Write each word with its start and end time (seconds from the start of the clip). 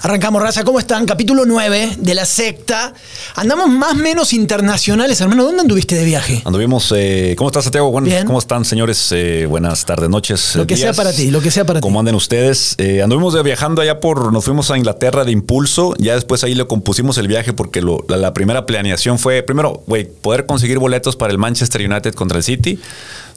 Arrancamos, 0.00 0.40
raza, 0.40 0.62
¿cómo 0.62 0.78
están? 0.78 1.06
Capítulo 1.06 1.44
9 1.44 1.96
de 1.98 2.14
la 2.14 2.24
secta. 2.24 2.94
Andamos 3.34 3.68
más 3.68 3.92
o 3.92 3.94
menos 3.96 4.32
internacionales, 4.32 5.20
hermano. 5.20 5.42
¿Dónde 5.44 5.62
anduviste 5.62 5.96
de 5.96 6.04
viaje? 6.04 6.40
Anduvimos, 6.44 6.92
eh, 6.96 7.34
¿cómo 7.36 7.50
estás, 7.50 7.64
Santiago? 7.64 7.90
Bueno, 7.90 8.06
Bien. 8.06 8.24
¿Cómo 8.24 8.38
están, 8.38 8.64
señores? 8.64 9.08
Eh, 9.10 9.46
buenas 9.48 9.84
tardes, 9.84 10.08
noches. 10.08 10.54
Lo 10.54 10.68
que 10.68 10.76
días. 10.76 10.94
sea 10.94 11.04
para 11.04 11.12
ti, 11.12 11.32
lo 11.32 11.40
que 11.40 11.50
sea 11.50 11.64
para 11.64 11.80
ti. 11.80 11.82
¿Cómo 11.82 11.98
anden 11.98 12.14
ustedes? 12.14 12.76
Eh, 12.78 13.02
anduvimos 13.02 13.34
de 13.34 13.42
viajando 13.42 13.82
allá 13.82 13.98
por, 13.98 14.32
nos 14.32 14.44
fuimos 14.44 14.70
a 14.70 14.78
Inglaterra 14.78 15.24
de 15.24 15.32
impulso. 15.32 15.94
Ya 15.98 16.14
después 16.14 16.44
ahí 16.44 16.54
le 16.54 16.64
compusimos 16.68 17.18
el 17.18 17.26
viaje 17.26 17.52
porque 17.52 17.82
lo- 17.82 18.04
la, 18.08 18.16
la 18.18 18.32
primera 18.32 18.66
planeación 18.66 19.18
fue, 19.18 19.42
primero, 19.42 19.82
güey, 19.88 20.04
poder 20.04 20.46
conseguir 20.46 20.78
boletos 20.78 21.16
para 21.16 21.32
el 21.32 21.38
Manchester 21.38 21.90
United 21.90 22.14
contra 22.14 22.38
el 22.38 22.44
City, 22.44 22.78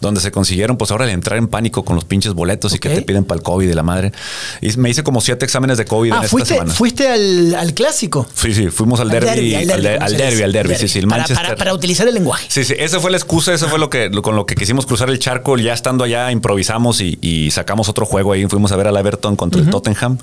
donde 0.02 0.20
se 0.20 0.32
consiguieron, 0.32 0.78
pues 0.78 0.92
ahora 0.92 1.10
entrar 1.12 1.38
en 1.38 1.48
pánico 1.48 1.86
con 1.86 1.96
los 1.96 2.06
pinches 2.06 2.34
boletos 2.34 2.74
y 2.76 2.80
que 2.80 2.90
te 2.90 3.02
piden 3.04 3.24
para 3.24 3.38
el 3.38 3.44
COVID 3.44 3.68
de 3.68 3.76
la 3.76 3.84
madre. 3.84 4.12
Y 4.60 4.76
me 4.78 4.90
hice 4.90 5.04
como 5.04 5.22
siete 5.22 5.46
exámenes 5.46 5.78
de 5.78 5.86
COVID 5.86 6.10
en 6.10 6.14
Ah, 6.14 6.18
esta 6.18 6.30
fuiste, 6.30 6.54
semana. 6.56 6.74
fuiste 6.74 7.08
al, 7.08 7.56
al 7.56 7.74
clásico. 7.74 8.28
Sí, 8.34 8.54
sí, 8.54 8.70
fuimos 8.70 9.00
al 9.00 9.12
Al 9.12 9.20
derby, 9.22 9.54
al, 9.56 9.62
al 9.62 9.68
derbi, 9.68 9.84
de- 9.84 9.94
¿cómo 9.94 10.06
al 10.06 10.12
se 10.12 10.18
derby, 10.18 10.42
al 10.44 10.52
derby, 10.52 10.76
sí, 10.76 10.88
sí, 10.88 11.00
el 11.00 11.08
Para- 11.08 11.22
Manchester. 11.22 11.46
Para, 11.46 11.56
para 11.56 11.74
utilizar 11.74 12.08
el 12.08 12.14
lenguaje. 12.16 12.46
Sí, 12.50 12.64
sí, 12.66 12.74
esa 12.78 13.00
fue 13.00 13.12
la 13.12 13.18
excusa, 13.18 13.54
eso 13.54 13.68
fue 13.70 13.78
lo 13.80 13.90
que 13.90 14.10
lo- 14.10 14.22
con 14.22 14.36
lo 14.36 14.46
que 14.46 14.56
quisimos 14.56 14.86
cruzar 14.86 15.10
el 15.10 15.20
charco. 15.20 15.58
Ya 15.58 15.74
estando 15.74 16.04
allá, 16.04 16.32
improvisamos 16.32 17.00
y, 17.02 17.20
y 17.22 17.52
sacamos 17.52 17.88
otro 17.88 18.06
juego 18.06 18.34
ahí. 18.34 18.46
Fuimos 18.48 18.72
a 18.72 18.76
ver 18.76 18.88
al 18.88 18.98
Everton 18.98 19.36
contra 19.36 19.62
el 19.62 19.70
Tottenham. 19.70 20.18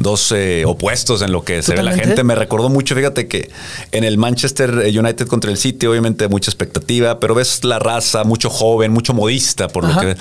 Dos 0.00 0.32
eh, 0.36 0.64
opuestos 0.66 1.22
en 1.22 1.32
lo 1.32 1.44
que 1.44 1.62
se 1.62 1.74
ve 1.74 1.82
la 1.82 1.94
gente. 1.94 2.22
Me 2.22 2.34
recordó 2.34 2.68
mucho, 2.68 2.94
fíjate 2.94 3.26
que 3.26 3.50
en 3.90 4.04
el 4.04 4.18
Manchester 4.18 4.70
United 4.70 5.26
contra 5.26 5.50
el 5.50 5.56
City, 5.56 5.86
obviamente 5.86 6.28
mucha 6.28 6.50
expectativa, 6.50 7.18
pero 7.20 7.34
ves 7.34 7.64
la 7.64 7.78
raza, 7.78 8.24
mucho 8.24 8.50
joven, 8.50 8.92
mucho 8.98 9.14
modista, 9.14 9.68
por 9.68 9.84
Ajá. 9.86 9.94
lo 9.94 10.00
que. 10.14 10.20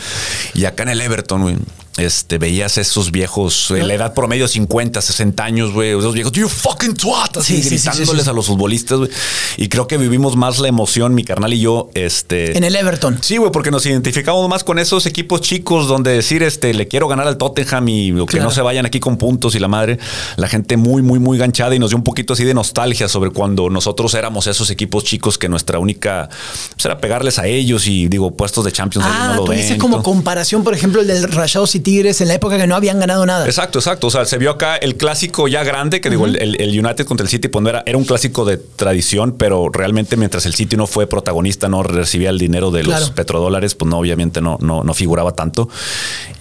Y 0.53 0.65
acá 0.65 0.83
en 0.83 0.89
el 0.89 1.01
Everton, 1.01 1.41
güey, 1.41 1.57
este, 1.97 2.37
veías 2.37 2.77
esos 2.77 3.11
viejos, 3.11 3.71
eh, 3.71 3.83
la 3.83 3.93
edad 3.95 4.13
promedio 4.13 4.47
50, 4.47 5.01
60 5.01 5.43
años, 5.43 5.71
güey, 5.73 5.97
esos 5.97 6.13
viejos, 6.13 6.31
you 6.33 6.47
fucking 6.47 6.93
twat, 6.95 7.37
así 7.37 7.55
Sí, 7.57 7.63
sí, 7.63 7.69
sí, 7.69 7.75
gritándoles 7.87 8.21
sí, 8.21 8.23
sí. 8.25 8.29
a 8.29 8.33
los 8.33 8.45
futbolistas, 8.47 8.97
güey. 8.99 9.09
Y 9.57 9.67
creo 9.69 9.87
que 9.87 9.97
vivimos 9.97 10.35
más 10.35 10.59
la 10.59 10.67
emoción, 10.67 11.15
mi 11.15 11.23
carnal 11.23 11.53
y 11.53 11.59
yo, 11.59 11.89
este. 11.93 12.57
En 12.57 12.63
el 12.63 12.75
Everton. 12.75 13.17
Sí, 13.21 13.37
güey, 13.37 13.51
porque 13.51 13.71
nos 13.71 13.85
identificamos 13.85 14.47
más 14.49 14.63
con 14.63 14.79
esos 14.79 15.05
equipos 15.05 15.41
chicos 15.41 15.87
donde 15.87 16.11
decir, 16.11 16.43
este, 16.43 16.73
le 16.73 16.87
quiero 16.87 17.07
ganar 17.07 17.27
al 17.27 17.37
Tottenham 17.37 17.87
y 17.89 18.11
que 18.13 18.25
Claro. 18.25 18.45
no 18.45 18.51
se 18.51 18.61
vayan 18.61 18.85
aquí 18.85 18.99
con 18.99 19.17
puntos 19.17 19.55
y 19.55 19.59
la 19.59 19.67
madre, 19.67 19.97
la 20.35 20.47
gente 20.47 20.77
muy, 20.77 21.01
muy, 21.01 21.19
muy 21.19 21.37
ganchada 21.37 21.73
y 21.75 21.79
nos 21.79 21.89
dio 21.89 21.97
un 21.97 22.03
poquito 22.03 22.33
así 22.33 22.43
de 22.43 22.53
nostalgia 22.53 23.07
sobre 23.07 23.31
cuando 23.31 23.69
nosotros 23.69 24.13
éramos 24.13 24.47
esos 24.47 24.69
equipos 24.69 25.03
chicos 25.03 25.37
que 25.37 25.49
nuestra 25.49 25.79
única, 25.79 26.29
pues 26.75 26.85
era 26.85 26.99
pegarles 26.99 27.39
a 27.39 27.47
ellos 27.47 27.87
y 27.87 28.07
digo, 28.07 28.35
puestos 28.35 28.63
de 28.65 28.71
Champions 28.71 29.07
Ah, 29.09 29.33
no 29.35 29.35
lo 29.43 29.45
ven. 29.47 29.77
como 29.79 30.03
comparación, 30.03 30.63
por 30.63 30.73
ejemplo, 30.73 31.01
el 31.01 31.07
del 31.07 31.23
Rayados 31.31 31.73
y 31.75 31.79
Tigres 31.87 32.19
en 32.19 32.27
la 32.27 32.33
época 32.33 32.57
que 32.57 32.67
no 32.67 32.75
habían 32.75 32.99
ganado 32.99 33.25
nada. 33.25 33.45
Exacto, 33.45 33.79
exacto. 33.79 34.07
O 34.07 34.11
sea, 34.11 34.25
se 34.25 34.37
vio 34.37 34.51
acá 34.51 34.75
el 34.75 34.97
clásico 34.97 35.47
ya 35.47 35.63
grande, 35.63 36.01
que 36.01 36.09
digo, 36.09 36.25
el, 36.25 36.57
United 36.85 37.05
contra 37.05 37.23
el 37.23 37.29
City, 37.29 37.47
pues 37.47 37.63
no 37.63 37.69
era, 37.69 37.81
era 37.85 37.97
un 37.97 38.03
clásico 38.03 38.43
de 38.43 38.57
tradición, 38.57 39.35
pero 39.37 39.69
realmente 39.71 40.17
mientras 40.17 40.45
el 40.45 40.53
City 40.53 40.75
no 40.75 40.85
fue 40.85 41.07
protagonista, 41.07 41.69
no 41.69 41.83
recibía 41.83 42.29
el 42.29 42.39
dinero 42.39 42.71
de 42.71 42.83
los 42.83 43.11
petrodólares, 43.11 43.73
pues 43.73 43.89
no, 43.89 43.99
obviamente 43.99 44.41
no, 44.41 44.57
no, 44.59 44.83
no 44.83 44.93
figuraba 44.93 45.31
tanto. 45.31 45.69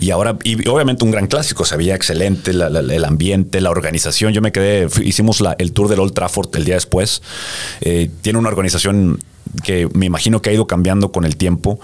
Y 0.00 0.10
ahora, 0.10 0.36
y 0.42 0.68
obviamente 0.68 1.04
un 1.04 1.12
gran 1.12 1.28
clásico, 1.28 1.64
se 1.64 1.76
veía 1.76 1.94
excelente 1.94 2.52
la- 2.52 2.68
la- 2.68 2.80
el 2.80 3.04
ambiente, 3.04 3.60
la 3.60 3.70
organización. 3.70 4.32
Yo 4.32 4.42
me 4.42 4.50
quedé, 4.50 4.88
hicimos 5.04 5.40
la- 5.40 5.54
el 5.60 5.70
tour 5.70 5.86
del 5.86 6.00
Old 6.00 6.12
Trafford 6.12 6.48
el 6.56 6.64
día 6.64 6.74
después. 6.74 7.22
Eh, 7.82 8.10
tiene 8.20 8.40
una 8.40 8.48
organización 8.48 9.20
que 9.64 9.88
me 9.94 10.06
imagino 10.06 10.42
que 10.42 10.50
ha 10.50 10.52
ido 10.52 10.66
cambiando 10.66 11.12
con 11.12 11.24
el 11.24 11.36
tiempo. 11.36 11.78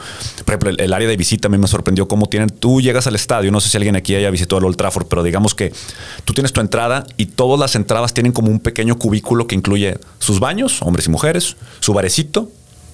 Por 0.45 0.55
ejemplo, 0.55 0.71
el, 0.71 0.81
el 0.81 0.93
área 0.93 1.09
de 1.09 1.17
visita 1.17 1.49
a 1.49 1.51
mí 1.51 1.59
me 1.59 1.67
sorprendió 1.67 2.09
cómo 2.09 2.27
tienen. 2.27 2.49
Tú 2.51 2.81
llegas 2.81 3.07
al 3.07 3.15
estadio, 3.15 3.51
no 3.51 3.61
sé 3.61 3.69
si 3.69 3.77
alguien 3.77 3.97
aquí 3.97 4.15
haya 4.15 4.31
visitado 4.31 4.59
el 4.59 4.65
Old 4.65 4.77
Trafford, 4.77 5.07
pero 5.07 5.23
digamos 5.23 5.55
que 5.55 5.73
tú 6.25 6.33
tienes 6.33 6.53
tu 6.53 6.61
entrada 6.61 7.07
y 7.17 7.27
todas 7.27 7.59
las 7.59 7.75
entradas 7.75 8.15
tienen 8.15 8.33
como 8.33 8.51
un 8.51 8.61
pequeño 8.61 8.99
cubículo 8.99 9.47
que 9.47 9.55
incluye 9.55 9.99
sus 10.19 10.41
baños, 10.41 10.83
hombres 10.83 11.07
y 11.07 11.11
mujeres, 11.11 11.57
su 11.81 11.93
barecito, 11.93 12.51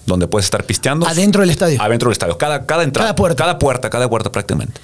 donde 0.09 0.27
puedes 0.27 0.47
estar 0.47 0.65
pisteando. 0.65 1.07
Adentro 1.07 1.43
del 1.43 1.51
estadio. 1.51 1.81
Adentro 1.81 2.09
del 2.09 2.13
estadio. 2.15 2.37
Cada, 2.39 2.67
cada 2.67 2.83
entrada. 2.83 3.09
Cada 3.09 3.17
puerta. 3.17 3.37
Cada 3.45 3.59
puerta, 3.59 3.91
cada 3.91 4.09
puerta 4.09 4.33
prácticamente. 4.33 4.81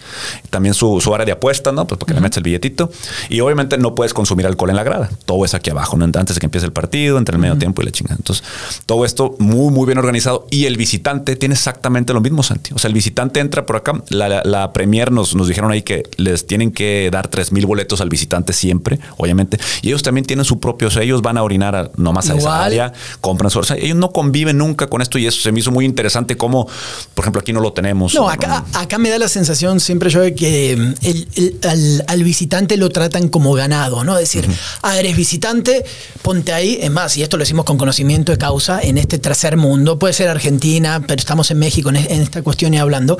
También 0.50 0.74
su, 0.74 1.00
su 1.00 1.14
área 1.14 1.24
de 1.26 1.32
apuestas, 1.32 1.72
¿no? 1.74 1.86
Pues 1.86 1.98
porque 1.98 2.14
le 2.14 2.20
metes 2.20 2.36
el 2.38 2.42
billetito. 2.44 2.90
Y 3.28 3.40
obviamente 3.40 3.78
no 3.78 3.94
puedes 3.94 4.14
consumir 4.14 4.46
alcohol 4.46 4.70
en 4.70 4.76
la 4.76 4.84
grada. 4.84 5.10
Todo 5.26 5.44
es 5.44 5.54
aquí 5.54 5.70
abajo, 5.70 5.96
¿no? 5.96 6.04
Antes 6.04 6.34
de 6.36 6.40
que 6.40 6.46
empiece 6.46 6.66
el 6.66 6.72
partido, 6.72 7.18
entre 7.18 7.34
el 7.36 7.40
medio 7.40 7.56
tiempo 7.58 7.82
y 7.82 7.86
la 7.86 7.90
chingada. 7.90 8.16
Entonces, 8.16 8.44
todo 8.86 9.04
esto 9.04 9.34
muy, 9.38 9.72
muy 9.72 9.86
bien 9.86 9.98
organizado. 9.98 10.46
Y 10.50 10.66
el 10.66 10.76
visitante 10.76 11.36
tiene 11.36 11.54
exactamente 11.54 12.12
lo 12.12 12.20
mismo, 12.20 12.42
Santi. 12.42 12.72
O 12.74 12.78
sea, 12.78 12.88
el 12.88 12.94
visitante 12.94 13.40
entra 13.40 13.66
por 13.66 13.76
acá. 13.76 13.92
La, 14.10 14.28
la, 14.28 14.42
la 14.44 14.72
Premier 14.72 15.10
nos, 15.10 15.34
nos 15.34 15.48
dijeron 15.48 15.70
ahí 15.72 15.82
que 15.82 16.04
les 16.16 16.46
tienen 16.46 16.70
que 16.70 17.08
dar 17.10 17.28
3 17.28 17.52
mil 17.52 17.66
boletos 17.66 18.00
al 18.00 18.08
visitante 18.08 18.52
siempre, 18.52 18.98
obviamente. 19.16 19.58
Y 19.82 19.88
ellos 19.88 20.02
también 20.02 20.24
tienen 20.26 20.44
su 20.44 20.60
propio, 20.60 20.88
o 20.88 20.90
sea, 20.90 21.02
ellos 21.02 21.22
van 21.22 21.38
a 21.38 21.42
orinar 21.42 21.74
a- 21.74 21.90
nomás 21.96 22.28
a 22.30 22.34
esa 22.34 22.40
Igual. 22.40 22.60
área 22.62 22.92
compran 23.20 23.50
su. 23.50 23.58
O 23.60 23.62
sea, 23.64 23.76
ellos 23.76 23.96
no 23.96 24.10
conviven 24.10 24.58
nunca 24.58 24.86
con 24.88 25.00
esto 25.02 25.13
y 25.18 25.26
eso 25.26 25.40
se 25.40 25.52
me 25.52 25.60
hizo 25.60 25.70
muy 25.70 25.84
interesante 25.84 26.36
como, 26.36 26.66
por 27.14 27.24
ejemplo, 27.24 27.40
aquí 27.40 27.52
no 27.52 27.60
lo 27.60 27.72
tenemos. 27.72 28.14
No, 28.14 28.28
acá, 28.28 28.64
acá 28.74 28.98
me 28.98 29.10
da 29.10 29.18
la 29.18 29.28
sensación 29.28 29.80
siempre 29.80 30.10
yo 30.10 30.20
de 30.20 30.34
que 30.34 30.76
mm, 30.76 30.94
el- 31.06 31.28
el- 31.34 31.58
al, 31.68 32.04
al 32.08 32.24
visitante 32.24 32.76
lo 32.76 32.88
tratan 32.90 33.28
como 33.28 33.52
ganado, 33.54 34.04
¿no? 34.04 34.14
Es 34.18 34.32
decir, 34.32 34.48
ah, 34.82 34.98
eres 34.98 35.16
visitante, 35.16 35.84
ponte 36.22 36.52
ahí. 36.52 36.78
Es 36.80 36.90
más, 36.90 37.16
y 37.16 37.22
esto 37.22 37.36
lo 37.36 37.42
decimos 37.42 37.64
con 37.64 37.78
conocimiento 37.78 38.32
de 38.32 38.38
causa, 38.38 38.80
en 38.82 38.98
este 38.98 39.18
tercer 39.18 39.56
mundo, 39.56 39.98
puede 39.98 40.14
ser 40.14 40.28
Argentina, 40.28 41.02
pero 41.06 41.18
estamos 41.20 41.50
en 41.50 41.58
México 41.58 41.88
en, 41.90 41.96
en 41.96 42.20
esta 42.22 42.42
cuestión 42.42 42.74
y 42.74 42.78
hablando. 42.78 43.18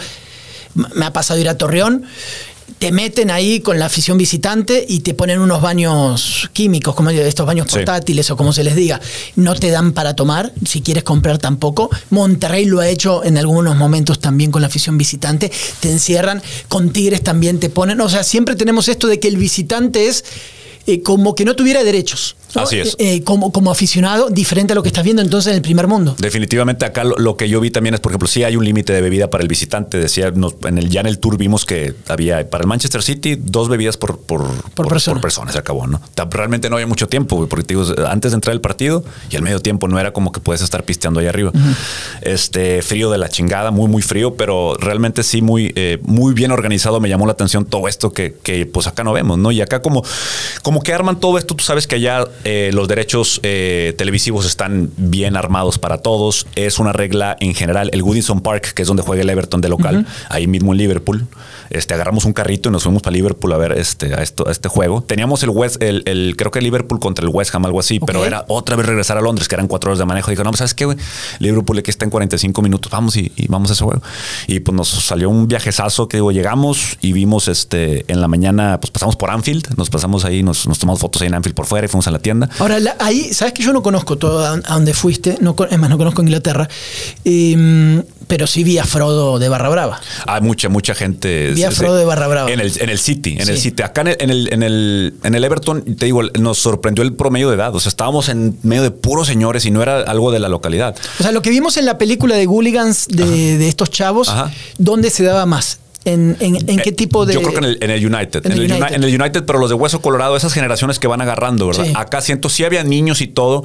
Me 0.95 1.05
ha 1.05 1.13
pasado 1.13 1.39
ir 1.39 1.49
a 1.49 1.57
Torreón. 1.57 2.05
Te 2.79 2.93
meten 2.93 3.31
ahí 3.31 3.61
con 3.61 3.79
la 3.79 3.87
afición 3.87 4.17
visitante 4.19 4.85
y 4.89 5.01
te 5.01 5.15
ponen 5.15 5.39
unos 5.39 5.61
baños 5.61 6.49
químicos, 6.53 6.95
como 6.95 7.11
estos 7.11 7.47
baños 7.47 7.67
Sí. 7.69 7.77
portátiles 7.77 8.31
o 8.31 8.37
como 8.37 8.53
se 8.53 8.65
les 8.65 8.75
diga. 8.75 9.01
No 9.37 9.55
te 9.55 9.71
dan 9.71 9.93
para 9.93 10.17
tomar, 10.17 10.53
si 10.67 10.81
quieres 10.81 11.05
comprar 11.05 11.39
tampoco. 11.39 11.91
Monterrey 12.11 12.65
lo 12.65 12.81
ha 12.81 12.89
hecho 12.89 13.23
en 13.25 13.37
algunos 13.39 13.77
momentos 13.77 14.19
también 14.19 14.51
con 14.51 14.63
la 14.63 14.69
afición 14.69 14.97
visitante. 14.99 15.53
Te 15.81 15.91
encierran, 15.91 16.43
con 16.69 16.91
Tigres 16.91 17.23
también 17.23 17.61
te 17.61 17.69
ponen. 17.71 18.01
O 18.01 18.09
sea, 18.09 18.25
siempre 18.25 18.57
tenemos 18.57 18.89
esto 18.89 19.07
de 19.09 19.21
que 19.21 19.29
el 19.29 19.37
visitante 19.37 20.09
es 20.09 20.25
eh, 20.87 21.03
como 21.03 21.35
que 21.35 21.45
no 21.45 21.57
tuviera 21.57 21.85
derechos. 21.85 22.37
Así 22.55 22.79
es. 22.79 22.97
Eh, 22.99 23.23
como, 23.25 23.53
como 23.53 23.71
aficionado, 23.71 24.31
diferente 24.31 24.73
a 24.73 24.77
lo 24.77 24.83
que 24.83 24.89
estás 24.89 25.05
viendo 25.05 25.23
entonces 25.23 25.51
en 25.51 25.57
el 25.57 25.63
primer 25.63 25.87
mundo. 25.87 26.15
Definitivamente 26.19 26.85
acá 26.85 27.05
lo, 27.05 27.17
lo 27.19 27.37
que 27.37 27.49
yo 27.49 27.61
vi 27.61 27.71
también 27.71 27.95
es, 27.95 28.01
por 28.01 28.13
ejemplo, 28.13 28.29
sí 28.29 28.45
hay 28.45 28.57
un 28.57 28.65
límite 28.65 28.93
de 28.93 29.01
bebida 29.01 29.31
para 29.31 29.43
el 29.43 29.49
visitante. 29.49 29.99
Decía, 29.99 30.31
nos- 30.31 30.55
en 30.65 30.79
el, 30.79 30.89
ya 30.89 31.01
en 31.01 31.07
el 31.07 31.19
tour 31.19 31.37
vimos 31.37 31.65
que 31.65 31.95
había 32.09 32.49
para 32.49 32.63
el 32.63 32.69
Manchester 32.69 33.03
City 33.03 33.37
dos 33.39 33.69
bebidas 33.69 33.97
por, 33.97 34.19
por, 34.21 34.45
persona. 34.89 35.21
persona, 35.21 35.53
se 35.53 35.59
acabó, 35.59 35.87
¿no? 35.87 36.01
Realmente 36.31 36.69
no 36.71 36.77
había 36.77 36.87
mucho 36.87 37.09
tiempo, 37.09 37.47
porque 37.49 37.67
digo, 37.75 37.85
antes 38.09 38.33
de 38.33 38.37
entrar 38.37 38.55
el 38.55 38.61
partido 38.61 39.05
y 39.31 39.37
al 39.37 39.43
medio 39.43 39.61
tiempo 39.61 39.89
no 39.89 39.99
era 39.99 40.13
como 40.13 40.33
que 40.33 40.41
puedes 40.41 40.63
estar 40.63 40.85
pisteando 40.85 41.21
ahí 41.21 41.27
arriba. 41.27 41.53
Este 42.23 42.83
frío 42.83 43.11
de 43.11 43.19
la 43.19 43.29
chingada, 43.29 43.71
muy, 43.71 43.89
muy 43.89 44.03
frío, 44.03 44.35
pero 44.37 44.75
realmente 44.79 45.23
sí 45.23 45.43
muy, 45.43 45.73
eh, 45.77 45.99
muy 46.03 46.35
bien 46.35 46.51
organizado. 46.51 47.01
Me 47.01 47.09
llamó 47.09 47.27
la 47.27 47.33
atención 47.33 47.65
todo 47.65 47.89
esto 47.89 48.13
que, 48.13 48.35
que, 48.43 48.67
pues 48.67 48.87
acá 48.87 49.05
no 49.05 49.13
vemos, 49.13 49.39
¿no? 49.39 49.51
Y 49.53 49.61
acá 49.61 49.83
como, 49.83 50.03
como 50.63 50.83
que 50.83 50.93
arman 50.93 51.21
todo 51.21 51.39
esto, 51.39 51.55
tú 51.55 51.65
sabes 51.65 51.87
que 51.87 51.97
allá 51.97 52.25
eh, 52.45 52.71
los 52.73 52.89
derechos 52.89 53.41
eh, 53.43 53.95
televisivos 53.97 54.47
están 54.47 54.91
bien 54.97 55.37
armados 55.37 55.79
para 55.79 55.99
todos. 55.99 56.47
Es 56.55 56.79
una 56.79 56.93
regla 56.93 57.37
en 57.41 57.55
general. 57.55 57.91
El 57.93 58.03
Goodison 58.03 58.41
Park, 58.41 58.75
que 58.75 58.83
es 58.83 58.89
donde 58.89 59.03
juega 59.03 59.23
el 59.23 59.31
Everton 59.31 59.61
de 59.61 59.69
local, 59.69 60.07
ahí 60.29 60.47
mismo 60.47 60.73
en 60.73 60.79
Liverpool. 60.79 61.27
Este, 61.75 61.95
agarramos 61.95 62.25
un 62.25 62.33
carrito 62.33 62.69
y 62.69 62.73
nos 62.73 62.83
fuimos 62.85 63.03
para 63.03 63.15
Liverpool 63.15 63.53
a 63.53 63.57
ver 63.57 63.73
este, 63.73 64.15
a, 64.15 64.23
esto, 64.23 64.49
a 64.49 64.53
este 64.53 64.69
juego. 64.69 65.03
Teníamos 65.03 65.43
el 65.43 65.51
West, 65.51 65.83
el, 65.83 66.03
el- 66.07 66.35
creo 66.37 66.51
que 66.51 66.61
Liverpool 66.61 67.01
contra 67.01 67.25
el 67.25 67.31
West 67.35 67.55
Ham, 67.55 67.65
algo 67.67 67.81
así, 67.81 68.01
pero 68.01 68.25
era 68.25 68.45
otra 68.49 68.77
vez 68.77 68.87
regresar 68.87 69.19
a 69.19 69.21
Londres, 69.21 69.49
que 69.49 69.55
eran 69.55 69.67
cuatro 69.69 69.91
horas 69.91 69.99
de 69.99 70.05
manejo. 70.07 70.31
Dijo, 70.31 70.45
no, 70.45 70.51
pues, 70.51 70.59
¿sabes 70.59 70.75
qué, 70.75 70.85
güey? 70.85 70.97
Liverpool 71.41 71.79
aquí 71.79 71.91
está 71.91 72.05
en 72.05 72.11
45 72.11 72.63
minutos, 72.63 72.91
vamos 72.91 73.17
y, 73.17 73.33
y 73.37 73.47
vamos 73.49 73.71
a 73.71 73.75
ese 73.75 73.85
juego. 73.85 74.03
Y 74.47 74.61
pues 74.61 74.75
nos 74.77 74.89
salió 74.89 75.29
un 75.31 75.49
viajezazo 75.49 76.09
que 76.09 76.17
digo, 76.19 76.33
llegamos 76.33 76.97
y 77.01 77.13
vimos 77.13 77.49
este 77.49 78.05
en 78.13 78.21
la 78.21 78.29
mañana, 78.29 78.79
pues 78.81 78.91
pasamos 78.91 79.17
por 79.17 79.31
Anfield, 79.31 79.77
nos 79.77 79.91
pasamos 79.91 80.25
ahí, 80.25 80.43
nos, 80.43 80.67
nos 80.69 80.79
tomamos 80.79 81.01
fotos 81.01 81.23
ahí 81.23 81.29
en 81.29 81.35
Anfield 81.35 81.55
por 81.57 81.67
fuera 81.67 81.85
y 81.87 81.89
fuimos 81.89 82.07
a 82.07 82.11
la 82.11 82.19
tienda. 82.21 82.49
Ahora, 82.59 82.79
la- 82.81 82.97
ahí, 83.01 83.33
sabes 83.35 83.53
que 83.55 83.63
yo 83.63 83.73
no 83.73 83.83
conozco 83.83 84.17
todo 84.17 84.45
a, 84.45 84.53
a 84.53 84.75
donde 84.75 84.95
fuiste, 84.95 85.37
no, 85.41 85.57
es 85.71 85.79
más, 85.79 85.91
no 85.91 85.99
conozco 85.99 86.23
Inglaterra, 86.23 86.69
Em, 87.25 88.03
pero 88.27 88.47
sí 88.47 88.65
vi 88.65 88.79
a 88.79 88.85
Frodo 88.85 89.39
de 89.39 89.49
Barra 89.49 89.69
Brava. 89.69 90.01
Hay 90.27 90.41
mucha, 90.41 90.69
mucha 90.69 90.95
gente. 90.95 91.53
Vi 91.53 91.65
a 91.65 91.71
Frodo 91.71 91.97
de 91.97 92.05
Barra 92.05 92.27
Brava. 92.29 92.51
En 92.51 92.61
el, 92.61 92.73
en 92.79 92.89
el 92.91 92.99
City, 92.99 93.37
en 93.39 93.49
el. 93.49 93.59
City. 93.59 93.83
Acá 93.83 94.03
en 94.03 94.09
el, 94.09 94.17
en 94.21 94.31
el, 94.31 94.53
en 94.53 94.63
el, 94.63 95.15
en 95.23 95.35
el 95.35 95.45
Everton, 95.45 95.97
te 95.97 96.07
digo, 96.07 96.23
nos 96.39 96.59
sorprendió 96.59 97.05
el 97.05 97.15
promedio 97.15 97.49
de 97.49 97.57
edad. 97.57 97.75
O 97.75 97.81
sea, 97.81 97.89
estábamos 97.91 98.29
en 98.29 98.59
medio 98.63 98.83
de 98.83 98.91
puros 98.91 99.27
señores 99.27 99.65
y 99.67 99.71
no 99.71 99.83
era 99.83 100.01
algo 100.01 100.31
de 100.33 100.39
la 100.39 100.49
localidad. 100.49 100.97
O 101.19 101.23
sea, 101.23 101.33
lo 101.33 101.43
que 101.43 101.51
vimos 101.51 101.77
en 101.77 101.87
la 101.87 101.99
película 101.99 102.37
de 102.37 102.47
Hooligans 102.47 103.09
de, 103.09 103.59
de 103.59 103.69
estos 103.69 103.91
chavos, 103.91 104.29
Ajá. 104.29 104.51
¿dónde 104.79 105.11
se 105.11 105.23
daba 105.23 105.47
más? 105.47 105.79
¿En, 106.05 106.37
en, 106.41 106.79
qué 106.79 106.93
tipo 106.93 107.25
de.? 107.25 107.35
Yo 107.35 107.41
creo 107.41 107.53
que 107.53 107.59
en 107.59 107.65
el, 107.65 107.79
en 107.81 107.91
el 107.91 108.15
United. 108.15 108.45
En, 108.45 108.53
el, 108.53 108.61
United. 108.61 108.95
en 108.95 109.05
el 109.05 109.21
United, 109.21 109.45
pero 109.45 109.59
los 109.59 109.71
de 109.71 109.75
Hueso 109.75 110.03
Colorado, 110.03 110.37
esas 110.37 110.53
generaciones 110.53 110.99
que 110.99 111.07
van 111.07 111.21
agarrando, 111.21 111.67
¿verdad? 111.67 111.87
Acá 111.95 112.21
siento, 112.21 112.49
sí 112.49 112.65
había 112.65 112.85
niños 112.85 113.21
y 113.21 113.27
todo. 113.27 113.65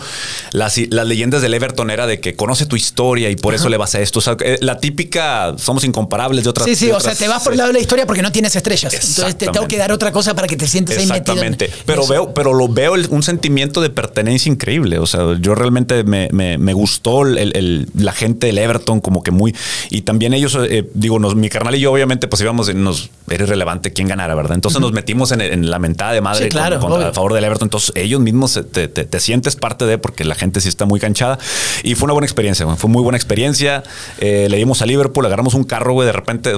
Las, 0.51 0.77
las 0.89 1.05
leyendas 1.05 1.41
del 1.41 1.53
Everton 1.53 1.91
era 1.91 2.07
de 2.07 2.19
que 2.19 2.35
conoce 2.35 2.65
tu 2.65 2.75
historia 2.75 3.29
y 3.29 3.35
por 3.35 3.53
eso 3.53 3.67
le 3.67 3.77
vas 3.77 3.95
a 3.95 3.99
esto. 3.99 4.19
O 4.19 4.21
sea, 4.21 4.37
eh, 4.39 4.57
la 4.61 4.79
típica, 4.79 5.55
somos 5.57 5.83
incomparables 5.83 6.43
de 6.45 6.49
otras. 6.49 6.67
Sí, 6.67 6.75
sí, 6.75 6.91
o 6.91 6.99
sea, 6.99 7.13
te 7.13 7.27
vas 7.27 7.43
por 7.43 7.53
el 7.53 7.57
lado 7.57 7.69
de 7.69 7.73
la 7.73 7.79
historia 7.79 8.05
porque 8.05 8.21
no 8.21 8.31
tienes 8.31 8.55
estrellas. 8.55 8.93
Entonces 8.93 9.37
te 9.37 9.47
tengo 9.47 9.67
que 9.67 9.77
dar 9.77 9.91
otra 9.91 10.11
cosa 10.11 10.33
para 10.33 10.47
que 10.47 10.55
te 10.55 10.67
sientes 10.67 10.97
ahí 10.97 11.05
metido. 11.05 11.33
Exactamente. 11.33 11.69
Pero 11.85 12.07
veo, 12.07 12.33
pero 12.33 12.53
lo 12.53 12.67
veo 12.67 12.93
un 13.09 13.23
sentimiento 13.23 13.81
de 13.81 13.89
pertenencia 13.89 14.49
increíble. 14.49 14.99
O 14.99 15.05
sea, 15.05 15.37
yo 15.39 15.55
realmente 15.55 16.03
me, 16.03 16.29
me, 16.31 16.73
gustó 16.73 17.25
el, 17.25 17.87
la 17.95 18.13
gente 18.13 18.47
del 18.47 18.59
Everton, 18.59 19.01
como 19.01 19.23
que 19.23 19.31
muy. 19.31 19.53
Y 19.89 20.01
también 20.01 20.33
ellos, 20.33 20.57
eh, 20.69 20.89
digo, 20.93 21.19
nos, 21.19 21.35
mi 21.35 21.49
carnal 21.49 21.75
y 21.75 21.81
yo, 21.81 21.91
obviamente, 21.91 22.28
pues 22.29 22.41
íbamos, 22.41 22.73
nos 22.75 23.09
era 23.29 23.43
irrelevante 23.43 23.93
quién 23.93 24.07
ganara, 24.07 24.35
¿verdad? 24.35 24.55
Entonces 24.55 24.79
nos 24.81 24.91
metimos 24.91 25.31
en, 25.31 25.69
la 25.69 25.79
mentada 25.79 26.13
de 26.13 26.21
madre 26.21 26.49
a 26.55 27.13
favor 27.13 27.33
del 27.33 27.43
Everton. 27.43 27.67
Entonces 27.67 27.91
ellos 27.95 28.19
mismos 28.19 28.59
te, 28.71 29.19
sientes 29.19 29.55
parte 29.55 29.85
de 29.85 29.97
porque 29.97 30.25
la 30.25 30.35
gente 30.35 30.61
sí 30.61 30.69
está 30.69 30.85
muy 30.85 30.99
canchada. 30.99 31.37
Y 31.83 31.95
fue 31.95 32.05
una 32.05 32.13
buena 32.13 32.25
experiencia, 32.25 32.65
fue 32.75 32.89
muy 32.89 33.03
buena 33.03 33.17
experiencia. 33.17 33.83
Eh, 34.19 34.47
le 34.49 34.57
dimos 34.57 34.81
a 34.81 34.85
Liverpool, 34.85 35.25
agarramos 35.25 35.53
un 35.53 35.63
carro, 35.63 35.93
güey, 35.93 36.05
de 36.05 36.11
repente, 36.11 36.53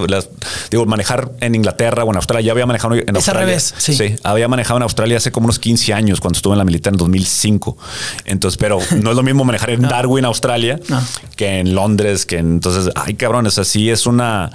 digo, 0.70 0.86
manejar 0.86 1.32
en 1.40 1.54
Inglaterra 1.54 2.04
o 2.04 2.10
en 2.10 2.16
Australia. 2.16 2.46
Ya 2.46 2.52
había 2.52 2.66
manejado 2.66 2.94
en 2.94 3.14
Australia. 3.14 3.46
revés, 3.46 3.74
sí. 3.76 4.16
había 4.22 4.48
manejado 4.48 4.78
en 4.78 4.82
Australia 4.84 5.16
hace 5.16 5.32
como 5.32 5.44
unos 5.44 5.58
15 5.58 5.92
años 5.92 6.20
cuando 6.20 6.36
estuve 6.36 6.54
en 6.54 6.58
la 6.58 6.64
militar 6.64 6.92
en 6.92 6.98
2005. 6.98 7.76
Entonces, 8.24 8.58
pero 8.58 8.78
no 8.96 9.10
es 9.10 9.16
lo 9.16 9.22
mismo 9.22 9.44
manejar 9.44 9.70
en 9.70 9.82
Darwin, 9.82 10.24
Australia, 10.24 10.80
que 11.36 11.60
en 11.60 11.74
Londres, 11.74 12.26
que 12.26 12.38
entonces, 12.38 12.92
ay, 12.94 13.14
cabrón, 13.14 13.46
es 13.46 13.58
así, 13.58 13.90
es 13.90 14.06
una 14.06 14.50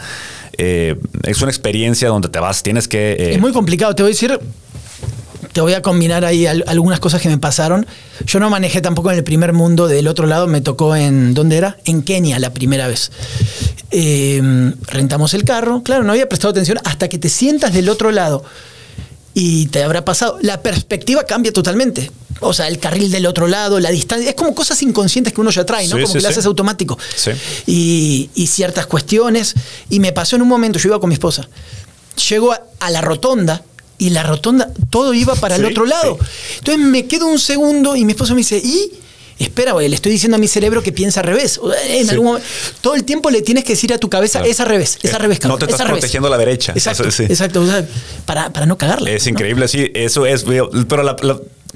eh, 0.57 0.95
es 1.23 1.41
una 1.41 1.51
experiencia 1.51 2.09
donde 2.09 2.29
te 2.29 2.39
vas, 2.39 2.63
tienes 2.63 2.87
que... 2.87 3.13
Eh, 3.13 3.33
es 3.33 3.39
muy 3.39 3.51
complicado, 3.51 3.93
te 3.95 4.03
voy 4.03 4.11
a 4.11 4.13
decir, 4.13 4.39
te 5.53 5.61
voy 5.61 5.73
a 5.73 5.81
combinar 5.81 6.25
ahí 6.25 6.45
algunas 6.45 6.99
cosas 6.99 7.21
que 7.21 7.29
me 7.29 7.37
pasaron. 7.37 7.87
Yo 8.25 8.39
no 8.39 8.49
manejé 8.49 8.81
tampoco 8.81 9.11
en 9.11 9.17
el 9.17 9.23
primer 9.23 9.53
mundo, 9.53 9.87
del 9.87 10.07
otro 10.07 10.27
lado 10.27 10.47
me 10.47 10.61
tocó 10.61 10.95
en, 10.95 11.33
¿dónde 11.33 11.57
era? 11.57 11.77
En 11.85 12.03
Kenia 12.03 12.39
la 12.39 12.53
primera 12.53 12.87
vez. 12.87 13.11
Eh, 13.91 14.41
rentamos 14.87 15.33
el 15.33 15.43
carro, 15.45 15.81
claro, 15.83 16.03
no 16.03 16.11
había 16.11 16.27
prestado 16.29 16.51
atención 16.51 16.77
hasta 16.83 17.07
que 17.07 17.17
te 17.17 17.29
sientas 17.29 17.73
del 17.73 17.89
otro 17.89 18.11
lado 18.11 18.43
y 19.33 19.67
te 19.67 19.83
habrá 19.83 20.03
pasado. 20.03 20.39
La 20.41 20.61
perspectiva 20.61 21.23
cambia 21.23 21.53
totalmente. 21.53 22.11
O 22.39 22.53
sea, 22.53 22.67
el 22.67 22.79
carril 22.79 23.11
del 23.11 23.25
otro 23.25 23.47
lado, 23.47 23.79
la 23.79 23.89
distancia. 23.89 24.29
Es 24.29 24.35
como 24.35 24.53
cosas 24.53 24.81
inconscientes 24.81 25.33
que 25.33 25.41
uno 25.41 25.51
ya 25.51 25.65
trae, 25.65 25.87
¿no? 25.87 25.99
como 25.99 26.13
que 26.13 26.21
lo 26.21 26.29
haces 26.29 26.45
automático. 26.45 26.97
Y, 27.65 28.29
ciertas 28.47 28.87
cuestiones. 28.87 29.55
Y 29.89 29.99
me 29.99 30.11
pasó 30.11 30.35
en 30.35 30.41
un 30.41 30.47
momento, 30.47 30.79
yo 30.79 30.89
iba 30.89 30.99
con 30.99 31.09
mi 31.09 31.15
esposa. 31.15 31.47
Llego 32.29 32.53
a, 32.53 32.91
la 32.91 33.01
rotonda 33.01 33.63
y 33.99 34.09
la 34.09 34.23
rotonda, 34.23 34.71
todo 34.89 35.13
iba 35.13 35.35
para 35.35 35.55
el 35.55 35.65
otro 35.65 35.85
lado. 35.85 36.17
Entonces 36.59 36.83
me 36.83 37.05
quedo 37.05 37.27
un 37.27 37.39
segundo 37.39 37.95
y 37.95 38.05
mi 38.05 38.13
esposa 38.13 38.33
me 38.33 38.39
dice, 38.39 38.57
¿y? 38.57 38.91
espera, 39.39 39.73
güey, 39.73 39.87
le 39.87 39.95
estoy 39.95 40.11
diciendo 40.11 40.35
a 40.35 40.39
mi 40.39 40.47
cerebro 40.47 40.81
que 40.81 40.91
piensa 40.91 41.19
al 41.19 41.27
revés. 41.27 41.59
En 41.89 42.09
algún 42.09 42.39
todo 42.81 42.95
el 42.95 43.03
tiempo 43.03 43.29
le 43.29 43.41
tienes 43.41 43.63
que 43.63 43.73
decir 43.73 43.93
a 43.93 43.97
tu 43.97 44.09
cabeza, 44.09 44.43
es 44.45 44.59
al 44.59 44.67
revés, 44.67 44.97
es 45.01 45.13
al 45.13 45.21
revés, 45.21 45.43
No 45.43 45.57
te 45.57 45.65
estás 45.65 45.87
protegiendo 45.87 46.27
a 46.27 46.31
la 46.31 46.37
derecha. 46.37 46.73
Exacto, 46.73 47.03
exacto 47.03 47.63
para, 48.25 48.51
para, 48.51 48.65
no 48.65 48.77
cagarla. 48.77 49.09
Es 49.11 49.27
increíble, 49.27 49.67
sí, 49.67 49.91
eso 49.93 50.25
es, 50.25 50.43
pero 50.87 51.03
la, 51.03 51.15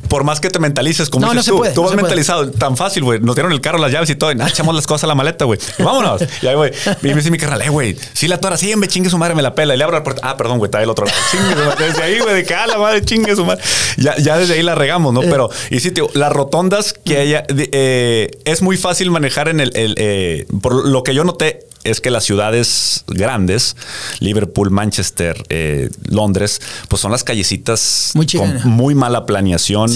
por 0.07 0.23
más 0.23 0.41
que 0.41 0.49
te 0.49 0.59
mentalices, 0.59 1.09
como 1.09 1.25
no, 1.25 1.31
dices 1.31 1.45
tú, 1.45 1.63
tú 1.73 1.83
vas 1.83 1.95
mentalizado 1.95 2.51
tan 2.51 2.75
fácil, 2.75 3.03
güey. 3.03 3.19
Nos 3.19 3.35
dieron 3.35 3.51
el 3.51 3.61
carro, 3.61 3.77
las 3.77 3.91
llaves 3.91 4.09
y 4.09 4.15
todo. 4.15 4.31
Y, 4.31 4.35
echamos 4.41 4.75
las 4.75 4.85
cosas 4.85 5.05
a 5.05 5.07
la 5.07 5.15
maleta, 5.15 5.45
güey. 5.45 5.59
Vámonos. 5.79 6.21
Y 6.41 6.47
ahí, 6.47 6.55
güey. 6.55 6.71
Y 7.01 7.07
me 7.07 7.15
dice 7.15 7.31
mi 7.31 7.37
carnal, 7.37 7.61
eh, 7.61 7.69
güey, 7.69 7.95
si 8.13 8.27
la 8.27 8.39
tora, 8.39 8.57
sí, 8.57 8.75
me 8.75 8.87
chingue 8.87 9.09
su 9.09 9.17
madre, 9.17 9.35
me 9.35 9.41
la 9.41 9.55
pela. 9.55 9.73
Y 9.73 9.77
le 9.77 9.83
abro 9.83 9.97
la 9.97 10.03
puerta. 10.03 10.21
Ah, 10.23 10.35
perdón, 10.35 10.57
güey, 10.57 10.67
está 10.67 10.79
del 10.79 10.89
otro 10.89 11.05
lado. 11.05 11.17
Chingue 11.31 11.53
su 11.53 11.65
madre. 11.65 11.85
Desde 11.85 12.03
ahí, 12.03 12.19
güey, 12.19 12.35
de 12.35 12.43
que, 12.43 12.53
ah, 12.53 12.67
la 12.67 12.77
madre, 12.77 13.03
chingue 13.03 13.35
su 13.35 13.45
madre. 13.45 13.63
Ya, 13.97 14.17
ya 14.17 14.37
desde 14.37 14.55
ahí 14.55 14.63
la 14.63 14.75
regamos, 14.75 15.13
¿no? 15.13 15.23
Eh. 15.23 15.27
Pero, 15.29 15.49
y 15.69 15.79
sí, 15.79 15.91
tío, 15.91 16.09
las 16.13 16.31
rotondas 16.31 16.93
que 16.93 17.17
haya, 17.17 17.45
eh, 17.49 18.31
es 18.45 18.61
muy 18.61 18.77
fácil 18.77 19.11
manejar 19.11 19.47
en 19.47 19.59
el, 19.59 19.71
el 19.75 19.95
eh, 19.97 20.45
por 20.61 20.85
lo 20.85 21.03
que 21.03 21.13
yo 21.13 21.23
noté, 21.23 21.67
es 21.83 22.01
que 22.01 22.11
las 22.11 22.23
ciudades 22.23 23.03
grandes, 23.07 23.75
Liverpool, 24.19 24.71
Manchester, 24.71 25.43
eh, 25.49 25.89
Londres, 26.09 26.61
pues 26.87 27.01
son 27.01 27.11
las 27.11 27.23
callecitas 27.23 28.11
con 28.37 28.69
muy 28.69 28.95
mala 28.95 29.25
planeación. 29.25 29.91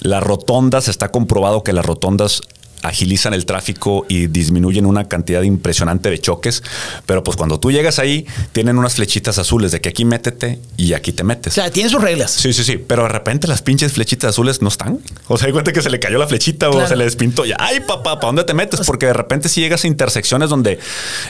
Las 0.00 0.22
rotondas, 0.22 0.88
está 0.88 1.10
comprobado 1.10 1.62
que 1.62 1.72
las 1.72 1.84
rotondas 1.84 2.42
agilizan 2.84 3.34
el 3.34 3.46
tráfico 3.46 4.04
y 4.08 4.26
disminuyen 4.26 4.86
una 4.86 5.08
cantidad 5.08 5.42
impresionante 5.42 6.10
de 6.10 6.18
choques. 6.18 6.62
Pero 7.06 7.24
pues 7.24 7.36
cuando 7.36 7.58
tú 7.58 7.72
llegas 7.72 7.98
ahí, 7.98 8.26
tienen 8.52 8.78
unas 8.78 8.94
flechitas 8.94 9.38
azules 9.38 9.72
de 9.72 9.80
que 9.80 9.88
aquí 9.88 10.04
métete 10.04 10.60
y 10.76 10.92
aquí 10.92 11.12
te 11.12 11.24
metes. 11.24 11.54
O 11.54 11.54
sea, 11.54 11.70
tienen 11.70 11.90
sus 11.90 12.02
reglas. 12.02 12.30
Sí, 12.30 12.52
sí, 12.52 12.62
sí. 12.62 12.76
Pero 12.76 13.04
de 13.04 13.08
repente 13.08 13.48
las 13.48 13.62
pinches 13.62 13.92
flechitas 13.92 14.30
azules 14.30 14.60
no 14.60 14.68
están. 14.68 15.00
O 15.28 15.38
sea, 15.38 15.46
hay 15.46 15.52
cuenta 15.52 15.72
que 15.72 15.80
se 15.80 15.88
le 15.88 15.98
cayó 15.98 16.18
la 16.18 16.26
flechita 16.26 16.68
o 16.68 16.86
se 16.86 16.94
le 16.94 17.04
despintó. 17.04 17.46
Ya, 17.46 17.56
ay, 17.58 17.80
papá, 17.80 18.16
¿para 18.16 18.26
dónde 18.26 18.44
te 18.44 18.52
metes? 18.52 18.80
Porque 18.86 19.06
de 19.06 19.14
repente 19.14 19.48
si 19.48 19.62
llegas 19.62 19.84
a 19.84 19.86
intersecciones 19.86 20.50
donde 20.50 20.78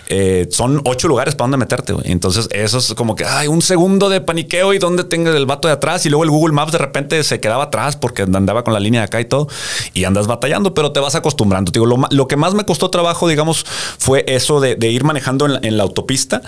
eh, 0.08 0.48
son 0.50 0.80
ocho 0.84 1.06
lugares 1.06 1.36
para 1.36 1.44
dónde 1.44 1.58
meterte. 1.58 1.94
Entonces, 2.04 2.48
eso 2.50 2.78
es 2.78 2.94
como 2.94 3.14
que 3.14 3.24
hay 3.24 3.46
un 3.46 3.62
segundo 3.62 4.08
de 4.08 4.20
paniqueo 4.20 4.74
y 4.74 4.78
donde 4.78 5.04
tengas 5.04 5.36
el 5.36 5.46
vato 5.46 5.68
de 5.68 5.74
atrás. 5.74 6.04
Y 6.04 6.10
luego 6.10 6.24
el 6.24 6.30
Google 6.30 6.54
Maps 6.54 6.72
de 6.72 6.78
repente 6.78 7.22
se 7.22 7.38
quedaba 7.38 7.64
atrás 7.64 7.96
porque 7.96 8.22
andaba 8.22 8.64
con 8.64 8.74
la 8.74 8.80
línea 8.80 9.02
de 9.02 9.04
acá 9.04 9.20
y 9.20 9.24
todo. 9.24 9.46
Y 9.92 10.02
andas 10.02 10.26
batallando, 10.26 10.74
pero 10.74 10.90
te 10.90 10.98
vas 10.98 11.14
a 11.14 11.18
acostumbrar 11.18 11.43
Digo, 11.72 11.86
lo, 11.86 12.28
que 12.28 12.36
más 12.36 12.54
me 12.54 12.64
costó 12.64 12.90
trabajo, 12.90 13.28
digamos, 13.28 13.64
fue 13.98 14.24
eso 14.28 14.60
de, 14.60 14.76
ir 14.90 15.04
manejando 15.04 15.46
en 15.46 15.76
la, 15.76 15.82
autopista 15.82 16.42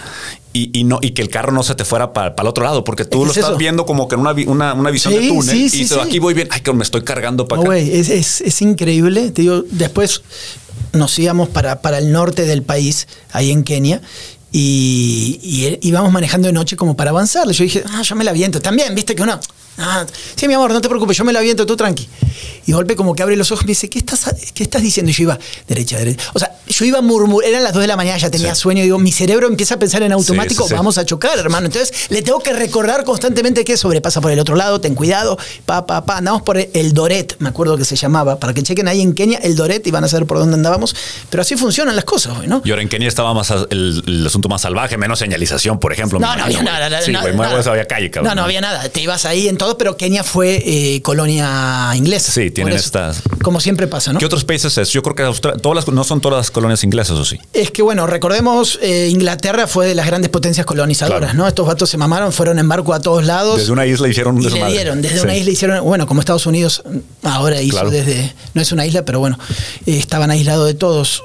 y, 0.52 0.84
no, 0.84 0.98
y 1.02 1.10
que 1.10 1.22
el 1.22 1.28
carro 1.28 1.52
no 1.52 1.62
se 1.62 1.74
te 1.74 1.84
fuera 1.84 2.12
para, 2.12 2.34
el 2.36 2.46
otro 2.46 2.64
lado, 2.64 2.84
porque 2.84 3.04
tú 3.04 3.24
lo 3.24 3.32
estás 3.32 3.56
viendo 3.58 3.84
como 3.86 4.08
que 4.08 4.14
en 4.14 4.20
una, 4.22 4.74
una, 4.74 4.90
visión 4.90 5.12
de 5.14 5.28
túnel 5.28 5.56
y 5.56 5.86
aquí 6.00 6.18
voy 6.18 6.34
bien, 6.34 6.48
ay, 6.50 6.60
que 6.60 6.72
me 6.72 6.84
estoy 6.84 7.02
cargando 7.02 7.46
para 7.46 7.62
acá. 7.62 7.76
es, 7.78 8.62
increíble. 8.62 9.30
Te 9.30 9.42
digo, 9.42 9.62
después 9.70 10.22
nos 10.92 11.18
íbamos 11.18 11.48
para, 11.48 11.82
para 11.82 11.98
el 11.98 12.12
norte 12.12 12.46
del 12.46 12.62
país, 12.62 13.06
ahí 13.32 13.50
en 13.50 13.64
Kenia, 13.64 14.00
y, 14.52 15.78
íbamos 15.82 16.12
manejando 16.12 16.46
de 16.46 16.52
noche 16.52 16.76
como 16.76 16.96
para 16.96 17.10
avanzar. 17.10 17.50
Yo 17.50 17.64
dije, 17.64 17.84
ah, 17.90 18.02
yo 18.02 18.16
me 18.16 18.24
la 18.24 18.32
viento. 18.32 18.60
También, 18.60 18.94
viste 18.94 19.14
que 19.14 19.22
uno 19.22 19.38
Ah, 19.78 20.06
sí, 20.34 20.48
mi 20.48 20.54
amor, 20.54 20.72
no 20.72 20.80
te 20.80 20.88
preocupes, 20.88 21.16
yo 21.16 21.24
me 21.24 21.32
la 21.32 21.40
aviento, 21.40 21.66
tú 21.66 21.76
tranqui. 21.76 22.08
Y 22.66 22.72
golpe 22.72 22.96
como 22.96 23.14
que 23.14 23.22
abre 23.22 23.36
los 23.36 23.50
ojos 23.52 23.64
y 23.64 23.66
me 23.66 23.70
dice, 23.72 23.88
¿qué 23.88 23.98
estás, 23.98 24.34
¿qué 24.54 24.62
estás 24.64 24.82
diciendo? 24.82 25.10
Y 25.10 25.14
yo 25.14 25.22
iba, 25.24 25.38
derecha, 25.68 25.98
derecha. 25.98 26.24
O 26.34 26.38
sea, 26.38 26.52
yo 26.66 26.84
iba 26.84 26.98
a 26.98 27.02
murmurar, 27.02 27.48
eran 27.48 27.62
las 27.62 27.72
2 27.72 27.82
de 27.82 27.86
la 27.86 27.96
mañana, 27.96 28.18
ya 28.18 28.30
tenía 28.30 28.54
sueño, 28.54 28.82
digo, 28.82 28.98
mi 28.98 29.12
cerebro 29.12 29.46
empieza 29.46 29.76
a 29.76 29.78
pensar 29.78 30.02
en 30.02 30.12
automático, 30.12 30.66
vamos 30.70 30.98
a 30.98 31.04
chocar, 31.04 31.38
hermano. 31.38 31.66
Entonces 31.66 32.10
le 32.10 32.22
tengo 32.22 32.40
que 32.40 32.52
recordar 32.52 33.04
constantemente 33.04 33.64
que 33.64 33.76
sobrepasa 33.76 34.20
por 34.20 34.32
el 34.32 34.38
otro 34.38 34.56
lado, 34.56 34.80
ten 34.80 34.94
cuidado, 34.94 35.38
pa, 35.64 35.86
pa, 35.86 36.04
pa. 36.04 36.18
Andamos 36.18 36.42
por 36.42 36.58
el 36.58 36.92
Doret, 36.92 37.36
me 37.38 37.50
acuerdo 37.50 37.76
que 37.76 37.84
se 37.84 37.96
llamaba, 37.96 38.40
para 38.40 38.52
que 38.52 38.62
chequen 38.62 38.88
ahí 38.88 39.00
en 39.00 39.14
Kenia 39.14 39.38
el 39.38 39.54
Doret 39.54 39.86
y 39.86 39.90
van 39.90 40.04
a 40.04 40.08
saber 40.08 40.26
por 40.26 40.38
dónde 40.38 40.54
andábamos. 40.54 40.96
Pero 41.30 41.42
así 41.42 41.56
funcionan 41.56 41.94
las 41.94 42.04
cosas 42.04 42.36
hoy, 42.38 42.48
¿no? 42.48 42.62
Y 42.64 42.70
ahora 42.70 42.82
en 42.82 42.88
Kenia 42.88 43.08
estaba 43.08 43.32
más 43.34 43.52
el, 43.70 44.24
asunto 44.26 44.48
más 44.48 44.62
salvaje, 44.62 44.96
menos 44.96 45.18
señalización, 45.18 45.78
por 45.78 45.92
ejemplo. 45.92 46.18
No, 46.18 46.34
no 46.34 46.44
había 46.44 46.62
nada. 46.62 47.02
Sí, 47.02 47.12
no, 47.12 47.20
había 47.20 47.86
calle, 47.86 48.10
cabrón. 48.10 48.30
No, 48.30 48.40
no 48.40 48.44
había 48.44 48.60
nada. 48.60 48.88
Te 48.88 49.00
ibas 49.00 49.24
ahí 49.24 49.48
en 49.48 49.56
todo, 49.66 49.78
pero 49.78 49.96
Kenia 49.96 50.22
fue 50.22 50.62
eh, 50.64 51.02
colonia 51.02 51.90
inglesa. 51.96 52.30
Sí, 52.30 52.50
tienen 52.52 52.74
estas. 52.74 53.22
Como 53.42 53.60
siempre 53.60 53.88
pasa, 53.88 54.12
¿no? 54.12 54.20
¿Qué 54.20 54.24
otros 54.24 54.44
países 54.44 54.78
es? 54.78 54.90
Yo 54.90 55.02
creo 55.02 55.16
que 55.16 55.40
todas 55.58 55.74
las, 55.74 55.92
no 55.92 56.04
son 56.04 56.20
todas 56.20 56.38
las 56.38 56.50
colonias 56.52 56.84
inglesas, 56.84 57.18
¿o 57.18 57.24
sí? 57.24 57.38
Es 57.52 57.72
que, 57.72 57.82
bueno, 57.82 58.06
recordemos, 58.06 58.78
eh, 58.80 59.08
Inglaterra 59.10 59.66
fue 59.66 59.88
de 59.88 59.96
las 59.96 60.06
grandes 60.06 60.30
potencias 60.30 60.64
colonizadoras, 60.66 61.34
¿no? 61.34 61.48
Estos 61.48 61.66
vatos 61.66 61.90
se 61.90 61.96
mamaron, 61.96 62.32
fueron 62.32 62.60
en 62.60 62.68
barco 62.68 62.94
a 62.94 63.00
todos 63.00 63.24
lados. 63.24 63.58
Desde 63.58 63.72
una 63.72 63.86
isla 63.86 64.08
hicieron 64.08 64.36
un 64.36 64.42
y 64.42 64.50
le 64.50 64.66
dieron, 64.70 65.02
desde 65.02 65.22
una 65.22 65.34
isla 65.36 65.50
hicieron, 65.50 65.84
bueno, 65.84 66.06
como 66.06 66.20
Estados 66.20 66.46
Unidos 66.46 66.84
ahora 67.24 67.60
hizo 67.60 67.90
desde, 67.90 68.32
no 68.54 68.62
es 68.62 68.70
una 68.70 68.86
isla, 68.86 69.04
pero 69.04 69.18
bueno, 69.18 69.36
eh, 69.84 69.98
estaban 69.98 70.30
aislados 70.30 70.66
de 70.66 70.74
todos. 70.74 71.24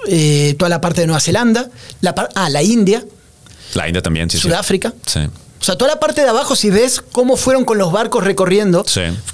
toda 0.58 0.70
la 0.70 0.82
parte 0.82 1.02
de 1.02 1.08
Nueva 1.08 1.22
Zelanda, 1.22 1.70
la, 2.02 2.16
ah, 2.34 2.50
la 2.50 2.64
India. 2.64 3.06
La 3.76 3.88
India 3.88 4.02
también, 4.02 4.30
sí. 4.30 4.40
Sudáfrica. 4.40 4.94
Sí. 5.06 5.22
O 5.62 5.64
sea, 5.64 5.76
toda 5.76 5.92
la 5.92 6.00
parte 6.00 6.22
de 6.22 6.28
abajo, 6.28 6.56
si 6.56 6.72
ves 6.72 7.04
cómo 7.12 7.38
fueron 7.38 7.66
con 7.66 7.78
los 7.78 7.92
barcos 7.92 8.24
recorriendo, 8.24 8.84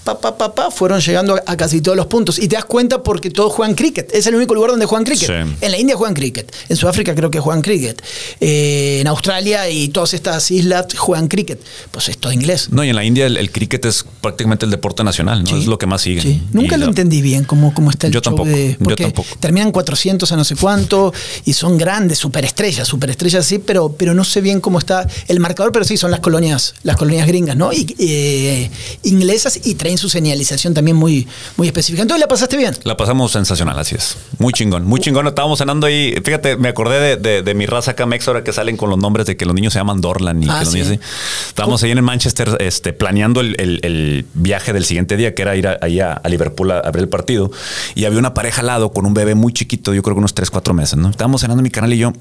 pa, 0.04 0.20
pa, 0.20 0.54
pa, 0.54 0.72
fueron 0.72 1.00
llegando 1.00 1.40
a, 1.46 1.56
casi 1.56 1.80
todos 1.80 1.96
los 1.96 2.08
puntos. 2.08 2.38
Y 2.38 2.50
te 2.50 2.58
das 2.58 2.66
cuenta 2.66 3.02
porque 3.02 3.30
todos 3.30 3.54
juegan 3.54 3.76
cricket. 3.76 4.14
Es 4.14 4.28
el 4.28 4.36
único 4.36 4.54
lugar 4.54 4.72
donde 4.72 4.86
juegan 4.86 5.06
cricket. 5.06 5.30
En 5.62 5.72
la 5.72 5.78
India 5.78 5.96
juegan 5.96 6.14
cricket. 6.14 6.54
En 6.68 6.76
Sudáfrica 6.76 7.16
creo 7.16 7.32
que 7.32 7.40
juegan 7.40 7.62
cricket. 7.62 8.02
Eh, 8.42 9.00
en 9.00 9.08
Australia 9.08 9.70
y 9.70 9.88
todas 9.88 10.14
estas 10.14 10.52
islas 10.52 10.88
juegan 10.98 11.30
cricket. 11.30 11.62
Pues 11.92 12.10
es 12.10 12.18
todo 12.18 12.34
inglés. 12.34 12.70
No, 12.72 12.84
y 12.84 12.90
en 12.90 12.96
la 12.98 13.06
India 13.06 13.26
el, 13.26 13.52
cricket 13.52 13.86
es 13.86 14.04
prácticamente 14.20 14.66
el 14.66 14.72
deporte 14.72 15.06
nacional, 15.06 15.46
¿no? 15.46 15.56
Es 15.56 15.66
lo 15.66 15.78
que 15.78 15.86
más 15.86 16.02
siguen. 16.02 16.46
Nunca 16.52 16.76
lo 16.76 16.88
entendí 16.88 17.22
bien 17.22 17.46
cómo, 17.46 17.74
cómo 17.74 17.90
está 17.90 18.08
el 18.08 18.14
yo 18.14 18.22
tampoco, 18.22 18.50
yo 18.50 18.96
tampoco. 18.98 19.30
terminan 19.40 19.72
400 19.72 20.30
a 20.30 20.36
no 20.36 20.44
sé 20.44 20.58
cuánto 20.58 21.14
y 21.46 21.54
son 21.54 21.78
grandes, 21.78 22.18
superestrellas, 22.18 22.86
superestrellas 22.86 23.46
sí, 23.46 23.60
pero, 23.60 23.94
pero 23.94 24.14
no 24.14 24.26
sé 24.26 24.42
bien 24.42 24.60
cómo 24.60 24.80
está 24.80 25.08
el 25.30 25.40
marcador, 25.40 25.72
pero 25.72 25.86
sí, 25.86 25.96
son 25.96 26.12
las 26.12 26.17
las 26.18 26.24
colonias, 26.24 26.74
las 26.82 26.98
colonias 26.98 27.28
gringas, 27.28 27.56
¿no? 27.56 27.72
Y, 27.72 27.96
eh, 28.00 28.72
inglesas 29.04 29.60
y 29.64 29.76
traen 29.76 29.98
su 29.98 30.10
señalización 30.10 30.74
también 30.74 30.98
muy, 30.98 31.28
muy 31.58 31.68
específica. 31.68 32.02
Entonces 32.02 32.22
la 32.22 32.28
pasaste 32.28 32.58
bien. 32.58 32.76
La 32.84 32.98
pasamos 32.98 33.32
sensacional, 33.32 33.78
así 33.78 33.96
es. 33.96 34.18
Muy 34.40 34.52
chingón, 34.52 34.86
muy 34.86 35.00
chingón. 35.00 35.28
Estábamos 35.28 35.60
cenando 35.60 35.86
ahí. 35.86 36.16
Fíjate, 36.24 36.58
me 36.58 36.70
acordé 36.70 37.18
de, 37.18 37.54
mi 37.54 37.66
raza 37.66 37.92
acá, 37.92 38.06
Mex, 38.06 38.28
ahora 38.28 38.44
que 38.44 38.52
salen 38.52 38.78
con 38.78 38.90
los 38.90 38.98
nombres 38.98 39.28
de 39.28 39.38
que 39.38 39.46
los 39.46 39.54
niños 39.54 39.74
se 39.74 39.80
llaman 39.80 40.02
Dorlan 40.02 40.42
y 40.42 40.48
ah, 40.50 40.60
que 40.60 40.66
los 40.66 40.74
niños 40.74 41.00
Estábamos 41.48 41.84
ahí 41.84 41.92
en 41.92 42.04
Manchester 42.04 42.58
este, 42.60 42.94
planeando 42.94 43.42
el, 43.42 44.26
viaje 44.34 44.74
del 44.74 44.86
siguiente 44.86 45.18
día, 45.18 45.36
que 45.36 45.42
era 45.44 45.56
ir 45.56 45.68
ahí 45.82 46.00
a, 46.00 46.22
Liverpool 46.28 46.72
a, 46.72 46.82
ver 46.92 47.04
el 47.04 47.10
partido. 47.10 47.52
Y 47.96 48.06
había 48.06 48.18
una 48.20 48.34
pareja 48.34 48.62
al 48.62 48.68
lado 48.68 48.92
con 48.92 49.06
un 49.06 49.14
bebé 49.14 49.36
muy 49.36 49.54
chiquito, 49.54 49.94
yo 49.94 50.02
creo 50.02 50.16
que 50.16 50.20
unos 50.20 50.34
3, 50.34 50.50
4 50.50 50.74
meses, 50.74 50.98
¿no? 50.98 51.10
Estábamos 51.10 51.42
cenando 51.42 51.62
mi 51.62 51.70
canal 51.70 51.94
y 51.94 51.98
yo 51.98 52.14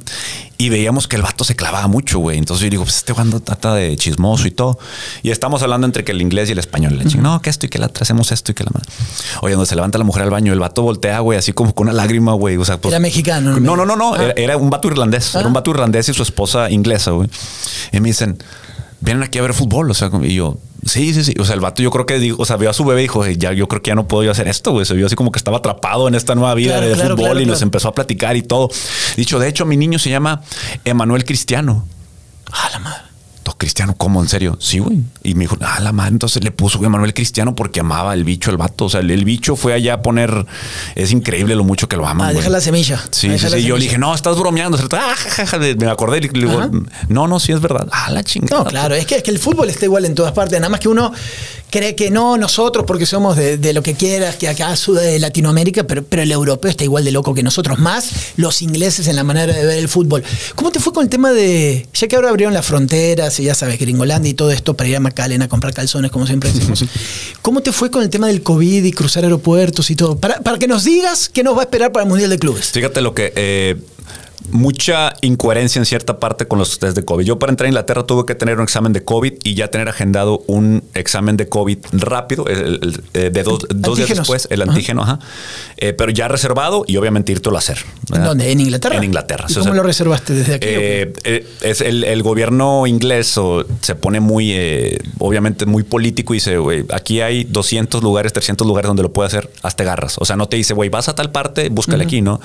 y 0.58 0.68
veíamos 0.68 1.06
que 1.08 1.16
el 1.16 1.22
vato 1.22 1.44
se 1.44 1.54
clavaba 1.54 1.86
mucho, 1.86 2.18
güey. 2.18 2.38
Entonces 2.38 2.64
yo 2.64 2.70
digo, 2.70 2.84
pues 2.84 2.96
este 2.96 3.14
cuando 3.14 3.40
trata 3.40 3.74
de 3.74 3.85
chismoso 3.94 4.48
y 4.48 4.50
todo. 4.50 4.78
Y 5.22 5.30
estamos 5.30 5.62
hablando 5.62 5.86
entre 5.86 6.02
que 6.02 6.12
el 6.12 6.20
inglés 6.20 6.48
y 6.48 6.52
el 6.52 6.58
español. 6.58 6.98
Le 6.98 7.04
no, 7.04 7.40
que 7.40 7.50
esto 7.50 7.66
y 7.66 7.68
que 7.68 7.78
la 7.78 7.90
hacemos 8.00 8.32
esto 8.32 8.52
y 8.52 8.54
que 8.54 8.64
la 8.64 8.70
madre. 8.72 8.88
Oye, 9.42 9.54
donde 9.54 9.66
se 9.66 9.76
levanta 9.76 9.98
la 9.98 10.04
mujer 10.04 10.22
al 10.22 10.30
baño, 10.30 10.52
el 10.52 10.58
vato 10.58 10.82
voltea, 10.82 11.20
güey, 11.20 11.38
así 11.38 11.52
como 11.52 11.74
con 11.74 11.88
una 11.88 11.94
lágrima, 11.94 12.32
güey. 12.32 12.56
O 12.56 12.64
sea, 12.64 12.80
pues, 12.80 12.92
era 12.92 13.00
mexicano. 13.00 13.60
No, 13.60 13.76
no, 13.76 13.86
no, 13.86 13.96
no. 13.96 14.14
Ah. 14.14 14.32
Era, 14.36 14.56
un 14.56 14.70
vato 14.70 14.88
irlandés. 14.88 15.34
Era 15.34 15.46
un 15.46 15.52
ah. 15.52 15.60
vato 15.60 15.70
irlandés 15.70 16.08
y 16.08 16.14
su 16.14 16.22
esposa 16.22 16.70
inglesa, 16.70 17.12
güey. 17.12 17.28
Y 17.92 18.00
me 18.00 18.08
dicen, 18.08 18.38
vienen 19.00 19.22
aquí 19.22 19.38
a 19.38 19.42
ver 19.42 19.54
fútbol. 19.54 19.90
O 19.90 19.94
sea, 19.94 20.10
y 20.22 20.34
yo, 20.34 20.58
sí, 20.84 21.14
sí, 21.14 21.24
sí. 21.24 21.34
O 21.38 21.44
sea, 21.44 21.54
el 21.54 21.60
vato 21.60 21.82
yo 21.82 21.90
creo 21.90 22.06
que 22.06 22.18
dijo, 22.18 22.40
o 22.40 22.44
sea, 22.44 22.56
vio 22.56 22.70
a 22.70 22.72
su 22.72 22.84
bebé 22.84 23.02
y 23.02 23.04
dijo, 23.04 23.26
ya, 23.26 23.52
yo 23.52 23.68
creo 23.68 23.82
que 23.82 23.88
ya 23.88 23.94
no 23.94 24.08
puedo 24.08 24.24
yo 24.24 24.30
hacer 24.30 24.48
esto, 24.48 24.72
güey. 24.72 24.86
Se 24.86 24.94
vio 24.94 25.06
así 25.06 25.16
como 25.16 25.32
que 25.32 25.38
estaba 25.38 25.58
atrapado 25.58 26.08
en 26.08 26.14
esta 26.14 26.34
nueva 26.34 26.54
vida 26.54 26.80
de 26.80 26.94
fútbol 26.96 27.40
y 27.40 27.46
nos 27.46 27.62
empezó 27.62 27.88
a 27.88 27.94
platicar 27.94 28.36
y 28.36 28.42
todo. 28.42 28.68
Dicho, 29.16 29.38
de 29.38 29.48
hecho, 29.48 29.64
mi 29.66 29.76
niño 29.76 29.98
se 29.98 30.10
llama 30.10 30.42
Emanuel 30.84 31.24
Cristiano. 31.24 31.86
Ah, 32.52 32.68
la 32.72 32.78
madre. 32.78 33.02
Cristiano, 33.58 33.94
¿cómo? 33.96 34.20
¿En 34.22 34.28
serio? 34.28 34.58
Sí, 34.60 34.78
güey. 34.78 35.02
Y 35.22 35.34
me 35.34 35.44
dijo, 35.44 35.56
ah, 35.60 35.80
la 35.80 35.92
madre, 35.92 36.12
entonces 36.12 36.44
le 36.44 36.50
puso 36.50 36.78
güey, 36.78 36.90
Manuel 36.90 37.14
Cristiano 37.14 37.54
porque 37.54 37.80
amaba 37.80 38.12
el 38.14 38.24
bicho, 38.24 38.50
el 38.50 38.56
vato. 38.56 38.86
O 38.86 38.88
sea, 38.88 39.00
el, 39.00 39.24
bicho 39.24 39.56
fue 39.56 39.72
allá 39.72 39.94
a 39.94 40.02
poner. 40.02 40.46
Es 40.94 41.12
increíble 41.12 41.54
lo 41.54 41.64
mucho 41.64 41.88
que 41.88 41.96
lo 41.96 42.06
ama. 42.06 42.28
Ah, 42.28 42.32
deja 42.32 42.50
la 42.50 42.60
semilla. 42.60 43.02
Sí, 43.10 43.38
sí, 43.38 43.48
sí. 43.48 43.62
Yo 43.62 43.76
le 43.76 43.84
dije, 43.84 43.98
no, 43.98 44.14
estás 44.14 44.38
bromeando. 44.38 44.78
Ah, 44.92 45.14
me 45.78 45.88
acordé 45.88 46.18
y 46.18 46.20
le 46.22 46.46
digo, 46.46 46.70
no, 47.08 47.26
no, 47.28 47.40
sí 47.40 47.52
es 47.52 47.60
verdad. 47.60 47.88
Ah, 47.90 48.10
la 48.10 48.22
chingada. 48.22 48.62
No, 48.62 48.68
claro, 48.68 48.94
es 48.94 49.06
que, 49.06 49.16
es 49.16 49.22
que 49.22 49.30
el 49.30 49.38
fútbol 49.38 49.70
está 49.70 49.84
igual 49.84 50.04
en 50.04 50.14
todas 50.14 50.32
partes. 50.32 50.58
Nada 50.60 50.70
más 50.70 50.80
que 50.80 50.88
uno 50.88 51.12
cree 51.70 51.94
que 51.94 52.10
no, 52.10 52.36
nosotros 52.36 52.84
porque 52.86 53.06
somos 53.06 53.36
de, 53.36 53.72
lo 53.72 53.82
que 53.82 53.94
quieras, 53.94 54.36
que 54.36 54.48
acá 54.48 54.74
de 54.74 55.18
Latinoamérica, 55.18 55.84
pero, 55.84 56.04
pero 56.04 56.22
el 56.22 56.30
europeo 56.30 56.70
está 56.70 56.84
igual 56.84 57.04
de 57.04 57.10
loco 57.10 57.34
que 57.34 57.42
nosotros, 57.42 57.78
más 57.78 58.10
los 58.36 58.62
ingleses 58.62 59.08
en 59.08 59.16
la 59.16 59.24
manera 59.24 59.52
de 59.52 59.64
ver 59.64 59.78
el 59.78 59.88
fútbol. 59.88 60.22
¿Cómo 60.54 60.70
te 60.70 60.80
fue 60.80 60.92
con 60.92 61.04
el 61.04 61.10
tema 61.10 61.32
de, 61.32 61.86
ya 61.92 62.08
que 62.08 62.16
ahora 62.16 62.30
abrieron 62.30 62.54
las 62.54 62.66
fronteras 62.66 63.38
y 63.40 63.45
ya 63.46 63.54
sabes, 63.54 63.78
Gringolandia 63.78 64.30
y 64.30 64.34
todo 64.34 64.50
esto 64.50 64.74
para 64.74 64.88
ir 64.88 64.96
a 64.96 65.00
McAllen 65.00 65.42
a 65.42 65.48
comprar 65.48 65.72
calzones, 65.74 66.10
como 66.10 66.26
siempre 66.26 66.52
decimos, 66.52 66.84
¿cómo 67.42 67.62
te 67.62 67.72
fue 67.72 67.90
con 67.90 68.02
el 68.02 68.10
tema 68.10 68.26
del 68.26 68.42
COVID 68.42 68.84
y 68.84 68.92
cruzar 68.92 69.24
aeropuertos 69.24 69.90
y 69.90 69.96
todo? 69.96 70.18
Para, 70.18 70.40
para 70.40 70.58
que 70.58 70.68
nos 70.68 70.84
digas 70.84 71.28
qué 71.28 71.42
nos 71.42 71.56
va 71.56 71.60
a 71.60 71.64
esperar 71.64 71.92
para 71.92 72.04
el 72.04 72.08
Mundial 72.08 72.30
de 72.30 72.38
Clubes. 72.38 72.70
Fíjate 72.70 73.00
lo 73.00 73.14
que... 73.14 73.32
Eh, 73.34 73.76
mucha 74.50 75.14
incoherencia 75.22 75.78
en 75.78 75.86
cierta 75.86 76.18
parte 76.18 76.46
con 76.46 76.58
los 76.58 76.78
test 76.78 76.96
de 76.96 77.04
COVID. 77.04 77.24
Yo 77.24 77.38
para 77.38 77.50
entrar 77.50 77.66
a 77.66 77.68
Inglaterra 77.68 78.04
tuve 78.04 78.26
que 78.26 78.34
tener 78.34 78.56
un 78.56 78.64
examen 78.64 78.92
de 78.92 79.04
COVID 79.04 79.34
y 79.42 79.54
ya 79.54 79.68
tener 79.68 79.88
agendado 79.88 80.42
un 80.46 80.84
examen 80.94 81.36
de 81.36 81.48
COVID 81.48 81.78
rápido, 81.92 82.44
eh, 82.48 83.30
de 83.30 83.42
dos, 83.42 83.96
días 83.96 84.08
después, 84.08 84.48
el 84.50 84.62
antígeno, 84.62 85.02
ajá. 85.02 85.18
Eh, 85.76 85.92
pero 85.92 86.10
ya 86.10 86.28
reservado 86.28 86.84
y 86.86 86.96
obviamente 86.96 87.32
irte 87.32 87.48
a 87.48 87.58
hacer. 87.58 87.78
¿En 88.12 88.24
dónde? 88.24 88.50
¿En 88.50 88.60
Inglaterra? 88.60 88.96
En 88.96 89.04
Inglaterra. 89.04 89.46
cómo 89.54 89.74
lo 89.74 89.82
reservaste 89.82 90.34
desde 90.34 90.54
aquí? 90.54 90.66
Eh, 90.68 91.46
es 91.62 91.80
el, 91.80 92.22
gobierno 92.22 92.86
inglés 92.86 93.38
se 93.82 93.94
pone 93.94 94.20
muy, 94.20 94.98
obviamente 95.18 95.64
muy 95.66 95.84
político 95.84 96.34
y 96.34 96.38
dice, 96.38 96.58
güey, 96.58 96.84
aquí 96.92 97.20
hay 97.20 97.44
200 97.44 98.02
lugares, 98.02 98.32
300 98.32 98.66
lugares 98.66 98.88
donde 98.88 99.02
lo 99.02 99.12
puede 99.12 99.28
hacer, 99.28 99.50
hasta 99.62 99.84
garras. 99.84 100.16
O 100.18 100.24
sea, 100.24 100.36
no 100.36 100.48
te 100.48 100.56
dice, 100.56 100.74
güey, 100.74 100.88
vas 100.88 101.08
a 101.08 101.14
tal 101.14 101.30
parte, 101.30 101.68
búscale 101.68 102.04
aquí, 102.04 102.20
¿no? 102.20 102.40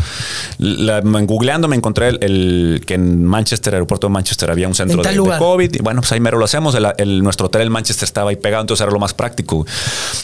La, 0.57 1.01
googleando 1.01 1.67
me 1.67 1.75
encontré 1.81 2.09
el, 2.09 2.81
que 2.85 2.93
en 2.93 3.25
Manchester, 3.25 3.73
aeropuerto 3.73 4.07
de 4.07 4.13
Manchester, 4.13 4.51
había 4.51 4.67
un 4.67 4.75
centro 4.75 5.01
de, 5.01 5.37
COVID. 5.37 5.75
Y 5.75 5.79
bueno, 5.79 6.01
pues 6.01 6.11
ahí 6.11 6.19
mero 6.19 6.37
lo 6.37 6.45
hacemos. 6.45 6.75
El, 6.97 7.23
nuestro 7.23 7.47
hotel 7.47 7.63
en 7.63 7.71
Manchester 7.71 8.05
estaba 8.05 8.29
ahí 8.29 8.35
pegado, 8.35 8.61
entonces 8.61 8.81
era 8.81 8.91
lo 8.91 8.99
más 8.99 9.13
práctico. 9.13 9.65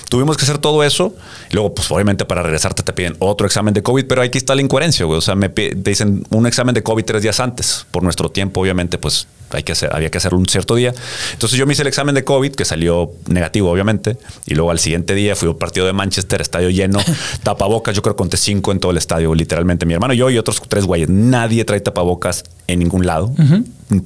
Tuvimos 0.09 0.37
que 0.37 0.43
hacer 0.43 0.57
todo 0.57 0.83
eso. 0.83 1.15
Y 1.49 1.55
luego, 1.55 1.73
pues 1.73 1.89
obviamente 1.91 2.25
para 2.25 2.43
regresarte 2.43 2.83
te 2.83 2.93
piden 2.93 3.15
otro 3.19 3.45
examen 3.47 3.73
de 3.73 3.83
COVID, 3.83 4.05
pero 4.05 4.21
aquí 4.21 4.37
está 4.37 4.55
la 4.55 4.61
incoherencia, 4.61 5.05
güey. 5.05 5.17
O 5.17 5.21
sea, 5.21 5.35
me 5.35 5.49
dicen 5.75 6.23
un 6.29 6.47
examen 6.47 6.75
de 6.75 6.83
COVID 6.83 7.03
tres 7.03 7.21
días 7.21 7.39
antes. 7.39 7.85
Por 7.91 8.03
nuestro 8.03 8.29
tiempo, 8.29 8.61
obviamente, 8.61 8.97
pues 8.97 9.27
hay 9.51 9.63
que 9.63 9.71
hacer, 9.71 9.89
había 9.93 10.09
que 10.09 10.17
hacerlo 10.17 10.37
un 10.37 10.47
cierto 10.47 10.75
día. 10.75 10.93
Entonces 11.33 11.57
yo 11.57 11.65
me 11.65 11.73
hice 11.73 11.81
el 11.83 11.87
examen 11.87 12.15
de 12.15 12.23
COVID, 12.23 12.53
que 12.53 12.65
salió 12.65 13.11
negativo, 13.27 13.71
obviamente. 13.71 14.17
Y 14.45 14.55
luego 14.55 14.71
al 14.71 14.79
siguiente 14.79 15.15
día 15.15 15.35
fui 15.35 15.49
al 15.49 15.55
partido 15.55 15.85
de 15.85 15.93
Manchester, 15.93 16.41
estadio 16.41 16.69
lleno, 16.69 16.99
tapabocas. 17.43 17.95
Yo 17.95 18.01
creo 18.01 18.15
que 18.15 18.17
conté 18.17 18.37
cinco 18.37 18.71
en 18.71 18.79
todo 18.79 18.91
el 18.91 18.97
estadio, 18.97 19.33
literalmente. 19.33 19.85
Mi 19.85 19.93
hermano, 19.93 20.13
yo 20.13 20.29
y 20.29 20.37
otros 20.37 20.61
tres 20.67 20.85
güeyes. 20.85 21.09
Nadie 21.09 21.65
trae 21.65 21.79
tapabocas 21.79 22.43
en 22.67 22.79
ningún 22.79 23.05
lado 23.05 23.33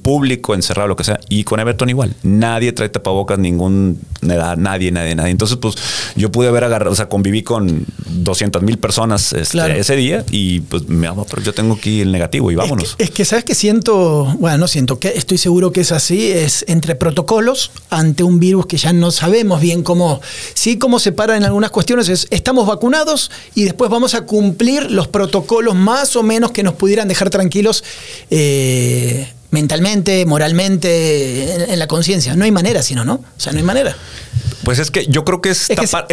público, 0.02 0.54
encerrado, 0.54 0.88
lo 0.88 0.96
que 0.96 1.04
sea. 1.04 1.18
Y 1.28 1.44
con 1.44 1.58
Everton 1.58 1.90
igual. 1.90 2.14
Nadie 2.22 2.72
trae 2.72 2.88
tapabocas, 2.88 3.38
ningún 3.38 4.00
edad, 4.22 4.56
nadie, 4.56 4.92
nadie, 4.92 5.14
nadie. 5.14 5.30
Entonces, 5.30 5.56
pues 5.56 5.74
yo 6.14 6.30
pude 6.30 6.48
haber 6.48 6.64
agarrado, 6.64 6.92
o 6.92 6.94
sea, 6.94 7.08
conviví 7.08 7.42
con 7.42 7.84
200 8.06 8.62
mil 8.62 8.78
personas 8.78 9.32
este, 9.32 9.78
ese 9.78 9.96
día 9.96 10.24
y 10.30 10.60
pues 10.60 10.88
me 10.88 11.06
amo, 11.06 11.26
pero 11.28 11.42
yo 11.42 11.52
tengo 11.52 11.74
aquí 11.74 12.00
el 12.00 12.12
negativo 12.12 12.50
y 12.50 12.54
vámonos. 12.54 12.94
Es 12.98 13.10
que, 13.10 13.24
sabes 13.24 13.44
que 13.44 13.54
siento, 13.54 14.24
bueno, 14.38 14.58
no 14.58 14.68
siento, 14.68 14.98
que 14.98 15.08
estoy 15.08 15.31
seguro 15.38 15.72
que 15.72 15.82
es 15.82 15.92
así, 15.92 16.30
es 16.30 16.64
entre 16.68 16.94
protocolos 16.94 17.70
ante 17.90 18.22
un 18.22 18.40
virus 18.40 18.66
que 18.66 18.76
ya 18.76 18.92
no 18.92 19.10
sabemos 19.10 19.60
bien 19.60 19.82
cómo, 19.82 20.20
sí, 20.54 20.78
cómo 20.78 20.98
se 20.98 21.12
para 21.12 21.36
en 21.36 21.44
algunas 21.44 21.70
cuestiones, 21.70 22.08
es 22.08 22.26
estamos 22.30 22.66
vacunados 22.66 23.30
y 23.54 23.64
después 23.64 23.90
vamos 23.90 24.14
a 24.14 24.22
cumplir 24.22 24.90
los 24.90 25.08
protocolos 25.08 25.74
más 25.74 26.16
o 26.16 26.22
menos 26.22 26.52
que 26.52 26.62
nos 26.62 26.74
pudieran 26.74 27.08
dejar 27.08 27.30
tranquilos. 27.30 27.84
Eh, 28.30 29.28
mentalmente, 29.52 30.24
moralmente, 30.24 31.72
en, 31.72 31.78
la 31.78 31.86
conciencia. 31.86 32.34
No 32.34 32.44
hay 32.44 32.50
manera, 32.50 32.82
sino, 32.82 33.04
¿no? 33.04 33.14
O 33.14 33.40
sea, 33.40 33.52
no 33.52 33.58
hay 33.58 33.64
manera. 33.64 33.94
Pues 34.64 34.78
es 34.78 34.90
que 34.90 35.06
yo 35.06 35.24
creo 35.24 35.40
que 35.40 35.50
es, 35.50 35.68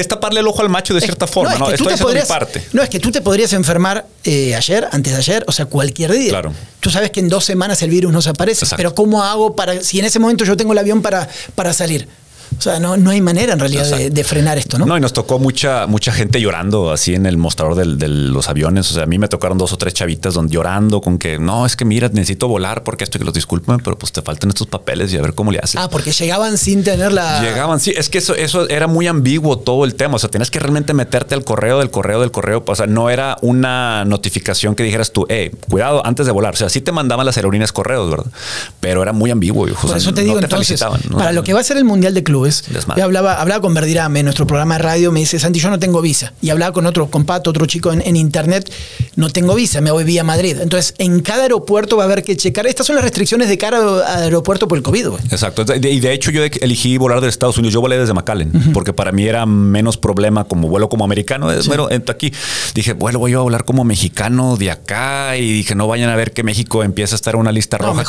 taparle 0.07 0.39
el 0.39 0.47
ojo 0.47 0.61
al 0.61 0.69
macho 0.69 0.93
de 0.93 1.01
cierta 1.01 1.27
forma. 1.27 1.55
No, 1.57 1.69
es 1.69 1.81
que 1.81 1.97
tú 1.97 2.07
te 2.13 2.25
parte. 2.25 2.63
No, 2.73 2.81
es 2.81 2.89
que 2.89 2.99
tú 2.99 3.11
te 3.11 3.21
podrías 3.21 3.53
enfermar 3.53 4.05
eh, 4.23 4.55
ayer, 4.55 4.87
antes 4.91 5.13
de 5.13 5.19
ayer, 5.19 5.43
o 5.47 5.51
sea, 5.51 5.65
cualquier 5.65 6.11
día. 6.11 6.29
Claro. 6.29 6.53
Tú 6.79 6.89
sabes 6.89 7.11
que 7.11 7.19
en 7.19 7.29
dos 7.29 7.45
semanas 7.45 7.81
el 7.81 7.89
virus 7.89 8.11
no 8.11 8.21
se 8.21 8.29
aparece. 8.29 8.65
Pero 8.75 8.95
¿cómo 8.95 9.23
hago 9.23 9.55
para, 9.55 9.81
si 9.81 9.99
en 9.99 10.05
ese 10.05 10.19
momento 10.19 10.45
yo 10.45 10.57
tengo 10.57 10.73
el 10.73 10.79
avión 10.79 11.01
para, 11.01 11.27
para 11.55 11.73
salir? 11.73 12.07
O 12.57 12.61
sea, 12.61 12.79
no, 12.79 12.97
no 12.97 13.09
hay 13.09 13.21
manera 13.21 13.53
en 13.53 13.59
realidad 13.59 13.85
de, 13.85 14.23
frenar 14.23 14.57
esto, 14.57 14.77
¿no? 14.77 14.85
No, 14.85 14.97
y 14.97 14.99
nos 14.99 15.13
tocó 15.13 15.39
mucha, 15.39 15.87
mucha 15.87 16.11
gente 16.11 16.41
llorando 16.41 16.91
así 16.91 17.15
en 17.15 17.25
el 17.25 17.37
mostrador 17.37 17.75
de 17.75 18.07
los 18.07 18.49
aviones. 18.49 18.91
O 18.91 18.93
sea, 18.93 19.03
a 19.03 19.05
mí 19.05 19.17
me 19.17 19.27
tocaron 19.27 19.57
dos 19.57 19.71
o 19.73 19.77
tres 19.77 19.93
chavitas 19.93 20.33
donde 20.33 20.53
llorando 20.53 21.01
con 21.01 21.17
que 21.17 21.39
no, 21.39 21.65
es 21.65 21.75
que 21.75 21.85
mira, 21.85 22.09
necesito 22.09 22.47
volar 22.47 22.83
porque 22.83 23.03
esto 23.03 23.19
que 23.19 23.25
los 23.25 23.33
disculpen, 23.33 23.77
pero 23.77 23.97
pues 23.97 24.11
te 24.11 24.21
faltan 24.21 24.49
estos 24.49 24.67
papeles 24.67 25.13
y 25.13 25.17
a 25.17 25.21
ver 25.21 25.33
cómo 25.33 25.51
le 25.51 25.59
haces. 25.59 25.77
Ah, 25.77 25.89
porque 25.89 26.11
llegaban 26.11 26.57
sin 26.57 26.83
tener 26.83 27.13
la. 27.13 27.41
Llegaban, 27.41 27.79
sí, 27.79 27.93
es 27.95 28.09
que 28.09 28.17
eso, 28.17 28.35
eso 28.35 28.67
era 28.67 28.87
muy 28.87 29.07
ambiguo 29.07 29.57
todo 29.59 29.85
el 29.85 29.95
tema. 29.95 30.15
O 30.15 30.19
sea, 30.19 30.29
tienes 30.29 30.51
que 30.51 30.59
realmente 30.59 30.93
meterte 30.93 31.35
al 31.35 31.43
correo 31.43 31.79
del 31.79 31.91
correo 31.91 32.19
del 32.19 32.31
correo. 32.31 32.63
O 32.65 32.75
sea, 32.75 32.87
no 32.87 33.09
era 33.09 33.37
una 33.41 34.05
notificación 34.05 34.75
que 34.75 34.83
dijeras 34.83 35.11
tú, 35.11 35.25
eh, 35.29 35.51
cuidado 35.69 36.05
antes 36.05 36.25
de 36.25 36.31
volar. 36.31 36.53
O 36.53 36.57
sea, 36.57 36.69
sí 36.69 36.81
te 36.81 36.91
mandaban 36.91 37.25
las 37.25 37.37
aerolíneas 37.37 37.71
correos, 37.71 38.09
¿verdad? 38.09 38.27
Pero 38.79 39.01
era 39.01 39.13
muy 39.13 39.31
ambiguo. 39.31 39.67
Por 39.67 39.97
eso 39.97 40.13
te 40.13 40.21
digo, 40.21 40.39
entonces, 40.39 40.83
para 41.11 41.31
lo 41.31 41.43
que 41.43 41.53
va 41.53 41.59
a 41.59 41.63
ser 41.63 41.77
el 41.77 41.85
Mundial 41.85 42.13
de 42.13 42.23
Clubes, 42.39 42.63
ya 42.95 43.03
hablaba 43.03 43.39
hablaba, 43.41 43.61
con 43.61 43.73
Verdirame 43.73 44.19
en 44.19 44.25
nuestro 44.25 44.47
programa 44.47 44.75
de 44.75 44.83
radio, 44.83 45.11
me 45.11 45.19
dice, 45.19 45.39
Santi, 45.39 45.59
yo 45.59 45.69
no 45.69 45.79
tengo 45.79 46.01
visa. 46.01 46.33
Y 46.41 46.49
hablaba 46.49 46.71
con 46.73 46.85
otro, 46.85 47.09
con 47.09 47.25
Pato, 47.25 47.49
otro 47.49 47.65
chico 47.65 47.91
en, 47.91 48.15
internet, 48.15 48.71
no 49.15 49.29
tengo 49.29 49.55
visa, 49.55 49.81
me 49.81 49.91
voy 49.91 50.03
vía 50.03 50.23
Madrid. 50.23 50.57
Entonces, 50.61 50.93
en 50.97 51.21
cada 51.21 51.43
aeropuerto 51.43 51.97
va 51.97 52.03
a 52.03 52.05
haber 52.05 52.23
que 52.23 52.35
checar. 52.37 52.67
Estas 52.67 52.87
son 52.87 52.95
las 52.95 53.03
restricciones 53.03 53.49
de 53.49 53.57
cara 53.57 53.79
al 53.79 54.23
aeropuerto 54.23 54.67
por 54.67 54.77
el 54.77 54.83
COVID. 54.83 55.07
Exacto. 55.31 55.63
Y 55.75 55.99
de 55.99 56.13
hecho, 56.13 56.31
yo 56.31 56.43
elegí 56.43 56.97
volar 56.97 57.21
de 57.21 57.29
Estados 57.29 57.57
Unidos. 57.57 57.73
Yo 57.73 57.81
volé 57.81 57.97
desde 57.97 58.13
McAllen, 58.13 58.51
porque 58.73 58.93
para 58.93 59.11
mí 59.11 59.25
era 59.25 59.45
menos 59.45 59.97
problema 59.97 60.45
como 60.45 60.67
vuelo 60.67 60.89
como 60.89 61.03
americano. 61.05 61.49
Sí. 61.61 61.67
Bueno, 61.67 61.89
aquí 62.07 62.33
dije, 62.73 62.93
bueno, 62.93 63.19
voy 63.19 63.33
a 63.33 63.39
volar 63.39 63.65
como 63.65 63.83
mexicano 63.83 64.57
de 64.57 64.71
acá. 64.71 65.37
Y 65.37 65.51
dije, 65.51 65.75
no 65.75 65.87
vayan 65.87 66.09
a 66.09 66.15
ver 66.15 66.31
que 66.31 66.43
México 66.43 66.83
empieza 66.83 67.15
a 67.15 67.17
estar 67.17 67.35
en 67.35 67.41
una 67.41 67.51
lista 67.51 67.77
roja. 67.77 68.03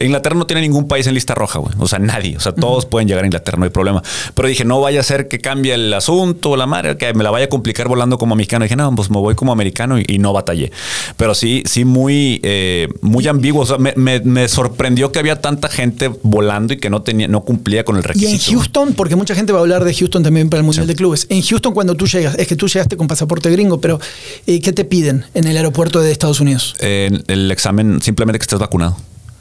Inglaterra 0.00 0.36
no 0.36 0.46
tiene 0.46 0.62
ningún 0.62 0.88
país 0.88 1.06
en 1.06 1.14
lista 1.14 1.34
roja, 1.34 1.58
güey. 1.58 1.74
O 1.78 1.86
sea, 1.86 1.98
nadie. 1.98 2.36
O 2.36 2.40
sea, 2.40 2.52
todos 2.52 2.86
pueden 2.86 3.08
llegar 3.08 3.24
a 3.24 3.26
Inglaterra, 3.26 3.58
no 3.58 3.64
hay 3.64 3.69
problema. 3.70 4.02
Pero 4.34 4.48
dije, 4.48 4.64
no 4.64 4.80
vaya 4.80 5.00
a 5.00 5.02
ser 5.02 5.28
que 5.28 5.38
cambie 5.38 5.74
el 5.74 5.92
asunto, 5.92 6.56
la 6.56 6.66
madre, 6.66 6.96
que 6.96 7.12
me 7.14 7.24
la 7.24 7.30
vaya 7.30 7.46
a 7.46 7.48
complicar 7.48 7.88
volando 7.88 8.18
como 8.18 8.36
mexicano. 8.36 8.64
dije, 8.64 8.76
no, 8.76 8.94
pues 8.94 9.10
me 9.10 9.18
voy 9.18 9.34
como 9.34 9.52
americano 9.52 9.98
y, 9.98 10.18
no 10.18 10.32
batallé. 10.32 10.70
Pero 11.16 11.34
sí, 11.34 11.62
sí, 11.66 11.84
muy, 11.84 12.40
eh, 12.42 12.88
muy 13.00 13.26
ambiguo. 13.26 13.64
me, 13.78 14.48
sorprendió 14.48 15.12
que 15.12 15.18
había 15.18 15.40
tanta 15.40 15.68
gente 15.68 16.10
volando 16.22 16.74
y 16.74 16.78
que 16.78 16.90
no 16.90 17.02
tenía, 17.02 17.28
no 17.28 17.42
cumplía 17.42 17.84
con 17.84 17.96
el 17.96 18.02
requisito. 18.02 18.30
Y 18.30 18.34
en 18.34 18.40
Houston, 18.40 18.94
porque 18.94 19.16
mucha 19.16 19.34
gente 19.34 19.52
va 19.52 19.58
a 19.60 19.62
hablar 19.62 19.84
de 19.84 19.94
Houston 19.94 20.22
también 20.22 20.50
para 20.50 20.60
el 20.60 20.64
Mundial 20.64 20.86
de 20.86 20.94
Clubes. 20.94 21.26
En 21.30 21.42
Houston, 21.42 21.72
cuando 21.72 21.94
tú 21.94 22.06
llegas, 22.06 22.34
es 22.38 22.46
que 22.46 22.56
tú 22.56 22.68
llegaste 22.68 22.96
con 22.96 23.08
pasaporte 23.08 23.50
gringo, 23.50 23.80
pero 23.80 23.98
eh, 24.46 24.60
¿qué 24.60 24.72
te 24.72 24.84
piden 24.84 25.24
en 25.34 25.46
el 25.46 25.56
aeropuerto 25.56 26.00
de 26.00 26.12
Estados 26.12 26.40
Unidos? 26.40 26.76
el 26.80 27.50
examen, 27.50 28.00
simplemente 28.02 28.38
que 28.38 28.42
estés 28.42 28.58
vacunado. 28.58 28.96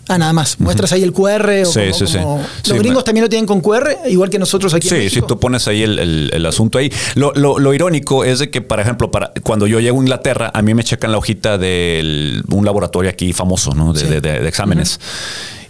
Ah, 0.09 0.17
nada 0.17 0.33
más. 0.33 0.59
Muestras 0.59 0.91
ahí 0.91 1.03
el 1.03 1.13
QR 1.13 1.61
o 1.61 1.65
Sí, 1.65 1.79
como- 1.79 1.93
sí, 1.93 2.07
sí. 2.07 2.17
como- 2.17 2.43
Sí, 2.63 2.71
Los 2.71 2.79
gringos 2.79 3.03
también 3.03 3.23
lo 3.23 3.29
tienen 3.29 3.45
con 3.45 3.61
QR, 3.61 3.95
igual 4.09 4.29
que 4.29 4.39
nosotros 4.39 4.73
aquí 4.73 4.87
en 4.87 4.95
Sí, 4.95 4.99
México. 5.03 5.25
si 5.25 5.27
tú 5.27 5.39
pones 5.39 5.67
ahí 5.67 5.83
el, 5.83 5.99
el- 5.99 6.31
el 6.33 6.45
asunto 6.45 6.79
ahí. 6.79 6.91
Lo, 7.15 7.31
lo- 7.35 7.59
lo 7.59 7.73
irónico 7.73 8.25
es 8.25 8.39
de 8.39 8.49
que, 8.49 8.61
por 8.61 8.79
ejemplo, 8.79 9.11
para, 9.11 9.31
cuando 9.43 9.67
yo 9.67 9.79
llego 9.79 9.97
a 9.99 10.01
Inglaterra, 10.01 10.51
a 10.53 10.61
mí 10.61 10.73
me 10.73 10.83
checan 10.83 11.11
la 11.11 11.17
hojita 11.19 11.57
de 11.57 12.41
un 12.49 12.65
laboratorio 12.65 13.09
aquí 13.09 13.31
famoso, 13.33 13.73
¿no? 13.75 13.93
De, 13.93 13.99
Sí. 14.01 14.07
de- 14.07 14.19
de- 14.19 14.39
de 14.39 14.47
exámenes. 14.49 14.99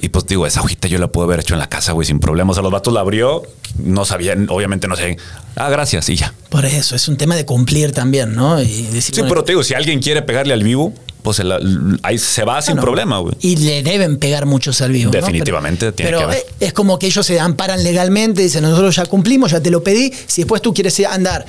Y 0.01 0.07
pues 0.07 0.25
digo, 0.25 0.47
esa 0.47 0.61
hojita 0.61 0.87
yo 0.87 0.97
la 0.97 1.07
puedo 1.09 1.25
haber 1.27 1.41
hecho 1.41 1.55
en 1.55 1.59
la 1.59 1.67
casa, 1.67 1.91
güey, 1.91 2.07
sin 2.07 2.21
problemas. 2.21 2.57
A 2.57 2.61
los 2.61 2.71
vatos 2.71 2.93
la 2.93 3.01
abrió, 3.01 3.43
no 3.83 4.05
sabían, 4.05 4.47
obviamente 4.49 4.87
no 4.87 4.95
sé. 4.95 5.17
Ah, 5.57 5.69
gracias, 5.69 6.07
y 6.07 6.15
ya. 6.15 6.33
Por 6.47 6.63
eso, 6.63 6.95
es 6.95 7.09
un 7.09 7.17
tema 7.17 7.35
de 7.35 7.45
cumplir 7.45 7.91
también, 7.91 8.33
¿no? 8.33 8.61
Y 8.61 8.83
decir, 8.83 9.13
Sí, 9.13 9.19
bueno, 9.19 9.27
pero 9.29 9.43
te 9.43 9.51
digo, 9.51 9.63
si 9.63 9.73
alguien 9.73 10.01
quiere 10.01 10.21
pegarle 10.21 10.53
al 10.53 10.63
vivo, 10.63 10.93
pues 11.21 11.39
el- 11.39 11.99
ahí 12.03 12.17
se 12.17 12.43
va 12.43 12.61
sin 12.61 12.73
Bueno, 12.75 12.81
problema, 12.83 13.19
güey. 13.19 13.35
Y 13.41 13.57
le 13.57 13.83
deben 13.83 14.17
pegar 14.17 14.45
muchos 14.45 14.81
al 14.81 14.91
vivo. 14.91 15.11
¿no? 15.11 15.19
Definitivamente 15.19 15.91
Pero, 15.91 15.95
tiene 15.95 16.09
pero 16.11 16.17
que 16.19 16.23
haber. 16.25 16.37
eh, 16.37 16.45
es 16.67 16.73
como 16.73 16.97
que 16.97 17.07
ellos 17.07 17.25
se 17.25 17.39
amparan 17.39 17.83
legalmente, 17.83 18.41
dicen, 18.41 18.63
nosotros 18.63 18.95
ya 18.95 19.05
cumplimos, 19.05 19.51
ya 19.51 19.61
te 19.61 19.69
lo 19.69 19.83
pedí. 19.83 20.11
Si 20.27 20.41
después 20.43 20.61
tú 20.61 20.73
quieres 20.73 20.99
andar 21.01 21.45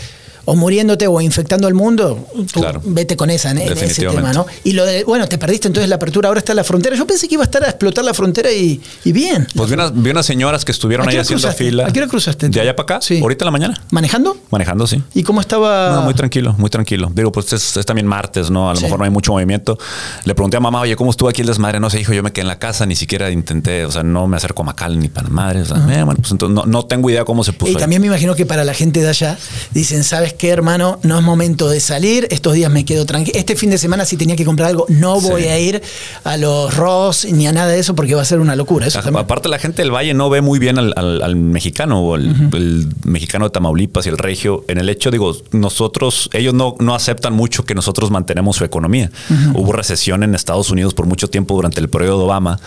o 0.50 0.56
muriéndote 0.56 1.06
o 1.06 1.20
infectando 1.20 1.66
al 1.68 1.74
mundo, 1.74 2.26
tú 2.52 2.60
Claro. 2.60 2.80
vete 2.84 3.16
con 3.16 3.30
esa 3.30 3.50
en, 3.52 3.58
en 3.58 3.62
ese 3.64 3.74
Definitivamente. 3.74 4.30
tema, 4.30 4.32
¿no? 4.32 4.46
Y 4.64 4.72
lo 4.72 4.84
de, 4.84 5.04
bueno, 5.04 5.28
te 5.28 5.38
perdiste 5.38 5.68
entonces 5.68 5.88
la 5.88 5.94
apertura, 5.96 6.28
ahora 6.28 6.40
está 6.40 6.54
la 6.54 6.64
frontera. 6.64 6.96
Yo 6.96 7.06
pensé 7.06 7.28
que 7.28 7.34
iba 7.34 7.44
a 7.44 7.46
estar 7.46 7.62
a 7.64 7.68
explotar 7.68 8.04
la 8.04 8.14
frontera 8.14 8.50
y, 8.50 8.80
y 9.04 9.12
bien. 9.12 9.46
Pues 9.54 9.68
vi 9.70 9.74
unas, 9.74 9.92
vi 9.94 10.10
unas 10.10 10.26
señoras 10.26 10.64
que 10.64 10.72
estuvieron 10.72 11.06
¿A 11.06 11.10
qué 11.10 11.16
ahí 11.18 11.20
haciendo 11.22 11.42
cruzaste? 11.42 11.64
fila. 11.64 11.86
¿A 11.86 11.92
qué 11.92 12.00
hora 12.00 12.08
cruzaste? 12.08 12.48
De 12.48 12.60
allá 12.60 12.74
para 12.74 12.96
acá. 12.96 13.00
Sí. 13.06 13.20
Ahorita 13.20 13.44
en 13.44 13.46
la 13.46 13.50
mañana. 13.52 13.82
¿Manejando? 13.90 14.36
Manejando, 14.50 14.86
sí. 14.86 15.02
¿Y 15.14 15.22
cómo 15.22 15.40
estaba? 15.40 15.92
No, 15.94 16.02
muy 16.02 16.14
tranquilo, 16.14 16.54
muy 16.58 16.70
tranquilo. 16.70 17.10
Digo, 17.14 17.30
pues 17.32 17.52
es, 17.52 17.76
es 17.76 17.86
también 17.86 18.06
martes, 18.06 18.50
¿no? 18.50 18.68
A 18.70 18.74
lo 18.74 18.78
Sí. 18.80 18.84
mejor 18.84 18.98
no 18.98 19.04
hay 19.04 19.10
mucho 19.10 19.32
movimiento. 19.32 19.78
Le 20.24 20.34
pregunté 20.34 20.56
a 20.56 20.60
mamá, 20.60 20.80
oye, 20.80 20.96
¿cómo 20.96 21.10
estuvo 21.10 21.28
aquí 21.28 21.42
el 21.42 21.46
desmadre? 21.46 21.78
No 21.80 21.90
sé, 21.90 21.98
dijo, 21.98 22.12
yo 22.12 22.22
me 22.22 22.32
quedé 22.32 22.42
en 22.42 22.48
la 22.48 22.58
casa, 22.58 22.86
ni 22.86 22.96
siquiera 22.96 23.30
intenté, 23.30 23.84
o 23.84 23.90
sea, 23.92 24.02
no 24.02 24.26
me 24.26 24.36
acerco 24.36 24.62
a 24.62 24.64
Macal 24.66 24.98
ni 24.98 25.08
para 25.08 25.28
madre. 25.28 25.62
O 25.62 25.64
sea, 25.64 25.76
eh, 25.76 26.02
bueno, 26.02 26.14
pues 26.20 26.32
entonces 26.32 26.54
no, 26.54 26.64
no 26.66 26.84
tengo 26.86 27.08
idea 27.10 27.24
cómo 27.24 27.44
se 27.44 27.52
puso. 27.52 27.70
Y 27.70 27.74
ahí. 27.74 27.80
también 27.80 28.00
me 28.00 28.06
imagino 28.08 28.34
que 28.34 28.46
para 28.46 28.64
la 28.64 28.74
gente 28.74 29.00
de 29.00 29.08
allá 29.08 29.38
dicen, 29.72 30.02
¿sabes 30.04 30.32
qué, 30.40 30.48
hermano? 30.48 30.98
No 31.02 31.18
es 31.18 31.22
momento 31.22 31.68
de 31.68 31.80
salir, 31.80 32.26
estos 32.30 32.54
días 32.54 32.70
me 32.72 32.86
quedo 32.86 33.04
tranquilo. 33.04 33.38
Este 33.38 33.56
fin 33.56 33.68
de 33.68 33.76
semana 33.76 34.06
si 34.06 34.16
tenía 34.16 34.36
que 34.36 34.46
comprar 34.46 34.70
algo, 34.70 34.86
no 34.88 35.20
voy 35.20 35.42
Sí. 35.42 35.48
a 35.48 35.58
ir 35.58 35.82
a 36.24 36.38
los 36.38 36.74
Ross 36.76 37.26
ni 37.30 37.46
a 37.46 37.52
nada 37.52 37.68
de 37.68 37.78
eso 37.78 37.94
porque 37.94 38.14
va 38.14 38.22
a 38.22 38.24
ser 38.24 38.40
una 38.40 38.56
locura. 38.56 38.86
Eso 38.86 38.98
A- 39.00 39.02
también. 39.02 39.22
Aparte, 39.22 39.50
la 39.50 39.58
gente 39.58 39.82
del 39.82 39.90
Valle 39.94 40.14
no 40.14 40.30
ve 40.30 40.40
muy 40.40 40.58
bien 40.58 40.78
al, 40.78 40.94
al- 40.96 41.20
al 41.22 41.36
mexicano 41.36 42.00
o 42.00 42.16
el, 42.16 42.34
el 42.54 42.88
mexicano 43.04 43.44
de 43.44 43.50
Tamaulipas 43.50 44.06
y 44.06 44.08
el 44.08 44.16
regio. 44.16 44.64
En 44.68 44.78
el 44.78 44.88
hecho, 44.88 45.10
digo, 45.10 45.36
nosotros, 45.52 46.30
ellos 46.32 46.54
no, 46.54 46.74
no 46.78 46.94
aceptan 46.94 47.34
mucho 47.34 47.64
que 47.66 47.74
nosotros 47.74 48.10
mantenemos 48.10 48.56
su 48.56 48.64
economía. 48.64 49.10
Hubo 49.54 49.72
recesión 49.72 50.22
en 50.22 50.34
Estados 50.34 50.70
Unidos 50.70 50.94
por 50.94 51.04
mucho 51.04 51.28
tiempo 51.28 51.54
durante 51.54 51.80
el 51.80 51.90
periodo 51.90 52.16
de 52.20 52.24
Obama 52.24 52.58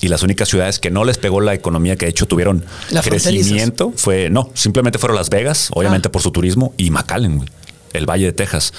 y 0.00 0.08
las 0.08 0.22
únicas 0.22 0.48
ciudades 0.48 0.78
que 0.78 0.90
no 0.90 1.04
les 1.04 1.18
pegó 1.18 1.42
la 1.42 1.52
economía, 1.52 1.96
que 1.96 2.06
de 2.06 2.10
hecho 2.10 2.26
tuvieron 2.26 2.64
crecimiento, 3.04 3.92
fue, 3.96 4.30
no, 4.30 4.50
simplemente 4.54 4.98
fueron 4.98 5.16
Las 5.16 5.28
Vegas, 5.28 5.68
obviamente 5.74 6.08
Ah. 6.08 6.12
por 6.12 6.22
su 6.22 6.30
turismo, 6.30 6.72
y 6.78 6.90
McAllen, 7.08 7.38
güey. 7.38 7.48
El 7.92 8.06
Valle 8.06 8.26
de 8.26 8.32
Texas. 8.32 8.72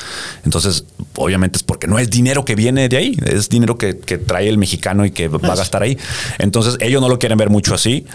Entonces, 0.46 0.86
obviamente 1.16 1.58
es 1.58 1.64
porque 1.64 1.88
no 1.88 2.00
es 2.00 2.10
dinero 2.10 2.46
que 2.46 2.56
viene 2.56 2.90
de 2.90 2.98
ahí, 2.98 3.18
es 3.26 3.50
dinero 3.50 3.78
que, 3.78 3.98
que 4.00 4.18
trae 4.18 4.48
el 4.50 4.58
mexicano 4.58 5.06
y 5.06 5.12
que 5.12 5.28
va 5.28 5.54
a 5.54 5.56
gastar 5.56 5.84
ahí. 5.84 5.98
Entonces, 6.38 6.78
ellos 6.80 7.02
no 7.02 7.10
lo 7.10 7.20
quieren 7.20 7.38
ver 7.38 7.50
mucho 7.50 7.74
así. 7.74 8.06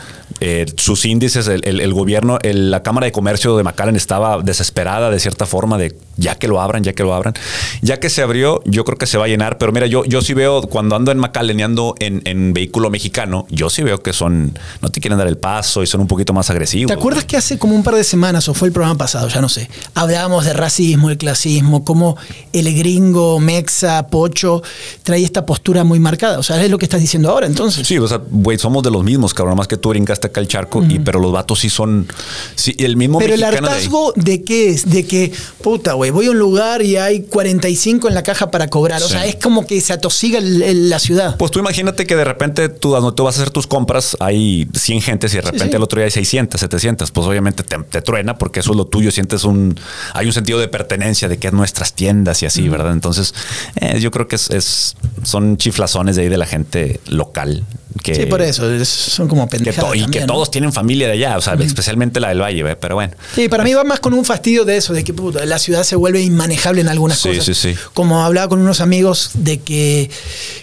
Eh, 0.40 0.66
sus 0.76 1.04
índices, 1.04 1.46
el, 1.48 1.60
el- 1.66 1.80
el 1.80 1.92
gobierno, 1.92 2.38
el- 2.42 2.70
la 2.70 2.82
Cámara 2.82 3.06
de 3.06 3.12
Comercio 3.12 3.56
de 3.56 3.62
McAllen 3.62 3.96
estaba 3.96 4.42
desesperada 4.42 5.10
de 5.10 5.20
cierta 5.20 5.46
forma 5.46 5.78
de 5.78 5.96
ya 6.16 6.36
que 6.36 6.48
lo 6.48 6.60
abran, 6.60 6.82
ya 6.84 6.92
que 6.92 7.02
lo 7.02 7.14
abran. 7.14 7.34
Ya 7.82 7.98
que 8.00 8.08
se 8.10 8.22
abrió, 8.22 8.62
yo 8.64 8.84
creo 8.84 8.96
que 8.98 9.06
se 9.06 9.18
va 9.18 9.24
a 9.24 9.28
llenar. 9.28 9.58
Pero 9.58 9.72
mira, 9.72 9.86
yo, 9.86 10.04
yo 10.04 10.22
sí 10.22 10.34
veo, 10.34 10.62
cuando 10.62 10.96
ando 10.96 11.10
en 11.12 11.18
McAllen 11.18 11.60
y 11.60 11.62
ando 11.62 11.94
en, 11.98 12.22
en 12.24 12.52
vehículo 12.52 12.90
mexicano, 12.90 13.46
yo 13.50 13.68
sí 13.70 13.82
veo 13.82 14.00
que 14.02 14.12
son, 14.12 14.56
no 14.80 14.90
te 14.90 15.00
quieren 15.00 15.18
dar 15.18 15.26
el 15.28 15.36
paso 15.38 15.82
y 15.82 15.86
son 15.86 16.00
un 16.00 16.06
poquito 16.06 16.32
más 16.32 16.50
agresivos. 16.50 16.88
¿Te 16.88 16.94
acuerdas 16.98 17.24
que 17.24 17.36
hace 17.36 17.58
como 17.58 17.74
un 17.74 17.82
par 17.82 17.94
de 17.94 18.04
semanas, 18.04 18.48
o 18.48 18.54
fue 18.54 18.68
el 18.68 18.72
programa 18.72 18.96
pasado, 18.98 19.28
ya 19.28 19.40
no 19.40 19.48
sé, 19.48 19.68
hablábamos 19.94 20.44
de 20.44 20.52
racismo, 20.52 20.83
el 20.92 21.18
clasismo, 21.18 21.84
cómo 21.84 22.16
el 22.52 22.72
gringo, 22.76 23.40
mexa, 23.40 24.06
pocho, 24.08 24.62
trae 25.02 25.22
esta 25.24 25.46
postura 25.46 25.84
muy 25.84 25.98
marcada? 26.00 26.38
O 26.38 26.42
sea, 26.42 26.62
es 26.62 26.70
lo 26.70 26.78
que 26.78 26.84
estás 26.84 27.00
diciendo 27.00 27.30
ahora, 27.30 27.46
entonces. 27.46 27.86
Sí, 27.86 27.98
o 27.98 28.06
sea, 28.06 28.20
güey, 28.30 28.58
somos 28.58 28.82
de 28.82 28.90
los 28.90 29.02
mismos, 29.04 29.32
cabrón. 29.34 29.56
Más 29.56 29.68
que 29.68 29.76
tú 29.76 29.88
brincaste 29.90 30.26
acá 30.26 30.40
el 30.40 30.48
charco, 30.48 30.82
y, 30.84 30.98
pero 30.98 31.18
los 31.20 31.32
vatos 31.32 31.60
sí 31.60 31.70
son. 31.70 32.06
Sí, 32.54 32.74
el 32.78 32.96
mismo 32.96 33.18
Pero 33.18 33.34
el 33.34 33.40
mexicano 33.40 33.68
de 33.68 33.72
hartazgo 33.74 34.12
de, 34.16 34.42
qué 34.44 34.68
es? 34.70 34.88
De 34.90 35.06
que, 35.06 35.32
puta, 35.62 35.94
güey, 35.94 36.10
voy 36.10 36.26
a 36.26 36.30
un 36.30 36.38
lugar 36.38 36.82
y 36.82 36.96
hay 36.96 37.22
45 37.22 38.08
en 38.08 38.14
la 38.14 38.22
caja 38.22 38.50
para 38.50 38.68
cobrar. 38.68 39.02
O 39.02 39.06
Sí. 39.06 39.12
sea, 39.12 39.26
es 39.26 39.36
como 39.36 39.66
que 39.66 39.80
se 39.80 39.92
atosiga 39.92 40.38
el- 40.38 40.62
el- 40.62 40.90
la 40.90 40.98
ciudad. 40.98 41.36
Pues 41.36 41.50
tú 41.50 41.58
imagínate 41.58 42.06
que 42.06 42.16
de 42.16 42.24
repente 42.24 42.68
tú, 42.68 42.90
cuando 42.90 43.14
tú 43.14 43.24
vas 43.24 43.38
a 43.38 43.42
hacer 43.42 43.50
tus 43.52 43.66
compras, 43.66 44.16
hay 44.20 44.68
100 44.74 45.00
gentes 45.00 45.32
y 45.32 45.36
de 45.36 45.42
repente 45.42 45.70
sí. 45.70 45.76
el 45.76 45.82
otro 45.82 45.98
día 45.98 46.06
hay 46.06 46.10
600, 46.10 46.60
700. 46.60 47.10
Pues 47.10 47.26
obviamente 47.26 47.62
te, 47.62 47.78
te 47.78 48.02
truena 48.02 48.36
porque 48.38 48.60
eso 48.60 48.72
es 48.72 48.76
lo 48.76 48.86
tuyo. 48.86 49.10
Sientes 49.10 49.44
un. 49.44 49.78
Hay 50.12 50.26
un 50.26 50.32
sentido 50.32 50.58
de 50.58 50.68
pertenencia 50.78 51.28
de 51.28 51.38
que 51.38 51.46
es 51.46 51.52
nuestras 51.52 51.92
tiendas 51.94 52.42
y 52.42 52.46
así, 52.46 52.68
¿verdad? 52.68 52.92
Entonces, 52.92 53.32
eh, 53.76 54.00
yo 54.00 54.10
creo 54.10 54.26
que 54.26 54.34
es, 54.34 54.50
es- 54.50 54.96
son 55.22 55.56
chiflazones 55.56 56.16
de 56.16 56.22
ahí 56.22 56.28
de 56.28 56.36
la 56.38 56.46
gente 56.46 56.98
local. 57.06 57.64
Que, 58.02 58.12
sí, 58.16 58.26
por 58.26 58.42
eso, 58.42 58.68
es- 58.70 58.88
son 58.88 59.28
como 59.28 59.48
que 59.48 59.56
pendejadas 59.56 59.90
to- 59.92 59.94
y 59.94 60.04
que 60.06 60.22
todos 60.22 60.50
tienen 60.50 60.72
familia 60.72 61.06
de 61.06 61.12
allá, 61.12 61.38
o 61.38 61.40
sea, 61.40 61.54
especialmente 61.54 62.18
la 62.18 62.30
del 62.30 62.40
Valle, 62.42 62.62
¿ve? 62.64 62.74
pero 62.74 62.96
bueno. 62.96 63.14
Sí, 63.36 63.48
para 63.48 63.62
mí 63.62 63.72
va 63.72 63.84
más 63.84 64.00
con 64.00 64.14
un 64.14 64.24
fastidio 64.24 64.64
de 64.64 64.76
eso, 64.76 64.92
de 64.92 65.04
que 65.04 65.14
puta, 65.14 65.44
la 65.46 65.60
ciudad 65.60 65.84
se 65.84 65.94
vuelve 65.94 66.20
inmanejable 66.20 66.80
en 66.80 66.88
algunas 66.88 67.20
Sí, 67.20 67.28
cosas. 67.28 67.44
sí, 67.44 67.54
sí. 67.54 67.74
Como 67.94 68.24
hablaba 68.24 68.48
con 68.48 68.58
unos 68.58 68.80
amigos 68.80 69.30
de 69.34 69.60
que 69.60 70.10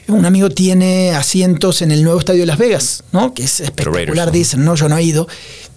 un 0.10 0.26
amigo 0.26 0.50
tiene 0.50 1.12
asientos 1.12 1.82
en 1.82 1.92
el 1.92 2.04
nuevo 2.04 2.20
estadio 2.20 2.42
de 2.42 2.48
Las 2.48 2.58
Vegas, 2.58 3.04
¿no? 3.14 3.34
Que 3.34 3.44
es 3.44 3.62
espectacular, 3.62 4.08
Raiders, 4.08 4.26
¿no? 4.26 4.32
dicen, 4.32 4.66
¿no? 4.66 4.76
Yo 4.76 4.90
no 4.90 4.98
he 4.98 5.04
ido, 5.04 5.28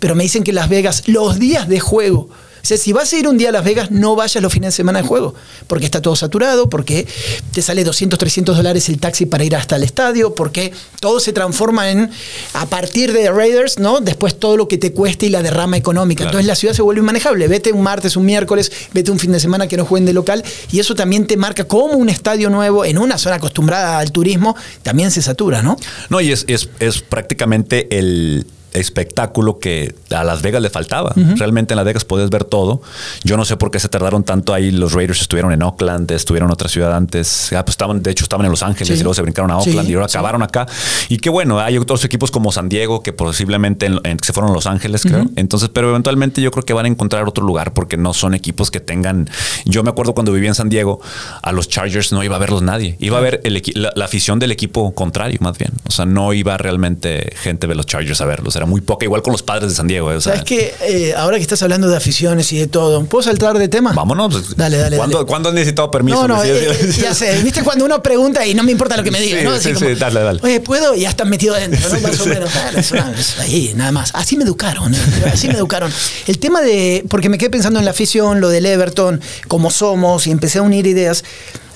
pero 0.01 0.17
me 0.17 0.25
dicen 0.25 0.43
que 0.43 0.53
Las 0.53 0.69
Vegas, 0.69 1.05
los 1.07 1.39
días 1.39 1.69
de 1.69 1.79
juego, 1.79 2.29
o 2.65 2.67
sea, 2.67 2.79
si 2.79 2.95
vas 2.95 3.13
a 3.13 3.19
ir 3.19 3.29
un 3.29 3.37
día 3.37 3.51
a 3.51 3.53
Las 3.53 3.63
Vegas, 3.63 3.91
no 3.91 4.17
vayas 4.17 4.43
los 4.43 4.51
fines 4.51 4.69
de 4.69 4.73
semana 4.73 5.03
de 5.03 5.07
juego, 5.07 5.35
porque 5.67 5.85
está 5.85 6.01
todo 6.01 6.17
saturado, 6.17 6.71
porque 6.71 7.07
te 7.53 7.61
sale 7.61 7.85
200, 7.85 8.19
300 8.19 8.57
dólares 8.57 8.89
el 8.89 8.99
taxi 8.99 9.27
para 9.27 9.45
ir 9.45 9.55
hasta 9.55 9.77
el 9.77 9.83
estadio, 9.83 10.35
porque 10.35 10.73
todo 10.99 11.21
se 11.21 11.35
transforma 11.35 11.91
en, 11.91 12.11
a 12.55 12.65
partir 12.65 13.13
de 13.13 13.31
Raiders, 13.31 13.79
¿no? 13.79 14.01
Después 14.01 14.39
todo 14.39 14.57
lo 14.57 14.67
que 14.67 14.79
te 14.79 14.95
cueste 14.95 15.27
y 15.27 15.29
la 15.29 15.43
derrama 15.43 15.77
económica. 15.77 16.23
Claro. 16.23 16.31
Entonces 16.31 16.47
la 16.47 16.55
ciudad 16.55 16.73
se 16.73 16.81
vuelve 16.81 17.03
inmanejable. 17.03 17.49
Vete 17.49 17.71
un 17.71 17.83
martes, 17.83 18.17
un 18.17 18.25
miércoles, 18.25 18.73
vete 18.95 19.11
un 19.11 19.19
fin 19.19 19.33
de 19.33 19.41
semana 19.41 19.67
que 19.67 19.77
no 19.77 19.85
jueguen 19.85 20.07
de 20.07 20.15
local, 20.15 20.43
y 20.73 20.81
eso 20.81 20.95
también 20.95 21.27
te 21.27 21.37
marca 21.37 21.65
como 21.65 21.99
un 21.99 22.09
estadio 22.09 22.49
nuevo 22.49 22.87
en 22.87 22.97
una 22.97 23.19
zona 23.19 23.37
acostumbrada 23.37 23.99
al 23.99 24.11
turismo, 24.11 24.57
también 24.83 25.11
se 25.11 25.21
satura, 25.21 25.61
¿no? 25.61 25.77
No, 26.09 26.19
y 26.23 26.33
es, 26.33 26.47
es, 26.49 26.71
es 26.81 27.03
prácticamente 27.03 27.99
el 27.99 28.47
espectáculo 28.75 29.59
que 29.59 29.95
a 30.11 30.25
Las 30.25 30.43
Vegas 30.43 30.61
le 30.63 30.71
faltaba. 30.71 31.13
Realmente 31.37 31.73
en 31.75 31.77
Las 31.77 31.87
Vegas 31.87 32.05
puedes 32.05 32.31
ver 32.31 32.45
todo. 32.45 32.83
Yo 33.23 33.37
no 33.37 33.45
sé 33.45 33.57
por 33.57 33.71
qué 33.71 33.81
se 33.81 33.89
tardaron 33.89 34.25
tanto 34.25 34.53
ahí. 34.53 34.71
Los 34.71 34.93
Raiders 34.93 35.21
estuvieron 35.21 35.53
en 35.53 35.63
Oakland, 35.63 36.11
estuvieron 36.11 36.49
en 36.51 36.53
otra 36.53 36.69
ciudad 36.69 36.95
antes. 36.95 37.53
Ah, 37.53 37.65
pues 37.65 37.75
estaban, 37.75 38.03
de 38.03 38.11
hecho, 38.11 38.25
estaban 38.25 38.45
en 38.47 38.51
Los 38.51 38.63
Ángeles 38.63 38.89
Sí. 38.89 39.01
y 39.01 39.03
luego 39.03 39.15
se 39.15 39.23
brincaron 39.23 39.51
a 39.51 39.61
Sí, 39.61 39.71
Oakland 39.71 39.91
y 39.91 39.95
ahora 39.95 40.09
sí. 40.09 40.17
acabaron 40.17 40.43
acá. 40.43 40.67
Y 41.09 41.19
qué 41.19 41.31
bueno, 41.31 41.59
hay 41.61 41.79
otros 41.79 42.05
equipos 42.05 42.31
como 42.31 42.53
San 42.53 42.69
Diego 42.69 43.03
que 43.03 43.13
posiblemente 43.13 43.87
en- 43.87 44.01
en- 44.05 44.19
se 44.23 44.33
fueron 44.33 44.51
a 44.51 44.55
Los 44.55 44.67
Ángeles, 44.67 45.03
creo. 45.03 45.27
Entonces, 45.37 45.71
pero 45.73 45.91
eventualmente 45.91 46.41
yo 46.43 46.51
creo 46.51 46.65
que 46.65 46.73
van 46.73 46.87
a 46.87 46.89
encontrar 46.89 47.27
otro 47.29 47.45
lugar 47.45 47.73
porque 47.73 47.97
no 47.97 48.13
son 48.15 48.35
equipos 48.35 48.71
que 48.71 48.81
tengan. 48.81 49.29
Yo 49.65 49.83
me 49.83 49.91
acuerdo 49.91 50.15
cuando 50.15 50.33
vivía 50.33 50.49
en 50.51 50.55
San 50.55 50.69
Diego, 50.69 51.01
a 51.43 51.53
los 51.53 51.69
Chargers 51.69 52.13
no 52.13 52.23
iba 52.25 52.37
a 52.37 52.39
verlos 52.39 52.63
nadie. 52.63 52.97
Iba 53.01 53.19
a 53.19 53.21
ver 53.21 53.41
el 53.45 53.63
la, 53.75 53.93
la 53.95 54.05
afición 54.05 54.39
del 54.41 54.51
equipo 54.53 54.95
contrario, 54.95 55.39
más 55.41 55.57
bien. 55.59 55.71
O 55.87 55.91
sea, 55.93 56.05
no 56.07 56.33
iba 56.33 56.57
realmente 56.57 57.33
gente 57.37 57.67
de 57.67 57.75
los 57.75 57.87
Chargers 57.87 58.21
a 58.21 58.25
verlos. 58.27 58.57
Era 58.57 58.64
muy 58.67 58.81
poca, 58.81 59.05
igual 59.05 59.23
con 59.23 59.33
los 59.33 59.43
padres 59.43 59.71
de 59.71 59.75
San 59.77 59.87
Diego. 59.87 60.11
eh, 60.13 60.17
o 60.17 60.21
sea, 60.21 60.33
¿Sabes 60.35 60.45
que 60.47 61.15
ahora 61.17 61.37
que 61.37 61.43
estás 61.43 61.63
hablando 61.63 61.89
de 61.89 61.97
aficiones 61.97 62.53
y 62.53 62.59
de 62.59 62.67
todo, 62.67 63.05
¿puedo 63.05 63.23
saltar 63.23 63.59
de 63.59 63.69
tema? 63.69 63.93
Vámonos. 63.93 64.33
pues, 64.33 64.57
Dale, 64.57 64.77
dale, 64.79 64.97
¿Cuándo, 64.97 65.19
dale. 65.19 65.27
¿cuándo 65.27 65.49
has 65.49 65.55
necesitado 65.55 65.91
permiso? 65.91 66.27
No, 66.27 66.37
no, 66.37 66.43
Sí, 66.43 66.49
eh, 66.51 66.69
eh, 66.71 66.93
ya 67.01 67.15
sé. 67.15 67.41
¿Viste 67.43 67.63
cuando 67.63 67.85
uno 67.85 68.03
pregunta 68.03 68.47
y 68.47 68.55
no 68.55 68.63
me 68.63 68.73
importa 68.73 68.97
lo 68.97 69.03
que 69.03 69.11
me 69.11 69.21
diga, 69.21 69.39
Sí, 69.41 69.45
¿no? 69.45 69.51
Así 69.53 69.69
sí, 69.69 69.75
como, 69.75 69.87
sí, 69.89 69.95
dale, 69.95 70.21
dale. 70.21 70.41
Oye, 70.43 70.61
¿puedo? 70.61 70.95
Y 70.95 71.01
ya 71.01 71.11
estás 71.11 71.27
metido 71.29 71.55
adentro, 71.55 71.89
¿no? 71.93 72.01
Más 72.01 72.21
o 72.21 72.27
menos. 72.27 72.51
Claro, 72.51 72.79
es 72.79 72.93
una- 72.93 73.13
es 73.19 73.39
ahí, 73.39 73.73
nada 73.77 73.93
más. 73.93 74.11
Así 74.15 74.37
me 74.37 74.45
educaron, 74.45 74.95
¿eh? 74.95 74.99
así 75.33 75.49
me 75.49 75.55
educaron. 75.55 75.93
El 76.27 76.39
tema 76.39 76.61
de, 76.61 77.05
porque 77.09 77.29
me 77.29 77.39
quedé 77.39 77.51
pensando 77.51 77.79
en 77.79 77.85
la 77.85 77.91
afición, 77.93 78.41
lo 78.41 78.49
del 78.49 78.67
Everton, 78.67 79.21
cómo 79.49 79.71
somos, 79.71 80.27
y 80.27 80.31
empecé 80.31 80.59
a 80.59 80.63
unir 80.63 80.87
ideas. 80.87 81.25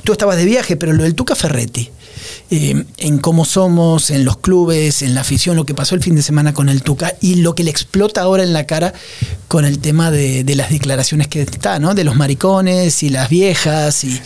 Tú 0.05 0.13
estabas 0.13 0.37
de 0.37 0.45
viaje, 0.45 0.77
pero 0.77 0.93
lo 0.93 1.03
del 1.03 1.15
Tuca 1.15 1.35
Ferretti, 1.35 1.91
eh, 2.51 2.85
en 2.97 3.19
cómo 3.19 3.45
somos, 3.45 4.11
en 4.11 4.25
los 4.25 4.39
clubes, 4.39 5.03
en 5.03 5.15
la 5.15 5.21
afición, 5.21 5.57
lo 5.57 5.67
que 5.67 5.75
pasó 5.75 5.95
el 5.95 6.03
fin 6.03 6.15
de 6.15 6.23
semana 6.23 6.55
con 6.55 6.69
el 6.69 6.83
Tuca 6.83 7.15
y 7.21 7.37
lo 7.37 7.55
que 7.55 7.63
le 7.65 7.71
explota 7.71 8.23
ahora 8.23 8.43
en 8.43 8.53
la 8.53 8.65
cara 8.67 8.95
con 9.49 9.65
el 9.65 9.79
tema 9.81 10.11
de, 10.11 10.45
de 10.45 10.55
las 10.55 10.71
declaraciones 10.71 11.29
que 11.29 11.43
está, 11.43 11.79
¿no? 11.79 11.95
De 11.95 12.05
los 12.05 12.17
maricones 12.17 13.03
y 13.03 13.11
las 13.11 13.29
viejas 13.29 14.05
y... 14.05 14.19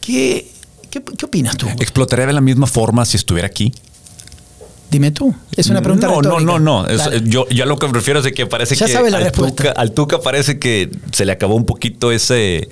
¿Qué, 0.00 0.46
qué, 0.90 1.02
qué 1.02 1.24
opinas 1.26 1.56
tú? 1.56 1.66
¿Explotaría 1.80 2.26
de 2.26 2.32
la 2.34 2.40
misma 2.40 2.66
forma 2.66 3.04
si 3.04 3.16
estuviera 3.16 3.46
aquí? 3.46 3.72
Dime 4.90 5.10
tú. 5.10 5.34
Es 5.56 5.68
una 5.70 5.80
pregunta 5.82 6.06
No, 6.06 6.20
retórica. 6.20 6.44
no, 6.52 6.58
no, 6.60 6.82
no. 6.82 6.86
Es- 6.88 7.24
yo 7.24 7.48
ya 7.48 7.66
lo 7.66 7.78
que 7.78 7.88
me 7.88 7.94
refiero 7.94 8.20
es 8.20 8.24
de 8.24 8.32
que 8.32 8.46
parece 8.46 8.76
Ya 8.76 8.86
que 8.86 8.92
sabe 8.92 9.10
la 9.10 9.18
al. 9.18 9.32
Tuca, 9.32 9.70
al 9.72 9.90
Tuca 9.92 10.20
parece 10.20 10.58
que 10.60 10.88
se 11.10 11.24
le 11.24 11.32
acabó 11.32 11.56
un 11.56 11.64
poquito 11.66 12.12
ese 12.12 12.68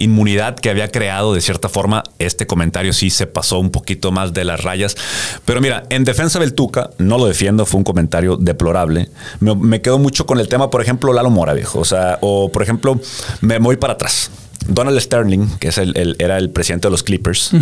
inmunidad 0.00 0.56
que 0.56 0.70
había 0.70 0.90
creado 0.90 1.34
de 1.34 1.40
cierta 1.40 1.68
forma, 1.68 2.02
este 2.18 2.46
comentario 2.46 2.92
sí 2.92 3.10
se 3.10 3.26
pasó 3.26 3.58
un 3.58 3.70
poquito 3.70 4.10
más 4.10 4.32
de 4.32 4.44
las 4.44 4.64
rayas. 4.64 4.96
Pero 5.44 5.60
mira, 5.60 5.84
en 5.90 6.04
defensa 6.04 6.40
del 6.40 6.54
Tuca, 6.54 6.90
no 6.98 7.18
lo 7.18 7.26
defiendo, 7.26 7.66
fue 7.66 7.78
un 7.78 7.84
comentario 7.84 8.36
deplorable. 8.36 9.10
Me, 9.40 9.80
quedo 9.80 9.98
mucho 9.98 10.26
con 10.26 10.40
el 10.40 10.48
tema, 10.48 10.70
por 10.70 10.82
ejemplo, 10.82 11.12
Lalo 11.12 11.30
Mora, 11.30 11.52
viejo. 11.52 11.78
O 11.78 11.84
sea, 11.84 12.18
o 12.22 12.50
por 12.50 12.62
ejemplo, 12.62 12.98
me 13.42 13.58
voy 13.58 13.76
para 13.76 13.92
atrás. 13.92 14.30
Donald 14.66 14.98
Sterling, 14.98 15.58
que 15.58 15.68
es 15.68 15.78
el, 15.78 16.16
era 16.18 16.38
el 16.38 16.50
presidente 16.50 16.88
de 16.88 16.92
los 16.92 17.02
Clippers, 17.02 17.52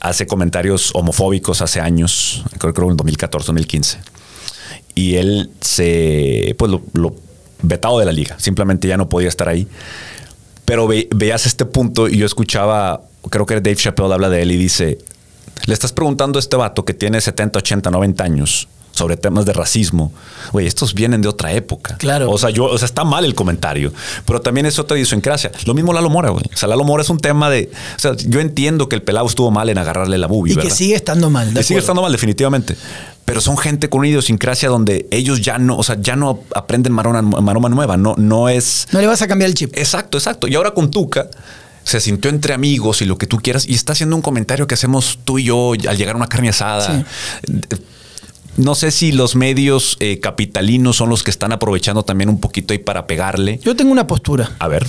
hace 0.00 0.26
comentarios 0.26 0.90
homofóbicos 0.94 1.62
hace 1.62 1.80
años, 1.80 2.44
creo 2.58 2.72
que 2.72 2.82
en 2.82 2.96
2014, 2.96 3.46
2015. 3.46 3.98
Y 4.94 5.16
él 5.16 5.50
se, 5.60 6.54
pues 6.58 6.70
lo, 6.70 7.14
vetado 7.62 7.98
de 7.98 8.06
la 8.06 8.12
liga, 8.12 8.38
simplemente 8.38 8.86
ya 8.88 8.96
no 8.96 9.08
podía 9.08 9.28
estar 9.28 9.48
ahí. 9.48 9.66
Pero 10.66 10.86
veías 10.86 11.46
este 11.46 11.64
punto 11.64 12.08
y 12.08 12.18
yo 12.18 12.26
escuchaba, 12.26 13.00
creo 13.30 13.46
que 13.46 13.54
Dave 13.54 13.76
Chappelle 13.76 14.12
habla 14.12 14.28
de 14.28 14.42
él 14.42 14.52
y 14.52 14.56
dice, 14.56 14.98
le 15.64 15.72
estás 15.72 15.92
preguntando 15.92 16.38
a 16.38 16.40
este 16.40 16.56
vato 16.56 16.84
que 16.84 16.92
tiene 16.92 17.20
70, 17.20 17.58
80, 17.60 17.90
90 17.90 18.24
años 18.24 18.68
sobre 18.96 19.16
temas 19.16 19.44
de 19.44 19.52
racismo. 19.52 20.12
Güey, 20.52 20.66
estos 20.66 20.94
vienen 20.94 21.20
de 21.20 21.28
otra 21.28 21.52
época. 21.52 21.96
Claro. 21.98 22.30
O 22.30 22.38
sea, 22.38 22.50
yo, 22.50 22.64
o 22.64 22.78
sea, 22.78 22.86
está 22.86 23.04
mal 23.04 23.24
el 23.24 23.34
comentario, 23.34 23.92
pero 24.24 24.40
también 24.40 24.64
es 24.66 24.78
otra 24.78 24.96
idiosincrasia. 24.96 25.52
Lo 25.66 25.74
mismo 25.74 25.92
Lalo 25.92 26.08
Mora, 26.08 26.30
güey. 26.30 26.44
O 26.52 26.56
sea, 26.56 26.68
Lalo 26.68 26.84
Mora 26.84 27.02
es 27.02 27.10
un 27.10 27.18
tema 27.18 27.50
de. 27.50 27.70
O 27.96 27.98
sea, 27.98 28.16
yo 28.16 28.40
entiendo 28.40 28.88
que 28.88 28.96
el 28.96 29.02
pelado 29.02 29.26
estuvo 29.26 29.50
mal 29.50 29.68
en 29.68 29.76
agarrarle 29.76 30.16
la 30.16 30.26
bubi. 30.26 30.52
Y 30.52 30.56
que 30.56 30.70
sigue 30.70 30.94
estando 30.94 31.28
mal. 31.28 31.56
Y 31.56 31.62
sigue 31.62 31.80
estando 31.80 32.00
mal, 32.00 32.10
definitivamente. 32.10 32.76
Pero 33.26 33.40
son 33.40 33.58
gente 33.58 33.90
con 33.90 33.98
una 33.98 34.08
idiosincrasia 34.08 34.68
donde 34.68 35.08
ellos 35.10 35.42
ya 35.42 35.58
no, 35.58 35.76
o 35.76 35.82
sea, 35.82 35.96
ya 36.00 36.16
no 36.16 36.40
aprenden 36.54 36.92
maroma, 36.92 37.20
maroma 37.22 37.68
nueva. 37.68 37.96
No, 37.96 38.14
no 38.16 38.48
es. 38.48 38.86
No 38.92 39.00
le 39.00 39.06
vas 39.06 39.20
a 39.20 39.28
cambiar 39.28 39.50
el 39.50 39.54
chip. 39.54 39.76
Exacto, 39.76 40.16
exacto. 40.16 40.46
Y 40.46 40.54
ahora 40.54 40.70
con 40.70 40.90
Tuca 40.90 41.28
se 41.82 42.00
sintió 42.00 42.30
entre 42.30 42.54
amigos 42.54 43.02
y 43.02 43.04
lo 43.04 43.18
que 43.18 43.26
tú 43.26 43.38
quieras 43.38 43.66
y 43.68 43.74
está 43.74 43.92
haciendo 43.92 44.16
un 44.16 44.22
comentario 44.22 44.66
que 44.66 44.74
hacemos 44.74 45.20
tú 45.24 45.38
y 45.38 45.44
yo 45.44 45.72
al 45.88 45.96
llegar 45.96 46.14
a 46.14 46.18
una 46.18 46.28
carne 46.28 46.48
asada. 46.48 47.04
No 48.56 48.74
sé 48.74 48.90
si 48.90 49.12
los 49.12 49.36
medios 49.36 49.96
eh, 50.00 50.18
capitalinos 50.20 50.96
son 50.96 51.10
los 51.10 51.22
que 51.22 51.30
están 51.30 51.52
aprovechando 51.52 52.04
también 52.04 52.30
un 52.30 52.40
poquito 52.40 52.72
ahí 52.72 52.78
para 52.78 53.06
pegarle. 53.06 53.60
Yo 53.62 53.76
tengo 53.76 53.92
una 53.92 54.06
postura. 54.06 54.52
A 54.58 54.68
ver. 54.68 54.86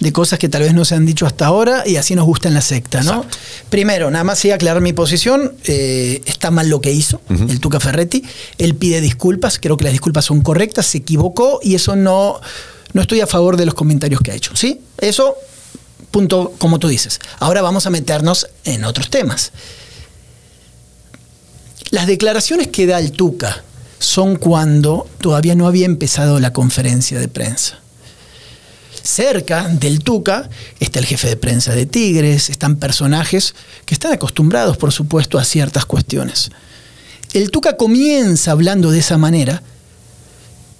De 0.00 0.12
cosas 0.12 0.38
que 0.38 0.50
tal 0.50 0.60
vez 0.62 0.74
no 0.74 0.84
se 0.84 0.94
han 0.94 1.06
dicho 1.06 1.24
hasta 1.24 1.46
ahora 1.46 1.84
y 1.86 1.96
así 1.96 2.14
nos 2.14 2.26
gusta 2.26 2.48
en 2.48 2.54
la 2.54 2.60
secta, 2.60 3.02
¿no? 3.02 3.24
Primero, 3.70 4.10
nada 4.10 4.24
más 4.24 4.38
sí 4.38 4.50
aclarar 4.50 4.82
mi 4.82 4.92
posición. 4.92 5.54
Eh, 5.64 6.20
está 6.26 6.50
mal 6.50 6.68
lo 6.68 6.82
que 6.82 6.92
hizo 6.92 7.22
el 7.30 7.60
Tuca 7.60 7.80
Ferretti. 7.80 8.22
Él 8.58 8.74
pide 8.74 9.00
disculpas. 9.00 9.58
Creo 9.58 9.78
que 9.78 9.84
las 9.84 9.94
disculpas 9.94 10.26
son 10.26 10.42
correctas. 10.42 10.86
Se 10.86 10.98
equivocó 10.98 11.60
y 11.62 11.74
eso 11.74 11.96
no. 11.96 12.40
No 12.92 13.00
estoy 13.00 13.20
a 13.22 13.26
favor 13.26 13.56
de 13.56 13.64
los 13.64 13.74
comentarios 13.74 14.20
que 14.20 14.32
ha 14.32 14.34
hecho. 14.34 14.54
¿Sí? 14.54 14.82
Eso, 14.98 15.34
punto, 16.10 16.52
como 16.58 16.78
tú 16.78 16.88
dices. 16.88 17.18
Ahora 17.38 17.62
vamos 17.62 17.86
a 17.86 17.90
meternos 17.90 18.48
en 18.64 18.84
otros 18.84 19.08
temas. 19.08 19.52
Las 21.90 22.06
declaraciones 22.06 22.68
que 22.68 22.86
da 22.86 22.98
el 22.98 23.12
Tuca 23.12 23.62
son 23.98 24.36
cuando 24.36 25.08
todavía 25.20 25.54
no 25.54 25.66
había 25.66 25.86
empezado 25.86 26.40
la 26.40 26.52
conferencia 26.52 27.18
de 27.20 27.28
prensa. 27.28 27.78
Cerca 29.02 29.68
del 29.68 30.00
Tuca 30.00 30.50
está 30.80 30.98
el 30.98 31.06
jefe 31.06 31.28
de 31.28 31.36
prensa 31.36 31.74
de 31.74 31.86
Tigres, 31.86 32.50
están 32.50 32.76
personajes 32.76 33.54
que 33.84 33.94
están 33.94 34.12
acostumbrados, 34.12 34.76
por 34.76 34.92
supuesto, 34.92 35.38
a 35.38 35.44
ciertas 35.44 35.86
cuestiones. 35.86 36.50
El 37.32 37.50
Tuca 37.52 37.76
comienza 37.76 38.50
hablando 38.50 38.90
de 38.90 38.98
esa 38.98 39.16
manera 39.16 39.62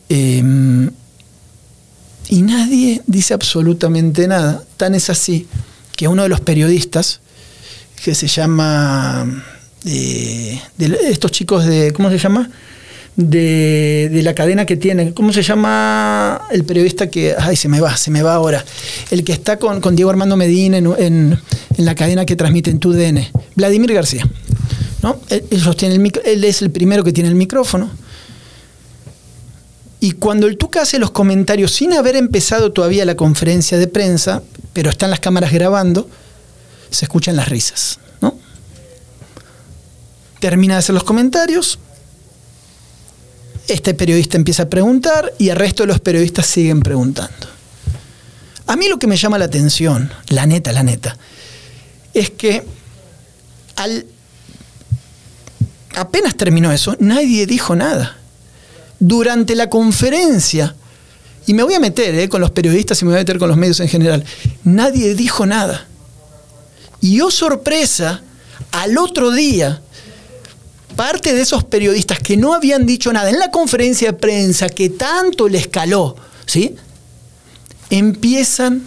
em, 0.09 0.91
y 2.29 2.43
nadie 2.43 3.03
dice 3.07 3.33
absolutamente 3.33 4.27
nada. 4.27 4.65
Tan 4.77 4.97
es 4.97 5.09
así 5.09 5.47
que 5.95 6.09
uno 6.09 6.25
de 6.25 6.29
los 6.29 6.41
periodistas, 6.41 7.21
que 8.03 8.15
se 8.15 8.27
llama 8.27 9.45
de, 9.87 10.61
estos 11.09 11.31
chicos 11.31 11.65
de, 11.65 11.93
¿cómo 11.93 12.11
se 12.11 12.19
llama? 12.19 12.51
De, 13.15 14.21
la 14.23 14.35
cadena 14.35 14.67
que 14.67 14.77
tienen. 14.77 15.13
¿Cómo 15.13 15.33
se 15.33 15.43
llama 15.43 16.43
el 16.51 16.65
periodista 16.65 17.09
que, 17.09 17.35
ay, 17.39 17.57
se 17.57 17.69
me 17.69 17.81
va, 17.81 17.97
se 17.97 18.11
me 18.11 18.23
va 18.23 18.35
ahora? 18.35 18.65
El 19.11 19.25
que 19.25 19.33
está 19.33 19.59
con, 19.59 19.81
Diego 19.97 20.11
Armando 20.11 20.37
Medina 20.37 20.79
en, 20.79 21.39
la 21.79 21.95
cadena 21.95 22.27
que 22.27 22.37
transmite 22.37 22.71
en 22.71 22.79
TUDN, 22.79 23.27
Vladimir 23.55 23.93
García. 23.93 24.29
¿no? 25.03 25.21
Él, 25.29 25.45
él 26.25 26.45
es 26.45 26.63
el 26.63 26.71
primero 26.71 27.05
que 27.05 27.13
tiene 27.13 27.29
el 27.29 27.37
micrófono. 27.37 27.91
Y 30.01 30.13
cuando 30.13 30.47
el 30.47 30.59
Tuca 30.59 30.83
hace 30.83 30.99
los 30.99 31.11
comentarios 31.11 31.73
sin 31.73 31.93
haber 31.95 32.17
empezado 32.17 32.71
todavía 32.71 33.05
la 33.05 33.15
conferencia 33.15 33.79
de 33.79 33.87
prensa, 33.87 34.43
pero 34.73 34.91
están 34.91 35.11
las 35.11 35.21
cámaras 35.21 35.53
grabando, 35.53 36.09
se 36.91 37.07
escuchan 37.07 37.35
las 37.35 37.49
risas 37.49 37.99
termina 40.41 40.75
de 40.75 40.79
hacer 40.79 40.95
los 40.95 41.05
comentarios, 41.05 41.79
este 43.69 43.95
periodista 43.95 44.37
empieza 44.37 44.65
a 44.65 44.69
preguntar 44.69 45.33
y 45.39 45.49
el 45.49 45.57
resto 45.57 45.83
de 45.83 45.89
los 45.89 46.01
periodistas 46.01 46.47
siguen 46.47 46.81
preguntando. 46.81 47.47
A 48.67 48.77
mí 48.77 48.89
lo 48.89 48.99
que 48.99 49.07
me 49.07 49.17
llama 49.17 49.39
la 49.39 49.47
atención, 49.47 50.13
la 50.29 50.47
neta, 50.47 50.73
la 50.73 50.83
neta, 50.83 51.17
es 52.15 52.31
que 52.31 52.65
al 53.77 54.07
apenas 55.97 56.37
terminó 56.37 56.71
eso, 56.73 56.97
nadie 57.01 57.47
dijo 57.47 57.75
nada. 57.75 58.17
Durante 58.99 59.55
la 59.55 59.69
conferencia, 59.69 60.75
y 61.47 61.55
me 61.55 61.63
voy 61.63 61.75
a 61.75 61.81
meter 61.81 62.15
eh, 62.15 62.29
con 62.29 62.41
los 62.41 62.51
periodistas 62.51 63.01
y 63.01 63.05
me 63.05 63.13
voy 63.13 63.19
a 63.19 63.21
meter 63.21 63.39
con 63.39 63.49
los 63.49 63.57
medios 63.57 63.81
en 63.81 63.89
general, 63.89 64.25
nadie 64.65 65.15
dijo 65.15 65.47
nada. 65.47 65.87
Y 67.01 67.17
yo 67.17 67.27
oh, 67.27 67.31
sorpresa, 67.31 68.23
al 68.73 68.99
otro 68.99 69.31
día, 69.31 69.83
parte 70.97 71.35
de 71.35 71.43
esos 71.43 71.63
periodistas 71.65 72.19
que 72.19 72.37
no 72.37 72.55
habían 72.55 72.87
dicho 72.87 73.13
nada 73.13 73.31
en 73.31 73.39
la 73.39 73.51
conferencia 73.51 74.13
de 74.13 74.19
prensa 74.19 74.69
que 74.69 74.89
tanto 74.89 75.49
les 75.49 75.69
caló, 75.69 76.17
¿sí? 76.47 76.75
Empiezan 77.91 78.83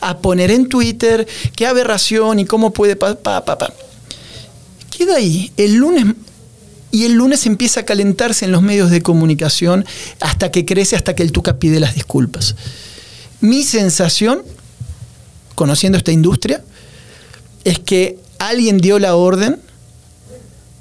a 0.00 0.18
poner 0.18 0.50
en 0.50 0.68
Twitter 0.68 1.26
qué 1.54 1.66
aberración 1.66 2.38
y 2.38 2.46
cómo 2.46 2.72
puede... 2.72 2.96
Pa, 2.96 3.16
pa, 3.16 3.44
pa, 3.44 3.72
Queda 4.96 5.16
ahí. 5.16 5.52
El 5.56 5.74
lunes 5.74 6.06
y 6.90 7.04
el 7.04 7.12
lunes 7.12 7.44
empieza 7.46 7.80
a 7.80 7.84
calentarse 7.84 8.44
en 8.44 8.52
los 8.52 8.62
medios 8.62 8.90
de 8.90 9.02
comunicación 9.02 9.84
hasta 10.20 10.50
que 10.50 10.64
crece, 10.64 10.96
hasta 10.96 11.14
que 11.14 11.22
el 11.22 11.32
Tuca 11.32 11.58
pide 11.58 11.80
las 11.80 11.94
disculpas. 11.94 12.54
Mi 13.40 13.62
sensación, 13.62 14.42
conociendo 15.54 15.98
esta 15.98 16.12
industria, 16.12 16.64
es 17.64 17.78
que 17.78 18.18
alguien 18.38 18.78
dio 18.78 18.98
la 18.98 19.16
orden 19.16 19.60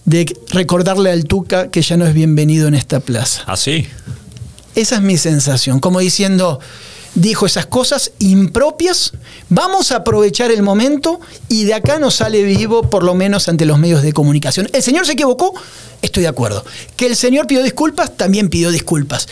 de 0.08 0.34
recordarle 0.52 1.12
al 1.12 1.26
Tuca 1.26 1.70
que 1.70 1.82
ya 1.82 1.98
no 1.98 2.08
es 2.08 2.14
bienvenido 2.14 2.70
en 2.70 2.76
esta 2.76 3.02
plaza. 3.02 3.44
Así. 3.46 3.88
Ah, 4.08 4.12
Esa 4.74 4.96
es 4.96 5.02
mi 5.02 5.18
sensación, 5.18 5.82
como 5.82 6.00
diciendo, 6.00 6.62
dijo 7.14 7.46
esas 7.46 7.66
cosas 7.66 8.14
impropias, 8.20 9.12
vamos 9.50 9.92
a 9.92 9.98
aprovechar 9.98 10.50
el 10.50 10.64
momento 10.64 11.20
y 11.50 11.66
de 11.66 11.74
acá 11.74 12.00
no 12.00 12.10
sale 12.10 12.42
vivo, 12.44 12.84
por 12.90 13.04
lo 13.04 13.16
menos 13.16 13.50
ante 13.50 13.66
los 13.66 13.80
medios 13.80 14.02
de 14.02 14.14
comunicación. 14.14 14.70
El 14.72 14.82
señor 14.82 15.06
se 15.06 15.12
equivocó, 15.12 15.54
estoy 16.02 16.24
de 16.24 16.30
acuerdo. 16.30 16.64
Que 16.96 17.08
el 17.08 17.18
señor 17.18 17.46
pidió 17.46 17.62
disculpas, 17.62 18.16
también 18.16 18.48
pidió 18.48 18.72
disculpas. 18.72 19.28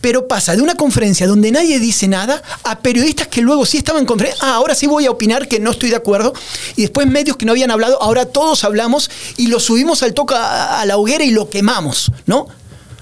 Pero 0.00 0.28
pasa 0.28 0.54
de 0.54 0.62
una 0.62 0.76
conferencia 0.76 1.26
donde 1.26 1.50
nadie 1.50 1.80
dice 1.80 2.06
nada 2.06 2.42
a 2.62 2.78
periodistas 2.78 3.26
que 3.26 3.40
luego 3.40 3.66
sí 3.66 3.78
estaban 3.78 4.02
en 4.02 4.06
conferencia. 4.06 4.42
Ah, 4.44 4.54
ahora 4.54 4.74
sí 4.74 4.86
voy 4.86 5.06
a 5.06 5.10
opinar 5.10 5.48
que 5.48 5.58
no 5.58 5.72
estoy 5.72 5.90
de 5.90 5.96
acuerdo. 5.96 6.32
Y 6.76 6.82
después 6.82 7.06
medios 7.06 7.36
que 7.36 7.44
no 7.44 7.52
habían 7.52 7.70
hablado, 7.70 8.00
ahora 8.00 8.26
todos 8.26 8.62
hablamos 8.64 9.10
y 9.36 9.48
lo 9.48 9.58
subimos 9.58 10.02
al 10.02 10.14
toque 10.14 10.34
a, 10.36 10.84
la 10.86 10.96
hoguera 10.96 11.24
y 11.24 11.30
lo 11.30 11.50
quemamos, 11.50 12.12
¿no? 12.26 12.46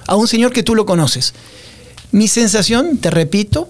A 0.07 0.17
un 0.17 0.27
señor 0.27 0.53
que 0.53 0.63
tú 0.63 0.75
lo 0.75 0.87
conoces. 0.87 1.35
Mi 2.13 2.29
sensación, 2.29 2.97
te 2.99 3.11
repito, 3.11 3.69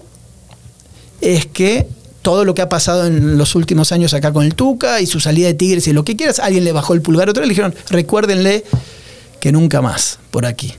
es 1.19 1.45
que 1.47 1.87
todo 2.21 2.45
lo 2.45 2.53
que 2.53 2.61
ha 2.61 2.69
pasado 2.69 3.05
en 3.05 3.37
los 3.37 3.55
últimos 3.55 3.91
años 3.91 4.13
acá 4.13 4.31
con 4.31 4.45
el 4.45 4.53
Tuca 4.53 5.01
y 5.01 5.07
su 5.07 5.19
salida 5.19 5.47
de 5.47 5.53
Tigres 5.53 5.87
y 5.87 5.93
lo 5.93 6.03
que 6.05 6.15
quieras, 6.15 6.39
alguien 6.39 6.63
le 6.63 6.71
bajó 6.71 6.93
el 6.93 7.01
pulgar, 7.01 7.29
otro 7.29 7.41
le 7.43 7.49
dijeron, 7.49 7.73
recuérdenle 7.89 8.63
que 9.39 9.51
nunca 9.51 9.81
más 9.81 10.19
por 10.31 10.45
aquí. 10.45 10.73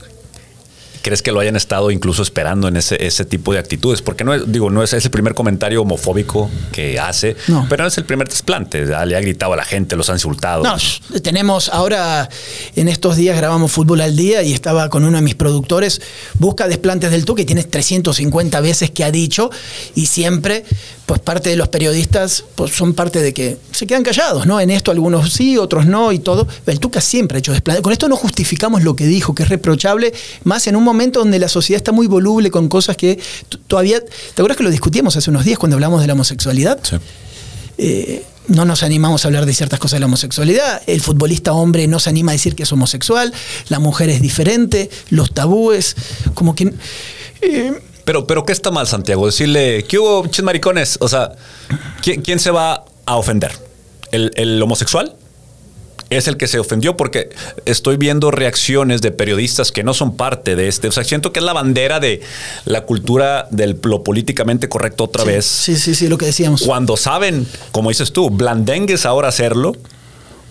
¿Crees 1.01 1.21
que 1.21 1.31
lo 1.31 1.39
hayan 1.39 1.55
estado 1.55 1.91
incluso 1.91 2.21
esperando 2.21 2.67
en 2.67 2.77
ese, 2.77 3.05
ese 3.05 3.25
tipo 3.25 3.53
de 3.53 3.59
actitudes? 3.59 4.01
Porque 4.01 4.23
no 4.23 4.33
es, 4.33 4.51
digo, 4.51 4.69
no 4.69 4.83
es, 4.83 4.93
el 4.93 5.11
primer 5.11 5.33
comentario 5.33 5.81
homofóbico 5.81 6.49
que 6.71 6.99
hace, 6.99 7.35
pero 7.69 7.83
no 7.83 7.87
es 7.87 7.97
el 7.97 8.05
primer 8.05 8.27
desplante. 8.27 8.85
Le 8.85 9.15
ha 9.15 9.21
gritado 9.21 9.53
a 9.53 9.55
la 9.55 9.65
gente, 9.65 9.95
los 9.95 10.09
ha 10.09 10.13
insultado. 10.13 10.63
No, 10.63 10.75
tenemos 11.21 11.69
ahora, 11.69 12.29
en 12.75 12.87
estos 12.87 13.15
días 13.15 13.37
grabamos 13.37 13.71
Fútbol 13.71 14.01
al 14.01 14.15
Día 14.15 14.43
y 14.43 14.53
estaba 14.53 14.89
con 14.89 15.03
uno 15.03 15.17
de 15.17 15.23
mis 15.23 15.35
productores, 15.35 16.01
busca 16.35 16.67
desplantes 16.67 17.11
del 17.11 17.25
tú, 17.25 17.35
que 17.35 17.45
tienes 17.45 17.69
350 17.69 18.59
veces 18.61 18.91
que 18.91 19.03
ha 19.03 19.11
dicho, 19.11 19.49
y 19.95 20.07
siempre, 20.07 20.65
pues 21.09 21.21
parte 21.21 21.49
de 21.49 21.55
los 21.55 21.69
periodistas 21.69 22.43
pues, 22.53 22.71
son 22.71 22.93
parte 22.93 23.19
de 23.19 23.33
que 23.33 23.57
se 23.71 23.87
quedan 23.87 24.03
callados, 24.03 24.45
¿no? 24.45 24.61
En 24.61 24.69
esto 24.69 24.91
algunos 24.91 25.33
sí, 25.33 25.57
otros 25.57 25.87
no 25.87 26.11
y 26.11 26.19
todo. 26.19 26.47
El 26.67 26.79
Tuca 26.79 27.01
siempre 27.01 27.37
ha 27.37 27.39
hecho 27.39 27.51
desplantes. 27.51 27.81
Con 27.81 27.91
esto 27.91 28.07
no 28.07 28.15
justificamos 28.15 28.83
lo 28.83 28.95
que 28.95 29.07
dijo, 29.07 29.33
que 29.33 29.41
es 29.41 29.49
reprochable, 29.49 30.13
más 30.43 30.67
en 30.67 30.75
un 30.75 30.83
momento 30.83 31.17
donde 31.17 31.39
la 31.39 31.49
sociedad 31.49 31.77
está 31.77 31.91
muy 31.91 32.05
voluble 32.05 32.51
con 32.51 32.69
cosas 32.69 32.95
que 32.95 33.19
todavía. 33.65 33.99
¿Te 34.01 34.33
acuerdas 34.35 34.57
que 34.57 34.63
lo 34.63 34.69
discutíamos 34.69 35.17
hace 35.17 35.31
unos 35.31 35.45
días 35.45 35.57
cuando 35.57 35.77
hablamos 35.77 35.99
de 36.01 36.05
la 36.05 36.13
homosexualidad? 36.13 36.77
Sí. 36.83 36.97
eh, 37.79 38.23
no 38.47 38.65
nos 38.65 38.83
animamos 38.83 39.25
a 39.25 39.29
hablar 39.29 39.47
de 39.47 39.53
ciertas 39.55 39.79
cosas 39.79 39.93
de 39.93 40.01
la 40.01 40.05
homosexualidad, 40.05 40.83
el 40.85 41.01
futbolista 41.01 41.53
hombre 41.53 41.87
no 41.87 41.99
se 41.99 42.11
anima 42.11 42.31
a 42.31 42.33
decir 42.33 42.53
que 42.53 42.63
es 42.63 42.71
homosexual, 42.71 43.33
la 43.69 43.79
mujer 43.79 44.09
es 44.11 44.21
diferente, 44.21 44.91
los 45.09 45.33
tabúes, 45.33 45.95
como 46.35 46.53
que... 46.53 46.71
Eh, 47.41 47.73
pero, 48.05 48.25
pero, 48.25 48.45
¿qué 48.45 48.51
está 48.51 48.71
mal, 48.71 48.87
Santiago? 48.87 49.25
Decirle, 49.25 49.85
¿qué 49.87 49.99
hubo, 49.99 50.25
chis 50.27 50.43
maricones? 50.43 50.97
O 51.01 51.07
sea, 51.07 51.31
¿quién, 52.01 52.39
se 52.39 52.51
va 52.51 52.85
a 53.05 53.15
ofender? 53.15 53.51
¿El, 54.11 54.31
el 54.35 54.61
homosexual? 54.61 55.15
es 56.09 56.27
el 56.27 56.37
que 56.37 56.47
se 56.47 56.59
ofendió 56.59 56.97
porque 56.97 57.29
estoy 57.65 57.97
viendo 57.97 58.31
reacciones 58.31 59.01
de 59.01 59.11
periodistas 59.11 59.71
que 59.71 59.83
no 59.83 59.93
son 59.93 60.15
parte 60.15 60.55
de 60.55 60.67
este. 60.67 60.87
O 60.87 60.91
sea, 60.91 61.03
siento 61.03 61.31
que 61.31 61.39
es 61.39 61.45
la 61.45 61.53
bandera 61.53 61.99
de 61.99 62.21
la 62.65 62.85
cultura 62.85 63.47
de 63.51 63.77
lo 63.83 64.03
políticamente 64.03 64.69
correcto 64.69 65.05
otra 65.05 65.23
vez. 65.23 65.45
Sí, 65.45 65.77
sí, 65.77 65.93
sí, 65.93 66.07
lo 66.07 66.17
que 66.17 66.25
decíamos. 66.25 66.63
Cuando 66.63 66.97
saben, 66.97 67.47
como 67.71 67.89
dices 67.89 68.11
tú, 68.11 68.29
blandengues 68.29 69.05
ahora 69.05 69.29
hacerlo. 69.29 69.73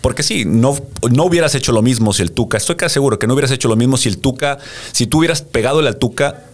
Porque 0.00 0.22
sí, 0.22 0.44
no, 0.46 0.78
no 1.11 1.24
hubieras 1.24 1.56
hecho 1.56 1.72
lo 1.72 1.82
mismo 1.82 2.12
si 2.12 2.22
el 2.22 2.30
Tuca, 2.30 2.56
estoy 2.56 2.76
casi 2.76 2.94
seguro 2.94 3.18
que 3.18 3.26
no 3.26 3.34
hubieras 3.34 3.50
hecho 3.50 3.66
lo 3.66 3.74
mismo 3.74 3.96
si 3.96 4.08
el 4.08 4.18
Tuca, 4.18 4.58
si 4.92 5.08
tú 5.08 5.18
hubieras 5.18 5.42
pegado 5.42 5.80
el 5.80 5.96
Tuca 5.96 6.44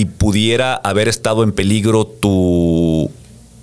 y 0.00 0.06
pudiera 0.06 0.76
haber 0.76 1.08
estado 1.08 1.42
en 1.42 1.52
peligro 1.52 2.06
tu 2.06 3.10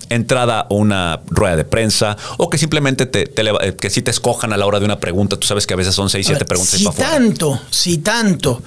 entrada 0.10 0.68
o 0.70 0.76
una 0.76 1.22
rueda 1.26 1.56
de 1.56 1.66
prensa 1.66 2.16
o 2.38 2.48
que 2.52 2.60
simplemente 2.60 3.08
te, 3.08 3.24
eh, 3.24 3.76
que 3.76 3.90
si 3.90 4.04
te 4.04 4.12
escojan 4.12 4.54
a 4.54 4.58
la 4.58 4.68
hora 4.68 4.78
de 4.78 4.86
una 4.86 5.00
pregunta. 5.00 5.36
Tú 5.36 5.48
sabes 5.48 5.66
que 5.66 5.74
a 5.74 5.78
veces 5.78 5.96
son 5.96 6.12
seis, 6.12 6.28
siete 6.28 6.46
preguntas. 6.46 6.80
Si 6.80 6.86
tanto, 6.92 7.60
si 7.72 7.98
tanto 7.98 8.62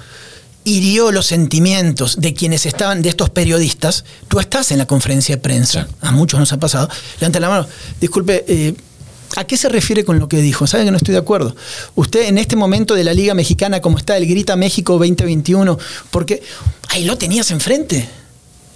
hirió 0.65 1.13
los 1.13 1.27
sentimientos 1.27 2.21
de 2.21 2.35
quienes 2.35 2.67
estaban, 2.67 3.03
de 3.03 3.09
estos 3.09 3.31
periodistas, 3.31 4.05
tú 4.27 4.41
estás 4.41 4.73
en 4.73 4.79
la 4.79 4.87
conferencia 4.87 5.37
de 5.37 5.41
prensa, 5.41 5.87
a 6.01 6.11
muchos 6.11 6.41
nos 6.41 6.53
ha 6.53 6.59
pasado, 6.59 6.89
levanta 7.21 7.39
la 7.39 7.51
mano, 7.51 7.69
disculpe, 8.01 8.45
eh, 8.49 8.75
¿A 9.37 9.45
qué 9.45 9.57
se 9.57 9.69
refiere 9.69 10.05
con 10.05 10.19
lo 10.19 10.29
que 10.29 10.39
dijo? 10.39 10.67
¿Sabe 10.67 10.85
que 10.85 10.91
no 10.91 10.97
estoy 10.97 11.13
de 11.13 11.21
acuerdo? 11.21 11.55
Usted 11.95 12.27
en 12.27 12.39
este 12.39 12.57
momento 12.57 12.95
de 12.95 13.05
la 13.05 13.15
Liga 13.15 13.35
Mexicana, 13.35 13.81
como 13.81 13.99
está 13.99 14.17
el 14.17 14.27
Grita 14.27 14.57
México 14.57 14.95
2021, 14.95 15.79
porque 16.11 16.43
ahí 16.89 17.05
lo 17.05 17.17
tenías 17.17 17.51
enfrente. 17.51 18.09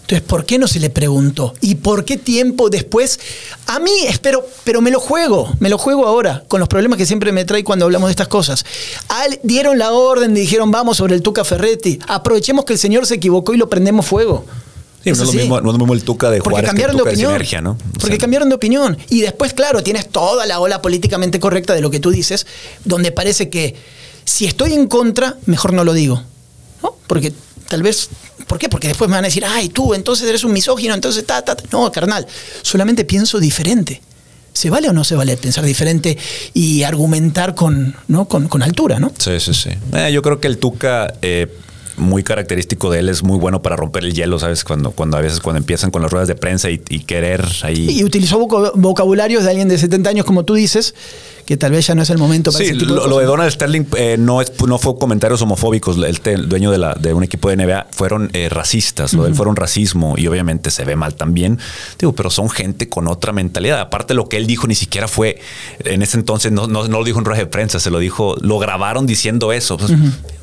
Entonces, 0.02 0.28
¿por 0.28 0.44
qué 0.44 0.58
no 0.58 0.68
se 0.68 0.80
le 0.80 0.90
preguntó? 0.90 1.54
¿Y 1.62 1.76
por 1.76 2.04
qué 2.04 2.18
tiempo 2.18 2.68
después? 2.68 3.18
A 3.66 3.78
mí, 3.78 3.90
espero, 4.06 4.46
pero 4.62 4.82
me 4.82 4.90
lo 4.90 5.00
juego, 5.00 5.50
me 5.60 5.70
lo 5.70 5.78
juego 5.78 6.06
ahora, 6.06 6.44
con 6.46 6.60
los 6.60 6.68
problemas 6.68 6.98
que 6.98 7.06
siempre 7.06 7.32
me 7.32 7.46
trae 7.46 7.64
cuando 7.64 7.86
hablamos 7.86 8.08
de 8.08 8.12
estas 8.12 8.28
cosas. 8.28 8.66
dieron 9.42 9.78
la 9.78 9.92
orden, 9.92 10.34
dijeron, 10.34 10.70
vamos 10.70 10.98
sobre 10.98 11.14
el 11.14 11.22
Tuca 11.22 11.42
Ferretti, 11.42 11.98
aprovechemos 12.06 12.66
que 12.66 12.74
el 12.74 12.78
señor 12.78 13.06
se 13.06 13.14
equivocó 13.14 13.54
y 13.54 13.56
lo 13.56 13.70
prendemos 13.70 14.04
fuego. 14.04 14.44
Sí, 15.04 15.10
no, 15.10 15.16
es 15.16 15.20
lo 15.20 15.32
mismo, 15.32 15.60
no, 15.60 15.68
es 15.68 15.72
lo 15.74 15.78
mismo, 15.78 15.94
el 15.94 16.02
Tuca 16.02 16.30
de 16.30 16.40
Juárez 16.40 16.60
porque 16.60 16.66
cambiaron 16.66 16.96
que 16.96 17.02
el 17.02 17.18
tuca 17.18 17.28
de, 17.28 17.36
opinión, 17.36 17.64
¿no? 17.64 17.78
porque 18.00 18.18
cambiaron 18.18 18.48
de 18.48 18.54
opinión. 18.54 18.98
Y 19.10 19.20
después, 19.20 19.52
claro, 19.52 19.82
tienes 19.82 20.08
toda 20.08 20.46
la 20.46 20.60
ola 20.60 20.80
políticamente 20.80 21.38
correcta 21.38 21.74
de 21.74 21.82
lo 21.82 21.90
que 21.90 22.00
tú 22.00 22.10
dices, 22.10 22.46
donde 22.84 23.12
parece 23.12 23.50
que 23.50 23.76
si 24.24 24.46
estoy 24.46 24.72
en 24.72 24.86
contra, 24.86 25.36
mejor 25.46 25.74
no 25.74 25.84
lo 25.84 25.92
digo. 25.92 26.22
¿no? 26.82 26.96
Porque 27.06 27.32
tal 27.68 27.82
vez 27.82 28.08
¿Por 28.46 28.58
qué? 28.58 28.68
Porque 28.68 28.88
después 28.88 29.08
me 29.08 29.16
van 29.16 29.24
a 29.24 29.28
decir, 29.28 29.44
ay, 29.46 29.68
tú, 29.68 29.94
entonces 29.94 30.28
eres 30.28 30.44
un 30.44 30.52
misógino, 30.52 30.94
entonces 30.94 31.24
ta, 31.24 31.42
ta, 31.42 31.56
ta. 31.56 31.64
No, 31.72 31.90
carnal, 31.90 32.26
solamente 32.62 33.04
pienso 33.04 33.38
diferente. 33.38 34.02
¿Se 34.52 34.70
vale 34.70 34.88
o 34.88 34.92
no 34.92 35.02
se 35.02 35.16
vale 35.16 35.36
pensar 35.36 35.64
diferente 35.64 36.16
y 36.52 36.84
argumentar 36.84 37.54
con, 37.54 37.96
¿no? 38.06 38.28
con, 38.28 38.46
con 38.48 38.62
altura, 38.62 39.00
no? 39.00 39.12
Sí, 39.18 39.40
sí, 39.40 39.52
sí. 39.52 39.70
Eh, 39.92 40.12
yo 40.12 40.22
creo 40.22 40.38
que 40.38 40.46
el 40.46 40.58
Tuca 40.58 41.14
eh, 41.22 41.48
muy 41.96 42.22
característico 42.22 42.90
de 42.90 43.00
él, 43.00 43.08
es 43.08 43.22
muy 43.22 43.38
bueno 43.38 43.62
para 43.62 43.76
romper 43.76 44.04
el 44.04 44.14
hielo, 44.14 44.38
¿sabes? 44.38 44.64
Cuando, 44.64 44.90
cuando 44.92 45.16
a 45.16 45.20
veces 45.20 45.40
cuando 45.40 45.58
empiezan 45.58 45.90
con 45.90 46.02
las 46.02 46.10
ruedas 46.10 46.28
de 46.28 46.34
prensa 46.34 46.70
y, 46.70 46.78
querer 46.78 47.44
ahí... 47.62 47.88
Y 47.90 48.04
utilizó 48.04 48.38
vocabularios 48.38 49.44
de 49.44 49.50
alguien 49.50 49.68
de 49.68 49.78
70 49.78 50.10
años, 50.10 50.24
como 50.24 50.44
tú 50.44 50.54
dices, 50.54 50.94
que 51.44 51.56
tal 51.56 51.72
vez 51.72 51.86
ya 51.86 51.94
no 51.94 52.02
es 52.02 52.10
el 52.10 52.18
momento 52.18 52.50
para 52.50 52.64
sí, 52.64 52.70
ese 52.70 52.78
tipo 52.78 52.94
de 52.94 53.08
lo, 53.08 53.18
de 53.18 53.26
Donald 53.26 53.50
Sterling 53.50 53.84
eh, 53.96 54.16
no, 54.18 54.40
es, 54.40 54.52
no 54.66 54.78
fue 54.78 54.98
comentarios 54.98 55.42
homofóbicos. 55.42 55.96
El, 55.98 56.48
dueño 56.48 56.70
de, 56.70 56.78
la, 56.78 56.94
de 56.94 57.12
un 57.12 57.22
equipo 57.22 57.50
de 57.50 57.56
NBA 57.56 57.88
fueron 57.90 58.30
eh, 58.32 58.48
racistas, 58.48 59.12
lo 59.12 59.24
de 59.24 59.30
él 59.30 59.34
fueron 59.34 59.56
racismo 59.56 60.14
y 60.16 60.26
obviamente 60.26 60.70
se 60.70 60.84
ve 60.84 60.96
mal 60.96 61.14
también. 61.14 61.58
Digo, 61.98 62.14
pero 62.14 62.30
son 62.30 62.48
gente 62.48 62.88
con 62.88 63.08
otra 63.08 63.32
mentalidad. 63.32 63.80
Aparte, 63.80 64.14
lo 64.14 64.28
que 64.28 64.38
él 64.38 64.46
dijo 64.46 64.66
ni 64.66 64.74
siquiera 64.74 65.08
fue 65.08 65.38
en 65.84 66.02
ese 66.02 66.16
entonces, 66.16 66.50
no, 66.50 66.66
no, 66.66 66.84
lo 66.86 67.04
dijo 67.04 67.18
en 67.18 67.24
rueda 67.24 67.40
de 67.40 67.46
prensa, 67.46 67.78
se 67.78 67.90
lo 67.90 67.98
dijo, 67.98 68.36
lo 68.40 68.58
grabaron 68.58 69.06
diciendo 69.06 69.52
eso. 69.52 69.76
Pues, 69.76 69.92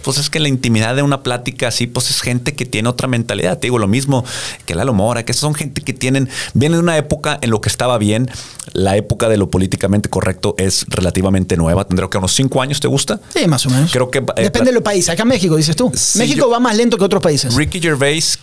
pues 0.04 0.18
es 0.18 0.30
que 0.30 0.40
la 0.40 0.48
intimidad 0.48 0.96
de 0.96 1.02
una 1.02 1.24
plática 1.24 1.68
así, 1.68 1.88
pues 1.88 2.10
es 2.10 2.22
gente 2.22 2.54
que 2.54 2.66
tiene 2.66 2.90
otra 2.90 3.08
mentalidad. 3.08 3.58
Te 3.58 3.68
digo 3.68 3.80
lo 3.80 3.88
mismo 3.88 4.26
que 4.66 4.76
Lalo 4.76 4.94
Mora, 4.94 5.24
que 5.24 5.34
son 5.34 5.54
gente 5.54 5.82
que 5.82 5.94
tienen, 5.94 6.30
vienen 6.54 6.80
de 6.80 6.84
una 6.84 6.98
época 6.98 7.40
en 7.42 7.50
lo 7.50 7.62
que 7.62 7.70
estaba 7.70 7.98
bien. 7.98 8.30
La 8.74 8.98
época 8.98 9.30
de 9.30 9.38
lo 9.38 9.50
políticamente 9.50 10.10
correcto 10.10 10.56
es 10.58 10.86
relativamente 10.88 11.58
nueva. 11.58 11.86
Tendrá 11.86 12.08
que 12.10 12.18
unos 12.18 12.34
cinco 12.34 12.62
años, 12.62 12.80
¿te 12.80 12.88
gusta? 12.88 13.20
Sí, 13.34 13.48
más 13.48 13.66
o 13.66 13.70
menos. 13.70 13.92
Creo 13.92 14.10
que. 14.10 14.20
Eh, 14.20 14.44
Depende 14.44 14.72
de 14.72 14.76
los 14.76 14.84
países. 14.84 15.10
Acá 15.10 15.24
en 15.24 15.30
México, 15.30 15.56
dices 15.56 15.76
tú. 15.76 15.92
México 16.16 16.50
va 16.50 16.60
más 16.60 16.76
lento 16.76 16.98
que 16.98 17.04
otros 17.04 17.22
países. 17.22 17.54
Ricky 17.56 17.80
Gervais 17.80 18.40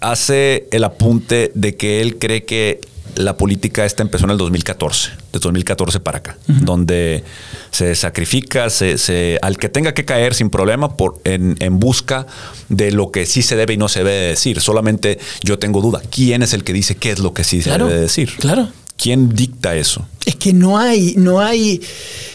hace 0.00 0.68
el 0.70 0.84
apunte 0.84 1.50
de 1.54 1.76
que 1.76 2.00
él 2.00 2.18
cree 2.18 2.44
que 2.44 2.80
la 3.18 3.36
política 3.36 3.84
esta 3.84 4.02
empezó 4.02 4.24
en 4.24 4.30
el 4.30 4.38
2014, 4.38 5.10
de 5.32 5.38
2014 5.38 6.00
para 6.00 6.18
acá, 6.18 6.38
donde 6.46 7.24
se 7.70 7.94
sacrifica 7.94 8.70
se, 8.70 9.38
al 9.42 9.58
que 9.58 9.68
tenga 9.68 9.92
que 9.92 10.04
caer 10.04 10.34
sin 10.34 10.50
problema 10.50 10.96
por, 10.96 11.20
en, 11.24 11.56
busca 11.78 12.26
de 12.68 12.92
lo 12.92 13.10
que 13.10 13.26
sí 13.26 13.42
se 13.42 13.56
debe 13.56 13.74
y 13.74 13.76
no 13.76 13.88
se 13.88 14.00
debe 14.00 14.28
decir. 14.28 14.60
Solamente 14.60 15.18
yo 15.42 15.58
tengo 15.58 15.80
duda, 15.80 16.00
¿quién 16.10 16.42
es 16.42 16.52
el 16.52 16.64
que 16.64 16.72
dice 16.72 16.96
qué 16.96 17.10
es 17.10 17.18
lo 17.18 17.34
que 17.34 17.44
sí 17.44 17.60
se 17.60 17.70
debe 17.70 17.94
decir? 17.94 18.32
Claro. 18.38 18.68
¿Quién 18.96 19.28
dicta 19.28 19.76
eso? 19.76 20.08
Es 20.26 20.34
que 20.34 20.52
no 20.52 20.76
hay, 20.76 21.14
no 21.16 21.40
hay, 21.40 21.80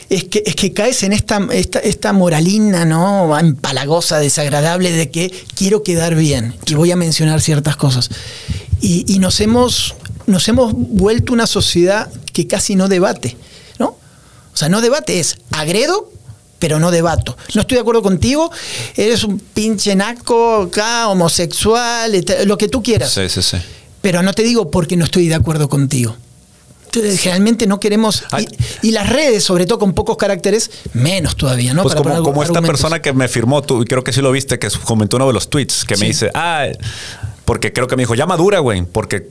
es 0.09 0.23
que, 0.23 0.43
es 0.45 0.55
que 0.55 0.71
caes 0.71 1.03
en 1.03 1.11
esta, 1.11 1.45
esta, 1.51 1.79
esta 1.79 2.13
moralina, 2.13 2.85
¿no? 2.85 3.37
Empalagosa, 3.37 4.19
desagradable 4.19 4.91
de 4.91 5.11
que 5.11 5.33
quiero 5.55 5.83
quedar 5.83 6.15
bien 6.15 6.55
y 6.65 6.75
voy 6.75 6.91
a 6.91 6.95
mencionar 6.95 7.41
ciertas 7.41 7.75
cosas. 7.75 8.09
Y, 8.79 9.03
y 9.13 9.19
nos 9.19 9.41
hemos 9.41 9.95
nos 10.27 10.47
hemos 10.47 10.73
vuelto 10.73 11.33
una 11.33 11.47
sociedad 11.47 12.11
que 12.31 12.47
casi 12.47 12.75
no 12.75 12.87
debate, 12.87 13.37
¿no? 13.79 13.87
O 13.87 14.55
sea, 14.55 14.69
no 14.69 14.81
debate, 14.81 15.19
es 15.19 15.37
agredo, 15.51 16.11
pero 16.59 16.79
no 16.79 16.91
debato. 16.91 17.37
No 17.55 17.61
estoy 17.61 17.75
de 17.75 17.81
acuerdo 17.81 18.01
contigo, 18.01 18.51
eres 18.95 19.23
un 19.23 19.39
pinche 19.39 19.95
naco 19.95 20.63
acá, 20.63 21.09
homosexual, 21.09 22.23
lo 22.45 22.57
que 22.57 22.69
tú 22.69 22.81
quieras. 22.81 23.11
Sí, 23.11 23.27
sí, 23.29 23.41
sí. 23.41 23.57
Pero 24.01 24.21
no 24.21 24.33
te 24.33 24.43
digo 24.43 24.69
porque 24.71 24.95
no 24.95 25.05
estoy 25.05 25.27
de 25.27 25.35
acuerdo 25.35 25.67
contigo. 25.69 26.15
Entonces, 26.85 27.19
generalmente 27.19 27.65
no 27.65 27.79
queremos. 27.79 28.23
Y, 28.83 28.91
las 28.91 29.09
redes, 29.09 29.43
sobre 29.43 29.65
todo 29.65 29.79
con 29.79 29.93
pocos 29.93 30.15
caracteres, 30.15 30.69
menos 30.93 31.35
todavía, 31.35 31.73
¿no? 31.73 31.81
Pues 31.81 31.95
como, 31.95 32.43
esta 32.43 32.61
persona 32.61 33.01
que 33.01 33.13
me 33.13 33.27
firmó, 33.27 33.63
tú 33.63 33.83
creo 33.85 34.03
que 34.03 34.13
sí 34.13 34.21
lo 34.21 34.31
viste, 34.31 34.59
que 34.59 34.67
comentó 34.85 35.15
uno 35.15 35.27
de 35.27 35.33
los 35.33 35.49
tweets, 35.49 35.85
que 35.85 35.97
me 35.97 36.05
dice, 36.05 36.29
ah, 36.35 36.67
porque 37.45 37.73
creo 37.73 37.87
que 37.87 37.95
me 37.95 38.03
dijo, 38.03 38.15
ya 38.15 38.25
madura, 38.25 38.59
güey. 38.59 38.83
Porque, 38.83 39.27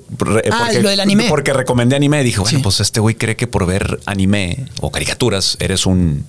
ah, 0.51 0.71
lo 0.81 0.91
del 0.91 1.01
anime. 1.01 1.27
Porque 1.29 1.53
recomendé 1.53 1.97
anime. 1.97 2.23
Dije, 2.23 2.41
bueno, 2.41 2.61
pues 2.63 2.81
este 2.81 3.01
güey 3.01 3.15
cree 3.15 3.37
que 3.37 3.47
por 3.47 3.67
ver 3.67 4.01
anime 4.07 4.67
o 4.81 4.91
caricaturas 4.91 5.57
eres 5.61 5.87
un. 5.87 6.25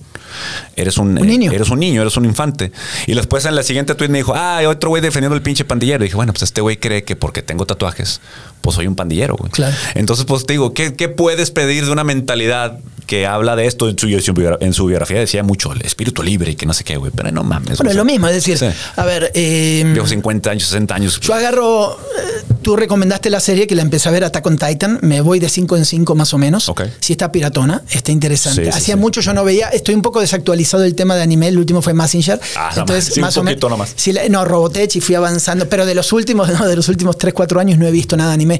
Eres 0.74 0.98
un, 0.98 1.14
niño. 1.14 1.52
eres 1.52 1.70
un 1.70 1.78
niño, 1.78 2.00
eres 2.00 2.16
un 2.16 2.24
infante. 2.24 2.72
Y 3.06 3.14
después 3.14 3.44
en 3.44 3.54
la 3.54 3.62
siguiente 3.62 3.94
tweet 3.94 4.08
me 4.08 4.18
dijo, 4.18 4.34
ah, 4.34 4.56
hay 4.56 4.66
otro 4.66 4.88
güey 4.88 5.00
defendiendo 5.00 5.36
el 5.36 5.42
pinche 5.42 5.64
pandillero. 5.64 6.02
dije, 6.02 6.16
bueno, 6.16 6.32
pues 6.32 6.42
este 6.42 6.60
güey 6.60 6.76
cree 6.78 7.04
que 7.04 7.14
porque 7.14 7.42
tengo 7.42 7.66
tatuajes, 7.66 8.20
pues 8.64 8.76
soy 8.76 8.86
un 8.86 8.96
pandillero, 8.96 9.36
güey. 9.36 9.52
Claro. 9.52 9.76
Entonces, 9.94 10.24
pues 10.24 10.46
te 10.46 10.54
digo, 10.54 10.72
¿qué, 10.72 10.94
¿qué, 10.94 11.10
puedes 11.10 11.50
pedir 11.50 11.84
de 11.84 11.92
una 11.92 12.02
mentalidad 12.02 12.78
que 13.06 13.26
habla 13.26 13.56
de 13.56 13.66
esto 13.66 13.90
en 13.90 13.98
su, 13.98 14.06
en 14.08 14.72
su 14.72 14.86
biografía? 14.86 15.18
Decía 15.18 15.42
mucho 15.42 15.74
el 15.74 15.82
espíritu 15.82 16.22
libre 16.22 16.52
y 16.52 16.54
que 16.56 16.64
no 16.64 16.72
sé 16.72 16.82
qué, 16.82 16.96
güey. 16.96 17.12
Pero 17.14 17.30
no 17.30 17.44
mames. 17.44 17.76
Bueno, 17.76 17.90
es 17.90 17.96
lo 17.96 18.06
mismo, 18.06 18.26
es 18.26 18.34
decir, 18.34 18.58
a 18.96 19.04
ver. 19.04 19.30
Eh, 19.34 19.94
50 20.02 20.50
años, 20.50 20.62
60 20.64 20.94
años. 20.94 21.20
Yo 21.20 21.34
agarro. 21.34 21.92
Eh, 21.92 22.44
tú 22.62 22.74
recomendaste 22.74 23.28
la 23.28 23.40
serie 23.40 23.66
que 23.66 23.74
la 23.74 23.82
empecé 23.82 24.08
a 24.08 24.12
ver, 24.12 24.24
Attack 24.24 24.46
on 24.46 24.56
Titan. 24.56 24.98
Me 25.02 25.20
voy 25.20 25.40
de 25.40 25.50
5 25.50 25.76
en 25.76 25.84
5 25.84 26.14
más 26.14 26.32
o 26.32 26.38
menos. 26.38 26.70
Ok. 26.70 26.84
Si 27.00 27.12
está 27.12 27.30
piratona, 27.30 27.82
está 27.90 28.12
interesante. 28.12 28.70
Hacía 28.70 28.96
mucho 28.96 29.20
yo 29.20 29.34
no 29.34 29.44
veía. 29.44 29.68
Estoy 29.68 29.94
un 29.94 30.00
poco 30.00 30.20
desactualizado 30.20 30.84
el 30.84 30.94
tema 30.94 31.16
de 31.16 31.22
anime. 31.22 31.48
El 31.48 31.58
último 31.58 31.82
fue 31.82 31.92
Massinger. 31.92 32.40
Ah, 32.56 32.70
entonces, 32.74 33.18
más, 33.18 33.36
un 33.36 33.42
o 33.42 33.44
menos. 33.44 33.70
Nomás. 33.70 33.94
no, 34.30 34.44
Robotech 34.46 34.96
y 34.96 35.00
fui 35.02 35.14
avanzando. 35.14 35.68
Pero 35.68 35.84
de 35.84 35.94
los 35.94 36.12
últimos, 36.14 36.48
no, 36.58 36.66
de 36.66 36.76
los 36.76 36.88
últimos 36.88 37.18
3, 37.18 37.34
4 37.34 37.60
años 37.60 37.78
no 37.78 37.86
he 37.86 37.90
visto 37.90 38.16
nada 38.16 38.30
de 38.30 38.34
anime. 38.34 38.53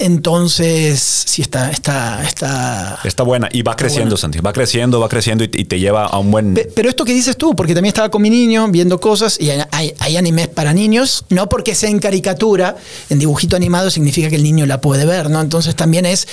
Entonces, 0.00 1.00
sí, 1.00 1.42
está, 1.42 1.70
está, 1.70 2.22
está. 2.24 3.00
Está 3.02 3.22
buena 3.24 3.48
y 3.52 3.62
va 3.62 3.74
creciendo, 3.74 4.16
Santi. 4.16 4.38
Va 4.38 4.52
creciendo, 4.52 5.00
va 5.00 5.08
creciendo 5.08 5.42
y, 5.44 5.48
te 5.48 5.80
lleva 5.80 6.04
a 6.04 6.18
un 6.18 6.30
buen. 6.30 6.54
Pero 6.74 6.88
esto 6.88 7.04
que 7.04 7.12
dices 7.12 7.36
tú, 7.36 7.56
porque 7.56 7.74
también 7.74 7.90
estaba 7.90 8.08
con 8.08 8.22
mi 8.22 8.30
niño 8.30 8.68
viendo 8.68 9.00
cosas 9.00 9.40
y 9.40 9.50
hay, 9.50 9.94
hay, 9.98 10.16
animes 10.16 10.48
para 10.48 10.72
niños, 10.72 11.24
no 11.30 11.48
porque 11.48 11.74
sea 11.74 11.90
en 11.90 11.98
caricatura, 11.98 12.76
en 13.10 13.18
dibujito 13.18 13.56
animado 13.56 13.90
significa 13.90 14.28
que 14.28 14.36
el 14.36 14.44
niño 14.44 14.66
la 14.66 14.80
puede 14.80 15.04
ver, 15.04 15.30
¿no? 15.30 15.40
Entonces 15.40 15.74
también 15.74 16.06
es, 16.06 16.28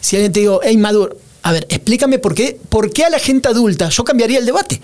si 0.00 0.16
alguien 0.16 0.32
te 0.32 0.40
digo, 0.40 0.60
hey, 0.62 0.76
Maduro, 0.76 1.16
a 1.42 1.52
ver, 1.52 1.66
explícame 1.70 2.18
por 2.18 2.34
qué, 2.34 2.60
por 2.68 2.90
qué 2.90 3.04
a 3.04 3.10
la 3.10 3.18
gente 3.18 3.48
adulta, 3.48 3.88
yo 3.88 4.04
cambiaría 4.04 4.38
el 4.38 4.44
debate, 4.44 4.82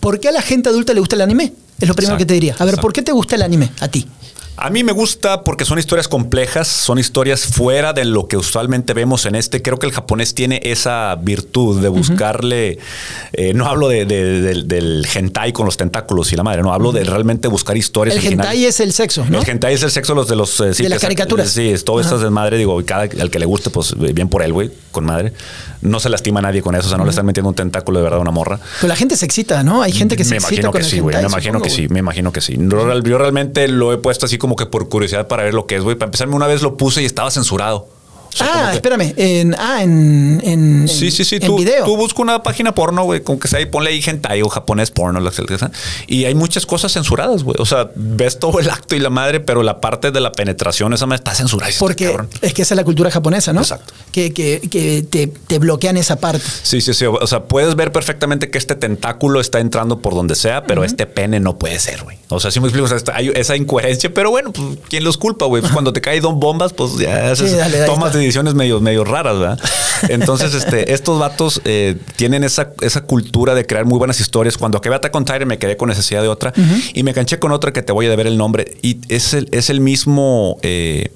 ¿por 0.00 0.18
qué 0.18 0.28
a 0.28 0.32
la 0.32 0.42
gente 0.42 0.68
adulta 0.68 0.92
le 0.94 1.00
gusta 1.00 1.14
el 1.14 1.22
anime? 1.22 1.52
Es 1.78 1.88
lo 1.88 1.94
primero 1.94 2.16
que 2.16 2.26
te 2.26 2.34
diría. 2.34 2.54
A 2.58 2.64
ver, 2.64 2.76
¿por 2.76 2.92
qué 2.92 3.02
te 3.02 3.12
gusta 3.12 3.34
el 3.34 3.42
anime 3.42 3.70
a 3.80 3.88
ti? 3.88 4.06
A 4.58 4.68
mí 4.68 4.84
me 4.84 4.92
gusta 4.92 5.42
porque 5.44 5.64
son 5.64 5.78
historias 5.78 6.08
complejas, 6.08 6.68
son 6.68 6.98
historias 6.98 7.46
fuera 7.46 7.94
de 7.94 8.04
lo 8.04 8.28
que 8.28 8.36
usualmente 8.36 8.92
vemos 8.92 9.24
en 9.24 9.34
este. 9.34 9.62
Creo 9.62 9.78
que 9.78 9.86
el 9.86 9.92
japonés 9.92 10.34
tiene 10.34 10.60
esa 10.62 11.16
virtud 11.20 11.80
de 11.80 11.88
buscarle. 11.88 12.78
eh, 13.32 13.54
no 13.54 13.66
hablo 13.66 13.88
de, 13.88 14.04
de- 14.04 14.42
del, 14.42 14.68
del 14.68 15.06
hentai 15.12 15.52
con 15.52 15.64
los 15.64 15.78
tentáculos 15.78 16.32
y 16.32 16.36
la 16.36 16.42
madre, 16.42 16.62
no 16.62 16.72
hablo 16.72 16.92
de 16.92 17.02
realmente 17.02 17.48
buscar 17.48 17.76
historias. 17.78 18.14
El 18.14 18.20
originales. 18.20 18.50
hentai 18.52 18.64
es 18.66 18.80
el 18.80 18.92
sexo, 18.92 19.24
¿no? 19.28 19.40
El 19.40 19.48
hentai 19.48 19.74
es 19.74 19.82
el 19.82 19.90
sexo 19.90 20.14
los 20.14 20.28
de 20.28 20.36
los 20.36 20.60
eh, 20.60 20.74
sí, 20.74 20.82
De 20.82 20.90
las 20.90 21.00
caricaturas. 21.00 21.48
Sí, 21.50 21.68
es 21.70 21.82
todo 21.84 21.98
Ajá. 21.98 22.08
estas 22.08 22.20
desmadre, 22.20 22.58
digo, 22.58 22.78
y 22.80 22.84
cada 22.84 23.02
al 23.04 23.30
que 23.30 23.38
le 23.38 23.46
guste, 23.46 23.70
pues 23.70 23.94
bien 23.98 24.28
por 24.28 24.42
él, 24.42 24.52
güey, 24.52 24.70
con 24.92 25.06
madre. 25.06 25.32
No 25.82 26.00
se 26.00 26.08
lastima 26.08 26.38
a 26.38 26.42
nadie 26.42 26.62
con 26.62 26.74
eso, 26.74 26.86
o 26.86 26.88
sea, 26.88 26.96
no 26.98 27.04
le 27.04 27.10
están 27.10 27.26
metiendo 27.26 27.48
un 27.48 27.54
tentáculo 27.54 27.98
de 27.98 28.04
verdad 28.04 28.18
a 28.18 28.22
una 28.22 28.30
morra. 28.30 28.58
Pero 28.80 28.88
la 28.88 28.96
gente 28.96 29.16
se 29.16 29.24
excita, 29.24 29.62
¿no? 29.62 29.82
Hay 29.82 29.92
gente 29.92 30.16
que 30.16 30.24
se 30.24 30.30
me 30.30 30.36
excita 30.36 30.54
imagino 30.54 30.70
con 30.72 30.80
que 30.80 30.84
el 30.86 30.90
sí, 30.90 31.00
güey. 31.00 31.14
Me 31.14 31.20
hentai, 31.20 31.30
imagino 31.32 31.52
supongo, 31.54 31.64
que 31.64 31.70
sí, 31.70 31.76
güey. 31.86 31.88
me 31.94 31.98
imagino 31.98 32.32
que 32.32 32.40
sí. 32.40 32.56
Yo, 32.58 32.84
real- 32.86 33.02
yo 33.02 33.18
realmente 33.18 33.68
lo 33.68 33.92
he 33.92 33.98
puesto 33.98 34.26
así 34.26 34.38
como 34.38 34.56
que 34.56 34.66
por 34.66 34.88
curiosidad 34.88 35.26
para 35.26 35.42
ver 35.42 35.54
lo 35.54 35.66
que 35.66 35.76
es, 35.76 35.82
güey. 35.82 35.96
Para 35.96 36.06
empezarme 36.06 36.34
una 36.36 36.46
vez 36.46 36.62
lo 36.62 36.76
puse 36.76 37.02
y 37.02 37.04
estaba 37.04 37.30
censurado. 37.30 37.88
Sea, 38.34 38.48
Ah, 38.68 38.70
que- 38.70 38.76
espérame. 38.76 39.12
En, 39.16 39.54
ah, 39.58 39.82
en, 39.82 40.40
en, 40.44 40.88
Sí, 40.88 41.10
sí, 41.10 41.24
sí. 41.24 41.36
en 41.36 41.42
Tú, 41.42 41.58
video. 41.58 41.84
tú 41.84 41.96
busca 41.96 42.22
una 42.22 42.42
página 42.42 42.74
porno, 42.74 43.04
güey, 43.04 43.20
con 43.22 43.38
que 43.38 43.48
sea 43.48 43.60
y 43.60 43.66
ponle 43.66 43.90
ahí 43.90 44.02
hentai 44.04 44.42
o 44.42 44.48
japonés 44.48 44.90
porno, 44.90 45.20
lo 45.20 45.30
que 45.30 45.58
sea. 45.58 45.70
Y 46.06 46.24
hay 46.24 46.34
muchas 46.34 46.64
cosas 46.66 46.92
censuradas, 46.92 47.42
güey. 47.42 47.56
O 47.58 47.66
sea, 47.66 47.90
ves 47.94 48.38
todo 48.38 48.58
el 48.60 48.70
acto 48.70 48.94
y 48.96 49.00
la 49.00 49.10
madre, 49.10 49.40
pero 49.40 49.62
la 49.62 49.80
parte 49.80 50.10
de 50.10 50.20
la 50.20 50.32
penetración, 50.32 50.92
esa 50.94 51.06
madre 51.06 51.16
está 51.20 51.34
censurada. 51.34 51.72
Porque 51.78 52.06
cabrón. 52.06 52.28
es 52.40 52.54
que 52.54 52.62
esa 52.62 52.74
es 52.74 52.76
la 52.76 52.84
cultura 52.84 53.10
japonesa, 53.10 53.52
¿no? 53.52 53.60
Exacto. 53.60 53.92
Que, 54.12 54.32
que, 54.32 54.60
que 54.70 55.02
te, 55.02 55.26
te 55.26 55.58
bloquean 55.58 55.96
esa 55.96 56.16
parte. 56.16 56.44
Sí, 56.62 56.80
sí, 56.80 56.94
sí. 56.94 57.04
O 57.06 57.26
sea, 57.26 57.44
puedes 57.44 57.76
ver 57.76 57.92
perfectamente 57.92 58.50
que 58.50 58.58
este 58.58 58.74
tentáculo 58.74 59.40
está 59.40 59.60
entrando 59.60 60.00
por 60.00 60.14
donde 60.14 60.34
sea, 60.34 60.64
pero 60.64 60.84
este 60.84 61.06
pene 61.06 61.40
no 61.40 61.58
puede 61.58 61.78
ser, 61.78 62.02
güey. 62.02 62.18
O 62.28 62.40
sea, 62.40 62.50
sí 62.50 62.60
me 62.60 62.66
explico. 62.68 62.86
O 62.86 62.98
sea, 62.98 63.14
hay 63.14 63.30
esa 63.34 63.56
incoherencia, 63.56 64.12
pero 64.12 64.30
bueno, 64.30 64.52
pues, 64.52 64.78
¿quién 64.88 65.04
los 65.04 65.18
culpa, 65.18 65.44
güey? 65.46 65.60
Pues 65.60 65.72
cuando 65.72 65.92
te 65.92 66.00
caen 66.00 66.22
dos 66.22 66.34
bombas, 66.34 66.72
pues 66.72 66.96
ya 66.98 67.34
Sí, 67.36 67.44
dale, 67.50 67.80
ahí 67.82 67.86
tomas 67.86 68.14
está. 68.28 68.40
decisiones 68.40 68.54
medio, 68.54 68.80
medio 68.80 69.04
raras, 69.04 69.38
¿verdad? 69.38 69.60
Entonces, 70.08 70.54
este, 70.54 70.92
estos 70.92 71.18
vatos 71.18 71.60
eh, 71.64 71.96
tienen 72.16 72.44
esa, 72.44 72.72
esa 72.80 73.02
cultura 73.02 73.54
de 73.54 73.66
crear 73.66 73.84
muy 73.84 73.98
buenas 73.98 74.20
historias. 74.20 74.56
Cuando 74.58 74.78
acabé 74.78 74.96
Attack 74.96 75.14
on 75.14 75.24
Titan 75.24 75.46
me 75.46 75.58
quedé 75.58 75.76
con 75.76 75.88
necesidad 75.88 76.22
de 76.22 76.28
otra 76.28 76.52
y 76.94 77.02
me 77.02 77.14
canché 77.14 77.38
con 77.38 77.52
otra 77.52 77.72
que 77.72 77.82
te 77.82 77.92
voy 77.92 78.06
a 78.06 78.10
deber 78.10 78.26
el 78.26 78.36
nombre. 78.36 78.78
Y 78.82 78.98
es 79.08 79.34
el, 79.34 79.48
es 79.52 79.70
el 79.70 79.80
mismo. 79.80 80.58
eh, 80.62 81.10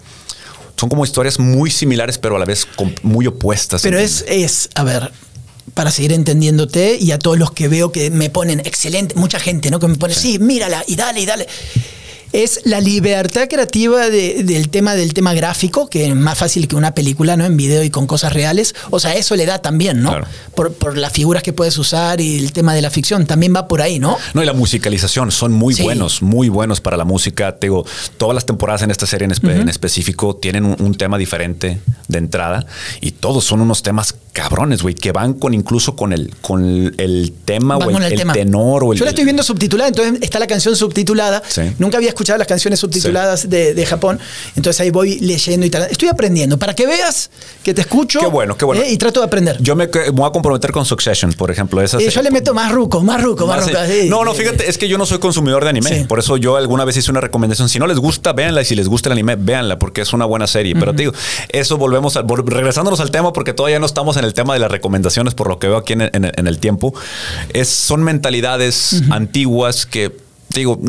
son 0.77 0.90
como 0.90 1.05
historias 1.05 1.38
muy 1.38 1.71
similares, 1.71 2.19
pero 2.19 2.37
a 2.37 2.38
la 2.38 2.45
vez 2.45 2.69
muy 3.03 3.27
opuestas. 3.27 3.83
Pero 3.83 3.99
es, 3.99 4.25
es, 4.29 4.69
a 4.75 4.85
ver, 4.85 5.11
para 5.75 5.90
seguir 5.90 6.12
entendiéndote 6.12 6.99
y 7.01 7.12
a 7.12 7.19
todos 7.19 7.38
los 7.38 7.51
que 7.51 7.69
veo 7.69 7.92
que 7.92 8.11
me 8.11 8.31
ponen 8.31 8.61
excelente, 8.61 9.14
mucha 9.14 9.38
gente, 9.38 9.71
¿no? 9.71 9.81
Que 9.81 9.88
me 9.88 9.97
pone, 9.97 10.14
sí, 10.14 10.38
mírala 10.38 10.85
y 10.87 10.97
dale 10.97 11.21
y 11.21 11.27
dale. 11.27 11.47
Es 12.33 12.61
la 12.65 12.81
libertad 12.81 13.49
creativa 13.49 14.11
de- 14.11 14.43
del 14.45 14.69
tema 14.69 14.95
del 14.95 15.15
tema 15.15 15.33
gráfico, 15.35 15.89
que 15.89 16.07
es 16.09 16.15
más 16.15 16.37
fácil 16.39 16.69
que 16.69 16.77
una 16.77 16.95
película, 16.95 17.37
¿no? 17.37 17.45
En 17.47 17.57
video 17.57 17.83
y 17.83 17.91
con 17.91 18.07
cosas 18.07 18.33
reales. 18.33 18.75
O 18.91 18.99
sea, 19.01 19.15
eso 19.15 19.37
le 19.37 19.47
da 19.47 19.61
también, 19.62 20.03
¿no? 20.03 20.11
Claro. 20.11 20.27
Por, 20.55 20.73
por 20.75 20.97
las 20.99 21.12
figuras 21.12 21.43
que 21.43 21.53
puedes 21.53 21.79
usar 21.79 22.21
y 22.21 22.37
el 22.39 22.53
tema 22.53 22.75
de 22.75 22.83
la 22.83 22.91
ficción. 22.91 23.27
También 23.27 23.55
va 23.55 23.69
por 23.69 23.81
ahí, 23.81 23.99
¿no? 23.99 24.17
No, 24.35 24.43
y 24.43 24.47
la 24.47 24.53
musicalización 24.53 25.31
son 25.31 25.53
muy 25.53 25.75
Sí. 25.75 25.83
buenos, 25.83 26.21
muy 26.23 26.49
buenos 26.49 26.81
para 26.81 26.97
la 26.97 27.05
música. 27.05 27.57
Te 27.59 27.67
digo, 27.67 27.87
todas 28.17 28.35
las 28.35 28.45
temporadas 28.47 28.83
en 28.83 28.91
esta 28.91 29.07
serie 29.07 29.25
en, 29.27 29.33
espe- 29.33 29.61
en 29.61 29.69
específico 29.69 30.37
tienen 30.37 30.65
un, 30.65 30.77
un 30.81 30.95
tema 30.95 31.19
diferente 31.19 31.81
de 32.09 32.19
entrada 32.19 32.67
y 33.01 33.12
todos 33.12 33.45
son 33.45 33.61
unos 33.61 33.83
temas 33.83 34.15
cabrones, 34.33 34.83
güey, 34.83 34.95
que 34.95 35.12
van 35.12 35.33
con 35.35 35.55
incluso 35.55 35.97
con 35.97 36.12
el, 36.12 36.35
con 36.43 36.95
el 36.99 37.33
tema 37.45 37.79
Van 37.79 37.89
o 37.89 37.99
el, 37.99 38.05
el 38.05 38.12
el 38.12 38.19
tema. 38.19 38.33
tenor 38.35 38.85
o 38.85 38.93
el. 38.93 38.99
Yo 38.99 39.05
la 39.05 39.11
estoy 39.11 39.25
viendo 39.25 39.43
subtitulada, 39.43 39.89
entonces 39.89 40.19
está 40.21 40.39
la 40.39 40.47
canción 40.47 40.77
subtitulada. 40.77 41.43
Sí. 41.49 41.62
Nunca 41.79 41.97
había 41.97 42.11
escuchado 42.16 42.38
las 42.38 42.48
canciones 42.48 42.81
subtituladas 42.81 43.48
de, 43.48 43.74
de 43.74 43.87
Japón, 43.87 44.18
entonces 44.57 44.81
ahí 44.81 44.90
voy 44.90 45.18
leyendo 45.20 45.64
y 45.66 45.70
tal. 45.70 45.83
Estoy 45.90 46.09
aprendiendo 46.09 46.59
para 46.59 46.74
que 46.74 46.87
veas 46.87 47.31
que 47.62 47.72
te 47.74 47.83
escucho. 47.83 48.20
Qué 48.20 48.26
bueno, 48.26 48.57
qué 48.57 48.64
bueno. 48.64 48.83
eh, 48.83 48.90
y 48.90 48.96
trato 48.96 49.20
de 49.20 49.26
aprender. 49.26 49.59
Yo 49.61 49.76
me, 49.76 49.87
me 49.87 50.11
voy 50.11 50.26
a 50.29 50.31
comprometer 50.33 50.72
con 50.72 50.85
Succession, 50.85 51.33
por 51.35 51.50
ejemplo. 51.50 51.81
Esa 51.83 51.98
Eh, 51.98 52.11
yo 52.11 52.22
le 52.22 52.31
meto 52.31 52.55
más 52.55 52.72
ruco, 52.72 53.02
más 53.02 53.22
ruco, 53.22 53.46
más, 53.46 53.59
Más 53.59 53.66
ruco. 53.68 53.79
así. 53.79 54.09
no, 54.09 54.24
no, 54.24 54.35
fíjate, 54.35 54.68
es 54.68 54.79
que 54.79 54.88
yo 54.88 54.98
no 54.98 55.07
soy 55.07 55.18
consumidor 55.18 55.62
de 55.64 55.70
anime. 55.70 55.90
Sí. 56.00 56.05
Por 56.05 56.18
eso 56.18 56.37
yo 56.37 56.57
alguna 56.57 56.85
vez 56.85 56.96
hice 56.96 57.11
una 57.11 57.20
recomendación. 57.20 57.68
Si 57.68 57.79
no 57.79 57.87
les 57.87 57.98
gusta, 57.98 58.33
véanla. 58.33 58.62
Y 58.62 58.64
si 58.64 58.74
les 58.74 58.88
gusta 58.88 59.09
el 59.09 59.12
anime, 59.12 59.37
véanla, 59.37 59.79
porque 59.79 60.00
es 60.00 60.12
una 60.12 60.24
buena 60.24 60.46
serie. 60.46 60.74
Pero 60.74 60.92
te 60.92 61.02
digo, 61.02 61.12
eso 61.50 61.76
volvemos 61.76 62.16
a, 62.16 62.22
regresándonos 62.22 63.00
al 63.00 63.11
tema, 63.11 63.33
porque 63.33 63.52
todavía 63.52 63.79
no 63.79 63.87
estamos 63.87 64.16
en 64.16 64.24
el 64.24 64.33
tema 64.35 64.55
de 64.55 64.61
las 64.61 64.70
recomendaciones, 64.70 65.35
por 65.35 65.48
lo 65.48 65.59
que 65.59 65.68
veo 65.68 65.76
aquí 65.76 65.92
en, 65.92 66.02
en- 66.02 66.33
en 66.37 66.46
el 66.46 66.59
tiempo. 66.59 66.94
Es, 67.52 67.68
son 67.68 68.02
mentalidades 68.02 69.02
antiguas 69.11 69.87
que, 69.87 70.11
te 70.52 70.61
digo, 70.61 70.81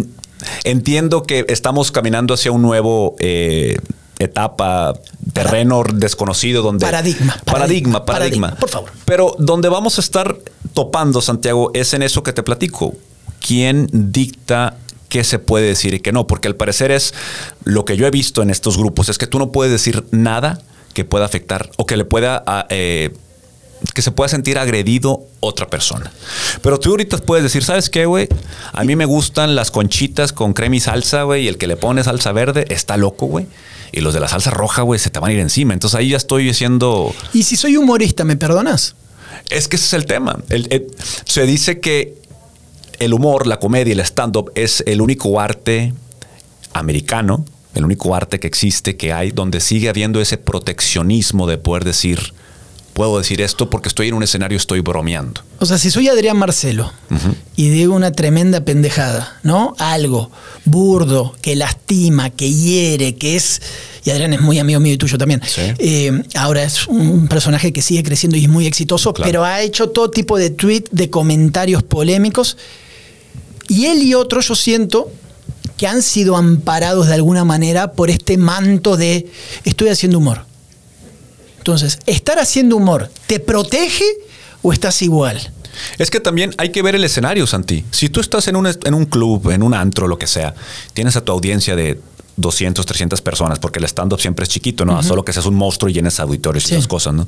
entiendo 0.63 1.23
que 1.23 1.45
estamos 1.49 1.91
caminando 1.91 2.33
hacia 2.33 2.51
un 2.51 2.61
nuevo. 2.61 3.15
eh, 3.19 3.77
etapa, 4.19 4.93
terreno 5.33 5.83
desconocido 5.93 6.61
donde... 6.61 6.85
Paradigma, 6.85 7.37
Paradigma, 7.45 8.05
paradigma, 8.05 8.55
por 8.55 8.69
favor. 8.69 8.91
Pero 9.05 9.35
donde 9.37 9.69
vamos 9.69 9.97
a 9.97 10.01
estar 10.01 10.37
topando, 10.73 11.21
Santiago, 11.21 11.71
es 11.73 11.93
en 11.93 12.03
eso 12.03 12.23
que 12.23 12.33
te 12.33 12.43
platico. 12.43 12.95
¿Quién 13.39 13.87
dicta 13.91 14.77
qué 15.09 15.23
se 15.23 15.39
puede 15.39 15.67
decir 15.67 15.93
y 15.93 15.99
qué 15.99 16.11
no? 16.11 16.27
Porque 16.27 16.47
al 16.47 16.55
parecer 16.55 16.91
es 16.91 17.13
lo 17.63 17.85
que 17.85 17.95
yo 17.95 18.07
he 18.07 18.11
visto 18.11 18.41
en 18.41 18.49
estos 18.49 18.77
grupos, 18.77 19.09
es 19.09 19.17
que 19.17 19.27
tú 19.27 19.39
no 19.39 19.51
puedes 19.51 19.71
decir 19.71 20.05
nada 20.11 20.61
que 20.93 21.05
pueda 21.05 21.25
afectar 21.25 21.69
o 21.77 21.85
que 21.85 21.97
le 21.97 22.05
pueda... 22.05 22.43
ah, 22.47 22.65
eh, 22.69 23.13
que 23.93 24.01
se 24.01 24.11
pueda 24.11 24.27
sentir 24.29 24.57
agredido 24.57 25.21
otra 25.39 25.67
persona. 25.67 26.11
Pero 26.61 26.79
tú 26.79 26.91
ahorita 26.91 27.17
puedes 27.19 27.43
decir, 27.43 27.63
¿sabes 27.63 27.89
qué, 27.89 28.05
güey? 28.05 28.27
A 28.73 28.83
mí 28.83 28.95
me 28.95 29.05
gustan 29.05 29.55
las 29.55 29.69
conchitas 29.71 30.33
con 30.33 30.53
crema 30.53 30.75
y 30.75 30.79
salsa, 30.79 31.23
güey, 31.23 31.43
y 31.45 31.47
el 31.47 31.57
que 31.57 31.67
le 31.67 31.77
pone 31.77 32.03
salsa 32.03 32.31
verde 32.31 32.65
está 32.69 32.97
loco, 32.97 33.27
güey. 33.27 33.45
Y 33.91 34.01
los 34.01 34.13
de 34.13 34.19
la 34.19 34.27
salsa 34.27 34.49
roja, 34.51 34.81
güey, 34.81 34.99
se 34.99 35.09
te 35.09 35.19
van 35.19 35.31
a 35.31 35.33
ir 35.33 35.39
encima. 35.39 35.73
Entonces 35.73 35.97
ahí 35.97 36.09
ya 36.09 36.17
estoy 36.17 36.49
haciendo... 36.49 37.13
Y 37.33 37.43
si 37.43 37.55
soy 37.55 37.77
humorista, 37.77 38.23
¿me 38.23 38.35
perdonas? 38.35 38.95
Es 39.49 39.67
que 39.67 39.75
ese 39.77 39.85
es 39.85 39.93
el 39.93 40.05
tema. 40.05 40.39
El- 40.49 40.67
el- 40.71 40.87
se 41.25 41.45
dice 41.45 41.79
que 41.79 42.15
el 42.99 43.13
humor, 43.13 43.47
la 43.47 43.59
comedia 43.59 43.93
el 43.93 43.99
stand-up 44.01 44.51
es 44.55 44.83
el 44.87 45.01
único 45.01 45.39
arte 45.39 45.93
americano, 46.73 47.45
el 47.75 47.85
único 47.85 48.15
arte 48.15 48.39
que 48.39 48.47
existe, 48.47 48.97
que 48.97 49.13
hay, 49.13 49.31
donde 49.31 49.59
sigue 49.61 49.89
habiendo 49.89 50.19
ese 50.19 50.37
proteccionismo 50.37 51.47
de 51.47 51.57
poder 51.57 51.83
decir, 51.83 52.33
puedo 52.97 53.19
decir 53.19 53.41
esto 53.41 53.69
porque 53.69 53.89
estoy 53.89 54.07
en 54.07 54.15
un 54.15 54.23
escenario, 54.23 54.57
estoy 54.57 54.79
bromeando. 54.79 55.41
O 55.59 55.67
sea, 55.67 55.77
si 55.77 55.91
soy 55.91 56.07
Adrián 56.07 56.35
Marcelo 56.35 56.91
y 57.55 57.69
digo 57.69 57.93
una 57.93 58.11
tremenda 58.11 58.61
pendejada, 58.65 59.37
¿no? 59.43 59.75
Algo 59.77 60.31
burdo, 60.65 61.35
que 61.43 61.55
lastima, 61.55 62.31
que 62.31 62.51
hiere, 62.51 63.15
que 63.15 63.35
es. 63.35 63.61
Y 64.03 64.09
Adrián 64.09 64.33
es 64.33 64.41
muy 64.41 64.57
amigo 64.57 64.79
mío 64.79 64.93
y 64.93 64.97
tuyo 64.97 65.19
también. 65.19 65.41
Sí. 65.45 65.61
Eh, 65.77 66.23
ahora 66.33 66.63
es 66.63 66.87
un 66.87 67.27
personaje 67.27 67.71
que 67.71 67.83
sigue 67.83 68.01
creciendo 68.01 68.35
y 68.35 68.45
es 68.45 68.49
muy 68.49 68.65
exitoso, 68.65 69.13
Claro. 69.13 69.27
pero 69.29 69.45
ha 69.45 69.61
hecho 69.61 69.89
todo 69.89 70.09
tipo 70.09 70.39
de 70.39 70.49
tweet, 70.49 70.85
de 70.91 71.11
comentarios 71.11 71.83
polémicos. 71.83 72.57
Y 73.67 73.85
él 73.85 74.01
y 74.01 74.15
otros, 74.15 74.47
yo 74.47 74.55
siento 74.55 75.11
que 75.77 75.85
han 75.85 76.01
sido 76.01 76.35
amparados 76.35 77.05
de 77.05 77.13
alguna 77.13 77.45
manera 77.45 77.91
por 77.91 78.09
este 78.09 78.39
manto 78.39 78.97
de 78.97 79.27
estoy 79.65 79.89
haciendo 79.89 80.17
humor. 80.17 80.46
Entonces, 81.67 81.99
¿estar 82.05 82.39
haciendo 82.39 82.77
humor 82.77 83.09
te 83.27 83.41
protege 83.41 84.05
o 84.61 84.71
estás 84.71 85.01
igual? 85.01 85.51
Es 85.97 86.09
que 86.09 86.21
también 86.21 86.55
hay 86.57 86.69
que 86.71 86.81
ver 86.81 86.95
el 86.95 87.03
escenario, 87.03 87.45
Santi. 87.45 87.83
Si 87.91 88.07
tú 88.07 88.21
estás 88.21 88.47
en 88.47 88.55
un, 88.55 88.67
en 88.67 88.93
un 88.93 89.03
club, 89.03 89.49
en 89.51 89.61
un 89.61 89.73
antro, 89.73 90.07
lo 90.07 90.17
que 90.17 90.27
sea, 90.27 90.55
tienes 90.93 91.17
a 91.17 91.25
tu 91.25 91.33
audiencia 91.33 91.75
de 91.75 91.99
200, 92.37 92.85
300 92.85 93.21
personas, 93.21 93.59
porque 93.59 93.79
el 93.79 93.85
stand-up 93.85 94.21
siempre 94.21 94.43
es 94.43 94.49
chiquito, 94.49 94.85
¿no? 94.85 95.03
Solo 95.03 95.25
que 95.25 95.33
seas 95.33 95.45
un 95.45 95.55
monstruo 95.55 95.89
y 95.89 95.93
llenes 95.93 96.21
auditorios 96.21 96.63
Sí. 96.63 96.73
y 96.73 96.77
esas 96.77 96.87
cosas, 96.87 97.13
¿no? 97.13 97.27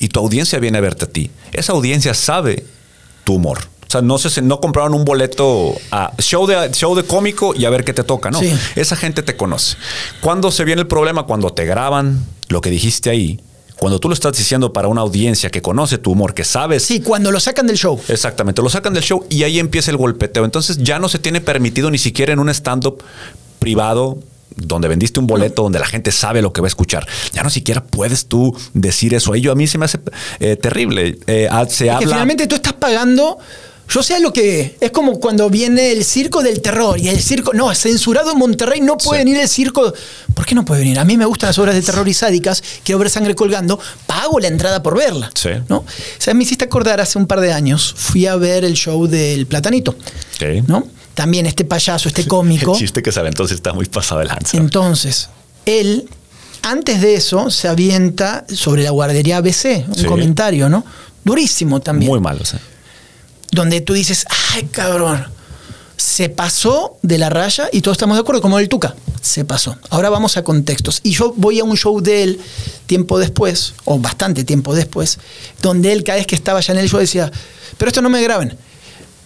Y 0.00 0.08
tu 0.08 0.18
audiencia 0.18 0.58
viene 0.58 0.78
a 0.78 0.80
verte 0.80 1.04
a 1.04 1.08
ti. 1.08 1.30
Esa 1.52 1.70
audiencia 1.70 2.14
sabe 2.14 2.66
tu 3.22 3.34
humor. 3.34 3.60
O 3.86 3.90
sea, 3.90 4.02
no, 4.02 4.18
se, 4.18 4.42
no 4.42 4.58
compraron 4.60 4.92
un 4.92 5.04
boleto 5.04 5.72
a 5.92 6.12
show 6.18 6.48
de, 6.48 6.72
show 6.72 6.96
de 6.96 7.04
cómico 7.04 7.54
y 7.54 7.64
a 7.64 7.70
ver 7.70 7.84
qué 7.84 7.92
te 7.92 8.02
toca, 8.02 8.32
¿no? 8.32 8.40
Sí. 8.40 8.52
Esa 8.74 8.96
gente 8.96 9.22
te 9.22 9.36
conoce. 9.36 9.76
¿Cuándo 10.20 10.50
se 10.50 10.64
viene 10.64 10.80
el 10.82 10.88
problema? 10.88 11.26
Cuando 11.26 11.50
te 11.52 11.64
graban 11.64 12.26
lo 12.48 12.60
que 12.60 12.70
dijiste 12.70 13.08
ahí. 13.08 13.40
Cuando 13.78 14.00
tú 14.00 14.08
lo 14.08 14.14
estás 14.14 14.36
diciendo 14.36 14.72
para 14.72 14.88
una 14.88 15.02
audiencia 15.02 15.50
que 15.50 15.62
conoce 15.62 15.98
tu 15.98 16.12
humor, 16.12 16.34
que 16.34 16.44
sabes 16.44 16.82
Sí, 16.84 17.00
cuando 17.00 17.30
lo 17.30 17.40
sacan 17.40 17.66
del 17.66 17.76
show. 17.76 18.00
Exactamente, 18.08 18.60
lo 18.62 18.68
sacan 18.68 18.92
del 18.92 19.02
show 19.02 19.24
y 19.30 19.44
ahí 19.44 19.58
empieza 19.58 19.90
el 19.90 19.96
golpeteo. 19.96 20.44
Entonces 20.44 20.78
ya 20.78 20.98
no 20.98 21.08
se 21.08 21.18
tiene 21.18 21.40
permitido 21.40 21.90
ni 21.90 21.98
siquiera 21.98 22.32
en 22.32 22.40
un 22.40 22.48
stand-up 22.48 23.02
privado 23.58 24.18
donde 24.56 24.88
vendiste 24.88 25.20
un 25.20 25.26
boleto, 25.26 25.62
donde 25.62 25.78
la 25.78 25.86
gente 25.86 26.10
sabe 26.10 26.42
lo 26.42 26.52
que 26.52 26.60
va 26.60 26.66
a 26.66 26.68
escuchar. 26.68 27.06
Ya 27.32 27.42
no 27.42 27.50
siquiera 27.50 27.84
puedes 27.84 28.26
tú 28.26 28.56
decir 28.74 29.14
eso. 29.14 29.34
Ello 29.34 29.52
a 29.52 29.54
mí 29.54 29.66
se 29.66 29.78
me 29.78 29.84
hace 29.84 30.00
eh, 30.40 30.56
terrible. 30.56 31.18
Eh, 31.26 31.48
ah, 31.50 31.64
se 31.68 31.84
Que 31.84 31.90
habla... 31.90 32.08
finalmente 32.08 32.46
tú 32.46 32.56
estás 32.56 32.72
pagando. 32.72 33.38
Yo 33.90 34.02
sé 34.02 34.20
lo 34.20 34.32
que 34.32 34.76
es 34.80 34.90
como 34.90 35.18
cuando 35.18 35.48
viene 35.48 35.92
el 35.92 36.04
circo 36.04 36.42
del 36.42 36.60
terror 36.60 36.98
y 37.00 37.08
el 37.08 37.20
circo, 37.22 37.52
no, 37.54 37.74
censurado 37.74 38.32
en 38.32 38.38
Monterrey, 38.38 38.80
no 38.82 38.98
puede 38.98 39.20
Sí. 39.22 39.24
venir 39.24 39.40
el 39.40 39.48
circo. 39.48 39.94
¿Por 40.34 40.44
qué 40.44 40.54
no 40.54 40.64
puede 40.64 40.82
venir? 40.82 40.98
A 40.98 41.04
mí 41.04 41.16
me 41.16 41.24
gustan 41.24 41.48
las 41.48 41.58
obras 41.58 41.74
de 41.74 41.80
terror 41.82 42.06
y 42.06 42.12
sádicas, 42.12 42.62
quiero 42.84 42.98
ver 42.98 43.08
sangre 43.08 43.34
colgando, 43.34 43.80
pago 44.06 44.40
la 44.40 44.48
entrada 44.48 44.82
por 44.82 44.96
verla. 44.96 45.30
Sí. 45.34 45.50
¿no? 45.68 45.78
O 45.78 45.84
sea, 46.18 46.34
me 46.34 46.42
hiciste 46.44 46.66
acordar 46.66 47.00
hace 47.00 47.18
un 47.18 47.26
par 47.26 47.40
de 47.40 47.52
años, 47.52 47.94
fui 47.96 48.26
a 48.26 48.36
ver 48.36 48.64
el 48.64 48.74
show 48.74 49.06
del 49.06 49.46
Platanito. 49.46 49.92
Ok. 49.92 50.66
¿no? 50.66 50.86
también 51.14 51.46
este 51.46 51.64
payaso, 51.64 52.08
este 52.08 52.26
cómico. 52.28 52.74
El 52.74 52.78
chiste 52.78 53.02
que 53.02 53.10
sabe 53.10 53.28
entonces 53.28 53.56
está 53.56 53.72
muy 53.72 53.86
pasado 53.86 54.20
de 54.20 54.26
lanza. 54.26 54.56
Entonces, 54.56 55.28
él, 55.66 56.08
antes 56.62 57.00
de 57.00 57.14
eso, 57.16 57.50
se 57.50 57.66
avienta 57.66 58.44
sobre 58.54 58.84
la 58.84 58.90
guardería 58.90 59.38
ABC, 59.38 59.84
un 59.88 59.94
Sí. 59.96 60.04
comentario, 60.04 60.68
¿no? 60.68 60.84
Durísimo 61.24 61.80
también. 61.80 62.08
Muy 62.10 62.20
malo, 62.20 62.44
sí. 62.44 62.56
Donde 63.52 63.80
tú 63.80 63.94
dices, 63.94 64.24
ay, 64.54 64.64
cabrón, 64.64 65.26
se 65.96 66.28
pasó 66.28 66.96
de 67.02 67.18
la 67.18 67.28
raya 67.28 67.68
y 67.72 67.80
todos 67.80 67.96
estamos 67.96 68.16
de 68.16 68.20
acuerdo, 68.20 68.40
como 68.40 68.58
el 68.58 68.68
Tuca, 68.68 68.94
se 69.20 69.44
pasó. 69.44 69.76
Ahora 69.90 70.10
vamos 70.10 70.36
a 70.36 70.44
contextos. 70.44 71.00
Y 71.02 71.10
yo 71.10 71.34
voy 71.36 71.58
a 71.58 71.64
un 71.64 71.76
show 71.76 72.00
de 72.00 72.22
él 72.22 72.40
tiempo 72.86 73.18
después, 73.18 73.74
o 73.84 73.98
bastante 73.98 74.44
tiempo 74.44 74.74
después, 74.74 75.18
donde 75.60 75.92
él 75.92 76.04
cada 76.04 76.18
vez 76.18 76.26
que 76.26 76.36
estaba 76.36 76.60
ya 76.60 76.72
en 76.72 76.78
el 76.78 76.88
show 76.88 77.00
decía, 77.00 77.30
pero 77.76 77.88
esto 77.88 78.00
no 78.00 78.10
me 78.10 78.22
graben, 78.22 78.56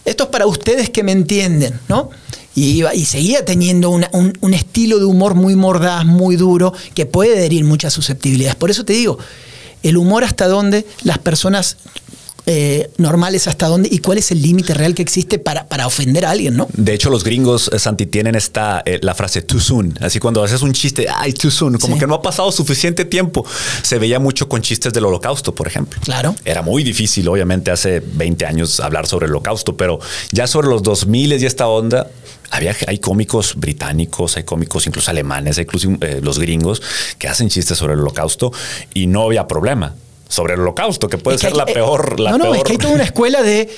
esto 0.05 0.23
es 0.25 0.29
para 0.29 0.45
ustedes 0.45 0.89
que 0.89 1.03
me 1.03 1.11
entienden, 1.11 1.79
¿no? 1.87 2.09
Y, 2.55 2.65
iba, 2.65 2.93
y 2.93 3.05
seguía 3.05 3.45
teniendo 3.45 3.89
un, 3.89 4.05
un 4.11 4.53
estilo 4.53 4.99
de 4.99 5.05
humor 5.05 5.33
muy 5.33 5.55
mordaz, 5.55 6.05
muy 6.05 6.35
duro, 6.35 6.73
que 6.93 7.05
puede 7.05 7.45
herir 7.45 7.63
muchas 7.63 7.93
susceptibilidades. 7.93 8.55
Por 8.55 8.69
eso 8.69 8.85
te 8.85 8.93
digo, 8.93 9.17
el 9.81 9.97
humor 9.97 10.23
hasta 10.23 10.47
dónde 10.47 10.85
las 11.03 11.17
personas 11.17 11.77
eh, 12.45 12.89
normales 12.97 13.47
hasta 13.47 13.67
dónde 13.67 13.87
y 13.91 13.99
cuál 13.99 14.17
es 14.17 14.31
el 14.31 14.41
límite 14.41 14.73
real 14.73 14.93
que 14.95 15.01
existe 15.01 15.39
para, 15.39 15.67
para 15.67 15.87
ofender 15.87 16.25
a 16.25 16.31
alguien, 16.31 16.57
¿no? 16.57 16.67
De 16.73 16.93
hecho, 16.93 17.09
los 17.09 17.23
gringos, 17.23 17.69
eh, 17.73 17.79
Santi, 17.79 18.05
tienen 18.05 18.35
esta, 18.35 18.81
eh, 18.85 18.99
la 19.01 19.15
frase 19.15 19.41
too 19.41 19.59
soon. 19.59 19.97
Así 20.01 20.19
cuando 20.19 20.43
haces 20.43 20.61
un 20.61 20.73
chiste, 20.73 21.07
ay, 21.13 21.33
too 21.33 21.49
soon, 21.51 21.77
como 21.77 21.95
Sí. 21.95 21.99
que 22.01 22.07
no 22.07 22.15
ha 22.15 22.21
pasado 22.21 22.51
suficiente 22.51 23.05
tiempo. 23.05 23.45
Se 23.81 23.97
veía 23.99 24.19
mucho 24.19 24.49
con 24.49 24.61
chistes 24.61 24.91
del 24.93 25.05
holocausto, 25.05 25.55
por 25.55 25.67
ejemplo. 25.67 25.99
Claro. 26.03 26.35
Era 26.43 26.61
muy 26.61 26.83
difícil, 26.83 27.27
obviamente, 27.27 27.71
hace 27.71 28.01
20 28.01 28.45
años 28.45 28.79
hablar 28.79 29.07
sobre 29.07 29.25
el 29.27 29.31
holocausto, 29.31 29.77
pero 29.77 29.99
ya 30.31 30.47
sobre 30.47 30.67
los 30.67 30.83
2000 30.83 31.33
y 31.33 31.45
esta 31.45 31.67
onda, 31.67 32.07
había, 32.51 32.75
hay 32.87 32.99
cómicos 32.99 33.55
británicos, 33.55 34.37
hay 34.37 34.43
cómicos 34.43 34.85
incluso 34.85 35.09
alemanes, 35.09 35.57
hay 35.57 35.63
incluso 35.63 35.89
eh, 36.01 36.19
los 36.21 36.37
gringos 36.39 36.81
que 37.17 37.27
hacen 37.27 37.49
chistes 37.49 37.77
sobre 37.77 37.93
el 37.93 37.99
holocausto 38.01 38.51
y 38.93 39.07
no 39.07 39.23
había 39.23 39.47
problema. 39.47 39.95
Sobre 40.33 40.55
el 40.55 40.61
holocausto, 40.61 41.07
que 41.07 41.17
puede 41.19 41.35
Es 41.35 41.41
que 41.41 41.47
ser 41.49 41.53
hay- 41.53 41.65
la 41.65 41.71
eh, 41.71 41.73
peor. 41.75 42.19
La 42.19 42.31
no, 42.31 42.37
no, 42.39 42.43
peor. 42.45 42.57
es 42.57 42.63
que 42.63 42.71
hay 42.71 42.77
toda 42.79 42.93
una 42.95 43.03
escuela 43.03 43.43
de. 43.43 43.69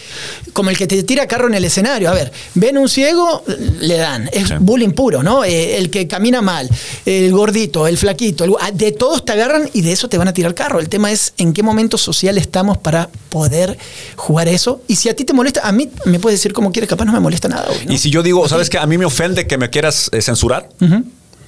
Como 0.54 0.70
el 0.70 0.78
que 0.78 0.88
te 0.88 1.04
tira 1.04 1.28
carro 1.28 1.48
en 1.48 1.54
el 1.56 1.66
escenario. 1.66 2.10
A 2.10 2.14
ver, 2.14 2.32
ven 2.54 2.78
un 2.78 2.88
ciego, 2.88 3.44
le 3.82 3.98
dan. 3.98 4.30
Es 4.32 4.48
Sí. 4.48 4.54
bullying 4.60 4.92
puro, 4.92 5.22
¿no? 5.22 5.44
Eh, 5.44 5.78
el 5.78 5.90
que 5.90 6.08
camina 6.08 6.42
mal, 6.42 6.70
el 7.06 7.32
gordito, 7.34 7.88
el 7.88 7.98
flaquito, 7.98 8.44
el 8.46 8.52
gu- 8.52 8.72
de 8.72 8.92
todos 8.94 9.26
te 9.26 9.34
agarran 9.34 9.70
y 9.74 9.82
de 9.82 9.92
eso 9.92 10.08
te 10.08 10.18
van 10.18 10.28
a 10.30 10.34
tirar 10.34 10.54
carro. 10.56 10.80
El 10.80 10.88
tema 10.88 11.12
es 11.12 11.34
en 11.38 11.52
qué 11.52 11.62
momento 11.62 11.98
social 11.98 12.38
estamos 12.38 12.78
para 12.78 13.10
poder 13.30 13.78
jugar 14.16 14.48
eso. 14.48 14.82
Y 14.88 14.96
si 14.96 15.10
a 15.10 15.16
ti 15.16 15.26
te 15.26 15.34
molesta, 15.34 15.62
a 15.68 15.72
mí 15.74 15.90
me 16.06 16.20
puedes 16.20 16.40
decir 16.40 16.54
como 16.54 16.72
quieres, 16.72 16.90
capaz 16.90 17.04
no 17.06 17.12
me 17.12 17.20
molesta 17.20 17.48
nada. 17.50 17.68
Y 17.90 17.98
si 17.98 18.10
yo 18.10 18.24
digo, 18.24 18.48
¿sabes 18.48 18.70
qué? 18.70 18.78
A 18.78 18.86
mí 18.86 18.98
me 18.98 19.06
ofende 19.06 19.46
que 19.46 19.58
me 19.58 19.70
quieras 19.70 20.10
eh, 20.14 20.22
censurar. 20.22 20.70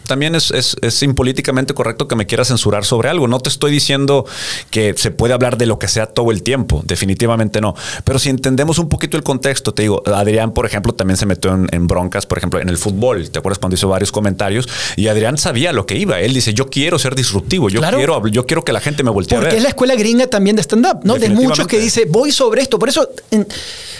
También 0.07 0.35
es, 0.35 0.51
es, 0.51 0.75
es 0.81 1.03
impolíticamente 1.03 1.73
correcto 1.73 2.07
que 2.07 2.15
me 2.15 2.25
quieras 2.25 2.47
censurar 2.47 2.85
sobre 2.85 3.09
algo. 3.09 3.27
No 3.27 3.39
te 3.39 3.49
estoy 3.49 3.71
diciendo 3.71 4.25
que 4.71 4.93
se 4.97 5.11
puede 5.11 5.33
hablar 5.33 5.57
de 5.57 5.65
lo 5.65 5.79
que 5.79 5.87
sea 5.87 6.07
todo 6.07 6.31
el 6.31 6.43
tiempo. 6.43 6.81
Definitivamente 6.85 7.61
no. 7.61 7.75
Pero 8.03 8.19
si 8.19 8.29
entendemos 8.29 8.79
un 8.79 8.89
poquito 8.89 9.17
el 9.17 9.23
contexto, 9.23 9.73
te 9.73 9.83
digo, 9.83 10.01
Adrián, 10.05 10.53
por 10.53 10.65
ejemplo, 10.65 10.93
también 10.93 11.17
se 11.17 11.25
metió 11.25 11.53
en, 11.53 11.67
en 11.71 11.87
broncas, 11.87 12.25
por 12.25 12.37
ejemplo, 12.37 12.59
en 12.59 12.69
el 12.69 12.77
fútbol. 12.77 13.29
¿Te 13.29 13.39
acuerdas 13.39 13.59
cuando 13.59 13.75
hizo 13.75 13.87
varios 13.89 14.11
comentarios? 14.11 14.67
Y 14.95 15.07
Adrián 15.07 15.37
sabía 15.37 15.71
lo 15.73 15.85
que 15.85 15.95
iba. 15.97 16.19
Él 16.19 16.33
dice, 16.33 16.53
yo 16.53 16.69
quiero 16.69 16.97
ser 16.99 17.15
disruptivo. 17.15 17.69
Yo, 17.69 17.79
Claro. 17.79 17.97
quiero, 17.97 18.27
yo 18.27 18.45
quiero 18.45 18.63
que 18.63 18.71
la 18.73 18.79
gente 18.79 19.03
me 19.03 19.09
voltee 19.11 19.37
a 19.37 19.41
Porque 19.41 19.49
ver. 19.51 19.57
es 19.57 19.63
la 19.63 19.69
escuela 19.69 19.95
gringa 19.95 20.27
también 20.27 20.55
de 20.55 20.61
stand-up, 20.63 20.99
¿no? 21.03 21.15
De 21.15 21.29
muchos 21.29 21.67
que 21.67 21.79
dice, 21.79 22.05
voy 22.09 22.31
sobre 22.31 22.61
esto. 22.61 22.79
Por 22.79 22.89
eso, 22.89 23.09
en- 23.31 23.47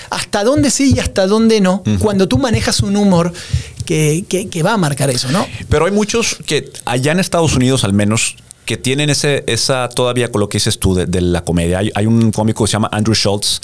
hasta 0.10 0.43
dónde 0.43 0.70
sí 0.72 0.93
y 0.95 0.99
hasta 0.99 1.28
dónde 1.28 1.62
no, 1.62 1.84
cuando 1.99 2.28
tú 2.28 2.38
manejas 2.38 2.82
un 2.82 2.95
humor 2.95 3.34
que, 3.86 4.26
que- 4.28 4.49
que 4.49 4.64
va 4.64 4.74
a 4.74 4.78
marcar 4.78 5.10
eso, 5.10 5.30
¿no? 5.32 5.45
Pero 5.70 5.86
hay 5.86 5.91
muchos 5.91 6.38
que 6.45 6.72
allá 6.86 7.12
en 7.12 7.20
Estados 7.20 7.55
Unidos 7.55 7.84
al 7.84 7.93
menos 7.93 8.36
que 8.66 8.76
tienen 8.76 9.10
ese, 9.10 9.45
esa 9.47 9.88
todavía 9.88 10.30
con 10.30 10.41
lo 10.41 10.49
que 10.49 10.58
dices 10.58 10.78
tú 10.78 10.93
de, 10.93 11.05
de 11.05 11.22
la 11.22 11.45
comedia. 11.45 11.80
Hay, 11.80 11.89
hay 11.95 12.05
un 12.05 12.32
cómico 12.34 12.66
que 12.66 12.68
se 12.68 12.74
llama 12.74 12.89
Andrew 12.91 13.16
Schultz 13.16 13.62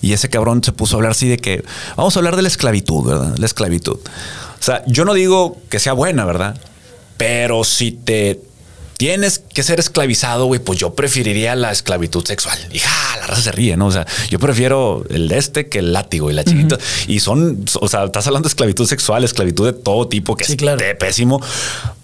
y 0.00 0.14
ese 0.14 0.30
cabrón 0.30 0.64
se 0.64 0.72
puso 0.72 0.94
a 0.94 0.98
hablar 0.98 1.10
así 1.12 1.28
de 1.28 1.36
que 1.36 1.62
vamos 1.96 2.16
a 2.16 2.20
hablar 2.20 2.34
de 2.34 2.40
la 2.42 2.48
esclavitud, 2.48 3.04
¿verdad? 3.04 3.34
La 3.36 3.44
esclavitud. 3.44 3.98
O 3.98 4.62
sea, 4.62 4.82
yo 4.86 5.04
no 5.04 5.12
digo 5.12 5.58
que 5.68 5.78
sea 5.78 5.92
buena, 5.92 6.24
¿verdad? 6.24 6.58
Pero 7.18 7.62
si 7.62 7.92
te 7.92 8.40
tienes 8.98 9.38
que 9.54 9.62
ser 9.62 9.78
esclavizado, 9.80 10.46
güey, 10.46 10.60
pues 10.60 10.78
yo 10.78 10.94
preferiría 10.94 11.54
la 11.54 11.70
esclavitud 11.72 12.26
sexual. 12.26 12.58
Y 12.72 12.80
ja, 12.80 13.16
la 13.20 13.28
raza 13.28 13.42
se 13.42 13.52
ríe, 13.52 13.76
¿no? 13.76 13.86
O 13.86 13.92
sea, 13.92 14.06
yo 14.28 14.38
prefiero 14.40 15.04
el 15.08 15.28
de 15.28 15.38
este 15.38 15.68
que 15.68 15.78
el 15.78 15.92
látigo 15.92 16.30
y 16.30 16.34
la 16.34 16.42
chiquita. 16.44 16.76
Y 17.06 17.20
son, 17.20 17.64
o 17.80 17.88
sea, 17.88 18.04
estás 18.04 18.26
hablando 18.26 18.48
de 18.48 18.50
esclavitud 18.50 18.86
sexual, 18.86 19.22
esclavitud 19.24 19.64
de 19.66 19.72
todo 19.72 20.08
tipo, 20.08 20.34
que 20.36 20.44
Sí, 20.44 20.52
es 20.52 20.58
claro. 20.58 20.78
de 20.78 20.94
pésimo. 20.96 21.40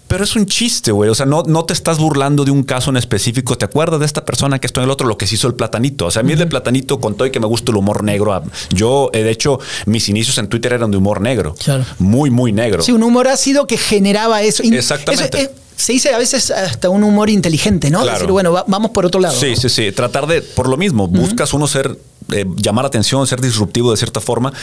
Pero 0.07 0.23
es 0.23 0.35
un 0.35 0.45
chiste, 0.45 0.91
güey. 0.91 1.09
O 1.09 1.15
sea, 1.15 1.25
no, 1.25 1.43
no 1.47 1.65
te 1.65 1.73
estás 1.73 1.97
burlando 1.97 2.45
de 2.45 2.51
un 2.51 2.63
caso 2.63 2.91
en 2.91 2.97
específico. 2.97 3.57
¿Te 3.57 3.65
acuerdas 3.65 3.99
de 3.99 4.05
esta 4.05 4.23
persona 4.23 4.59
que 4.59 4.67
esto 4.67 4.79
en 4.79 4.85
el 4.85 4.91
otro? 4.91 5.07
Lo 5.07 5.17
que 5.17 5.25
se 5.25 5.33
hizo 5.35 5.47
el 5.47 5.55
platanito. 5.55 6.05
O 6.05 6.11
sea, 6.11 6.19
a 6.19 6.23
mí 6.23 6.33
el 6.33 6.39
de 6.39 6.45
platanito 6.45 6.99
con 6.99 7.15
todo 7.15 7.25
y 7.27 7.31
que 7.31 7.39
me 7.39 7.47
gusta 7.47 7.71
el 7.71 7.77
humor 7.77 8.03
negro. 8.03 8.43
Yo, 8.69 9.09
eh, 9.13 9.23
de 9.23 9.31
hecho, 9.31 9.59
mis 9.87 10.07
inicios 10.07 10.37
en 10.37 10.47
Twitter 10.47 10.73
eran 10.73 10.91
de 10.91 10.97
humor 10.97 11.21
negro. 11.21 11.55
Claro. 11.55 11.85
Muy, 11.99 12.29
muy 12.29 12.51
negro. 12.51 12.83
Sí, 12.83 12.91
un 12.91 13.01
humor 13.03 13.27
ácido 13.27 13.65
que 13.65 13.77
generaba 13.77 14.41
eso. 14.43 14.61
Exactamente. 14.63 15.37
eso, 15.41 15.49
eh, 15.51 15.55
se 15.75 15.91
dice 15.93 16.13
a 16.13 16.17
veces 16.17 16.51
hasta 16.51 16.89
un 16.89 17.03
humor 17.03 17.29
inteligente, 17.29 17.89
¿no? 17.89 18.01
Claro. 18.01 18.19
Decir, 18.19 18.31
bueno, 18.31 18.51
va- 18.53 18.63
vamos 18.67 18.91
por 18.91 19.05
otro 19.05 19.19
lado. 19.19 19.37
Sí, 19.37 19.51
¿no? 19.51 19.61
sí, 19.61 19.69
sí. 19.69 19.91
Tratar 19.91 20.27
de, 20.27 20.41
por 20.41 20.69
lo 20.69 20.77
mismo, 20.77 21.07
buscas 21.07 21.53
uno 21.53 21.67
ser, 21.67 21.99
eh, 22.31 22.45
llamar 22.55 22.85
atención, 22.85 23.25
ser 23.27 23.41
disruptivo 23.41 23.91
de 23.91 23.97
cierta 23.97 24.21
forma. 24.21 24.53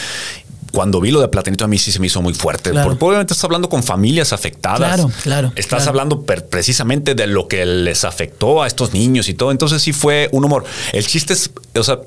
Cuando 0.73 1.01
vi 1.01 1.11
lo 1.11 1.21
de 1.21 1.29
Platanito 1.29 1.65
a 1.65 1.69
mí 1.69 1.79
sí 1.79 1.93
se 1.93 2.01
me 2.01 2.07
hizo 2.07 2.21
muy 2.23 2.35
fuerte. 2.35 2.71
Claro. 2.71 2.89
Porque 2.91 3.05
obviamente 3.05 3.35
estás 3.35 3.45
hablando 3.45 3.69
con 3.69 3.83
familias 3.83 4.33
afectadas. 4.33 4.79
Claro, 4.97 5.11
claro, 5.23 5.53
Estás 5.55 5.85
claro. 5.85 5.91
hablando 5.91 6.23
precisamente 6.23 7.15
de 7.15 7.27
lo 7.27 7.47
que 7.49 7.65
les 7.67 8.05
afectó 8.05 8.63
a 8.63 8.67
estos 8.67 8.93
niños 8.95 9.29
y 9.29 9.35
todo. 9.35 9.51
Entonces 9.51 9.83
sí 9.83 9.93
fue 9.93 10.29
un 10.33 10.45
humor. 10.45 10.65
El 10.93 11.07
chiste 11.07 11.35
es, 11.35 11.51
o 11.77 11.83
sea, 11.85 12.01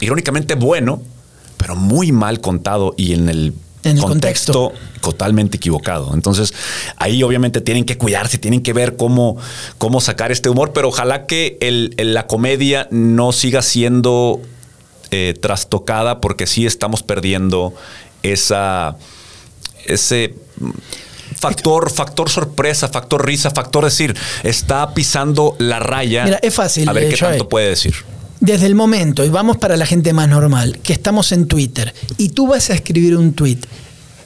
irónicamente 0.00 0.54
bueno, 0.54 1.02
pero 1.56 1.76
muy 1.76 2.10
mal 2.12 2.40
contado 2.40 2.94
y 2.96 3.12
en 3.14 3.28
el, 3.28 3.54
En 3.84 3.96
el 3.98 4.02
contexto, 4.02 4.72
totalmente 5.00 5.56
equivocado. 5.58 6.12
Entonces, 6.14 6.52
ahí 6.96 7.22
obviamente 7.22 7.60
tienen 7.60 7.84
que 7.84 7.96
cuidarse, 7.96 8.38
tienen 8.38 8.62
que 8.62 8.72
ver 8.72 8.96
cómo, 8.96 9.36
cómo 9.78 10.00
sacar 10.00 10.32
este 10.32 10.48
humor, 10.50 10.72
pero 10.74 10.88
ojalá 10.88 11.26
que 11.26 11.56
el- 11.60 11.94
el- 11.96 12.12
la 12.14 12.26
comedia 12.26 12.88
no 12.90 13.32
siga 13.32 13.62
siendo 13.62 14.40
eh, 15.10 15.34
trastocada 15.40 16.20
porque 16.20 16.46
sí 16.46 16.66
estamos 16.66 17.02
perdiendo 17.02 17.74
esa, 18.22 18.96
ese 19.86 20.34
factor, 21.36 21.90
factor 21.90 22.30
sorpresa, 22.30 22.88
factor 22.88 23.24
risa, 23.24 23.50
factor 23.50 23.84
decir, 23.84 24.16
está 24.42 24.92
pisando 24.94 25.56
la 25.58 25.78
raya. 25.78 26.24
Mira, 26.24 26.38
es 26.42 26.54
fácil, 26.54 26.88
A 26.88 26.92
ver 26.92 27.04
eh, 27.04 27.08
qué 27.08 27.16
Joey. 27.16 27.32
tanto 27.32 27.48
puede 27.48 27.70
decir. 27.70 27.94
Desde 28.40 28.66
el 28.66 28.74
momento, 28.74 29.24
y 29.24 29.28
vamos 29.28 29.58
para 29.58 29.76
la 29.76 29.84
gente 29.84 30.12
más 30.12 30.28
normal, 30.28 30.78
que 30.82 30.92
estamos 30.92 31.32
en 31.32 31.46
Twitter 31.46 31.92
y 32.16 32.30
tú 32.30 32.46
vas 32.46 32.70
a 32.70 32.74
escribir 32.74 33.16
un 33.16 33.34
tweet 33.34 33.58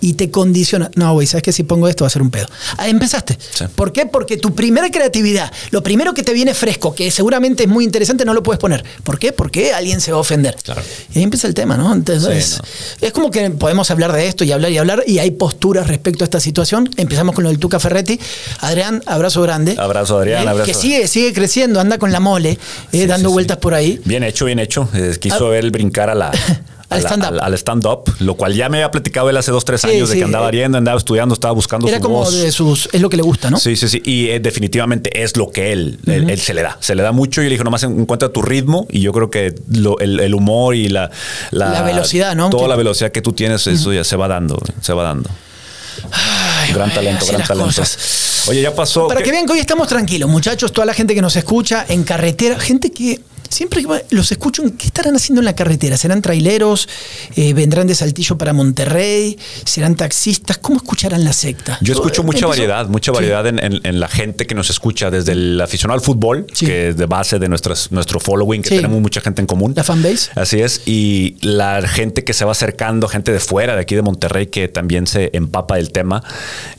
y 0.05 0.13
te 0.15 0.31
condiciona. 0.31 0.91
No, 0.97 1.15
güey, 1.15 1.27
sabes 1.27 1.43
que 1.43 1.53
si 1.53 1.63
pongo 1.63 1.89
esto 1.89 2.05
va 2.05 2.09
a 2.09 2.11
ser 2.11 2.21
un 2.21 2.31
pedo. 2.31 2.47
Ahí 2.77 2.91
empezaste. 2.91 3.39
Sí. 3.41 3.65
¿Por 3.75 3.91
qué? 3.93 4.05
Porque 4.05 4.37
tu 4.37 4.55
primera 4.55 4.91
creatividad, 4.91 5.51
lo 5.71 5.83
primero 5.83 6.13
que 6.13 6.23
te 6.23 6.35
viene 6.35 6.53
fresco, 6.53 6.95
que 6.95 7.11
seguramente 7.11 7.63
es 7.63 7.69
muy 7.71 7.85
interesante, 7.85 8.25
no 8.27 8.35
lo 8.35 8.43
puedes 8.43 8.61
poner. 8.61 8.85
¿Por 9.03 9.19
qué? 9.19 9.33
Porque 9.33 9.73
alguien 9.73 10.01
se 10.03 10.13
va 10.13 10.19
a 10.19 10.21
ofender. 10.21 10.57
Claro. 10.63 10.83
Y 11.15 11.19
ahí 11.19 11.25
empieza 11.25 11.47
el 11.49 11.55
tema, 11.55 11.77
¿no? 11.79 11.93
Entonces, 11.93 12.61
Sí, 12.63 13.07
es 13.07 13.13
como 13.13 13.31
que 13.31 13.49
podemos 13.51 13.91
hablar 13.91 14.13
de 14.13 14.27
esto 14.27 14.45
y 14.45 14.53
hablar 14.53 14.71
y 14.73 14.79
hablar, 14.79 15.03
y 15.07 15.19
hay 15.21 15.31
posturas 15.31 15.87
respecto 15.87 16.23
a 16.23 16.27
esta 16.27 16.41
situación. 16.41 16.91
Empezamos 16.99 17.35
con 17.35 17.45
lo 17.45 17.51
del 17.51 17.59
Tuca 17.59 17.81
Ferretti. 17.81 18.21
Adrián, 18.61 19.03
abrazo 19.07 19.41
grande. 19.43 19.75
Abrazo, 19.79 20.19
Adrián, 20.19 20.45
Eh, 20.45 20.49
abrazo. 20.51 20.67
Que 20.67 20.75
sigue, 20.75 21.09
sigue 21.09 21.33
creciendo, 21.33 21.81
anda 21.81 21.97
con 21.99 22.13
la 22.13 22.21
mole, 22.21 22.51
eh, 22.53 22.59
Sí, 22.93 23.07
dando 23.07 23.31
vueltas 23.31 23.57
por 23.57 23.73
ahí. 23.75 24.01
Bien 24.05 24.23
hecho, 24.23 24.45
bien 24.45 24.59
hecho. 24.59 24.89
Eh, 24.95 25.17
quiso 25.19 25.47
Al- 25.47 25.51
ver 25.53 25.65
el 25.65 25.71
brincar 25.71 26.11
a 26.11 26.15
la. 26.15 26.31
Al 26.95 27.01
stand-up. 27.03 27.29
Al, 27.35 27.41
al 27.41 27.55
stand-up, 27.55 28.03
lo 28.21 28.35
cual 28.37 28.55
ya 28.55 28.69
me 28.69 28.79
había 28.79 28.91
platicado 28.91 29.29
él 29.31 29.37
hace 29.37 29.51
dos, 29.51 29.65
tres 29.65 29.81
Sí, 29.83 29.89
años 29.89 30.09
de 30.09 30.15
sí, 30.15 30.19
que 30.21 30.25
andaba 30.25 30.49
eh, 30.49 30.53
viendo, 30.53 30.79
andaba 30.79 30.97
estudiando, 30.99 31.35
estaba 31.35 31.53
buscando 31.53 31.87
Era 31.89 31.99
su 31.99 32.03
como 32.03 32.17
voz. 32.17 32.33
de 32.35 32.51
sus. 32.53 32.89
Es 32.93 33.01
lo 33.01 33.09
que 33.11 33.17
le 33.17 33.23
gusta, 33.23 33.51
¿no? 33.51 33.59
Sí, 33.59 33.77
sí, 33.77 33.89
sí. 33.89 34.01
Y 34.05 34.29
eh, 34.29 34.41
definitivamente 34.41 35.23
es 35.23 35.37
lo 35.37 35.51
que 35.51 35.73
él, 35.73 35.99
él, 36.07 36.31
él 36.31 36.41
se 36.41 36.55
le 36.55 36.63
da. 36.63 36.77
Se 36.81 36.95
le 36.95 37.03
da 37.03 37.13
mucho 37.13 37.41
y 37.43 37.45
le 37.45 37.51
dijo, 37.51 37.65
nomás 37.65 37.83
encuentra 37.83 38.29
tu 38.31 38.43
ritmo. 38.43 38.87
Y 38.91 39.01
yo 39.01 39.13
creo 39.13 39.31
que 39.31 39.55
lo- 39.71 39.99
el, 39.99 40.21
el 40.21 40.35
humor 40.35 40.75
y 40.75 40.89
la, 40.89 41.11
La 41.51 41.83
velocidad, 41.83 42.35
¿no? 42.35 42.51
Toda 42.51 42.65
Que- 42.65 42.69
la 42.71 42.77
velocidad 42.77 43.11
que 43.13 43.23
tú 43.23 43.33
tienes, 43.33 43.67
eso 43.67 43.93
ya 43.93 44.05
se 44.05 44.17
va 44.17 44.29
dando, 44.29 44.59
se 44.81 44.93
va 44.93 45.03
dando. 45.05 45.31
Ay, 46.13 46.73
gran 46.73 46.93
talento, 46.93 47.25
gran 47.27 47.43
talento. 47.43 47.67
cosas. 47.67 48.45
Oye, 48.49 48.61
ya 48.63 48.75
pasó. 48.75 49.09
Para 49.09 49.21
¿qué? 49.21 49.27
que 49.27 49.31
vean 49.33 49.47
que 49.47 49.53
hoy 49.53 49.59
estamos 49.61 49.89
tranquilos, 49.89 50.29
muchachos, 50.29 50.73
toda 50.73 50.85
la 50.87 50.93
gente 50.95 51.15
que 51.15 51.23
nos 51.23 51.35
escucha 51.37 51.85
en 51.89 52.03
carretera, 52.05 52.59
gente 52.59 52.93
que 52.93 53.21
siempre 53.49 53.83
que 53.83 53.89
los 54.11 54.31
escucho, 54.33 54.63
¿qué 54.79 54.87
estarán 54.87 55.15
haciendo 55.17 55.41
en 55.41 55.45
la 55.47 55.55
carretera? 55.55 55.97
¿Serán 55.97 56.23
traileros? 56.23 56.89
Eh, 57.37 57.53
¿Vendrán 57.55 57.87
de 57.87 57.95
Saltillo 57.95 58.37
para 58.39 58.53
Monterrey? 58.53 59.39
¿Serán 59.65 59.95
taxistas? 59.97 60.59
¿Cómo 60.59 60.77
escucharán 60.79 61.25
la 61.25 61.33
secta? 61.33 61.79
Yo 61.81 61.93
escucho 61.95 62.23
mucha 62.23 62.47
variedad, 62.47 62.87
mucha 62.89 63.13
Sí. 63.13 63.17
variedad 63.17 63.47
en, 63.47 63.59
en- 63.63 63.81
en 63.85 64.01
la 64.01 64.09
gente 64.09 64.47
que 64.47 64.55
nos 64.55 64.71
escucha, 64.71 65.11
desde 65.11 65.33
el 65.33 65.61
aficionado 65.61 65.99
al 65.99 66.05
fútbol, 66.05 66.47
Sí. 66.53 66.67
que 66.67 66.89
es 66.89 66.97
de 66.97 67.07
base 67.07 67.39
de 67.39 67.49
nuestras, 67.49 67.93
nuestro 67.93 68.21
following, 68.21 68.63
que 68.63 68.71
Sí. 68.71 68.77
tenemos 68.77 69.01
mucha 69.01 69.21
gente 69.21 69.41
en 69.41 69.47
común. 69.47 69.73
La 69.77 69.85
fanbase. 69.85 70.31
Así 70.35 70.61
es. 70.61 70.83
Y 70.87 71.37
la 71.43 71.87
gente 71.87 72.25
que 72.25 72.33
se 72.35 72.45
va 72.45 72.53
acercando, 72.53 73.09
gente 73.09 73.33
de 73.33 73.41
fuera, 73.41 73.75
de 73.75 73.81
aquí 73.83 73.95
de 73.95 74.03
Monterrey, 74.03 74.47
que 74.47 74.69
también 74.69 75.07
se 75.07 75.31
empapa 75.35 75.77
del 75.77 75.93
tema. 75.93 76.23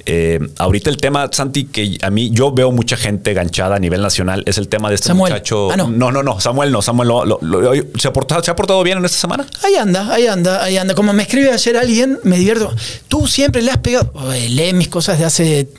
Eh, 0.05 0.39
ahorita 0.57 0.89
el 0.89 0.97
tema, 0.97 1.29
Santi, 1.31 1.65
que 1.65 1.97
a 2.01 2.09
mí 2.09 2.29
yo 2.31 2.51
veo 2.51 2.71
mucha 2.71 2.97
gente 2.97 3.33
ganchada 3.33 3.75
a 3.75 3.79
nivel 3.79 4.01
nacional, 4.01 4.43
es 4.45 4.57
el 4.57 4.67
tema 4.67 4.89
de 4.89 4.95
este 4.95 5.07
Samuel. 5.07 5.33
muchacho. 5.33 5.71
Ah, 5.71 5.77
no. 5.77 5.89
no, 5.89 6.11
no, 6.11 6.23
no, 6.23 6.39
Samuel 6.39 6.54
no. 6.71 6.81
Samuel 6.81 7.07
lo- 7.09 7.25
lo- 7.25 7.39
lo- 7.41 7.73
¿se, 7.99 8.07
ha 8.07 8.13
portado, 8.13 8.43
¿se 8.43 8.51
ha 8.51 8.55
portado 8.55 8.81
bien 8.83 8.97
en 8.97 9.05
esta 9.05 9.17
semana? 9.17 9.45
Ahí 9.63 9.75
anda, 9.75 10.11
ahí 10.13 10.27
anda, 10.27 10.63
ahí 10.63 10.77
anda. 10.77 10.95
Como 10.95 11.13
me 11.13 11.23
escribe 11.23 11.51
ayer 11.51 11.77
alguien, 11.77 12.19
me 12.23 12.37
divierto. 12.37 12.73
Tú 13.07 13.27
siempre 13.27 13.61
le 13.61 13.71
has 13.71 13.77
pegado. 13.77 14.11
Oye, 14.15 14.49
lee 14.49 14.73
mis 14.73 14.87
cosas 14.87 15.19
de 15.19 15.25
hace 15.25 15.69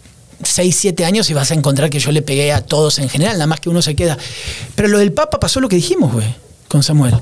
6, 0.42 0.76
7 0.78 1.04
años 1.04 1.28
y 1.30 1.34
vas 1.34 1.50
a 1.50 1.54
encontrar 1.54 1.88
que 1.90 1.98
yo 1.98 2.12
le 2.12 2.22
pegué 2.22 2.52
a 2.52 2.60
todos 2.60 2.98
en 2.98 3.08
general, 3.08 3.34
nada 3.34 3.46
más 3.46 3.60
que 3.60 3.68
uno 3.70 3.80
se 3.82 3.94
queda. 3.96 4.18
Pero 4.74 4.88
lo 4.88 4.98
del 4.98 5.12
Papa 5.12 5.40
pasó 5.40 5.60
lo 5.60 5.68
que 5.68 5.76
dijimos, 5.76 6.12
güey, 6.12 6.26
con 6.68 6.82
Samuel. 6.82 7.14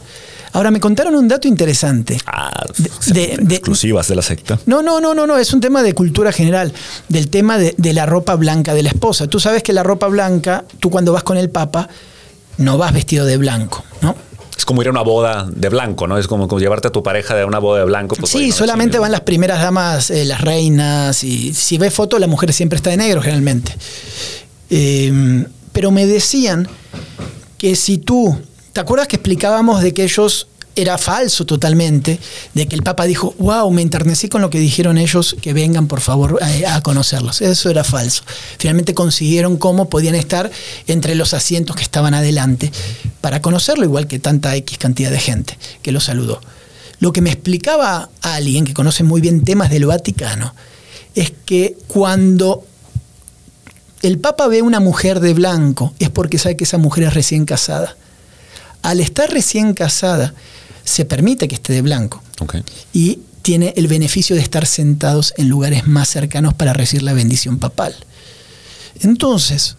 Ahora 0.52 0.70
me 0.70 0.78
contaron 0.78 1.16
un 1.16 1.26
dato 1.26 1.48
interesante. 1.48 2.16
Ah, 2.26 2.64
de- 3.08 3.36
de- 3.40 3.54
exclusivas 3.56 4.06
de 4.06 4.14
la 4.14 4.22
secta. 4.22 4.56
No, 4.66 4.82
no, 4.82 5.00
no, 5.00 5.12
no, 5.12 5.26
no, 5.26 5.36
es 5.36 5.52
un 5.52 5.60
tema 5.60 5.82
de 5.82 5.94
cultura 5.94 6.30
general, 6.30 6.72
del 7.08 7.28
tema 7.28 7.58
de, 7.58 7.74
de 7.76 7.92
la 7.92 8.06
ropa 8.06 8.36
blanca 8.36 8.72
de 8.72 8.84
la 8.84 8.90
esposa. 8.90 9.26
Tú 9.26 9.40
sabes 9.40 9.64
que 9.64 9.72
la 9.72 9.82
ropa 9.82 10.06
blanca, 10.06 10.64
tú 10.78 10.90
cuando 10.90 11.12
vas 11.12 11.24
con 11.24 11.36
el 11.38 11.50
Papa, 11.50 11.88
no 12.58 12.78
vas 12.78 12.92
vestido 12.92 13.24
de 13.26 13.36
blanco, 13.36 13.84
¿no? 14.00 14.14
Es 14.56 14.64
como 14.64 14.82
ir 14.82 14.88
a 14.88 14.90
una 14.92 15.02
boda 15.02 15.48
de 15.50 15.68
blanco, 15.68 16.06
¿no? 16.06 16.16
Es 16.16 16.28
como, 16.28 16.46
como 16.46 16.60
llevarte 16.60 16.88
a 16.88 16.92
tu 16.92 17.02
pareja 17.02 17.34
de 17.34 17.44
una 17.44 17.58
boda 17.58 17.80
de 17.80 17.86
blanco. 17.86 18.16
Pues, 18.16 18.30
Sí, 18.30 18.48
no, 18.48 18.54
solamente 18.54 18.98
van 18.98 19.12
las 19.12 19.22
primeras 19.22 19.60
damas, 19.60 20.10
eh, 20.10 20.24
las 20.24 20.40
reinas, 20.40 21.24
y 21.24 21.52
si 21.52 21.76
ves 21.76 21.92
fotos, 21.92 22.20
la 22.20 22.28
mujer 22.28 22.52
siempre 22.52 22.76
está 22.76 22.90
de 22.90 22.96
negro 22.96 23.20
generalmente. 23.20 23.74
Eh, 24.70 25.44
pero 25.72 25.90
me 25.90 26.06
decían 26.06 26.68
que 27.58 27.74
si 27.74 27.98
tú, 27.98 28.38
¿te 28.72 28.80
acuerdas 28.80 29.08
que 29.08 29.16
explicábamos 29.16 29.82
de 29.82 29.92
que 29.92 30.04
ellos 30.04 30.46
era 30.76 30.98
falso 30.98 31.46
totalmente, 31.46 32.18
de 32.54 32.66
que 32.66 32.74
el 32.74 32.82
Papa 32.82 33.04
dijo, 33.04 33.34
wow, 33.38 33.70
me 33.70 33.82
enternecí 33.82 34.28
con 34.28 34.42
lo 34.42 34.50
que 34.50 34.58
dijeron 34.58 34.98
ellos, 34.98 35.36
que 35.40 35.52
vengan 35.52 35.86
por 35.86 36.00
favor 36.00 36.40
a, 36.42 36.76
a 36.76 36.82
conocerlos. 36.82 37.40
Eso 37.40 37.70
era 37.70 37.84
falso. 37.84 38.22
Finalmente 38.58 38.94
consiguieron 38.94 39.56
cómo 39.56 39.88
podían 39.88 40.14
estar 40.14 40.50
entre 40.86 41.14
los 41.14 41.34
asientos 41.34 41.76
que 41.76 41.82
estaban 41.82 42.14
adelante 42.14 42.72
para 43.20 43.40
conocerlo, 43.40 43.84
igual 43.84 44.06
que 44.06 44.18
tanta 44.18 44.54
X 44.56 44.78
cantidad 44.78 45.10
de 45.10 45.20
gente 45.20 45.58
que 45.82 45.92
lo 45.92 46.00
saludó. 46.00 46.40
Lo 46.98 47.12
que 47.12 47.20
me 47.20 47.30
explicaba 47.30 48.08
alguien 48.22 48.64
que 48.64 48.74
conoce 48.74 49.04
muy 49.04 49.20
bien 49.20 49.44
temas 49.44 49.70
del 49.70 49.86
Vaticano 49.86 50.54
es 51.14 51.32
que 51.44 51.76
cuando 51.86 52.64
el 54.02 54.18
Papa 54.18 54.48
ve 54.48 54.62
una 54.62 54.80
mujer 54.80 55.20
de 55.20 55.34
blanco 55.34 55.94
es 55.98 56.10
porque 56.10 56.38
sabe 56.38 56.56
que 56.56 56.64
esa 56.64 56.78
mujer 56.78 57.04
es 57.04 57.14
recién 57.14 57.44
casada. 57.44 57.96
Al 58.82 59.00
estar 59.00 59.30
recién 59.30 59.74
casada, 59.74 60.34
se 60.84 61.04
permite 61.04 61.48
que 61.48 61.54
esté 61.54 61.72
de 61.72 61.82
blanco 61.82 62.22
y 62.92 63.20
tiene 63.42 63.74
el 63.76 63.88
beneficio 63.88 64.36
de 64.36 64.42
estar 64.42 64.66
sentados 64.66 65.34
en 65.36 65.48
lugares 65.48 65.86
más 65.86 66.08
cercanos 66.08 66.54
para 66.54 66.72
recibir 66.72 67.02
la 67.02 67.12
bendición 67.12 67.58
papal. 67.58 67.94
Entonces, 69.00 69.76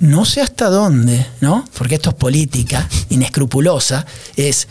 no 0.00 0.24
sé 0.24 0.40
hasta 0.40 0.68
dónde, 0.68 1.26
¿no? 1.40 1.64
Porque 1.76 1.96
esto 1.96 2.10
es 2.10 2.16
política 2.16 2.88
inescrupulosa, 3.10 4.06
es, 4.36 4.68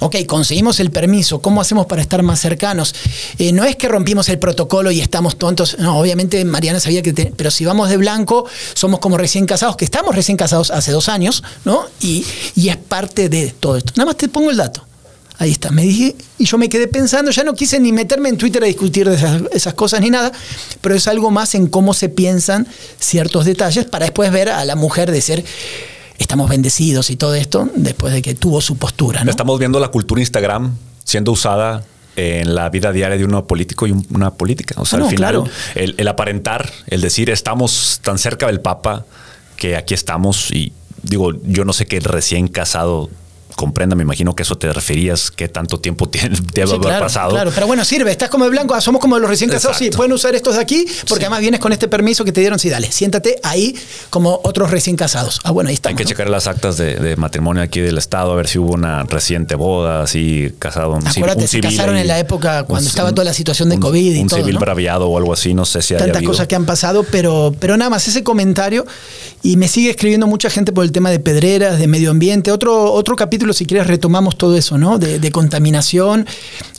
ok, 0.00 0.16
conseguimos 0.26 0.80
el 0.80 0.90
permiso, 0.90 1.40
¿cómo 1.40 1.60
hacemos 1.60 1.86
para 1.86 2.02
estar 2.02 2.22
más 2.22 2.40
cercanos? 2.40 2.94
Eh, 3.38 3.52
no 3.52 3.64
es 3.64 3.76
que 3.76 3.88
rompimos 3.88 4.28
el 4.28 4.38
protocolo 4.38 4.90
y 4.90 5.00
estamos 5.00 5.36
tontos, 5.38 5.76
no, 5.78 5.98
obviamente 5.98 6.44
Mariana 6.44 6.80
sabía 6.80 7.00
que, 7.02 7.12
te- 7.12 7.32
pero 7.36 7.50
si 7.50 7.64
vamos 7.64 7.88
de 7.88 7.96
blanco, 7.96 8.44
somos 8.74 9.00
como 9.00 9.16
recién 9.16 9.46
casados, 9.46 9.76
que 9.76 9.84
estamos 9.84 10.14
recién 10.14 10.36
casados 10.36 10.70
hace 10.70 10.90
dos 10.92 11.08
años, 11.08 11.42
¿no? 11.64 11.84
Y, 12.00 12.24
y 12.56 12.68
es 12.68 12.76
parte 12.76 13.28
de 13.28 13.54
todo 13.58 13.76
esto. 13.76 13.92
Nada 13.96 14.06
más 14.06 14.16
te 14.16 14.28
pongo 14.28 14.50
el 14.50 14.56
dato. 14.56 14.84
Ahí 15.36 15.50
está, 15.50 15.72
me 15.72 15.82
dije, 15.82 16.14
y 16.38 16.44
yo 16.44 16.58
me 16.58 16.68
quedé 16.68 16.86
pensando, 16.86 17.32
ya 17.32 17.42
no 17.42 17.54
quise 17.54 17.80
ni 17.80 17.90
meterme 17.92 18.28
en 18.28 18.36
Twitter 18.38 18.62
a 18.62 18.66
discutir 18.66 19.08
de 19.08 19.16
esas, 19.16 19.42
esas 19.52 19.74
cosas 19.74 20.00
ni 20.00 20.08
nada, 20.08 20.30
pero 20.80 20.94
es 20.94 21.08
algo 21.08 21.32
más 21.32 21.56
en 21.56 21.66
cómo 21.66 21.92
se 21.92 22.08
piensan 22.08 22.68
ciertos 23.00 23.44
detalles 23.44 23.84
para 23.86 24.04
después 24.06 24.30
ver 24.30 24.48
a 24.48 24.64
la 24.64 24.76
mujer 24.76 25.10
decir, 25.10 25.44
estamos 26.18 26.48
bendecidos 26.48 27.10
y 27.10 27.16
todo 27.16 27.34
esto, 27.34 27.68
después 27.76 28.12
de 28.12 28.22
que 28.22 28.34
tuvo 28.34 28.60
su 28.60 28.76
postura. 28.76 29.24
¿no? 29.24 29.30
Estamos 29.30 29.58
viendo 29.58 29.80
la 29.80 29.88
cultura 29.88 30.20
Instagram 30.20 30.74
siendo 31.04 31.32
usada 31.32 31.84
en 32.16 32.54
la 32.54 32.70
vida 32.70 32.92
diaria 32.92 33.16
de 33.18 33.24
uno 33.24 33.44
político 33.46 33.86
y 33.86 33.90
un- 33.92 34.06
una 34.10 34.30
política. 34.32 34.74
O 34.78 34.84
sea, 34.86 34.98
Ah, 34.98 35.00
no, 35.00 35.04
al 35.06 35.10
final, 35.14 35.34
claro. 35.34 35.50
el, 35.74 35.94
el 35.98 36.08
aparentar, 36.08 36.70
el 36.86 37.00
decir 37.00 37.28
estamos 37.30 38.00
tan 38.02 38.18
cerca 38.18 38.46
del 38.46 38.60
Papa 38.60 39.04
que 39.56 39.76
aquí 39.76 39.94
estamos 39.94 40.50
y 40.52 40.72
digo, 41.02 41.32
yo 41.42 41.64
no 41.64 41.72
sé 41.72 41.86
qué 41.86 41.98
recién 42.00 42.46
casado 42.48 43.10
comprenda, 43.54 43.94
me 43.96 44.02
imagino 44.02 44.34
que 44.34 44.42
eso 44.42 44.56
te 44.56 44.72
referías, 44.72 45.30
qué 45.30 45.48
tanto 45.48 45.78
tiempo 45.80 46.08
tiene, 46.10 46.36
debe 46.52 46.66
Sí, 46.66 46.74
haber 46.74 46.80
claro, 46.88 47.04
pasado. 47.04 47.30
Claro, 47.30 47.50
pero 47.54 47.66
bueno, 47.66 47.84
sirve. 47.84 48.10
Estás 48.10 48.28
como 48.30 48.44
de 48.44 48.50
blanco, 48.50 48.74
ah, 48.74 48.80
somos 48.80 49.00
como 49.00 49.18
los 49.18 49.28
recién 49.30 49.50
casados. 49.50 49.76
Sí, 49.76 49.90
pueden 49.90 50.12
usar 50.12 50.34
estos 50.34 50.54
de 50.56 50.60
aquí, 50.62 50.84
porque 51.08 51.24
además 51.24 51.40
vienes 51.40 51.60
con 51.60 51.72
este 51.72 51.88
permiso 51.88 52.24
que 52.24 52.32
te 52.32 52.40
dieron. 52.40 52.58
Sí, 52.58 52.68
dale, 52.68 52.90
siéntate 52.90 53.38
ahí 53.42 53.74
como 54.10 54.40
otros 54.44 54.70
recién 54.70 54.96
casados. 54.96 55.40
Ah, 55.44 55.50
bueno, 55.50 55.68
ahí 55.68 55.74
está. 55.74 55.88
Hay 55.90 55.94
que 55.94 56.04
checar 56.04 56.28
las 56.28 56.46
actas 56.46 56.76
de, 56.76 56.96
de 56.96 57.16
matrimonio 57.16 57.62
aquí 57.62 57.80
del 57.80 57.98
Estado, 57.98 58.32
a 58.32 58.36
ver 58.36 58.48
si 58.48 58.58
hubo 58.58 58.72
una 58.74 59.02
reciente 59.04 59.54
boda, 59.54 60.02
así 60.02 60.52
casado. 60.58 60.92
un 60.92 61.06
Acuérdate, 61.06 61.42
un 61.42 61.48
se 61.48 61.48
civil 61.48 61.70
casaron 61.70 61.94
ahí, 61.96 62.02
en 62.02 62.08
la 62.08 62.18
época 62.18 62.64
cuando 62.64 62.84
un- 62.84 62.88
estaba 62.90 63.10
toda 63.12 63.24
la 63.24 63.34
situación 63.34 63.68
de 63.68 63.76
un- 63.76 63.82
COVID 63.82 64.14
y 64.14 64.20
un 64.20 64.28
todo, 64.28 64.40
civil 64.40 64.54
¿no? 64.54 64.60
braviado 64.60 65.08
o 65.08 65.18
algo 65.18 65.32
así, 65.32 65.54
no 65.54 65.64
sé 65.64 65.82
si 65.82 65.94
haya 65.94 66.04
tantas 66.04 66.18
habido. 66.18 66.32
cosas 66.32 66.46
que 66.48 66.54
han 66.54 66.64
pasado, 66.66 67.04
pero, 67.10 67.54
pero 67.60 67.76
nada 67.76 67.90
más 67.90 68.06
ese 68.08 68.22
comentario. 68.22 68.84
Y 69.42 69.58
me 69.58 69.68
sigue 69.68 69.90
escribiendo 69.90 70.26
mucha 70.26 70.48
gente 70.48 70.72
por 70.72 70.84
el 70.84 70.92
tema 70.92 71.10
de 71.10 71.18
pedreras, 71.20 71.78
de 71.78 71.86
medio 71.86 72.10
ambiente. 72.10 72.50
Otro, 72.50 72.92
otro 72.92 73.14
capítulo, 73.14 73.43
si 73.52 73.66
quieres, 73.66 73.86
retomamos 73.86 74.38
todo 74.38 74.56
eso, 74.56 74.78
¿no? 74.78 74.98
De, 74.98 75.18
de 75.18 75.30
contaminación. 75.30 76.26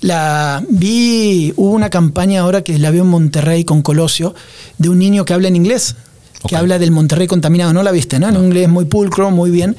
La 0.01 0.63
vi, 0.67 1.53
hubo 1.55 1.71
una 1.71 1.89
campaña 1.89 2.41
ahora 2.41 2.63
que 2.63 2.77
la 2.79 2.91
veo 2.91 3.03
en 3.03 3.09
Monterrey 3.09 3.63
con 3.63 3.81
Colosio, 3.81 4.33
de 4.77 4.89
un 4.89 4.99
niño 4.99 5.25
que 5.25 5.33
habla 5.33 5.47
en 5.47 5.55
inglés, 5.55 5.95
que 6.47 6.55
habla 6.55 6.79
del 6.79 6.91
Monterrey 6.91 7.27
contaminado. 7.27 7.73
¿No 7.73 7.83
la 7.83 7.91
viste, 7.91 8.19
no? 8.19 8.29
En 8.29 8.35
inglés 8.35 8.69
muy 8.69 8.85
pulcro, 8.85 9.31
muy 9.31 9.51
bien. 9.51 9.75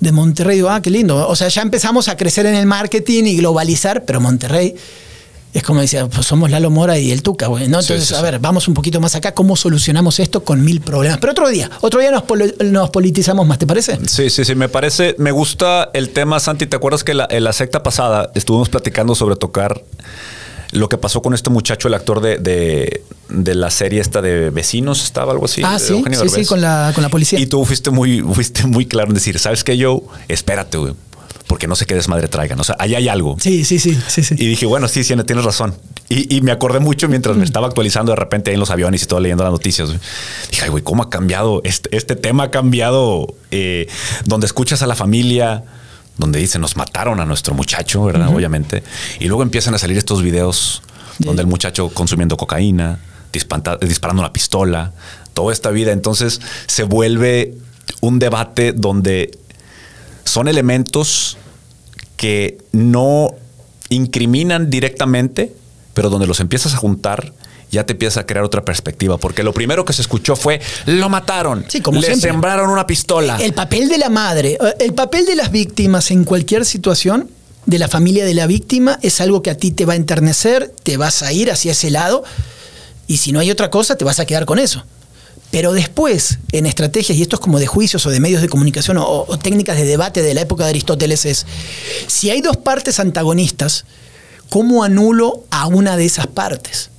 De 0.00 0.12
Monterrey, 0.12 0.56
digo, 0.56 0.70
ah, 0.70 0.80
qué 0.80 0.90
lindo. 0.90 1.28
O 1.28 1.36
sea, 1.36 1.48
ya 1.48 1.62
empezamos 1.62 2.08
a 2.08 2.16
crecer 2.16 2.46
en 2.46 2.54
el 2.54 2.66
marketing 2.66 3.24
y 3.24 3.36
globalizar, 3.36 4.04
pero 4.04 4.20
Monterrey 4.20 4.74
es 5.52 5.62
como 5.64 5.80
decía, 5.80 6.06
pues 6.06 6.26
somos 6.26 6.50
Lalo 6.50 6.70
Mora 6.70 6.98
y 6.98 7.10
el 7.10 7.22
Tuca, 7.22 7.48
güey. 7.48 7.66
¿no? 7.68 7.82
Sí, 7.82 7.92
Entonces, 7.92 8.08
sí, 8.08 8.14
a 8.14 8.22
ver, 8.22 8.38
vamos 8.38 8.68
un 8.68 8.74
poquito 8.74 9.00
más 9.00 9.14
acá, 9.16 9.32
¿cómo 9.34 9.56
solucionamos 9.56 10.20
esto 10.20 10.44
con 10.44 10.64
mil 10.64 10.80
problemas? 10.80 11.18
Pero 11.18 11.32
otro 11.32 11.48
día, 11.48 11.70
otro 11.80 12.00
día 12.00 12.10
nos, 12.12 12.22
nos 12.64 12.90
politizamos 12.90 13.46
más, 13.46 13.58
¿te 13.58 13.66
parece? 13.66 13.98
Sí, 14.06 14.30
sí, 14.30 14.44
sí, 14.44 14.54
me 14.54 14.68
parece, 14.68 15.16
me 15.18 15.32
gusta 15.32 15.90
el 15.92 16.10
tema, 16.10 16.38
Santi. 16.40 16.66
¿Te 16.66 16.76
acuerdas 16.76 17.02
que 17.04 17.14
la- 17.14 17.26
en 17.30 17.42
la 17.44 17.52
secta 17.52 17.82
pasada 17.82 18.30
estuvimos 18.34 18.68
platicando 18.68 19.14
sobre 19.14 19.36
tocar 19.36 19.82
lo 20.72 20.88
que 20.88 20.96
pasó 20.98 21.20
con 21.20 21.34
este 21.34 21.50
muchacho, 21.50 21.88
el 21.88 21.94
actor 21.94 22.20
de, 22.20 22.38
de, 22.38 23.02
de 23.28 23.54
la 23.56 23.70
serie 23.70 24.00
esta 24.00 24.22
de 24.22 24.50
Vecinos, 24.50 25.02
estaba 25.02 25.32
algo 25.32 25.46
así? 25.46 25.62
ah, 25.64 25.80
sí, 25.80 26.00
sí, 26.22 26.28
sí, 26.28 26.44
con 26.46 26.60
la, 26.60 26.92
con 26.94 27.02
la 27.02 27.08
policía. 27.08 27.40
Y 27.40 27.46
tú 27.46 27.64
fuiste 27.64 27.90
muy, 27.90 28.20
fuiste 28.34 28.64
muy 28.68 28.86
claro 28.86 29.08
en 29.08 29.14
decir, 29.14 29.36
¿sabes 29.40 29.64
qué, 29.64 29.76
yo 29.76 30.02
Espérate, 30.28 30.78
güey, 30.78 30.94
porque 31.46 31.66
no 31.66 31.76
sé 31.76 31.86
qué 31.86 31.94
desmadre 31.94 32.28
traigan. 32.28 32.58
O 32.60 32.64
sea, 32.64 32.76
ahí 32.78 32.94
hay 32.94 33.08
algo. 33.08 33.36
Sí, 33.40 33.64
sí, 33.64 33.78
sí, 33.78 33.98
sí, 34.08 34.22
sí. 34.22 34.34
Y 34.38 34.46
dije, 34.46 34.66
bueno, 34.66 34.88
sí, 34.88 35.04
sí, 35.04 35.14
tienes 35.24 35.44
razón. 35.44 35.74
Y, 36.08 36.36
y 36.36 36.40
me 36.42 36.52
acordé 36.52 36.80
mucho 36.80 37.08
mientras 37.08 37.36
me 37.36 37.44
estaba 37.44 37.66
actualizando 37.66 38.12
de 38.12 38.16
repente 38.16 38.50
ahí 38.50 38.54
en 38.54 38.60
los 38.60 38.70
aviones 38.70 39.02
y 39.02 39.06
todo 39.06 39.20
leyendo 39.20 39.44
las 39.44 39.52
noticias. 39.52 39.90
Dije, 40.50 40.62
ay, 40.62 40.70
güey, 40.70 40.82
¿cómo 40.82 41.02
ha 41.02 41.10
cambiado? 41.10 41.60
Este, 41.64 41.96
este 41.96 42.16
tema 42.16 42.44
ha 42.44 42.50
cambiado 42.50 43.34
eh, 43.50 43.88
donde 44.24 44.46
escuchas 44.46 44.82
a 44.82 44.86
la 44.86 44.94
familia, 44.94 45.64
donde 46.18 46.38
dicen, 46.38 46.60
nos 46.60 46.76
mataron 46.76 47.20
a 47.20 47.24
nuestro 47.24 47.54
muchacho, 47.54 48.04
¿verdad? 48.04 48.28
Obviamente. 48.34 48.82
Y 49.18 49.26
luego 49.26 49.42
empiezan 49.42 49.74
a 49.74 49.78
salir 49.78 49.98
estos 49.98 50.22
videos 50.22 50.82
donde 51.18 51.42
el 51.42 51.48
muchacho 51.48 51.88
consumiendo 51.90 52.36
cocaína, 52.36 52.98
disparando 53.32 54.20
una 54.20 54.32
pistola, 54.32 54.92
toda 55.34 55.52
esta 55.52 55.70
vida. 55.70 55.92
Entonces 55.92 56.40
se 56.66 56.84
vuelve 56.84 57.56
un 58.00 58.18
debate 58.18 58.72
donde 58.72 59.38
son 60.24 60.48
elementos 60.48 61.36
que 62.16 62.58
no 62.72 63.30
incriminan 63.88 64.70
directamente, 64.70 65.52
pero 65.94 66.10
donde 66.10 66.26
los 66.26 66.40
empiezas 66.40 66.74
a 66.74 66.76
juntar, 66.76 67.32
ya 67.70 67.84
te 67.86 67.92
empieza 67.92 68.20
a 68.20 68.26
crear 68.26 68.44
otra 68.44 68.64
perspectiva. 68.64 69.16
Porque 69.18 69.42
lo 69.42 69.52
primero 69.52 69.84
que 69.84 69.92
se 69.92 70.02
escuchó 70.02 70.36
fue, 70.36 70.60
lo 70.86 71.08
mataron, 71.08 71.64
Sí, 71.68 71.80
como 71.80 72.00
le 72.00 72.06
siempre. 72.06 72.30
sembraron 72.30 72.70
una 72.70 72.86
pistola. 72.86 73.38
El 73.40 73.52
papel 73.52 73.88
de 73.88 73.98
la 73.98 74.08
madre, 74.08 74.58
eh, 74.60 74.74
el 74.80 74.92
papel 74.94 75.26
de 75.26 75.36
las 75.36 75.50
víctimas 75.50 76.10
en 76.10 76.24
cualquier 76.24 76.64
situación, 76.64 77.30
de 77.66 77.78
la 77.78 77.88
familia 77.88 78.24
de 78.24 78.34
la 78.34 78.46
víctima, 78.46 78.98
es 79.02 79.20
algo 79.20 79.42
que 79.42 79.50
a 79.50 79.56
ti 79.56 79.70
te 79.70 79.84
va 79.84 79.92
a 79.92 79.96
enternecer, 79.96 80.74
te 80.82 80.96
vas 80.96 81.22
a 81.22 81.32
ir 81.32 81.50
hacia 81.50 81.72
ese 81.72 81.90
lado, 81.90 82.24
y 83.06 83.18
si 83.18 83.32
no 83.32 83.40
hay 83.40 83.50
otra 83.50 83.70
cosa, 83.70 83.96
te 83.96 84.04
vas 84.04 84.18
a 84.18 84.26
quedar 84.26 84.46
con 84.46 84.58
eso. 84.58 84.84
Pero 85.50 85.72
después, 85.72 86.38
en 86.52 86.66
estrategias, 86.66 87.18
y 87.18 87.22
esto 87.22 87.36
es 87.36 87.40
como 87.40 87.58
de 87.58 87.66
juicios 87.66 88.06
o 88.06 88.10
de 88.10 88.20
medios 88.20 88.40
de 88.40 88.48
comunicación 88.48 88.98
o, 88.98 89.24
o 89.26 89.38
técnicas 89.38 89.76
de 89.76 89.84
debate 89.84 90.22
de 90.22 90.34
la 90.34 90.42
época 90.42 90.64
de 90.64 90.70
Aristóteles, 90.70 91.24
es, 91.24 91.46
si 92.06 92.30
hay 92.30 92.40
dos 92.40 92.56
partes 92.56 93.00
antagonistas, 93.00 93.84
¿cómo 94.48 94.84
anulo 94.84 95.44
a 95.50 95.66
una 95.66 95.96
de 95.96 96.04
esas 96.04 96.28
partes? 96.28 96.90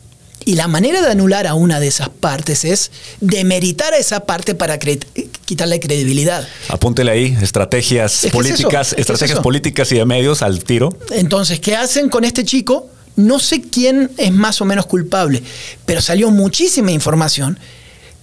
Y 0.43 0.55
la 0.55 0.67
manera 0.67 1.01
de 1.01 1.11
anular 1.11 1.45
a 1.45 1.53
una 1.53 1.79
de 1.79 1.87
esas 1.87 2.09
partes 2.09 2.65
es 2.65 2.91
demeritar 3.19 3.93
a 3.93 3.97
esa 3.97 4.21
parte 4.21 4.55
para 4.55 4.79
quitarle 4.79 5.79
credibilidad. 5.79 6.47
Apúntele 6.67 7.11
ahí, 7.11 7.37
estrategias 7.41 8.27
políticas, 8.31 8.95
estrategias 8.97 9.39
políticas 9.39 9.91
y 9.91 9.95
de 9.95 10.05
medios 10.05 10.41
al 10.41 10.63
tiro. 10.63 10.89
Entonces, 11.11 11.59
¿qué 11.59 11.75
hacen 11.75 12.09
con 12.09 12.23
este 12.23 12.43
chico? 12.43 12.89
No 13.15 13.39
sé 13.39 13.61
quién 13.61 14.09
es 14.17 14.31
más 14.31 14.61
o 14.61 14.65
menos 14.65 14.87
culpable, 14.87 15.43
pero 15.85 16.01
salió 16.01 16.31
muchísima 16.31 16.91
información 16.91 17.59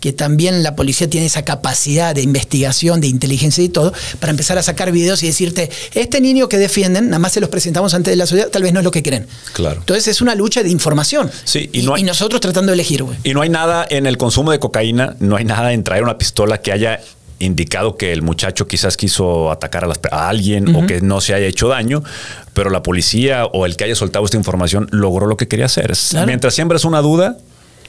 que 0.00 0.12
también 0.12 0.62
la 0.62 0.76
policía 0.76 1.08
tiene 1.10 1.26
esa 1.26 1.42
capacidad 1.42 2.14
de 2.14 2.22
investigación, 2.22 3.00
de 3.00 3.08
inteligencia 3.08 3.62
y 3.64 3.68
todo, 3.68 3.92
para 4.20 4.30
empezar 4.30 4.58
a 4.58 4.62
sacar 4.62 4.92
videos 4.92 5.22
y 5.22 5.26
decirte, 5.26 5.70
este 5.94 6.20
niño 6.20 6.48
que 6.48 6.58
defienden, 6.58 7.06
nada 7.06 7.18
más 7.18 7.32
se 7.32 7.40
los 7.40 7.50
presentamos 7.50 7.94
ante 7.94 8.14
la 8.16 8.26
sociedad, 8.26 8.48
tal 8.48 8.62
vez 8.62 8.72
no 8.72 8.80
es 8.80 8.84
lo 8.84 8.90
que 8.90 9.02
creen. 9.02 9.26
Claro. 9.52 9.80
Entonces 9.80 10.08
es 10.08 10.20
una 10.20 10.34
lucha 10.34 10.62
de 10.62 10.70
información. 10.70 11.30
Sí, 11.44 11.68
y, 11.72 11.82
nosotros 11.82 12.40
tratando 12.40 12.70
de 12.70 12.74
elegir, 12.74 13.02
güey. 13.02 13.18
Y 13.24 13.34
no 13.34 13.42
hay 13.42 13.48
nada 13.48 13.86
en 13.88 14.06
el 14.06 14.16
consumo 14.16 14.50
de 14.50 14.58
cocaína, 14.58 15.16
no 15.20 15.36
hay 15.36 15.44
nada 15.44 15.72
en 15.72 15.84
traer 15.84 16.02
una 16.02 16.16
pistola 16.16 16.58
que 16.58 16.72
haya 16.72 17.00
indicado 17.38 17.96
que 17.96 18.12
el 18.12 18.22
muchacho 18.22 18.66
quizás 18.66 18.96
quiso 18.96 19.50
atacar 19.50 19.88
a, 20.10 20.28
alguien 20.28 20.74
o 20.74 20.86
que 20.86 21.00
no 21.00 21.20
se 21.20 21.34
haya 21.34 21.46
hecho 21.46 21.68
daño, 21.68 22.02
pero 22.52 22.70
la 22.70 22.82
policía 22.82 23.46
o 23.46 23.66
el 23.66 23.76
que 23.76 23.84
haya 23.84 23.94
soltado 23.94 24.24
esta 24.24 24.36
información 24.36 24.88
logró 24.90 25.26
lo 25.26 25.36
que 25.36 25.48
quería 25.48 25.66
hacer. 25.66 25.92
Mientras 26.26 26.54
siembras 26.54 26.84
una 26.84 27.00
duda, 27.00 27.36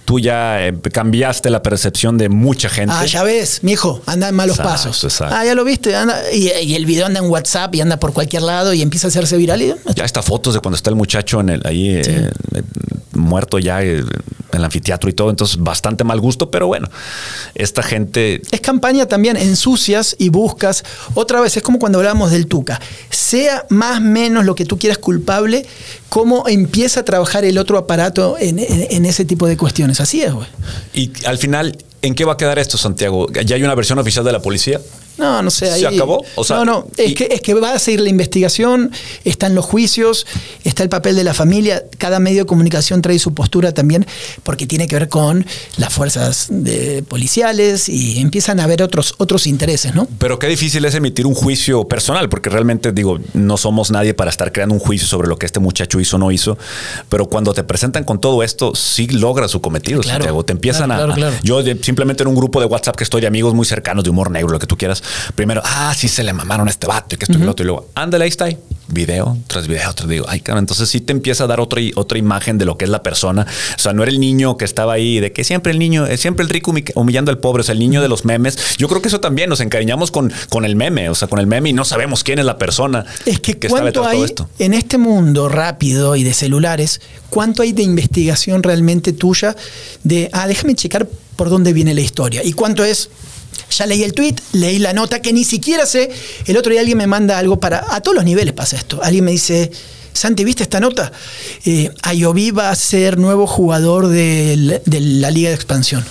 tú 0.10 0.18
ya 0.18 0.66
eh, 0.66 0.74
cambiaste 0.92 1.52
la 1.52 1.62
percepción 1.62 2.18
de 2.18 2.30
mucha 2.30 2.68
gente. 2.68 2.96
Ah, 2.98 3.06
ya 3.06 3.22
ves, 3.22 3.60
mi 3.62 3.74
hijo, 3.74 4.02
anda 4.08 4.30
en 4.30 4.34
malos 4.34 4.58
pasos. 4.58 5.22
Ah, 5.22 5.46
ya 5.46 5.54
lo 5.54 5.64
viste, 5.64 5.94
y, 6.34 6.74
el 6.74 6.88
video 6.88 7.06
anda 7.06 7.20
en 7.20 7.30
WhatsApp 7.30 7.76
y 7.76 7.82
anda 7.82 7.98
por 7.98 8.12
cualquier 8.12 8.42
lado 8.42 8.74
y 8.74 8.82
empieza 8.82 9.06
a 9.06 9.10
hacerse 9.10 9.38
viral. 9.38 9.78
ya 9.96 10.06
está 10.06 10.24
fotos 10.24 10.56
de 10.56 10.62
cuando 10.62 10.78
está 10.78 10.90
el 10.90 10.96
muchacho 10.96 11.42
en 11.42 11.50
el, 11.50 11.62
ahí 11.64 11.92
eh, 11.92 12.32
muerto 13.12 13.60
ya 13.60 13.84
eh, 13.84 14.00
en 14.00 14.58
el 14.58 14.66
anfiteatro 14.66 15.12
y 15.12 15.14
todo, 15.14 15.30
entonces 15.30 15.58
bastante 15.60 16.04
mal 16.04 16.20
gusto, 16.20 16.50
pero 16.50 16.66
bueno, 16.66 16.90
esta 17.54 17.84
gente... 17.84 18.42
Es 18.50 18.62
campaña 18.62 19.06
también, 19.06 19.38
ensucias 19.38 20.16
y 20.18 20.30
buscas, 20.30 20.84
otra 21.14 21.40
vez, 21.40 21.56
es 21.56 21.62
como 21.62 21.78
cuando 21.78 22.00
hablábamos 22.00 22.32
del 22.32 22.48
Tuca, 22.48 22.82
sea 23.12 23.66
más 23.70 24.02
menos 24.02 24.44
lo 24.46 24.56
que 24.56 24.66
tú 24.66 24.80
quieras 24.80 24.98
culpable, 24.98 25.68
cómo 26.10 26.48
empieza 26.48 27.02
a 27.02 27.06
trabajar 27.06 27.46
el 27.46 27.58
otro 27.58 27.78
aparato 27.78 28.36
en, 28.40 28.60
ese 29.06 29.26
tipo 29.26 29.48
de 29.48 29.56
cuestiones, 29.56 30.02
así 30.02 30.22
es, 30.22 30.34
güey. 30.34 30.48
Y 30.94 31.12
al 31.26 31.38
final, 31.38 31.78
¿en 32.02 32.16
qué 32.16 32.26
va 32.26 32.34
a 32.34 32.38
quedar 32.38 32.60
esto, 32.60 32.78
Santiago? 32.78 33.32
¿Ya 33.32 33.56
hay 33.56 33.64
una 33.64 33.76
versión 33.76 34.00
oficial 34.00 34.26
de 34.26 34.32
la 34.32 34.42
policía? 34.42 34.82
No, 35.20 35.42
no 35.42 35.52
sé. 35.52 35.80
¿Se 35.80 35.86
acabó? 35.86 36.24
no, 36.50 36.66
no. 36.66 36.88
Es, 36.98 37.14
que, 37.14 37.28
es 37.32 37.42
que 37.42 37.54
va 37.54 37.74
a 37.74 37.80
seguir 37.80 38.00
la 38.00 38.10
investigación, 38.10 38.92
están 39.26 39.54
los 39.54 39.66
juicios, 39.66 40.26
está 40.64 40.84
el 40.84 40.90
papel 40.90 41.16
de 41.16 41.24
la 41.24 41.34
familia. 41.34 41.84
Cada 41.98 42.20
medio 42.20 42.44
de 42.44 42.46
comunicación 42.46 43.02
trae 43.02 43.20
su 43.20 43.34
postura 43.34 43.74
también, 43.74 44.06
porque 44.44 44.66
tiene 44.66 44.88
que 44.88 44.96
ver 44.96 45.10
con 45.10 45.46
las 45.78 45.94
fuerzas 45.94 46.48
de, 46.50 47.04
policiales 47.04 47.90
y 47.90 48.20
empiezan 48.20 48.60
a 48.60 48.64
haber 48.64 48.82
otros, 48.82 49.14
otros 49.18 49.46
intereses, 49.46 49.94
¿no? 49.94 50.08
Pero 50.18 50.40
qué 50.40 50.48
difícil 50.48 50.86
es 50.86 50.96
emitir 50.96 51.28
un 51.28 51.36
juicio 51.36 51.86
personal, 51.88 52.30
porque 52.30 52.50
realmente, 52.50 52.92
digo, 52.94 53.20
no 53.34 53.58
somos 53.58 53.92
nadie 53.92 54.14
para 54.14 54.32
estar 54.32 54.52
creando 54.54 54.74
un 54.74 54.80
juicio 54.80 55.08
sobre 55.08 55.28
lo 55.28 55.38
que 55.38 55.46
este 55.46 55.60
muchacho 55.60 56.00
hizo 56.00 56.16
o 56.16 56.20
no 56.20 56.32
hizo. 56.32 56.58
Pero 57.10 57.26
cuando 57.26 57.54
te 57.54 57.64
presentan 57.64 58.06
con 58.06 58.22
todo 58.22 58.42
esto, 58.42 58.74
sí 58.74 59.08
logra 59.08 59.50
su 59.50 59.60
cometido, 59.60 60.02
Santiago. 60.02 60.46
Te 60.46 60.54
empiezan 60.54 60.92
a. 60.92 61.16
Yo 61.44 61.62
simplemente 61.82 62.24
en 62.24 62.30
un 62.30 62.36
grupo 62.36 62.62
de 62.62 62.68
WhatsApp 62.68 62.96
que 62.96 63.04
estoy 63.04 63.22
de 63.22 63.28
amigos 63.28 63.54
muy 63.54 63.66
cercanos 63.66 64.04
de 64.04 64.10
humor 64.10 64.32
negro, 64.32 64.50
lo 64.50 64.60
que 64.60 64.68
tú 64.68 64.78
quieras 64.78 65.04
primero, 65.36 65.62
ah, 65.64 65.94
sí 65.96 66.08
se 66.08 66.24
le 66.24 66.34
mamaron 66.34 66.68
a 66.68 66.72
este 66.72 66.88
vato 66.88 67.16
y 67.16 67.18
que 67.18 67.26
esto 67.26 67.38
y 67.38 67.42
lo 67.42 67.52
otro. 67.52 67.64
Y 67.64 67.68
luego, 67.68 67.90
ándale, 67.96 68.24
ahí 68.24 68.30
está. 68.30 68.46
Ahí. 68.46 68.58
Video 68.92 69.38
tras 69.46 69.68
video, 69.68 69.94
tras 69.94 70.10
digo, 70.10 70.26
ay, 70.28 70.42
cara, 70.42 70.58
entonces 70.58 70.90
sí 70.90 71.00
te 71.00 71.12
empieza 71.12 71.44
a 71.44 71.48
dar 71.48 71.60
otra, 71.60 71.80
otra 71.96 72.18
imagen 72.18 72.58
de 72.58 72.66
lo 72.66 72.78
que 72.78 72.86
es 72.86 72.92
la 72.92 73.04
persona. 73.04 73.46
O 73.76 73.80
sea, 73.80 73.94
no 73.94 74.02
era 74.02 74.12
el 74.12 74.20
niño 74.20 74.58
que 74.58 74.66
estaba 74.66 74.94
ahí, 74.94 75.20
de 75.20 75.32
que 75.32 75.44
siempre 75.44 75.72
el 75.72 75.80
niño, 75.80 76.08
siempre 76.18 76.44
el 76.44 76.50
rico 76.50 76.74
humillando 76.96 77.30
al 77.30 77.38
pobre, 77.38 77.62
o 77.62 77.64
sea, 77.64 77.74
el 77.74 77.80
niño 77.80 78.02
de 78.02 78.08
los 78.08 78.26
memes. 78.26 78.58
Yo 78.78 78.88
creo 78.88 79.02
que 79.02 79.10
eso 79.10 79.20
también 79.20 79.50
nos 79.50 79.60
encariñamos 79.60 80.10
con, 80.10 80.34
con 80.50 80.66
el 80.66 80.76
meme, 80.76 81.10
o 81.10 81.16
sea, 81.16 81.28
con 81.28 81.40
el 81.40 81.46
meme 81.46 81.70
y 81.70 81.74
no 81.74 81.86
sabemos 81.86 82.24
quién 82.24 82.40
es 82.40 82.46
la 82.46 82.58
persona 82.58 83.06
es 83.26 83.40
que, 83.40 83.52
está 83.52 83.84
detrás 83.84 83.86
de 83.86 83.92
todo 83.92 84.26
esto. 84.26 84.50
En 84.60 84.74
este 84.74 84.98
mundo 84.98 85.50
rápido 85.50 86.16
y 86.16 86.24
de 86.24 86.34
celulares, 86.34 87.02
¿cuánto 87.30 87.62
hay 87.62 87.74
de 87.74 87.84
investigación 87.84 88.64
realmente 88.64 89.14
tuya 89.14 89.56
de, 90.04 90.30
ah, 90.34 90.48
déjame 90.48 90.76
checar 90.76 91.08
por 91.36 91.50
dónde 91.50 91.74
viene 91.74 91.94
la 91.94 92.02
historia? 92.02 92.44
¿Y 92.44 92.54
cuánto 92.54 92.84
es? 92.84 93.10
Ya 93.72 93.86
leí 93.86 94.04
el 94.04 94.14
tweet, 94.14 94.36
leí 94.54 94.80
la 94.80 94.94
nota 94.94 95.22
que 95.22 95.34
ni 95.34 95.44
siquiera 95.44 95.86
sé. 95.86 96.10
El 96.46 96.58
otro 96.58 96.72
día 96.72 96.82
alguien 96.82 96.98
me 96.98 97.08
manda 97.08 97.38
algo 97.38 97.60
para. 97.60 97.86
A 97.90 98.02
todos 98.02 98.16
los 98.16 98.26
niveles 98.26 98.54
pasa 98.54 98.78
esto. 98.78 99.00
Alguien 99.04 99.26
me 99.26 99.32
dice. 99.32 99.72
Santi, 100.12 100.44
¿viste 100.44 100.64
esta 100.64 100.80
nota? 100.80 101.12
Eh, 101.66 101.92
Ayoví 102.02 102.52
va 102.52 102.72
a 102.72 102.76
ser 102.76 103.18
nuevo 103.18 103.48
jugador 103.48 104.08
de, 104.08 104.82
la 104.86 105.32
Liga 105.32 105.50
de 105.50 105.56
Expansión. 105.56 106.04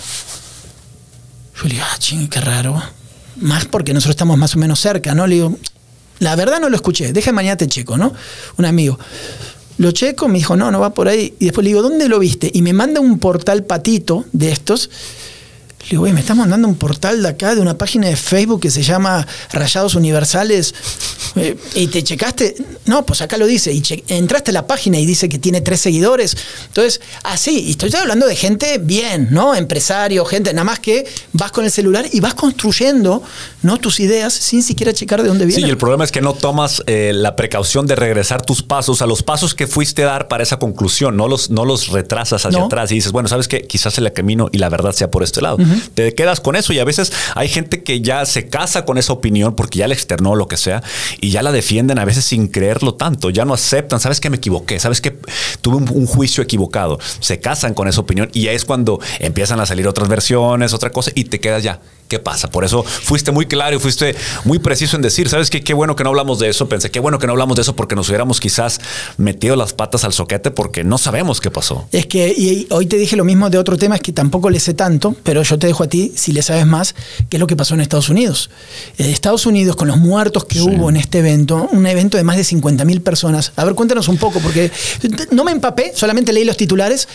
Yo 1.56 1.64
le 1.64 1.74
digo, 1.74 1.84
ah, 1.86 1.96
ching, 1.98 2.28
qué 2.28 2.40
raro. 2.40 2.80
Más 3.36 3.66
porque 3.66 3.92
nosotros 3.92 4.14
estamos 4.14 4.38
más 4.38 4.54
o 4.54 4.58
menos 4.58 4.80
cerca, 4.80 5.14
¿no? 5.14 5.26
Le 5.26 5.34
digo, 5.34 5.58
la 6.20 6.36
verdad 6.36 6.60
no 6.60 6.68
lo 6.68 6.76
escuché, 6.76 7.12
deja 7.12 7.32
mañana 7.32 7.56
te 7.56 7.66
checo, 7.66 7.98
¿no? 7.98 8.14
Un 8.56 8.64
amigo. 8.64 8.98
Lo 9.78 9.92
checo, 9.92 10.26
me 10.26 10.38
dijo, 10.38 10.56
no, 10.56 10.70
no 10.70 10.80
va 10.80 10.94
por 10.94 11.08
ahí. 11.08 11.34
Y 11.38 11.46
después 11.46 11.64
le 11.64 11.70
digo, 11.70 11.82
¿dónde 11.82 12.08
lo 12.08 12.18
viste? 12.18 12.50
Y 12.52 12.62
me 12.62 12.72
manda 12.72 13.00
un 13.00 13.18
portal 13.18 13.64
patito 13.64 14.24
de 14.32 14.50
estos 14.50 14.90
le 15.80 15.90
digo, 15.90 16.02
me 16.02 16.20
estás 16.20 16.36
mandando 16.36 16.68
un 16.68 16.74
portal 16.74 17.22
de 17.22 17.28
acá, 17.28 17.54
de 17.54 17.60
una 17.60 17.78
página 17.78 18.08
de 18.08 18.16
Facebook 18.16 18.60
que 18.60 18.70
se 18.70 18.82
llama 18.82 19.26
Rayados 19.52 19.94
Universales. 19.94 20.74
Eh, 21.36 21.56
¿Y 21.74 21.86
te 21.86 22.02
checaste? 22.02 22.56
No, 22.86 23.06
pues 23.06 23.22
acá 23.22 23.36
lo 23.36 23.46
dice. 23.46 23.72
Y 23.72 23.82
entraste 24.08 24.50
a 24.50 24.54
la 24.54 24.66
página 24.66 24.98
y 24.98 25.06
dice 25.06 25.28
que 25.28 25.38
tiene 25.38 25.60
tres 25.60 25.80
seguidores. 25.80 26.36
Entonces, 26.66 27.00
así, 27.22 27.60
y 27.60 27.70
estoy 27.70 27.90
hablando 27.94 28.26
de 28.26 28.34
gente 28.34 28.78
bien, 28.78 29.28
¿no? 29.30 29.54
Empresario, 29.54 30.24
gente, 30.24 30.52
nada 30.52 30.64
más 30.64 30.80
que 30.80 31.06
vas 31.32 31.52
con 31.52 31.64
el 31.64 31.70
celular 31.70 32.06
y 32.12 32.20
vas 32.20 32.34
construyendo, 32.34 33.22
¿no? 33.62 33.78
Tus 33.78 34.00
ideas 34.00 34.34
sin 34.34 34.62
siquiera 34.62 34.92
checar 34.92 35.22
de 35.22 35.28
dónde 35.28 35.46
vienen. 35.46 35.64
Sí, 35.64 35.68
y 35.68 35.70
el 35.70 35.78
problema 35.78 36.04
es 36.04 36.12
que 36.12 36.20
no 36.20 36.34
tomas 36.34 36.82
eh, 36.86 37.12
la 37.14 37.36
precaución 37.36 37.86
de 37.86 37.94
regresar 37.94 38.42
tus 38.42 38.62
pasos 38.62 39.00
a 39.00 39.06
los 39.06 39.22
pasos 39.22 39.54
que 39.54 39.66
fuiste 39.66 40.02
a 40.02 40.06
dar 40.06 40.28
para 40.28 40.42
esa 40.42 40.58
conclusión. 40.58 41.16
No 41.16 41.28
los, 41.28 41.50
no 41.50 41.64
los 41.64 41.88
retrasas 41.88 42.44
hacia 42.44 42.64
atrás 42.64 42.90
y 42.90 42.96
dices, 42.96 43.12
bueno, 43.12 43.28
¿sabes 43.28 43.48
qué? 43.48 43.62
Quizás 43.62 43.96
el 43.96 44.12
camino 44.12 44.48
y 44.52 44.58
la 44.58 44.68
verdad 44.68 44.92
sea 44.92 45.10
por 45.10 45.22
este 45.22 45.40
lado 45.40 45.58
te 45.94 46.14
quedas 46.14 46.40
con 46.40 46.56
eso 46.56 46.72
y 46.72 46.78
a 46.78 46.84
veces 46.84 47.12
hay 47.34 47.48
gente 47.48 47.82
que 47.82 48.00
ya 48.00 48.24
se 48.26 48.48
casa 48.48 48.84
con 48.84 48.98
esa 48.98 49.12
opinión 49.12 49.54
porque 49.54 49.78
ya 49.78 49.88
le 49.88 49.94
externó 49.94 50.34
lo 50.34 50.48
que 50.48 50.56
sea 50.56 50.82
y 51.20 51.30
ya 51.30 51.42
la 51.42 51.52
defienden 51.52 51.98
a 51.98 52.04
veces 52.04 52.24
sin 52.24 52.48
creerlo 52.48 52.94
tanto, 52.94 53.30
ya 53.30 53.44
no 53.44 53.54
aceptan, 53.54 54.00
sabes 54.00 54.20
que 54.20 54.30
me 54.30 54.36
equivoqué, 54.36 54.78
sabes 54.78 55.00
que 55.00 55.16
tuve 55.60 55.76
un, 55.76 56.06
juicio 56.06 56.42
equivocado, 56.42 56.98
se 57.20 57.38
casan 57.38 57.74
con 57.74 57.86
esa 57.86 58.00
opinión 58.00 58.30
y 58.32 58.48
es 58.48 58.64
cuando 58.64 58.98
empiezan 59.18 59.60
a 59.60 59.66
salir 59.66 59.86
otras 59.86 60.08
versiones, 60.08 60.72
otra 60.72 60.90
cosa 60.90 61.10
y 61.14 61.24
te 61.24 61.38
quedas 61.38 61.62
ya 61.62 61.80
qué 62.08 62.18
pasa. 62.18 62.48
Por 62.48 62.64
eso 62.64 62.82
fuiste 62.82 63.30
muy 63.30 63.46
claro 63.46 63.76
y 63.76 63.78
fuiste 63.78 64.16
muy 64.44 64.58
preciso 64.58 64.96
en 64.96 65.02
decir, 65.02 65.28
¿sabes 65.28 65.50
qué? 65.50 65.62
Qué 65.62 65.74
bueno 65.74 65.94
que 65.94 66.02
no 66.04 66.10
hablamos 66.10 66.38
de 66.38 66.48
eso. 66.48 66.68
Pensé, 66.68 66.90
qué 66.90 67.00
bueno 67.00 67.18
que 67.18 67.26
no 67.26 67.32
hablamos 67.32 67.56
de 67.56 67.62
eso 67.62 67.76
porque 67.76 67.94
nos 67.94 68.08
hubiéramos 68.08 68.40
quizás 68.40 68.80
metido 69.18 69.54
las 69.54 69.74
patas 69.74 70.04
al 70.04 70.12
soquete 70.12 70.50
porque 70.50 70.84
no 70.84 70.98
sabemos 70.98 71.40
qué 71.40 71.50
pasó. 71.50 71.86
Es 71.92 72.06
que 72.06 72.28
y 72.28 72.66
hoy 72.70 72.86
te 72.86 72.96
dije 72.96 73.16
lo 73.16 73.24
mismo 73.24 73.50
de 73.50 73.58
otro 73.58 73.76
tema, 73.76 73.96
es 73.96 74.00
que 74.00 74.12
tampoco 74.12 74.50
le 74.50 74.58
sé 74.58 74.74
tanto, 74.74 75.14
pero 75.22 75.42
yo 75.42 75.57
te 75.58 75.66
dejo 75.66 75.84
a 75.84 75.88
ti, 75.88 76.12
si 76.14 76.32
le 76.32 76.42
sabes 76.42 76.66
más, 76.66 76.94
qué 77.28 77.36
es 77.36 77.40
lo 77.40 77.46
que 77.46 77.56
pasó 77.56 77.74
en 77.74 77.80
Estados 77.80 78.08
Unidos. 78.08 78.50
Eh, 78.98 79.10
Estados 79.10 79.46
Unidos, 79.46 79.76
con 79.76 79.88
los 79.88 79.98
muertos 79.98 80.44
que 80.44 80.60
hubo 80.60 80.88
en 80.90 80.96
este 80.96 81.18
evento, 81.18 81.68
un 81.72 81.86
evento 81.86 82.16
de 82.16 82.24
más 82.24 82.36
de 82.36 82.44
50 82.44 82.84
mil 82.84 83.02
personas. 83.02 83.52
A 83.56 83.64
ver, 83.64 83.74
cuéntanos 83.74 84.08
un 84.08 84.16
poco, 84.16 84.40
porque 84.40 84.70
no 85.30 85.44
me 85.44 85.52
empapé, 85.52 85.92
solamente 85.94 86.32
leí 86.32 86.44
los 86.44 86.56
titulares, 86.56 87.08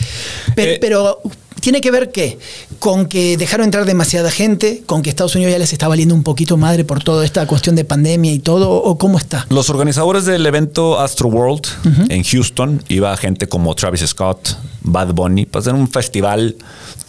pero 0.56 1.22
eh, 1.26 1.30
¿Tiene 1.64 1.80
que 1.80 1.92
ver 1.92 2.12
qué? 2.12 2.40
Con 2.80 3.06
que 3.06 3.38
dejaron 3.38 3.64
entrar 3.64 3.86
demasiada 3.86 4.30
gente, 4.30 4.84
con 4.86 5.02
que 5.02 5.10
Estados 5.10 5.34
Unidos 5.36 5.54
ya 5.54 5.60
les 5.60 5.72
está 5.72 5.88
valiendo 5.88 6.14
un 6.14 6.22
poquito 6.22 6.58
madre 6.58 6.84
por 6.84 7.02
toda 7.02 7.24
esta 7.24 7.48
cuestión 7.48 7.78
de 7.78 7.86
pandemia 7.86 8.34
y 8.34 8.40
todo, 8.40 8.70
o 8.70 8.98
cómo 8.98 9.18
está? 9.18 9.46
Los 9.50 9.70
organizadores 9.70 10.26
del 10.26 10.46
evento 10.46 11.00
Astro 11.00 11.30
World 11.30 11.66
en 12.10 12.22
Houston 12.26 12.84
iba 12.90 13.16
gente 13.16 13.48
como 13.48 13.74
Travis 13.76 14.02
Scott, 14.02 14.58
Bad 14.82 15.14
Bunny, 15.14 15.46
para 15.46 15.62
hacer 15.62 15.74
un 15.74 15.88
festival 15.88 16.58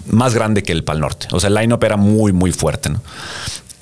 más 0.06 0.34
grande 0.34 0.62
que 0.62 0.72
el 0.72 0.84
Pal 0.84 1.00
Norte. 1.00 1.28
O 1.32 1.40
sea, 1.40 1.48
el 1.48 1.54
line-up 1.54 1.82
era 1.84 1.96
muy, 1.96 2.32
muy 2.32 2.52
fuerte. 2.52 2.90
¿no? 2.90 3.00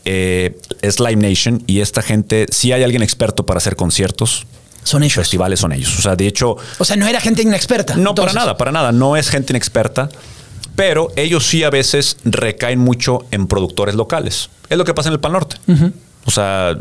Eh, 0.04 0.58
es 0.80 1.00
Live 1.00 1.16
Nation 1.16 1.62
y 1.66 1.80
esta 1.80 2.02
gente, 2.02 2.46
si 2.50 2.72
hay 2.72 2.82
alguien 2.82 3.02
experto 3.02 3.46
para 3.46 3.58
hacer 3.58 3.76
conciertos, 3.76 4.46
son 4.84 5.04
ellos. 5.04 5.14
Festivales 5.14 5.60
son 5.60 5.72
ellos. 5.72 5.96
O 5.98 6.02
sea, 6.02 6.16
de 6.16 6.26
hecho. 6.26 6.56
O 6.78 6.84
sea, 6.84 6.96
no 6.96 7.06
era 7.06 7.20
gente 7.20 7.42
inexperta. 7.42 7.94
No, 7.96 8.14
para 8.14 8.32
nada, 8.32 8.56
para 8.56 8.72
nada. 8.72 8.90
No 8.90 9.16
es 9.16 9.28
gente 9.28 9.52
inexperta 9.52 10.08
pero 10.74 11.12
ellos 11.16 11.46
sí 11.46 11.64
a 11.64 11.70
veces 11.70 12.16
recaen 12.24 12.78
mucho 12.78 13.24
en 13.30 13.46
productores 13.46 13.94
locales. 13.94 14.50
Es 14.68 14.78
lo 14.78 14.84
que 14.84 14.94
pasa 14.94 15.08
en 15.08 15.14
el 15.14 15.20
Pan 15.20 15.32
Norte. 15.32 15.56
O 16.24 16.30
sea, 16.30 16.76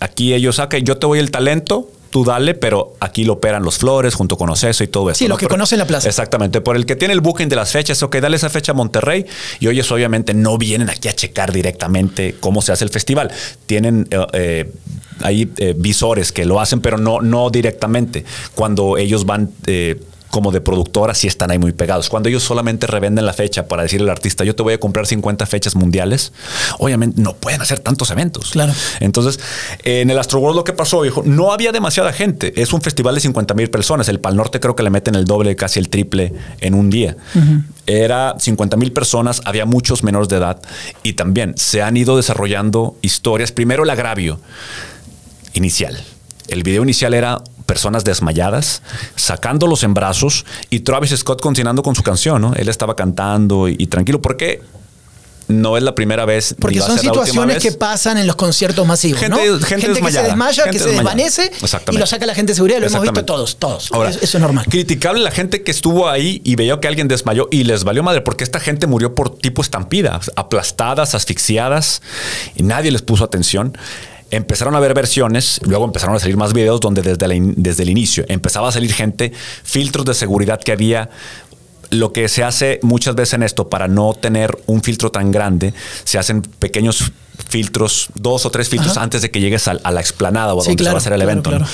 aquí 0.00 0.34
ellos 0.34 0.56
sacan, 0.56 0.82
yo 0.82 0.96
te 0.96 1.06
voy 1.06 1.18
el 1.18 1.30
talento, 1.30 1.90
tú 2.10 2.24
dale, 2.24 2.54
pero 2.54 2.94
aquí 3.00 3.24
lo 3.24 3.34
operan 3.34 3.62
los 3.62 3.78
Flores 3.78 4.14
junto 4.14 4.36
con 4.36 4.50
Oceso 4.50 4.84
y 4.84 4.88
todo 4.88 5.10
eso. 5.10 5.18
Sí, 5.18 5.28
los 5.28 5.38
que 5.38 5.48
conocen 5.48 5.78
la 5.78 5.86
plaza. 5.86 6.08
Exactamente, 6.08 6.60
por 6.60 6.76
el 6.76 6.86
que 6.86 6.96
tiene 6.96 7.14
el 7.14 7.20
booking 7.20 7.48
de 7.48 7.56
las 7.56 7.72
fechas, 7.72 8.02
ok, 8.02 8.16
dale 8.16 8.36
esa 8.36 8.50
fecha 8.50 8.72
a 8.72 8.74
Monterrey 8.74 9.26
y 9.60 9.68
ellos 9.68 9.90
obviamente 9.90 10.34
no 10.34 10.58
vienen 10.58 10.90
aquí 10.90 11.08
a 11.08 11.12
checar 11.14 11.52
directamente 11.52 12.36
cómo 12.40 12.62
se 12.62 12.72
hace 12.72 12.84
el 12.84 12.90
festival. 12.90 13.30
Tienen... 13.66 14.08
Eh, 14.10 14.26
eh, 14.32 14.72
hay 15.22 15.50
eh, 15.56 15.74
visores 15.76 16.32
que 16.32 16.44
lo 16.44 16.60
hacen, 16.60 16.80
pero 16.80 16.98
no, 16.98 17.20
no 17.20 17.50
directamente. 17.50 18.24
Cuando 18.54 18.98
ellos 18.98 19.24
van 19.24 19.50
eh, 19.66 20.00
como 20.36 20.52
de 20.52 20.60
productora 20.60 21.14
sí 21.14 21.26
están 21.26 21.50
ahí 21.50 21.58
muy 21.58 21.72
pegados. 21.72 22.10
Cuando 22.10 22.28
ellos 22.28 22.42
solamente 22.42 22.86
revenden 22.86 23.24
la 23.24 23.32
fecha 23.32 23.68
para 23.68 23.84
decirle 23.84 24.10
al 24.10 24.10
artista, 24.10 24.44
yo 24.44 24.54
te 24.54 24.62
voy 24.62 24.74
a 24.74 24.78
comprar 24.78 25.06
50 25.06 25.46
fechas 25.46 25.74
mundiales, 25.74 26.34
obviamente 26.78 27.22
no 27.22 27.34
pueden 27.36 27.62
hacer 27.62 27.78
tantos 27.78 28.10
eventos. 28.10 28.50
Claro. 28.50 28.74
Entonces, 29.00 29.40
en 29.82 30.10
el 30.10 30.18
Astro 30.18 30.40
World 30.40 30.56
lo 30.56 30.64
que 30.64 30.74
pasó, 30.74 31.02
dijo, 31.02 31.22
no 31.24 31.52
había 31.52 31.72
demasiada 31.72 32.12
gente. 32.12 32.52
Es 32.60 32.74
un 32.74 32.82
festival 32.82 33.14
de 33.14 33.22
50 33.22 33.54
mil 33.54 33.70
personas. 33.70 34.10
El 34.10 34.20
Pal 34.20 34.36
Norte 34.36 34.60
creo 34.60 34.76
que 34.76 34.82
le 34.82 34.90
meten 34.90 35.14
el 35.14 35.24
doble, 35.24 35.56
casi 35.56 35.78
el 35.80 35.88
triple 35.88 36.34
en 36.60 36.74
un 36.74 36.90
día. 36.90 37.16
Era 37.86 38.34
50 38.38 38.76
mil 38.76 38.92
personas, 38.92 39.40
había 39.46 39.64
muchos 39.64 40.02
menores 40.02 40.28
de 40.28 40.36
edad 40.36 40.60
y 41.02 41.14
también 41.14 41.54
se 41.56 41.80
han 41.80 41.96
ido 41.96 42.14
desarrollando 42.14 42.98
historias. 43.00 43.52
Primero 43.52 43.84
el 43.84 43.88
agravio 43.88 44.38
inicial. 45.54 45.98
El 46.48 46.62
video 46.62 46.82
inicial 46.82 47.14
era 47.14 47.42
personas 47.66 48.04
desmayadas, 48.04 48.82
sacándolos 49.16 49.82
en 49.82 49.94
brazos 49.94 50.44
y 50.70 50.80
Travis 50.80 51.10
Scott 51.16 51.40
continuando 51.40 51.82
con 51.82 51.94
su 51.94 52.02
canción, 52.02 52.40
¿no? 52.42 52.54
Él 52.54 52.68
estaba 52.68 52.94
cantando 52.94 53.68
y, 53.68 53.76
y 53.78 53.86
tranquilo. 53.88 54.22
¿Por 54.22 54.36
qué? 54.36 54.62
No 55.48 55.76
es 55.76 55.82
la 55.84 55.94
primera 55.94 56.24
vez. 56.24 56.56
Porque 56.58 56.80
son 56.80 56.98
situaciones 56.98 57.62
que 57.62 57.70
pasan 57.70 58.18
en 58.18 58.26
los 58.26 58.34
conciertos 58.34 58.84
masivos, 58.84 59.20
Gente- 59.20 59.48
¿no? 59.48 59.60
gente 59.60 59.86
que 59.92 60.10
se 60.10 60.22
desmaya, 60.22 60.64
gente 60.64 60.70
que 60.72 60.78
se 60.80 60.88
desmayada. 60.90 61.14
desvanece 61.16 61.52
y 61.92 61.96
lo 61.98 62.06
saca 62.06 62.26
la 62.26 62.34
gente 62.34 62.50
de 62.50 62.56
seguridad. 62.56 62.80
Lo 62.80 62.86
hemos 62.88 63.02
visto 63.02 63.24
todos, 63.24 63.56
todos. 63.56 63.92
Ahora, 63.92 64.10
eso, 64.10 64.18
eso 64.22 64.38
es 64.38 64.42
normal. 64.42 64.66
Criticable 64.68 65.22
la 65.22 65.30
gente 65.30 65.62
que 65.62 65.70
estuvo 65.70 66.08
ahí 66.08 66.40
y 66.44 66.56
veía 66.56 66.80
que 66.80 66.88
alguien 66.88 67.06
desmayó 67.06 67.46
y 67.52 67.62
les 67.62 67.84
valió 67.84 68.02
madre 68.02 68.22
porque 68.22 68.42
esta 68.42 68.58
gente 68.58 68.88
murió 68.88 69.14
por 69.14 69.38
tipo 69.38 69.62
estampida, 69.62 70.20
aplastadas, 70.34 71.14
asfixiadas 71.14 72.02
y 72.56 72.64
nadie 72.64 72.90
les 72.90 73.02
puso 73.02 73.22
atención. 73.22 73.78
Empezaron 74.30 74.74
a 74.74 74.80
ver 74.80 74.92
versiones, 74.94 75.60
luego 75.64 75.84
empezaron 75.84 76.16
a 76.16 76.18
salir 76.18 76.36
más 76.36 76.52
videos 76.52 76.80
donde 76.80 77.02
desde, 77.02 77.28
la 77.28 77.34
desde 77.38 77.84
el 77.84 77.90
inicio 77.90 78.24
empezaba 78.28 78.68
a 78.68 78.72
salir 78.72 78.92
gente, 78.92 79.32
filtros 79.62 80.04
de 80.04 80.14
seguridad 80.14 80.60
que 80.60 80.72
había. 80.72 81.10
Lo 81.90 82.12
que 82.12 82.28
se 82.28 82.42
hace 82.42 82.80
muchas 82.82 83.14
veces 83.14 83.34
en 83.34 83.44
esto 83.44 83.68
para 83.68 83.86
no 83.86 84.12
tener 84.14 84.58
un 84.66 84.82
filtro 84.82 85.12
tan 85.12 85.30
grande, 85.30 85.72
se 86.02 86.18
hacen 86.18 86.42
pequeños 86.42 87.12
filtros, 87.48 88.08
dos 88.14 88.44
o 88.44 88.50
tres 88.50 88.68
filtros 88.68 88.92
Ajá. 88.96 89.04
antes 89.04 89.22
de 89.22 89.30
que 89.30 89.40
llegues 89.40 89.68
a, 89.68 89.78
a 89.82 89.92
la 89.92 90.00
explanada 90.00 90.54
o 90.54 90.60
a 90.60 90.64
Sí, 90.64 90.70
donde 90.70 90.82
se 90.84 90.90
va 90.90 90.96
a 90.96 90.98
hacer 90.98 91.12
el 91.12 91.20
claro, 91.20 91.30
evento. 91.30 91.58
¿no? 91.58 91.66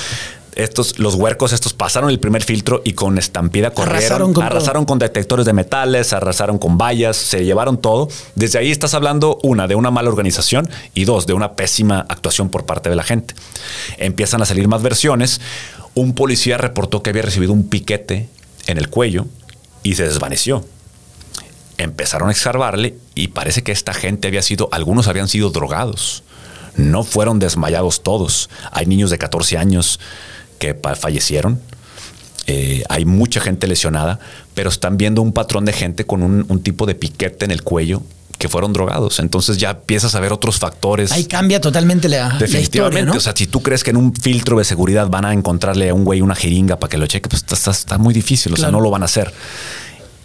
Estos, 0.55 0.99
los 0.99 1.15
huercos 1.15 1.53
estos 1.53 1.73
pasaron 1.73 2.09
el 2.09 2.19
primer 2.19 2.43
filtro 2.43 2.81
y 2.83 2.93
con 2.93 3.17
estampida 3.17 3.71
corrieron, 3.71 3.97
Arrasaron 3.97 4.33
con 4.33 4.43
arrasaron 4.43 4.85
con 4.85 4.99
detectores 4.99 5.45
de 5.45 5.53
metales, 5.53 6.13
arrasaron 6.13 6.59
con 6.59 6.77
vallas, 6.77 7.17
se 7.17 7.43
llevaron 7.43 7.77
todo. 7.77 8.07
Desde 8.35 8.59
ahí 8.59 8.71
estás 8.71 8.93
hablando, 8.93 9.39
una, 9.43 9.67
de 9.67 9.75
una 9.75 9.91
mala 9.91 10.09
organización 10.09 10.69
y 10.93 11.05
dos, 11.05 11.25
de 11.25 11.33
una 11.33 11.53
pésima 11.53 12.05
actuación 12.07 12.49
por 12.49 12.65
parte 12.65 12.89
de 12.89 12.95
la 12.95 13.03
gente. 13.03 13.35
Empiezan 13.97 14.41
a 14.41 14.45
salir 14.45 14.67
más 14.67 14.81
versiones. 14.81 15.41
Un 15.95 16.13
policía 16.13 16.57
reportó 16.57 17.03
que 17.03 17.09
había 17.09 17.23
recibido 17.23 17.53
un 17.53 17.67
piquete 17.67 18.29
en 18.67 18.77
el 18.77 18.89
cuello 18.89 19.25
y 19.81 19.95
se 19.95 20.03
desvaneció. 20.03 20.65
Empezaron 21.77 22.29
a 22.29 22.31
escarbarle 22.31 22.97
y 23.15 23.29
parece 23.29 23.63
que 23.63 23.71
esta 23.71 23.93
gente 23.93 24.27
había 24.27 24.41
sido, 24.41 24.69
algunos 24.71 25.07
habían 25.07 25.27
sido 25.27 25.49
drogados. 25.49 26.23
No 26.75 27.03
fueron 27.03 27.39
desmayados 27.39 28.01
todos. 28.01 28.49
Hay 28.71 28.85
niños 28.85 29.09
de 29.09 29.17
14 29.17 29.57
años 29.57 29.99
que 30.63 30.95
fallecieron. 30.95 31.59
Eh, 32.47 32.83
hay 32.89 33.05
mucha 33.05 33.39
gente 33.41 33.67
lesionada, 33.67 34.19
pero 34.53 34.69
están 34.69 34.97
viendo 34.97 35.21
un 35.21 35.31
patrón 35.33 35.65
de 35.65 35.73
gente 35.73 36.05
con 36.05 36.23
un, 36.23 36.45
un 36.47 36.61
tipo 36.61 36.85
de 36.85 36.95
piquete 36.95 37.45
en 37.45 37.51
el 37.51 37.63
cuello 37.63 38.01
que 38.37 38.49
fueron 38.49 38.73
drogados. 38.73 39.19
Entonces 39.19 39.57
ya 39.57 39.71
empiezas 39.71 40.15
a 40.15 40.19
ver 40.19 40.33
otros 40.33 40.59
factores. 40.59 41.11
Ahí 41.11 41.25
cambia 41.25 41.61
totalmente 41.61 42.09
la, 42.09 42.29
la 42.29 42.37
Definitivamente. 42.39 42.99
historia, 42.99 43.05
¿no? 43.05 43.13
O 43.17 43.19
sea, 43.21 43.33
si 43.35 43.47
tú 43.47 43.61
crees 43.61 43.83
que 43.83 43.91
en 43.91 43.97
un 43.97 44.13
filtro 44.13 44.57
de 44.57 44.65
seguridad 44.65 45.07
van 45.09 45.25
a 45.25 45.33
encontrarle 45.33 45.89
a 45.89 45.93
un 45.93 46.03
güey 46.03 46.21
una 46.21 46.35
jeringa 46.35 46.77
para 46.77 46.89
que 46.89 46.97
lo 46.97 47.07
cheque, 47.07 47.29
pues 47.29 47.41
está, 47.43 47.55
está- 47.55 47.71
está 47.71 47.97
muy 47.97 48.13
difícil. 48.13 48.53
O 48.53 48.57
sea, 48.57 48.71
no 48.71 48.81
lo 48.81 48.89
van 48.89 49.03
a 49.03 49.05
hacer. 49.05 49.31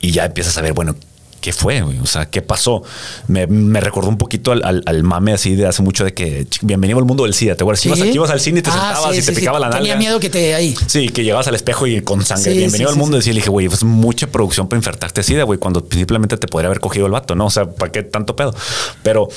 Y 0.00 0.10
ya 0.12 0.24
empiezas 0.24 0.56
a 0.58 0.62
ver, 0.62 0.72
bueno, 0.72 0.94
¿qué 1.40 1.52
fue? 1.52 1.82
O 1.82 2.06
sea, 2.06 2.26
¿qué 2.26 2.42
pasó? 2.42 2.82
Me, 3.26 3.46
me 3.46 3.80
recordó 3.80 4.08
un 4.08 4.18
poquito 4.18 4.52
al, 4.52 4.62
al- 4.64 4.82
al 4.86 5.02
mame 5.02 5.32
así 5.32 5.54
de 5.54 5.66
hace 5.66 5.82
mucho 5.82 6.04
de 6.04 6.12
que 6.14 6.46
bienvenido 6.62 6.98
al 6.98 7.04
mundo 7.04 7.24
del 7.24 7.34
SIDA. 7.34 7.54
¿Te 7.54 7.62
acuerdas? 7.64 7.80
Sí. 7.80 7.88
Ibas, 7.88 8.00
aquí 8.00 8.10
ibas 8.12 8.30
al 8.30 8.40
cine 8.40 8.58
y 8.60 8.62
te 8.62 8.70
Ah, 8.70 8.72
sentabas 8.74 9.12
sí, 9.14 9.20
y 9.20 9.24
te 9.24 9.34
sí, 9.34 9.40
picaba 9.40 9.58
la 9.58 9.66
nalga. 9.68 9.80
Tenía 9.80 9.96
miedo 9.96 10.20
que 10.20 10.30
te 10.30 10.54
ahí. 10.54 10.74
Sí, 10.86 11.08
que 11.08 11.22
llegabas 11.24 11.46
al 11.48 11.54
espejo 11.54 11.86
y 11.86 12.00
con 12.02 12.24
sangre. 12.24 12.52
Bienvenido 12.54 12.90
al 12.90 12.96
mundo. 12.96 13.16
sí. 13.16 13.18
Decía, 13.20 13.32
le 13.34 13.38
dije, 13.40 13.50
güey, 13.50 13.66
es 13.66 13.84
mucha 13.84 14.26
producción 14.26 14.68
para 14.68 14.78
infectarte 14.78 15.22
SIDA, 15.22 15.44
güey, 15.44 15.58
cuando 15.58 15.86
simplemente 15.90 16.36
te 16.36 16.46
podría 16.48 16.66
haber 16.68 16.80
cogido 16.80 17.06
el 17.06 17.12
vato, 17.12 17.34
¿no? 17.34 17.46
O 17.46 17.50
sea, 17.50 17.66
¿para 17.70 17.90
qué 17.92 18.02
tanto 18.02 18.36
pedo? 18.36 18.54
Pero 19.02 19.28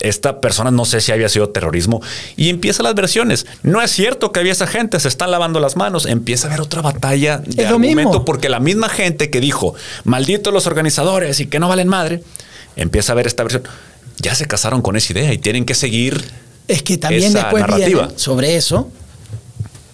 esta 0.00 0.40
persona 0.40 0.70
no 0.70 0.84
sé 0.84 1.00
si 1.00 1.12
había 1.12 1.28
sido 1.28 1.48
terrorismo 1.50 2.00
y 2.36 2.48
empieza 2.50 2.82
las 2.82 2.94
versiones. 2.94 3.46
No 3.62 3.82
es 3.82 3.90
cierto 3.90 4.32
que 4.32 4.40
había 4.40 4.52
esa 4.52 4.66
gente, 4.66 4.98
se 5.00 5.08
están 5.08 5.30
lavando 5.30 5.60
las 5.60 5.76
manos. 5.76 6.06
Empieza 6.06 6.46
a 6.46 6.50
haber 6.50 6.60
otra 6.60 6.82
batalla 6.82 7.38
de 7.38 7.50
Es 7.62 7.68
lo 7.68 7.76
argumento 7.76 8.10
mismo. 8.10 8.24
porque 8.24 8.48
la 8.48 8.60
misma 8.60 8.88
gente 8.88 9.30
que 9.30 9.40
dijo 9.40 9.74
malditos 10.04 10.52
los 10.52 10.66
organizadores 10.66 11.40
y 11.40 11.46
que 11.46 11.58
no 11.58 11.68
valen 11.68 11.88
madre, 11.88 12.22
empieza 12.76 13.12
a 13.12 13.16
ver 13.16 13.26
esta 13.26 13.42
versión. 13.42 13.62
Ya 14.20 14.34
se 14.34 14.46
casaron 14.46 14.82
con 14.82 14.96
esa 14.96 15.12
idea 15.12 15.32
y 15.32 15.38
tienen 15.38 15.64
que 15.64 15.74
seguir. 15.74 16.24
Es 16.66 16.82
que 16.82 16.98
también 16.98 17.30
esa 17.30 17.44
después 17.44 17.60
narrativa. 17.62 18.10
sobre 18.16 18.56
eso 18.56 18.90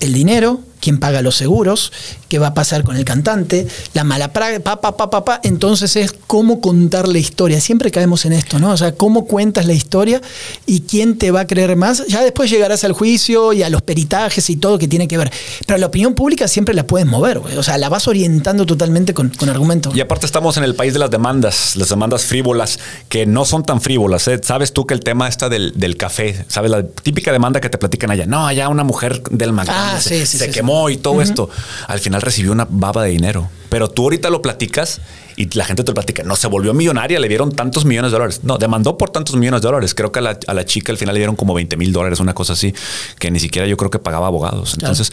el 0.01 0.13
dinero, 0.13 0.61
quién 0.85 0.99
paga 0.99 1.23
los 1.23 1.35
seguros, 1.35 1.93
qué 2.29 2.39
va 2.39 2.49
a 2.49 2.55
pasar 2.55 2.85
con 2.85 2.97
el 2.97 3.07
cantante, 3.07 3.67
la 3.95 4.05
mala 4.05 4.35
praga, 4.35 4.61
pa, 4.61 4.83
pa, 4.83 4.95
pa, 4.99 5.09
pa, 5.09 5.25
pa. 5.25 5.41
Entonces 5.43 5.97
es 5.97 6.13
cómo 6.27 6.61
contar 6.61 7.09
la 7.09 7.19
historia. 7.19 7.59
Siempre 7.59 7.91
caemos 7.91 8.27
en 8.27 8.35
esto, 8.35 8.59
¿no? 8.59 8.71
O 8.71 8.77
sea, 8.77 8.95
cómo 8.95 9.25
cuentas 9.25 9.65
la 9.65 9.73
historia 9.73 10.21
y 10.67 10.83
quién 10.83 11.17
te 11.17 11.31
va 11.31 11.41
a 11.41 11.47
creer 11.47 11.75
más. 11.77 12.07
Ya 12.07 12.23
después 12.23 12.51
llegarás 12.51 12.85
al 12.85 12.93
juicio 12.93 13.55
y 13.55 13.63
a 13.63 13.71
los 13.71 13.81
peritajes 13.81 14.51
y 14.51 14.57
todo 14.57 14.79
que 14.79 14.87
tiene 14.87 15.09
que 15.09 15.17
ver. 15.17 15.33
Pero 15.67 15.79
la 15.79 15.87
opinión 15.87 16.15
pública 16.15 16.49
siempre 16.49 16.75
la 16.75 16.87
puedes 16.87 17.07
mover, 17.07 17.39
güey. 17.39 17.57
O 17.57 17.63
sea, 17.63 17.79
la 17.79 17.89
vas 17.89 18.07
orientando 18.07 18.67
totalmente 18.67 19.15
con, 19.15 19.31
con 19.31 19.49
argumentos. 19.49 19.97
Y 19.97 20.03
aparte 20.03 20.27
estamos 20.27 20.59
en 20.59 20.65
el 20.65 20.75
país 20.75 20.93
de 20.93 20.99
las 20.99 21.11
demandas, 21.11 21.77
las 21.77 21.89
demandas 21.89 22.25
frívolas, 22.25 22.79
que 23.09 23.25
no 23.25 23.47
son 23.47 23.65
tan 23.65 23.81
frívolas. 23.81 24.29
¿eh? 24.29 24.39
Sabes 24.43 24.75
tú 24.75 24.85
que 24.87 24.93
el 24.93 25.01
tema 25.01 25.29
está 25.29 25.49
del, 25.49 25.73
del 25.77 25.97
café, 25.97 26.45
¿sabes? 26.49 26.71
La 26.71 26.87
típica 26.87 27.33
demanda 27.33 27.59
que 27.63 27.71
te 27.71 27.79
platican 27.79 28.11
allá. 28.11 28.27
No, 28.27 28.47
allá 28.47 28.69
una 28.69 28.85
mujer 28.85 29.23
del 29.31 29.53
McDonald's 29.53 29.95
Ah, 29.97 30.01
se, 30.01 30.21
sí, 30.21 30.27
sí, 30.27 30.39
se 30.39 30.47
sí, 30.47 30.51
quemó 30.51 30.74
y 30.91 30.97
todo 30.97 31.23
esto. 31.23 31.49
Al 31.87 31.99
final 31.99 32.23
recibió 32.23 32.53
una 32.53 32.67
baba 32.69 33.05
de 33.05 33.11
dinero. 33.11 33.49
Pero 33.69 33.91
tú 33.91 34.05
ahorita 34.05 34.31
lo 34.31 34.41
platicas 34.41 35.01
y 35.37 35.53
la 35.57 35.65
gente 35.65 35.83
te 35.83 35.91
lo 35.91 35.95
platica. 35.95 36.23
No, 36.23 36.37
se 36.37 36.47
volvió 36.47 36.75
millonaria, 36.75 37.19
le 37.19 37.29
dieron 37.29 37.51
tantos 37.51 37.85
millones 37.85 38.13
de 38.13 38.19
dólares. 38.19 38.41
No, 38.45 38.57
demandó 38.57 38.97
por 38.97 39.11
tantos 39.11 39.35
millones 39.37 39.63
de 39.63 39.67
dólares. 39.67 39.95
Creo 39.95 40.13
que 40.13 40.21
a 40.21 40.23
la, 40.23 40.39
a 40.47 40.55
la 40.55 40.65
chica 40.65 40.93
al 40.93 40.99
final 40.99 41.15
le 41.15 41.21
dieron 41.21 41.35
como 41.35 41.55
20 41.55 41.77
mil 41.77 41.93
dólares, 41.93 42.21
una 42.21 42.35
cosa 42.35 42.53
así, 42.53 42.73
que 43.19 43.31
ni 43.31 43.41
siquiera 43.41 43.67
yo 43.67 43.77
creo 43.77 43.91
que 43.91 43.99
pagaba 43.99 44.29
abogados. 44.29 44.75
Entonces, 44.75 45.13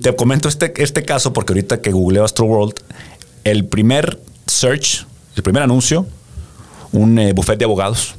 te 0.00 0.16
comento 0.16 0.48
este, 0.48 0.72
este 0.82 1.04
caso 1.04 1.32
porque 1.32 1.52
ahorita 1.52 1.80
que 1.80 1.92
googleo 1.92 2.24
Astro 2.24 2.46
World, 2.46 2.74
el 3.44 3.66
primer 3.66 4.20
search, 4.46 5.06
el 5.36 5.42
primer 5.42 5.62
anuncio, 5.62 6.06
un 6.92 7.18
eh, 7.18 7.32
buffet 7.32 7.58
de 7.58 7.64
abogados. 7.64 8.16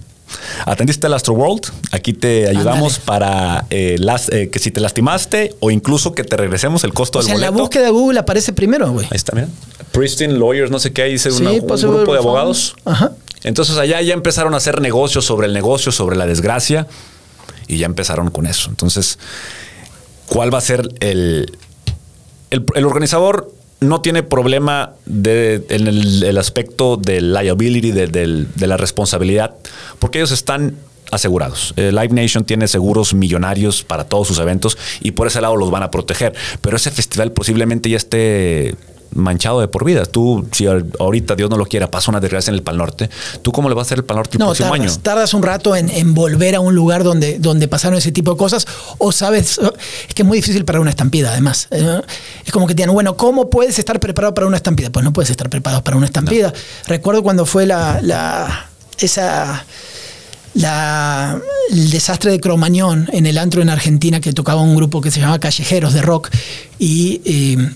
Atendiste 0.66 1.08
al 1.08 1.14
Astro 1.14 1.34
World, 1.34 1.62
aquí 1.92 2.14
te 2.14 2.48
ayudamos 2.50 3.00
para 3.00 3.66
eh, 3.70 3.96
las, 4.00 4.30
eh, 4.30 4.50
que 4.50 4.60
si 4.60 4.72
te 4.72 4.80
lastimaste 4.80 5.56
o 5.60 5.72
incluso 5.72 6.14
que 6.14 6.24
te 6.24 6.38
regresemos 6.38 6.84
el 6.84 6.94
costo 6.94 7.20
o 7.20 7.22
del 7.22 7.28
sea, 7.28 7.36
en 7.36 7.42
la 7.42 7.50
boleto. 7.50 7.64
búsqueda 7.64 7.84
de 7.86 7.90
Google 7.92 8.20
aparece 8.20 8.54
primero, 8.54 8.92
güey. 8.92 9.06
Ahí 9.06 9.16
está, 9.18 9.34
mira. 9.36 9.48
Pristine 9.92 10.34
Lawyers, 10.34 10.72
no 10.72 10.80
sé 10.80 10.92
qué, 10.94 11.06
dice 11.06 11.32
Sí, 11.32 11.44
un 11.46 11.68
Possible 11.68 11.96
grupo 11.98 12.14
de 12.14 12.18
Reform. 12.20 12.36
abogados. 12.38 12.76
Ajá. 12.86 13.12
Entonces 13.44 13.78
allá 13.78 14.02
ya 14.02 14.14
empezaron 14.14 14.54
a 14.54 14.58
hacer 14.58 14.80
negocios 14.82 15.26
sobre 15.26 15.48
el 15.48 15.54
negocio, 15.54 15.92
sobre 15.92 16.16
la 16.16 16.26
desgracia, 16.26 16.88
y 17.68 17.78
ya 17.78 17.86
empezaron 17.86 18.30
con 18.30 18.46
eso. 18.48 18.70
Entonces, 18.70 19.20
¿cuál 20.28 20.54
va 20.54 20.60
a 20.60 20.62
ser 20.62 20.88
el, 21.02 21.58
el, 22.52 22.66
el 22.76 22.86
organizador? 22.86 23.52
No 23.80 24.02
tiene 24.02 24.24
problema 24.24 24.94
de, 25.06 25.66
en 25.70 25.88
el, 25.88 26.38
aspecto 26.38 26.98
del 26.98 27.34
liability, 27.34 27.92
de, 27.92 28.08
de 28.08 28.68
la 28.68 28.78
responsabilidad, 28.78 29.56
porque 30.00 30.20
ellos 30.20 30.32
están 30.32 30.76
asegurados. 31.14 31.74
Eh, 31.78 31.92
Live 31.92 32.10
Nation 32.10 32.44
tiene 32.44 32.68
seguros 32.68 33.14
millonarios 33.14 33.84
para 33.84 34.06
todos 34.06 34.28
sus 34.28 34.40
eventos 34.40 34.78
y 35.02 35.12
por 35.12 35.28
ese 35.28 35.42
lado 35.42 35.56
los 35.56 35.72
van 35.72 35.84
a 35.84 35.92
proteger. 35.92 36.34
Pero 36.62 36.78
ese 36.78 36.92
festival 36.92 37.32
posiblemente 37.32 37.90
ya 37.90 37.98
esté 37.98 38.76
manchado 39.16 39.62
de 39.62 39.68
por 39.68 39.86
vida. 39.86 40.06
Tú, 40.06 40.48
si 40.52 40.66
ahorita 40.66 41.36
Dios 41.36 41.50
no 41.50 41.58
lo 41.58 41.66
quiera, 41.66 41.90
pasa 41.90 42.12
una 42.12 42.20
desgracia 42.20 42.52
en 42.52 42.56
el 42.56 42.64
Pal 42.64 42.78
Norte, 42.78 43.10
¿tú 43.42 43.52
cómo 43.52 43.70
le 43.70 43.76
vas 43.76 43.84
a 43.84 43.88
hacer 43.88 43.98
el 44.00 44.04
Pal 44.06 44.18
Norte 44.18 44.38
el 44.38 44.40
No, 44.40 44.46
próximo 44.48 44.70
tardas, 44.72 44.92
año? 44.94 45.02
tardas 45.02 45.34
un 45.34 45.44
rato 45.44 45.76
en, 45.76 45.90
en 45.90 46.14
volver 46.14 46.56
a 46.56 46.60
un 46.60 46.74
lugar 46.76 47.04
donde, 47.04 47.40
donde 47.40 47.68
pasaron 47.68 47.98
ese 47.98 48.12
tipo 48.12 48.32
de 48.32 48.38
cosas. 48.38 48.66
O 48.98 49.12
sabes, 49.12 49.60
es 50.08 50.14
que 50.14 50.22
es 50.24 50.28
muy 50.28 50.38
difícil 50.38 50.66
para 50.66 50.80
una 50.80 50.90
estampida, 50.90 51.32
además. 51.32 51.68
Eh, 51.72 52.02
Es 52.46 52.52
como 52.52 52.68
que 52.68 52.74
te 52.76 52.82
digan, 52.84 52.94
bueno, 52.94 53.16
¿cómo 53.18 53.50
puedes 53.50 53.80
estar 53.80 54.00
preparado 54.00 54.34
para 54.34 54.48
una 54.48 54.58
estampida? 54.58 54.90
Pues 54.92 55.04
no 55.04 55.14
puedes 55.14 55.30
estar 55.30 55.50
preparado 55.50 55.84
para 55.84 55.98
una 55.98 56.06
estampida. 56.06 56.54
Recuerdo 56.88 57.24
cuando 57.24 57.46
fue 57.46 57.66
la, 57.66 58.00
la- 58.02 58.70
esa 59.00 59.66
la, 60.54 61.40
el 61.72 61.90
desastre 61.90 62.32
de 62.32 62.40
Cromañón 62.40 63.10
en 63.12 63.26
el 63.26 63.38
antro 63.40 63.62
en 63.62 63.70
Argentina 63.70 64.20
que 64.20 64.34
tocaba 64.34 64.62
un 64.62 64.76
grupo 64.76 65.02
que 65.02 65.10
se 65.10 65.20
llama 65.20 65.40
Callejeros 65.40 65.94
de 65.94 66.02
Rock 66.04 66.30
y 66.78 67.22
eh, 67.26 67.70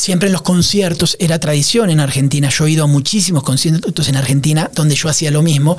siempre 0.00 0.28
en 0.28 0.32
los 0.32 0.42
conciertos 0.42 1.16
era 1.20 1.38
tradición 1.38 1.90
en 1.90 2.00
Argentina. 2.00 2.48
Yo 2.48 2.66
he 2.66 2.70
ido 2.70 2.84
a 2.84 2.86
muchísimos 2.86 3.42
conciertos 3.42 4.08
en 4.08 4.16
Argentina 4.16 4.70
donde 4.74 4.94
yo 4.94 5.08
hacía 5.08 5.30
lo 5.30 5.42
mismo. 5.42 5.76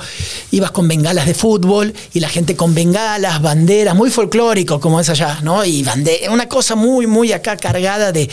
Ibas 0.52 0.72
con 0.72 0.88
bengalas 0.88 1.26
de 1.26 1.34
fútbol 1.34 1.94
y 2.14 2.20
la 2.20 2.30
gente 2.30 2.56
con 2.56 2.76
bengalas, 2.76 3.42
banderas, 3.42 3.96
muy 3.96 4.12
folclórico 4.12 4.80
como 4.80 5.00
es 5.00 5.10
allá, 5.10 5.40
¿no? 5.42 5.66
Y 5.66 5.84
una 6.32 6.48
cosa 6.48 6.76
muy, 6.76 7.08
muy 7.08 7.34
acá 7.34 7.58
cargada 7.58 8.12
de, 8.12 8.30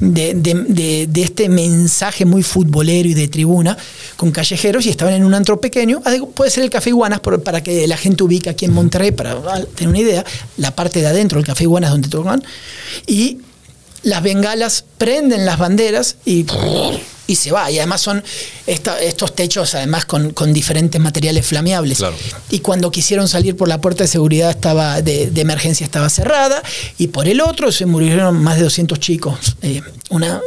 de, 0.00 1.08
este 1.16 1.48
mensaje 1.48 2.24
muy 2.24 2.42
futbolero 2.42 3.08
y 3.08 3.14
de 3.14 3.28
tribuna 3.28 3.76
con 4.16 4.30
callejeros 4.30 4.86
y 4.86 4.90
estaban 4.90 5.14
en 5.14 5.24
un 5.24 5.34
antro 5.34 5.60
pequeño. 5.60 6.00
Puede 6.34 6.50
ser 6.50 6.62
el 6.62 6.70
Café 6.70 6.90
Iguanas 6.90 7.20
para 7.20 7.62
que 7.62 7.88
la 7.88 7.96
gente 7.96 8.22
ubique 8.22 8.50
aquí 8.50 8.66
en 8.66 8.72
Monterrey, 8.72 9.10
para 9.10 9.34
tener 9.74 9.88
una 9.88 9.98
idea, 9.98 10.24
la 10.58 10.74
parte 10.76 11.00
de 11.00 11.08
adentro, 11.08 11.40
el 11.40 11.44
Café 11.44 11.64
Iguanas 11.64 11.90
donde 11.90 12.08
tocan. 12.08 12.42
Y 13.06 13.38
las 14.04 14.22
bengalas 14.22 14.84
prenden 14.98 15.44
las 15.44 15.58
banderas 15.58 16.16
y, 16.24 16.46
y 17.26 17.36
se 17.36 17.52
va. 17.52 17.70
Y 17.70 17.78
además 17.78 18.00
son 18.00 18.22
estos 18.66 19.34
techos, 19.34 19.74
además 19.74 20.04
con, 20.04 20.52
diferentes 20.52 21.00
materiales 21.00 21.46
flameables. 21.46 22.02
Y 22.50 22.60
cuando 22.60 22.90
quisieron 22.90 23.28
salir 23.28 23.56
por 23.56 23.68
la 23.68 23.80
puerta 23.80 24.04
de 24.04 24.08
seguridad 24.08 24.50
estaba 24.50 25.02
de, 25.02 25.32
emergencia 25.34 25.84
estaba 25.84 26.08
cerrada 26.08 26.62
y 26.98 27.08
por 27.08 27.28
el 27.28 27.40
otro 27.40 27.72
se 27.72 27.86
murieron 27.86 28.42
más 28.42 28.56
de 28.56 28.64
200 28.64 28.98
chicos. 29.00 29.56
Eh, 29.62 29.82
una 30.10 30.40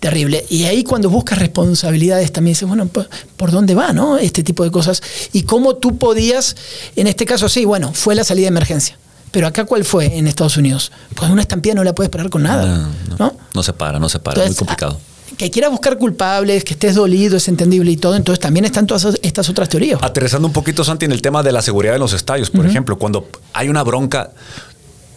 terrible. 0.00 0.44
Y 0.48 0.64
ahí 0.64 0.82
cuando 0.82 1.10
buscas 1.10 1.38
responsabilidades 1.38 2.32
también 2.32 2.54
dices, 2.54 2.68
bueno, 2.68 2.88
¿por 2.88 3.50
dónde 3.50 3.74
va, 3.74 3.92
no? 3.92 4.18
Este 4.18 4.42
tipo 4.42 4.64
de 4.64 4.70
cosas. 4.70 5.02
Y 5.32 5.42
cómo 5.42 5.76
tú 5.76 5.98
podías, 5.98 6.56
en 6.96 7.06
este 7.06 7.26
caso 7.26 7.48
sí, 7.48 7.64
bueno, 7.64 7.92
fue 7.92 8.14
la 8.14 8.24
salida 8.24 8.44
de 8.44 8.48
emergencia 8.48 8.98
pero 9.36 9.48
acá, 9.48 9.66
¿cuál 9.66 9.84
fue 9.84 10.16
en 10.16 10.26
Estados 10.28 10.56
Unidos? 10.56 10.90
Pues 11.14 11.30
una 11.30 11.42
estampida 11.42 11.74
no 11.74 11.84
la 11.84 11.94
puedes 11.94 12.08
parar 12.08 12.30
con 12.30 12.42
nada. 12.42 12.88
No, 13.18 13.36
no, 13.52 13.62
se 13.62 13.74
para, 13.74 13.98
no 13.98 14.08
se 14.08 14.18
para, 14.18 14.42
es 14.42 14.48
muy 14.48 14.56
complicado. 14.56 14.98
Que 15.36 15.50
quieras 15.50 15.70
buscar 15.70 15.98
culpables, 15.98 16.64
que 16.64 16.72
estés 16.72 16.94
dolido, 16.94 17.36
es 17.36 17.46
entendible 17.46 17.90
y 17.90 17.98
todo. 17.98 18.16
Entonces 18.16 18.40
también 18.40 18.64
están 18.64 18.86
todas 18.86 19.18
estas 19.20 19.50
otras 19.50 19.68
teorías. 19.68 20.02
Aterrizando 20.02 20.48
un 20.48 20.54
poquito, 20.54 20.84
Santi, 20.84 21.04
en 21.04 21.12
el 21.12 21.20
tema 21.20 21.42
de 21.42 21.52
la 21.52 21.60
seguridad 21.60 21.92
de 21.92 21.98
los 21.98 22.14
estadios, 22.14 22.48
por 22.48 22.64
ejemplo, 22.64 22.96
cuando 22.96 23.28
hay 23.52 23.68
una 23.68 23.82
bronca, 23.82 24.30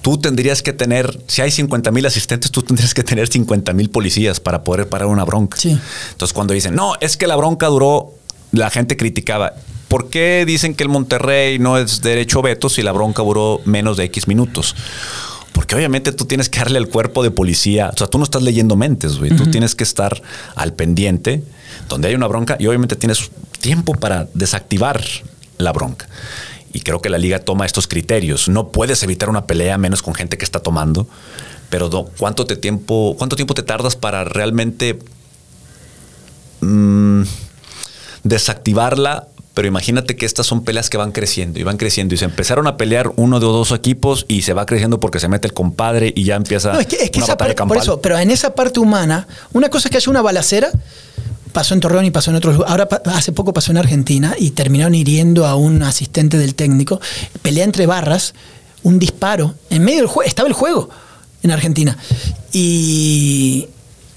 tú 0.02 0.18
tendrías 0.18 0.62
que 0.64 0.74
tener, 0.74 1.18
si 1.28 1.42
hay 1.42 1.52
50 1.52 1.90
mil 1.92 2.06
asistentes, 2.06 2.52
tú 2.52 2.62
tendrías 2.62 2.94
que 2.94 3.06
tener 3.06 3.30
50 3.30 3.72
mil 3.72 3.90
policías 3.90 4.42
para 4.42 4.66
poder 4.66 4.90
parar 4.90 5.08
una 5.08 5.24
bronca. 5.24 5.56
Sí. 5.56 5.80
Entonces, 6.12 6.34
cuando 6.34 6.54
dicen, 6.54 6.76
no, 6.76 6.96
es 7.00 7.16
que 7.16 7.26
la 7.26 7.38
bronca 7.38 7.68
duró, 7.68 8.16
la 8.52 8.70
gente 8.70 8.98
criticaba. 8.98 9.54
¿Por 9.90 10.10
qué 10.10 10.46
dicen 10.46 10.76
que 10.76 10.84
el 10.84 10.90
Monterrey 10.90 11.58
no 11.58 11.78
es 11.78 12.02
derecho 12.02 12.42
veto 12.44 12.70
si 12.70 12.84
la 12.84 12.92
bronca 12.92 13.24
duró 13.24 13.60
menos 13.66 13.98
de 13.98 14.06
X 14.06 14.28
minutos? 14.28 14.76
Porque 15.52 15.76
obviamente 15.76 16.12
tú 16.12 16.26
tienes 16.26 16.48
que 16.48 16.60
darle 16.60 16.78
al 16.78 16.88
cuerpo 16.88 17.24
de 17.24 17.32
policía, 17.32 17.90
o 17.94 17.98
sea, 17.98 18.08
tú 18.08 18.20
no 18.20 18.24
estás 18.24 18.44
leyendo 18.44 18.76
mentes, 18.76 19.18
güey, 19.18 19.36
tú 19.36 19.50
tienes 19.50 19.76
que 19.76 19.84
estar 19.84 20.22
al 20.56 20.74
pendiente 20.74 21.44
donde 21.90 22.08
hay 22.08 22.16
una 22.16 22.28
bronca 22.28 22.56
y 22.60 22.68
obviamente 22.68 22.96
tienes 22.96 23.32
tiempo 23.60 23.94
para 23.94 24.30
desactivar 24.36 25.04
la 25.58 25.74
bronca. 25.74 26.08
Y 26.72 26.82
creo 26.82 27.02
que 27.02 27.10
la 27.10 27.18
liga 27.18 27.40
toma 27.40 27.66
estos 27.66 27.88
criterios. 27.88 28.48
No 28.48 28.70
puedes 28.70 29.02
evitar 29.02 29.28
una 29.28 29.48
pelea 29.48 29.80
menos 29.80 30.04
con 30.04 30.14
gente 30.14 30.38
que 30.38 30.46
está 30.46 30.60
tomando, 30.60 31.08
pero 31.72 31.90
¿cuánto, 32.18 32.46
te 32.46 32.56
tiempo, 32.56 33.16
cuánto 33.18 33.36
tiempo 33.36 33.56
te 33.56 33.64
tardas 33.64 33.96
para 33.96 34.24
realmente 34.24 35.00
mm, 36.62 37.24
desactivarla 38.24 39.28
pero 39.60 39.68
imagínate 39.68 40.16
que 40.16 40.26
estas 40.26 40.48
son 40.48 40.64
peleas 40.64 40.90
que 40.90 40.96
van 40.96 41.12
creciendo 41.12 41.60
y 41.60 41.64
van 41.64 41.76
creciendo 41.76 42.16
y 42.16 42.18
se 42.18 42.24
empezaron 42.24 42.66
a 42.68 42.78
pelear 42.78 43.12
uno 43.18 43.42
de 43.42 43.46
dos 43.46 43.74
equipos 43.74 44.24
y 44.30 44.44
se 44.44 44.54
va 44.54 44.66
creciendo 44.66 45.02
porque 45.02 45.20
se 45.20 45.28
mete 45.28 45.48
el 45.48 45.54
compadre 45.54 46.14
y 46.16 46.24
ya 46.24 46.36
empieza 46.36 46.72
no, 46.72 46.80
es 46.80 46.88
que, 46.88 46.96
es 46.96 47.12
que 47.12 47.20
esa 47.20 47.36
parte, 47.36 47.56
por 47.56 47.76
eso, 47.76 48.00
pero 48.00 48.18
en 48.18 48.32
esa 48.32 48.56
parte 48.56 48.80
humana, 48.80 49.28
una 49.52 49.68
cosa 49.68 49.90
es 49.90 49.92
que 49.92 49.98
haya 49.98 50.10
una 50.10 50.22
balacera, 50.22 50.72
pasó 51.52 51.74
en 51.74 51.82
Torreón 51.82 52.06
y 52.06 52.12
pasó 52.12 52.32
en 52.32 52.38
otros 52.38 52.56
lugares. 52.56 52.72
Ahora 52.72 52.88
hace 53.14 53.34
poco 53.34 53.52
pasó 53.52 53.72
en 53.72 53.80
Argentina 53.80 54.34
y 54.40 54.52
terminaron 54.52 54.96
hiriendo 54.96 55.46
a 55.46 55.56
un 55.56 55.84
asistente 55.84 56.38
del 56.38 56.56
técnico. 56.56 57.02
Pelea 57.42 57.66
entre 57.66 57.86
barras, 57.86 58.36
un 58.84 58.98
disparo 58.98 59.56
en 59.70 59.84
medio 59.84 59.98
del 59.98 60.08
juego, 60.08 60.26
estaba 60.26 60.48
el 60.48 60.54
juego 60.54 60.90
en 61.44 61.52
Argentina. 61.52 61.98
Y 62.54 63.68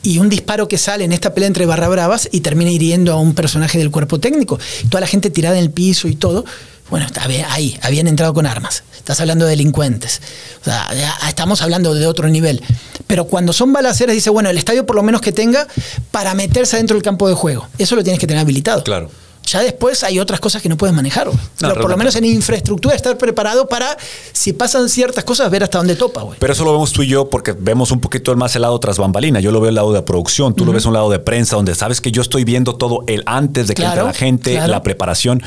y 0.02 0.18
un 0.18 0.28
disparo 0.28 0.68
que 0.68 0.78
sale 0.78 1.04
en 1.04 1.12
esta 1.12 1.34
pelea 1.34 1.46
entre 1.46 1.66
barra 1.66 1.88
bravas 1.88 2.28
y 2.32 2.40
termina 2.40 2.70
hiriendo 2.70 3.12
a 3.12 3.16
un 3.16 3.34
personaje 3.34 3.78
del 3.78 3.90
cuerpo 3.90 4.18
técnico. 4.18 4.58
Toda 4.88 5.00
la 5.00 5.06
gente 5.06 5.30
tirada 5.30 5.56
en 5.56 5.64
el 5.64 5.70
piso 5.70 6.08
y 6.08 6.16
todo. 6.16 6.44
Bueno, 6.90 7.06
ahí, 7.48 7.78
habían 7.80 8.06
entrado 8.06 8.34
con 8.34 8.44
armas. 8.44 8.82
Estás 8.96 9.18
hablando 9.20 9.46
de 9.46 9.52
delincuentes. 9.52 10.20
O 10.60 10.64
sea, 10.64 10.88
estamos 11.26 11.62
hablando 11.62 11.94
de 11.94 12.06
otro 12.06 12.28
nivel. 12.28 12.62
Pero 13.06 13.24
cuando 13.26 13.52
son 13.52 13.72
balaceras, 13.72 14.14
dice, 14.14 14.28
bueno, 14.28 14.50
el 14.50 14.58
estadio 14.58 14.84
por 14.84 14.96
lo 14.96 15.02
menos 15.02 15.22
que 15.22 15.32
tenga 15.32 15.66
para 16.10 16.34
meterse 16.34 16.76
adentro 16.76 16.94
del 16.94 17.02
campo 17.02 17.28
de 17.28 17.34
juego. 17.34 17.66
Eso 17.78 17.96
lo 17.96 18.02
tienes 18.02 18.20
que 18.20 18.26
tener 18.26 18.42
habilitado. 18.42 18.84
Claro. 18.84 19.10
Ya 19.52 19.60
después 19.60 20.02
hay 20.02 20.18
otras 20.18 20.40
cosas 20.40 20.62
que 20.62 20.68
no 20.70 20.78
puedes 20.78 20.96
manejar. 20.96 21.28
Pero 21.58 21.74
por 21.74 21.90
lo 21.90 21.96
menos 21.98 22.16
en 22.16 22.24
infraestructura 22.24 22.94
estar 22.94 23.18
preparado 23.18 23.68
para, 23.68 23.98
si 24.32 24.54
pasan 24.54 24.88
ciertas 24.88 25.24
cosas, 25.24 25.50
ver 25.50 25.62
hasta 25.62 25.76
dónde 25.76 25.94
topa, 25.94 26.22
güey. 26.22 26.38
Pero 26.38 26.54
eso 26.54 26.64
lo 26.64 26.72
vemos 26.72 26.90
tú 26.92 27.02
y 27.02 27.08
yo 27.08 27.28
porque 27.28 27.52
vemos 27.52 27.90
un 27.90 28.00
poquito 28.00 28.34
más 28.34 28.56
el 28.56 28.62
lado 28.62 28.80
tras 28.80 28.96
bambalina. 28.96 29.40
Yo 29.40 29.52
lo 29.52 29.60
veo 29.60 29.68
el 29.68 29.74
lado 29.74 29.92
de 29.92 30.00
producción, 30.00 30.54
tú 30.54 30.64
lo 30.64 30.72
ves 30.72 30.86
un 30.86 30.94
lado 30.94 31.10
de 31.10 31.18
prensa, 31.18 31.56
donde 31.56 31.74
sabes 31.74 32.00
que 32.00 32.10
yo 32.10 32.22
estoy 32.22 32.44
viendo 32.44 32.76
todo 32.76 33.04
el 33.08 33.22
antes 33.26 33.68
de 33.68 33.74
que 33.74 33.84
entre 33.84 34.02
la 34.02 34.14
gente, 34.14 34.66
la 34.66 34.82
preparación. 34.82 35.42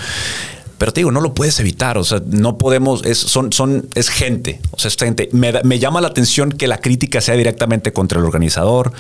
Pero 0.78 0.93
te 0.93 0.99
digo, 0.99 1.12
no 1.12 1.22
lo 1.22 1.34
puedes 1.34 1.60
evitar. 1.60 1.97
O 1.97 2.03
sea, 2.03 2.22
no 2.28 2.60
podemos, 2.60 3.03
es, 3.06 3.18
son, 3.18 3.51
son, 3.53 3.88
es 3.95 4.10
gente. 4.10 4.62
O 4.70 4.78
sea, 4.78 4.89
es 4.89 4.97
gente. 4.97 5.30
Me, 5.32 5.51
me 5.64 5.80
llama 5.80 5.99
la 5.99 6.10
atención 6.10 6.51
que 6.51 6.68
la 6.68 6.78
crítica 6.78 7.22
sea 7.22 7.36
directamente 7.36 7.91
contra 7.91 8.20
el 8.20 8.26
organizador, 8.26 8.93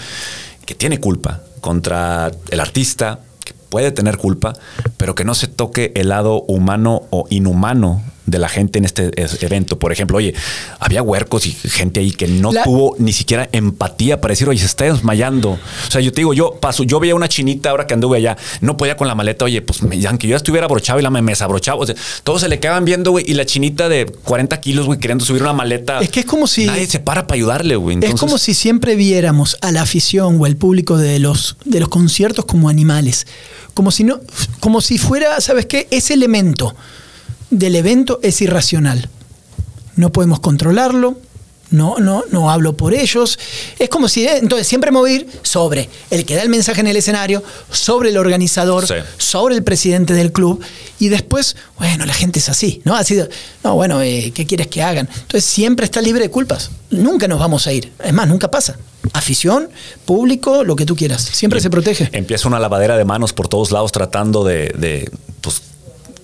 que 0.65 0.73
tiene 0.73 0.99
culpa, 0.99 1.41
contra 1.61 2.31
el 2.49 2.59
artista, 2.59 3.19
puede 3.75 3.91
tener 3.91 4.17
culpa, 4.17 4.53
pero 4.95 5.15
que 5.15 5.25
no 5.25 5.33
se 5.33 5.49
toque 5.49 5.91
el 5.95 6.07
lado 6.07 6.43
humano 6.43 7.01
o 7.09 7.25
inhumano 7.29 8.01
de 8.25 8.39
la 8.39 8.49
gente 8.49 8.79
en 8.79 8.85
este 8.85 9.11
evento. 9.45 9.77
Por 9.77 9.91
ejemplo, 9.91 10.17
oye, 10.17 10.33
había 10.79 11.01
huercos 11.01 11.45
y 11.45 11.51
gente 11.51 11.99
ahí 11.99 12.11
que 12.11 12.27
no 12.27 12.51
tuvo 12.63 12.95
ni 12.99 13.13
siquiera 13.13 13.49
empatía 13.51 14.21
para 14.21 14.31
decir, 14.31 14.49
oye, 14.49 14.59
se 14.59 14.65
está 14.65 14.85
desmayando. 14.85 15.51
O 15.51 15.91
sea, 15.91 16.01
yo 16.01 16.11
te 16.11 16.21
digo, 16.21 16.33
yo 16.33 16.55
paso, 16.59 16.83
yo 16.83 16.99
veía 16.99 17.15
una 17.15 17.27
chinita 17.27 17.69
ahora 17.69 17.87
que 17.87 17.93
anduve 17.93 18.17
allá, 18.17 18.37
no 18.61 18.77
podía 18.77 18.97
con 18.97 19.07
la 19.07 19.15
maleta, 19.15 19.45
oye, 19.45 19.61
pues 19.61 19.81
aunque 19.81 20.27
yo 20.27 20.31
ya 20.31 20.37
estuviera 20.37 20.65
abrochado 20.65 20.99
y 20.99 21.03
la 21.03 21.09
me 21.09 21.21
desabrochaba, 21.31 21.79
o 21.79 21.85
sea, 21.85 21.95
todos 22.23 22.41
se 22.41 22.49
le 22.49 22.59
quedaban 22.59 22.85
viendo, 22.85 23.11
güey, 23.11 23.25
y 23.27 23.33
la 23.33 23.45
chinita 23.45 23.87
de 23.89 24.05
40 24.05 24.59
kilos, 24.59 24.85
güey, 24.85 24.99
queriendo 24.99 25.23
subir 25.23 25.41
una 25.41 25.53
maleta. 25.53 25.99
Es 25.99 26.09
que 26.09 26.21
es 26.21 26.25
como 26.25 26.47
si... 26.47 26.65
Nadie 26.65 26.87
se 26.87 26.99
para 26.99 27.27
para 27.27 27.35
ayudarle, 27.35 27.75
güey. 27.75 27.97
Es 28.01 28.15
como 28.15 28.37
si 28.37 28.53
siempre 28.53 28.95
viéramos 28.95 29.57
a 29.61 29.71
la 29.71 29.81
afición 29.81 30.39
o 30.39 30.45
al 30.45 30.57
público 30.57 30.97
de 30.97 31.19
los, 31.19 31.57
de 31.65 31.79
los 31.79 31.89
conciertos 31.89 32.45
como 32.45 32.69
animales. 32.69 33.27
Como 33.73 33.91
si, 33.91 34.03
no, 34.03 34.19
como 34.59 34.81
si 34.81 34.97
fuera, 34.97 35.39
¿sabes 35.41 35.65
qué? 35.65 35.87
Ese 35.91 36.13
elemento 36.13 36.75
del 37.49 37.75
evento 37.75 38.19
es 38.23 38.41
irracional. 38.41 39.09
No 39.95 40.11
podemos 40.11 40.39
controlarlo, 40.39 41.17
no, 41.71 41.97
no, 41.99 42.23
no 42.31 42.51
hablo 42.51 42.77
por 42.77 42.93
ellos. 42.93 43.39
Es 43.79 43.89
como 43.89 44.07
si, 44.07 44.25
eh, 44.25 44.37
entonces, 44.37 44.67
siempre 44.67 44.91
mover 44.91 45.25
sobre 45.41 45.89
el 46.09 46.25
que 46.25 46.35
da 46.35 46.43
el 46.43 46.49
mensaje 46.49 46.81
en 46.81 46.87
el 46.87 46.97
escenario, 46.97 47.43
sobre 47.71 48.09
el 48.09 48.17
organizador, 48.17 48.85
sobre 49.17 49.55
el 49.55 49.63
presidente 49.63 50.13
del 50.13 50.31
club, 50.31 50.63
y 50.99 51.09
después, 51.09 51.55
bueno, 51.77 52.05
la 52.05 52.13
gente 52.13 52.39
es 52.39 52.49
así, 52.49 52.81
¿no? 52.85 52.95
Ha 52.95 53.03
sido, 53.03 53.27
no, 53.63 53.75
bueno, 53.75 54.01
eh, 54.01 54.31
¿qué 54.33 54.45
quieres 54.45 54.67
que 54.67 54.83
hagan? 54.83 55.09
Entonces, 55.11 55.43
siempre 55.43 55.85
está 55.85 56.01
libre 56.01 56.21
de 56.21 56.29
culpas. 56.29 56.71
Nunca 56.91 57.27
nos 57.27 57.39
vamos 57.39 57.67
a 57.67 57.73
ir. 57.73 57.91
Es 58.03 58.13
más, 58.13 58.27
nunca 58.27 58.49
pasa. 58.49 58.77
Afición, 59.13 59.69
público, 60.05 60.63
lo 60.63 60.75
que 60.75 60.85
tú 60.85 60.95
quieras. 60.95 61.23
Siempre 61.23 61.59
se 61.59 61.69
protege. 61.69 62.09
Empieza 62.11 62.47
una 62.47 62.59
lavadera 62.59 62.97
de 62.97 63.05
manos 63.05 63.33
por 63.33 63.47
todos 63.47 63.71
lados 63.71 63.91
tratando 63.91 64.43
de, 64.43 64.73
de 64.77 65.11
pues, 65.41 65.61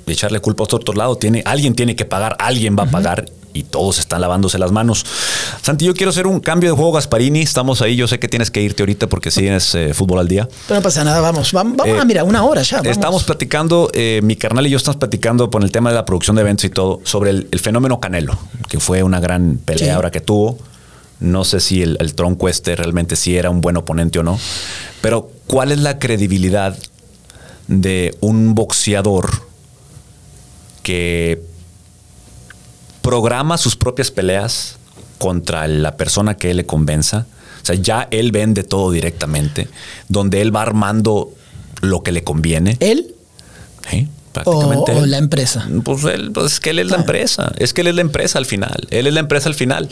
echarle 0.07 0.39
culpa 0.39 0.63
a 0.63 0.75
otro 0.75 0.93
lado. 0.93 1.15
Tiene, 1.15 1.43
alguien 1.45 1.75
tiene 1.75 1.95
que 1.95 2.05
pagar, 2.05 2.35
alguien 2.39 2.75
va 2.77 2.83
a 2.83 2.91
pagar 2.91 3.25
y 3.53 3.63
todos 3.63 3.99
están 3.99 4.21
lavándose 4.21 4.57
las 4.57 4.71
manos. 4.71 5.05
Santi, 5.61 5.85
yo 5.85 5.93
quiero 5.93 6.09
hacer 6.09 6.27
un 6.27 6.39
cambio 6.39 6.71
de 6.71 6.75
juego, 6.75 6.93
Gasparini. 6.93 7.41
Estamos 7.41 7.81
ahí. 7.81 7.95
Yo 7.95 8.07
sé 8.07 8.19
que 8.19 8.27
tienes 8.27 8.51
que 8.51 8.61
irte 8.61 8.83
ahorita 8.83 9.07
porque 9.07 9.31
si 9.31 9.41
tienes 9.41 9.73
eh, 9.75 9.93
fútbol 9.93 10.19
al 10.19 10.27
día. 10.27 10.47
Pero 10.67 10.79
no 10.79 10.83
pasa 10.83 11.03
nada, 11.03 11.19
vamos. 11.21 11.51
Vamos, 11.51 11.79
a 11.79 11.87
eh, 11.87 12.05
mirar, 12.05 12.23
una 12.23 12.43
hora 12.43 12.61
ya. 12.61 12.79
Estamos 12.79 13.23
platicando, 13.23 13.89
eh, 13.93 14.21
mi 14.23 14.35
carnal 14.35 14.67
y 14.67 14.69
yo 14.69 14.77
estamos 14.77 14.97
platicando 14.97 15.49
por 15.49 15.63
el 15.63 15.71
tema 15.71 15.89
de 15.89 15.95
la 15.95 16.05
producción 16.05 16.35
de 16.35 16.41
eventos 16.43 16.65
y 16.65 16.69
todo, 16.69 17.01
sobre 17.03 17.31
el, 17.31 17.59
fenómeno 17.59 17.99
Canelo, 17.99 18.37
que 18.69 18.79
fue 18.79 19.03
una 19.03 19.19
gran 19.19 19.59
pelea 19.63 19.95
ahora 19.95 20.11
que 20.11 20.21
tuvo. 20.21 20.57
No 21.19 21.43
sé 21.43 21.59
si 21.59 21.83
el, 21.83 21.97
el 21.99 22.15
tronco 22.15 22.49
este 22.49 22.75
realmente 22.75 23.15
sí 23.15 23.37
era 23.37 23.51
un 23.51 23.61
buen 23.61 23.77
oponente 23.77 24.19
o 24.19 24.23
no. 24.23 24.39
Pero, 25.01 25.29
¿cuál 25.45 25.71
es 25.71 25.79
la 25.79 25.99
credibilidad 25.99 26.75
de 27.67 28.17
un 28.21 28.55
boxeador? 28.55 29.50
Que 30.83 31.41
programa 33.01 33.57
sus 33.57 33.75
propias 33.75 34.11
peleas 34.11 34.77
contra 35.17 35.67
la 35.67 35.97
persona 35.97 36.35
que 36.35 36.51
él 36.51 36.57
le 36.57 36.65
convenza. 36.65 37.25
O 37.61 37.65
sea, 37.65 37.75
ya 37.75 38.07
él 38.11 38.31
vende 38.31 38.63
todo 38.63 38.91
directamente, 38.91 39.67
donde 40.07 40.41
él 40.41 40.55
va 40.55 40.63
armando 40.63 41.29
lo 41.81 42.01
que 42.01 42.11
le 42.11 42.23
conviene. 42.23 42.77
¿Él? 42.79 43.15
¿Sí? 43.89 44.07
prácticamente. 44.31 44.91
O, 44.93 45.05
la 45.05 45.17
empresa. 45.17 45.67
Pues, 45.83 46.03
él, 46.05 46.31
pues, 46.31 46.53
es 46.53 46.59
que 46.59 46.71
él 46.71 46.79
es 46.79 46.89
la 46.89 46.97
empresa. 46.97 47.51
Es 47.57 47.73
que 47.73 47.81
él 47.81 47.87
es 47.87 47.95
la 47.95 48.01
empresa 48.01 48.39
al 48.39 48.45
final. 48.45 48.87
Él 48.89 49.07
es 49.07 49.13
la 49.13 49.19
empresa 49.19 49.49
al 49.49 49.55
final. 49.55 49.89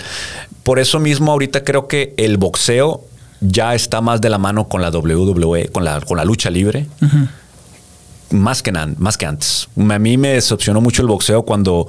Por 0.63 0.79
eso 0.79 0.99
mismo, 0.99 1.31
ahorita 1.31 1.63
creo 1.63 1.87
que 1.87 2.13
el 2.17 2.37
boxeo 2.37 3.05
ya 3.41 3.75
está 3.75 4.01
más 4.01 4.21
de 4.21 4.29
la 4.29 4.37
mano 4.37 4.67
con 4.67 4.81
la 4.81 4.89
WWE, 4.89 5.69
con 5.69 5.85
la, 5.85 6.01
con 6.01 6.17
la 6.17 6.25
lucha 6.25 6.49
libre. 6.49 6.87
Más 8.32 8.61
que, 8.61 8.71
más 8.71 9.17
que 9.17 9.25
antes. 9.25 9.67
A 9.77 9.99
mí 9.99 10.17
me 10.17 10.30
decepcionó 10.30 10.82
mucho 10.82 11.01
el 11.01 11.07
boxeo 11.07 11.43
cuando 11.43 11.88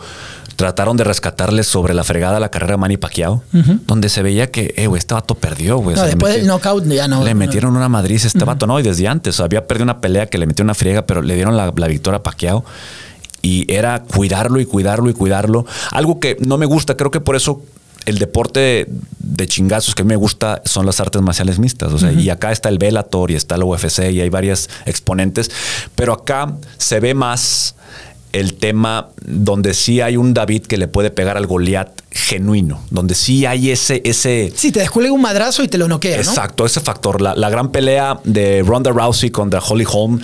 trataron 0.61 0.95
de 0.99 1.05
rescatarle 1.05 1.63
sobre 1.63 1.95
la 1.95 2.05
fregada 2.05 2.39
la 2.39 2.51
carrera 2.51 2.73
de 2.73 2.77
Manny 2.77 2.99
Pacquiao, 2.99 3.43
donde 3.87 4.11
se 4.11 4.23
veía 4.23 4.51
que, 4.51 4.75
eh, 4.77 4.89
este 4.95 5.15
vato 5.15 5.35
perdió, 5.35 5.79
güey. 5.79 5.97
No, 5.97 6.03
después 6.03 6.35
del 6.35 6.47
knockout 6.47 6.85
ya 6.87 7.09
no. 7.09 7.25
Le 7.25 7.35
metieron 7.35 7.75
una 7.75 7.89
madriz 7.89 8.25
a 8.25 8.27
este 8.27 8.45
vato, 8.45 8.67
no, 8.67 8.79
y 8.79 8.83
desde 8.83 9.09
antes. 9.09 9.41
había 9.41 9.67
perdido 9.67 9.85
una 9.85 10.03
pelea 10.03 10.27
que 10.27 10.37
le 10.37 10.47
metió 10.47 10.63
una 10.63 10.75
friega, 10.75 11.07
pero 11.07 11.23
le 11.23 11.35
dieron 11.35 11.57
la, 11.57 11.71
victoria 11.71 12.19
a 12.19 12.23
Pacquiao. 12.23 12.63
Y 13.41 13.73
era 13.73 14.03
cuidarlo 14.03 14.61
y 14.61 14.67
cuidarlo 14.67 15.09
y 15.09 15.15
cuidarlo. 15.15 15.65
Algo 15.93 16.21
que 16.21 16.37
no 16.41 16.59
me 16.59 16.67
gusta, 16.67 16.95
creo 16.95 17.11
que 17.11 17.21
por 17.21 17.37
eso 17.37 17.63
el 18.07 18.19
deporte 18.19 18.87
de 19.19 19.47
chingazos 19.47 19.95
que 19.95 20.03
a 20.03 20.05
mí 20.05 20.11
me 20.11 20.17
gusta 20.17 20.63
son 20.65 20.87
las 20.87 21.01
artes 21.01 21.23
marciales 21.23 21.59
mixtas. 21.59 21.93
O 21.93 21.99
sea, 21.99 22.13
y 22.13 22.31
acá 22.31 22.53
está 22.53 22.69
el 22.69 22.79
Bellator 22.79 23.31
y 23.31 23.37
está 23.37 23.55
el 23.55 23.63
UFC 23.63 24.11
y 24.11 24.21
hay 24.21 24.29
varias 24.29 24.69
exponentes. 24.87 25.51
Pero 25.95 26.13
acá 26.13 26.57
se 26.79 27.01
ve 27.01 27.15
más 27.15 27.75
el 28.33 28.55
tema 28.55 29.09
donde 29.25 29.75
sí 29.75 30.01
hay 30.01 30.17
un 30.17 30.35
David 30.35 30.63
que 30.63 30.77
le 30.77 30.89
puede 30.89 31.11
pegar 31.11 31.37
al 31.37 31.47
Goliat 31.47 32.01
genuino, 32.11 32.83
donde 32.91 33.15
sí 33.15 33.47
hay 33.47 33.71
ese... 33.71 34.03
ese 34.05 34.53
sí, 34.55 34.73
te 34.73 34.81
descuelga 34.81 35.13
un 35.13 35.21
madrazo 35.21 35.63
y 35.63 35.69
te 35.69 35.79
lo 35.79 35.87
noquea. 35.87 36.17
Exacto, 36.17 36.67
ese 36.67 36.81
factor. 36.81 37.21
La, 37.21 37.51
gran 37.51 37.71
pelea 37.71 38.21
de 38.25 38.63
Ronda 38.67 38.91
Rousey 38.91 39.31
contra 39.31 39.61
Holly 39.61 39.85
Holm. 39.89 40.21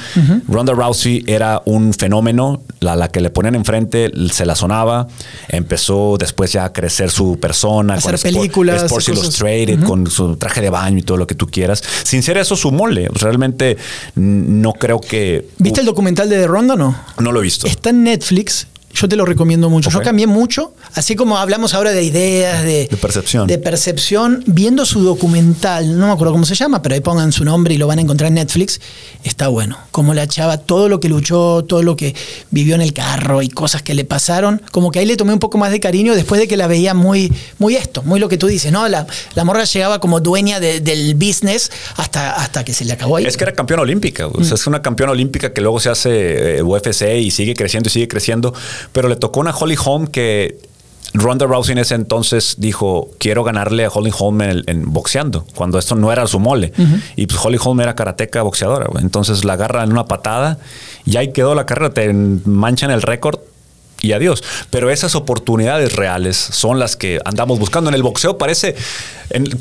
Ronda 0.49 0.73
Rousey 0.73 1.25
era 1.27 1.63
un 1.65 1.93
fenómeno, 1.95 2.63
la, 2.81 2.97
la, 2.97 3.09
que 3.09 3.21
le 3.21 3.31
ponían 3.31 3.55
enfrente 3.55 4.11
se 4.33 4.47
la 4.47 4.55
sonaba, 4.55 5.07
empezó 5.49 6.17
después 6.19 6.53
ya 6.53 6.65
a 6.65 6.73
crecer 6.73 7.11
su 7.11 7.39
persona, 7.39 7.95
hacer 7.95 8.21
con 8.21 8.33
películas, 8.33 8.83
Sports 8.83 9.09
Illustrated, 9.09 9.85
con 9.85 10.09
su 10.11 10.37
traje 10.37 10.61
de 10.61 10.71
baño 10.71 10.99
y 10.99 11.03
todo 11.03 11.17
lo 11.17 11.27
que 11.27 11.35
tú 11.35 11.47
quieras. 11.47 11.83
Sin 12.03 12.23
ser 12.23 12.37
eso 12.39 12.57
su 12.57 12.73
mole, 12.73 13.09
realmente 13.13 13.77
no 14.17 14.73
creo 14.73 15.01
que... 15.01 15.49
¿Viste 15.59 15.81
el 15.81 15.87
documental 15.87 16.29
de 16.29 16.47
Ronda 16.47 16.75
no? 16.75 16.97
No 17.19 17.33
lo 17.33 17.41
he 17.41 17.43
visto. 17.45 17.67
Está 17.67 17.91
en 17.91 17.96
Netflix 18.03 18.67
yo 18.97 19.09
te 19.09 19.17
lo 19.17 19.27
recomiendo 19.27 19.69
mucho. 19.69 19.91
Yo 19.91 20.01
cambié 20.01 20.27
mucho, 20.27 20.73
así 20.95 21.17
como 21.17 21.37
hablamos 21.37 21.75
ahora 21.75 21.93
de 21.93 22.03
ideas, 22.03 22.65
de, 22.65 22.89
percepción. 23.01 23.47
De 23.47 23.59
percepción, 23.59 24.43
viendo 24.47 24.87
su 24.87 25.03
documental, 25.03 25.99
no 25.99 26.07
me 26.07 26.13
acuerdo 26.13 26.33
cómo 26.33 26.47
se 26.47 26.55
llama, 26.55 26.81
pero 26.81 26.95
ahí 26.95 27.03
pongan 27.03 27.31
su 27.31 27.45
nombre 27.45 27.75
y 27.75 27.79
lo 27.79 27.87
van 27.87 27.99
a 27.99 28.03
encontrar 28.03 28.29
en 28.29 28.35
Netflix, 28.35 28.81
está 29.23 29.49
bueno. 29.49 29.77
Como 29.91 30.15
la 30.15 30.27
chava, 30.27 30.57
todo 30.57 30.89
lo 30.89 30.99
que 30.99 31.11
luchó, 31.11 31.65
todo 31.65 31.83
lo 31.83 31.95
que 31.95 32.15
vivió 32.51 32.75
en 32.75 32.81
el 32.81 32.95
carro 32.95 33.43
y 33.43 33.49
cosas 33.49 33.83
que 33.83 33.95
le 33.95 34.05
pasaron, 34.05 34.63
como 34.73 34.91
que 34.91 35.01
ahí 35.01 35.07
le 35.07 35.17
tomé 35.17 35.35
un 35.35 35.41
poco 35.41 35.59
más 35.59 35.71
de 35.71 35.79
cariño 35.79 36.15
después 36.15 36.41
de 36.41 36.49
que 36.49 36.57
la 36.57 36.67
veía 36.67 36.95
muy, 36.95 37.31
muy 37.59 37.77
esto, 37.77 38.03
muy 38.03 38.19
lo 38.19 38.31
que 38.31 38.39
tú 38.39 38.47
dices, 38.47 38.73
¿no? 38.73 38.89
La, 38.89 39.07
la 39.35 39.45
morra 39.45 39.65
llegaba 39.65 40.01
como 40.01 40.21
dueña 40.21 40.59
del 40.59 41.15
business 41.17 41.71
hasta, 41.97 42.33
hasta 42.33 42.65
que 42.65 42.73
se 42.73 42.87
le 42.87 42.95
acabó 42.95 43.17
ahí. 43.17 43.27
Es 43.27 43.37
que 43.37 43.45
era 43.45 43.53
campeona 43.53 43.83
olímpica, 43.83 44.27
o 44.27 44.43
sea, 44.43 44.55
es 44.55 44.67
una 44.67 44.81
campeona 44.81 45.13
olímpica 45.13 45.53
que 45.53 45.61
luego 45.61 45.81
se 45.81 45.91
hace 45.91 46.59
eh, 46.59 46.63
UFC 46.63 47.03
y 47.21 47.31
sigue 47.31 47.55
creciendo 47.55 47.89
y 47.89 47.91
sigue 47.91 48.09
creciendo 48.09 48.55
pero 48.93 49.09
le 49.09 49.17
tocó 49.17 49.41
una 49.41 49.55
Holly 49.55 49.77
Holm 49.83 50.07
que 50.07 50.59
Ronda 51.15 51.47
Rousey 51.47 51.73
en 51.73 51.79
ese 51.79 51.95
entonces 51.95 52.57
dijo, 52.59 53.11
quiero 53.19 53.45
ganarle 53.45 53.85
a 53.85 53.89
Holly 53.89 54.13
Holm 54.17 54.43
en, 54.43 54.93
boxeando, 54.93 55.47
cuando 55.55 55.79
esto 55.79 55.95
no 55.95 56.13
era 56.13 56.27
su 56.27 56.39
mole. 56.39 56.73
Y 57.17 57.27
pues 57.27 57.41
Holly 57.45 57.59
Holm 57.63 57.81
era 57.81 57.95
karateca 57.95 58.43
boxeadora. 58.43 58.89
Entonces 59.01 59.45
la 59.45 59.55
agarra 59.55 59.83
en 59.85 59.93
una 59.93 60.07
patada 60.07 60.59
y 61.05 61.17
ahí 61.17 61.33
quedó 61.33 61.55
la 61.55 61.67
carrera, 61.67 61.95
te 61.95 62.13
manchan 62.13 62.91
el 62.91 63.03
récord 63.03 63.39
y 64.03 64.13
adiós. 64.13 64.43
Pero 64.71 64.91
esas 64.91 65.15
oportunidades 65.15 65.97
reales 65.97 66.37
son 66.37 66.79
las 66.79 66.97
que 66.97 67.21
andamos 67.25 67.59
buscando. 67.59 67.89
En 67.89 67.95
el 67.95 68.03
boxeo 68.03 68.37
parece. 68.37 68.75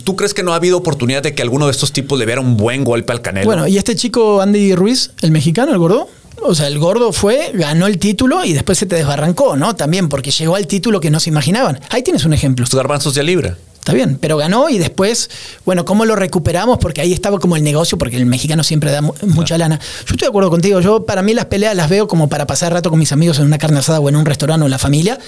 ¿Tú 0.04 0.16
crees 0.16 0.34
que 0.34 0.44
no 0.44 0.54
ha 0.54 0.58
habido 0.58 0.78
oportunidad 0.78 1.24
de 1.24 1.34
que 1.34 1.42
alguno 1.42 1.66
de 1.66 1.72
estos 1.72 1.92
tipos 1.92 2.20
le 2.20 2.26
diera 2.26 2.42
un 2.42 2.58
buen 2.58 2.84
golpe 2.84 3.14
al 3.14 3.22
canelo? 3.22 3.46
Bueno, 3.46 3.68
y 3.68 3.78
este 3.78 3.96
chico 3.96 4.42
Andy 4.42 4.76
Ruiz, 4.76 5.12
el 5.22 5.32
mexicano, 5.32 5.72
el 5.72 5.78
gordo, 5.78 6.10
o 6.42 6.56
sea, 6.56 6.68
el 6.68 6.80
gordo 6.80 7.12
fue, 7.12 7.52
ganó 7.54 7.88
el 7.88 7.98
título 7.98 8.44
y 8.44 8.54
después 8.54 8.78
se 8.78 8.86
te 8.86 8.96
desbarrancó, 8.96 9.56
¿no? 9.56 9.76
También 9.76 10.10
porque 10.10 10.32
llegó 10.32 10.56
al 10.56 10.68
título 10.68 11.00
que 11.00 11.10
no 11.10 11.20
se 11.20 11.30
imaginaban. 11.30 11.80
Ahí 11.90 12.04
tienes 12.04 12.26
un 12.26 12.34
ejemplo. 12.34 12.64
Los 12.64 12.76
garbanzos 12.76 13.14
de 13.16 13.24
libra. 13.24 13.58
Está 13.86 13.94
bien, 13.94 14.18
pero 14.20 14.36
ganó 14.38 14.68
y 14.68 14.80
después, 14.80 15.30
bueno, 15.64 15.86
¿cómo 15.86 16.06
lo 16.06 16.16
recuperamos? 16.16 16.80
Porque 16.80 17.02
ahí 17.02 17.14
estaba 17.14 17.38
como 17.38 17.56
el 17.56 17.64
negocio, 17.64 18.00
porque 18.00 18.18
el 18.18 18.26
mexicano 18.26 18.64
siempre 18.64 18.90
da 18.90 19.02
mucha 19.02 19.60
lana. 19.60 19.80
Yo 19.80 20.14
estoy 20.14 20.26
de 20.26 20.28
acuerdo 20.28 20.50
contigo, 20.50 20.82
yo 20.82 21.06
para 21.06 21.22
mí 21.22 21.36
las 21.36 21.46
peleas 21.46 21.76
las 21.76 21.88
veo 21.88 22.08
como 22.08 22.28
para 22.28 22.48
pasar 22.48 22.74
rato 22.74 22.90
con 22.90 22.98
mis 22.98 23.12
amigos 23.12 23.38
en 23.38 23.46
una 23.46 23.60
carne 23.60 23.78
asada 23.78 24.00
o 24.00 24.10
en 24.10 24.16
un 24.16 24.26
restaurante 24.26 24.64
o 24.64 24.66
en 24.66 24.72
la 24.72 24.80
familia 24.80 25.20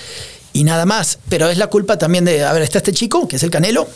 y 0.54 0.64
nada 0.64 0.88
más. 0.88 1.20
Pero 1.30 1.50
es 1.50 1.60
la 1.60 1.68
culpa 1.68 2.00
también 2.00 2.26
de, 2.26 2.44
a 2.44 2.52
ver, 2.52 2.64
está 2.64 2.80
este 2.80 2.94
chico, 2.94 3.28
que 3.28 3.36
es 3.36 3.44
el 3.44 3.52
Canelo, 3.52 3.88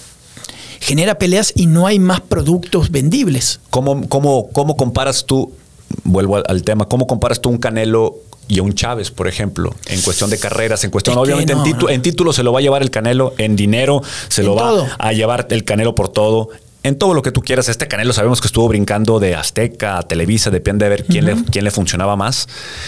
genera 0.80 1.18
peleas 1.18 1.54
y 1.56 1.66
no 1.66 1.88
hay 1.88 1.98
más 1.98 2.22
productos 2.22 2.92
vendibles. 2.92 3.62
¿Cómo, 3.72 4.08
cómo, 4.10 4.50
cómo 4.52 4.78
comparas 4.78 5.26
tú 5.26 5.56
vuelvo 6.04 6.42
al, 6.46 6.64
tema, 6.64 6.86
¿cómo 6.86 7.08
comparas 7.08 7.42
tú 7.42 7.50
un 7.50 7.58
Canelo 7.58 8.16
y 8.48 8.60
a 8.60 8.64
un 8.64 8.74
Chávez, 8.74 9.12
por 9.12 9.28
ejemplo, 9.28 9.74
en 9.88 10.02
cuestión 10.02 10.30
de 10.30 10.38
carreras, 10.38 10.84
en 10.84 10.92
cuestión, 10.92 11.18
obviamente 11.18 11.54
en, 11.90 12.02
título 12.02 12.34
se 12.34 12.44
lo 12.44 12.52
va 12.52 12.60
a 12.60 12.62
llevar 12.62 12.82
el 12.82 12.92
Canelo, 12.92 13.34
en 13.38 13.56
dinero 13.56 14.02
se 14.28 14.44
lo 14.44 14.56
va 14.56 14.96
a 14.98 15.14
llevar 15.14 15.48
el 15.50 15.64
Canelo 15.64 15.96
por 15.96 16.10
todo. 16.10 16.50
En 16.84 16.98
todo 16.98 17.14
lo 17.14 17.22
que 17.22 17.32
tú 17.32 17.42
quieras, 17.42 17.70
este 17.70 17.88
Canelo 17.88 18.12
sabemos 18.12 18.42
que 18.42 18.48
estuvo 18.48 18.68
brincando 18.68 19.20
de 19.20 19.36
Azteca 19.36 20.00
a 20.00 20.02
Televisa, 20.02 20.50
depende 20.50 20.86
de 20.86 20.90
ver 20.90 21.06
quién, 21.06 21.26
le, 21.26 21.36
quién 21.52 21.64
le 21.64 21.70
funcionaba 21.70 22.16
más. 22.16 22.48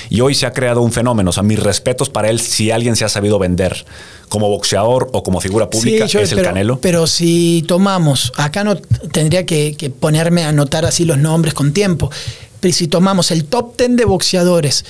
Y 0.09 0.21
hoy 0.21 0.33
se 0.33 0.47
ha 0.47 0.51
creado 0.51 0.81
un 0.81 0.91
fenómeno. 0.91 1.29
O 1.29 1.33
sea, 1.33 1.43
mis 1.43 1.61
respetos 1.61 2.09
para 2.09 2.31
él 2.31 2.39
si 2.39 2.71
alguien 2.71 2.95
se 2.95 3.05
ha 3.05 3.09
sabido 3.09 3.37
vender 3.37 3.85
como 4.29 4.49
boxeador 4.49 5.11
o 5.13 5.21
como 5.21 5.39
figura 5.41 5.69
pública, 5.69 6.05
es 6.05 6.31
el 6.31 6.41
Canelo. 6.41 6.79
Pero 6.81 7.05
si 7.05 7.63
tomamos, 7.67 8.33
acá 8.35 8.63
no 8.63 8.77
tendría 8.77 9.45
que, 9.45 9.75
que 9.77 9.91
ponerme 9.91 10.43
a 10.43 10.49
anotar 10.49 10.85
así 10.85 11.05
los 11.05 11.19
nombres 11.19 11.53
con 11.53 11.71
tiempo 11.71 12.09
si 12.71 12.87
tomamos 12.87 13.31
el 13.31 13.45
top 13.45 13.77
10 13.77 13.97
de 13.97 14.05
boxeadores 14.05 14.85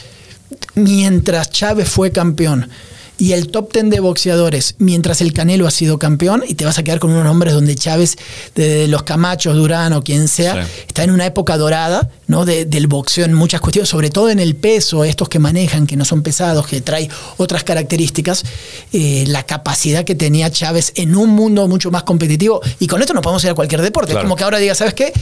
mientras 0.76 1.50
Chávez 1.50 1.90
fue 1.90 2.12
campeón 2.12 2.70
y 3.18 3.34
el 3.34 3.50
top 3.50 3.72
10 3.72 3.90
de 3.90 4.00
boxeadores 4.00 4.76
mientras 4.80 5.22
el 5.22 5.34
Canelo 5.34 5.68
ha 5.68 5.72
sido 5.72 6.00
campeón 6.00 6.44
y 6.48 6.56
te 6.56 6.66
vas 6.66 6.80
a 6.80 6.84
quedar 6.84 7.00
con 7.00 7.12
unos 7.12 7.24
nombres 7.24 7.54
donde 7.54 7.76
Chávez, 7.76 8.18
de 8.56 8.88
los 8.88 9.04
Camachos, 9.04 9.56
Durán 9.56 9.94
o 9.94 10.04
quien 10.04 10.28
sea, 10.28 10.68
está 10.88 11.04
en 11.04 11.12
una 11.12 11.26
época 11.26 11.58
dorada 11.58 12.10
¿no? 12.28 12.46
del 12.46 12.88
boxeo 12.88 13.26
en 13.26 13.34
muchas 13.34 13.62
cuestiones, 13.62 13.90
sobre 13.90 14.10
todo 14.10 14.30
en 14.30 14.40
el 14.40 14.56
peso, 14.56 15.04
estos 15.04 15.30
que 15.30 15.40
manejan, 15.40 15.86
que 15.86 15.96
no 15.96 16.06
son 16.06 16.24
pesados, 16.24 16.68
que 16.68 16.82
trae 16.82 17.10
otras 17.38 17.64
características, 17.64 18.44
eh, 18.92 19.26
la 19.28 19.44
capacidad 19.44 20.04
que 20.04 20.16
tenía 20.16 20.50
Chávez 20.50 20.92
en 20.96 21.16
un 21.16 21.30
mundo 21.30 21.68
mucho 21.68 21.92
más 21.92 22.04
competitivo 22.04 22.62
y 22.80 22.88
con 22.88 23.02
esto 23.02 23.14
no 23.14 23.22
podemos 23.22 23.44
ir 23.44 23.52
a 23.52 23.56
cualquier 23.56 23.82
deporte. 23.82 24.14
Es 24.14 24.20
como 24.20 24.36
que 24.36 24.44
ahora 24.44 24.58
diga, 24.58 24.76
¿sabes 24.76 24.96
qué? 24.96 25.14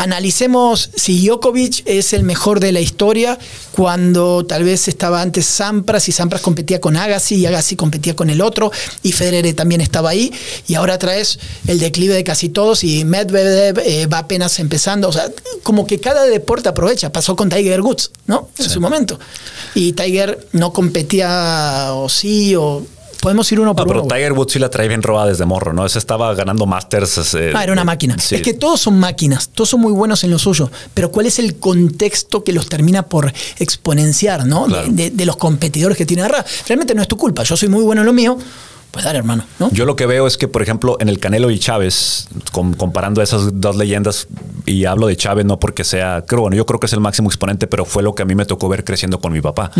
Analicemos 0.00 0.90
si 0.96 1.26
Djokovic 1.26 1.82
es 1.84 2.14
el 2.14 2.22
mejor 2.22 2.58
de 2.58 2.72
la 2.72 2.80
historia 2.80 3.38
cuando 3.72 4.46
tal 4.46 4.64
vez 4.64 4.88
estaba 4.88 5.20
antes 5.20 5.44
Sampras 5.44 6.08
y 6.08 6.12
Sampras 6.12 6.40
competía 6.40 6.80
con 6.80 6.96
Agassi 6.96 7.34
y 7.34 7.44
Agassi 7.44 7.76
competía 7.76 8.16
con 8.16 8.30
el 8.30 8.40
otro 8.40 8.72
y 9.02 9.12
Federer 9.12 9.54
también 9.54 9.82
estaba 9.82 10.08
ahí 10.10 10.32
y 10.66 10.74
ahora 10.74 10.98
traes 10.98 11.38
el 11.66 11.78
declive 11.78 12.14
de 12.14 12.24
casi 12.24 12.48
todos 12.48 12.82
y 12.82 13.04
Medvedev 13.04 13.78
eh, 13.80 14.06
va 14.06 14.18
apenas 14.18 14.58
empezando, 14.58 15.06
o 15.06 15.12
sea, 15.12 15.30
como 15.62 15.86
que 15.86 16.00
cada 16.00 16.24
deporte 16.24 16.70
aprovecha, 16.70 17.12
pasó 17.12 17.36
con 17.36 17.50
Tiger 17.50 17.82
Woods, 17.82 18.10
¿no? 18.26 18.48
En 18.58 18.70
su 18.70 18.80
momento. 18.80 19.20
Y 19.74 19.92
Tiger 19.92 20.48
no 20.52 20.72
competía 20.72 21.90
o 21.92 22.08
sí 22.08 22.56
o 22.56 22.86
Podemos 23.20 23.50
ir 23.52 23.60
uno 23.60 23.74
por 23.74 23.86
uno. 23.86 24.02
Pero 24.02 24.14
Tiger 24.14 24.32
Woods 24.32 24.52
sí 24.52 24.58
la 24.58 24.70
trae 24.70 24.88
bien 24.88 25.02
robada 25.02 25.28
desde 25.28 25.44
morro, 25.44 25.72
¿no? 25.72 25.84
Ese 25.84 25.98
estaba 25.98 26.34
ganando 26.34 26.66
Masters. 26.66 27.34
Eh, 27.34 27.52
ah, 27.54 27.62
era 27.62 27.72
una 27.72 27.84
máquina. 27.84 28.16
Es 28.16 28.42
que 28.42 28.54
todos 28.54 28.80
son 28.80 28.98
máquinas, 28.98 29.50
todos 29.50 29.70
son 29.70 29.80
muy 29.80 29.92
buenos 29.92 30.24
en 30.24 30.30
lo 30.30 30.38
suyo, 30.38 30.70
pero 30.94 31.10
¿cuál 31.10 31.26
es 31.26 31.38
el 31.38 31.58
contexto 31.58 32.44
que 32.44 32.52
los 32.52 32.68
termina 32.68 33.04
por 33.04 33.32
exponenciar, 33.58 34.46
¿no? 34.46 34.66
De, 34.68 35.10
de, 35.10 35.26
los 35.26 35.36
competidores 35.36 35.96
que 35.96 36.06
tiene 36.06 36.22
agarrada. 36.22 36.44
Realmente 36.66 36.94
no 36.94 37.02
es 37.02 37.08
tu 37.08 37.16
culpa, 37.16 37.42
yo 37.42 37.56
soy 37.56 37.68
muy 37.68 37.82
bueno 37.82 38.02
en 38.02 38.06
lo 38.06 38.12
mío, 38.12 38.38
pues 38.90 39.04
dale, 39.04 39.18
hermano. 39.18 39.44
¿no? 39.58 39.70
Yo 39.70 39.84
lo 39.84 39.94
que 39.94 40.06
veo 40.06 40.26
es 40.26 40.36
que, 40.36 40.48
por 40.48 40.62
ejemplo, 40.62 40.96
en 41.00 41.08
el 41.08 41.20
Canelo 41.20 41.50
y 41.50 41.58
Chávez, 41.58 42.28
comparando 42.50 43.22
esas 43.22 43.60
dos 43.60 43.76
leyendas, 43.76 44.26
y 44.70 44.84
hablo 44.84 45.08
de 45.08 45.16
Chávez 45.16 45.44
no 45.44 45.58
porque 45.58 45.82
sea, 45.82 46.24
creo, 46.26 46.42
bueno, 46.42 46.56
yo 46.56 46.64
creo 46.64 46.78
que 46.78 46.86
es 46.86 46.92
el 46.92 47.00
máximo 47.00 47.28
exponente, 47.28 47.66
pero 47.66 47.84
fue 47.84 48.04
lo 48.04 48.14
que 48.14 48.22
a 48.22 48.24
mí 48.24 48.36
me 48.36 48.46
tocó 48.46 48.68
ver 48.68 48.84
creciendo 48.84 49.18
con 49.18 49.32
mi 49.32 49.40
papá. 49.40 49.72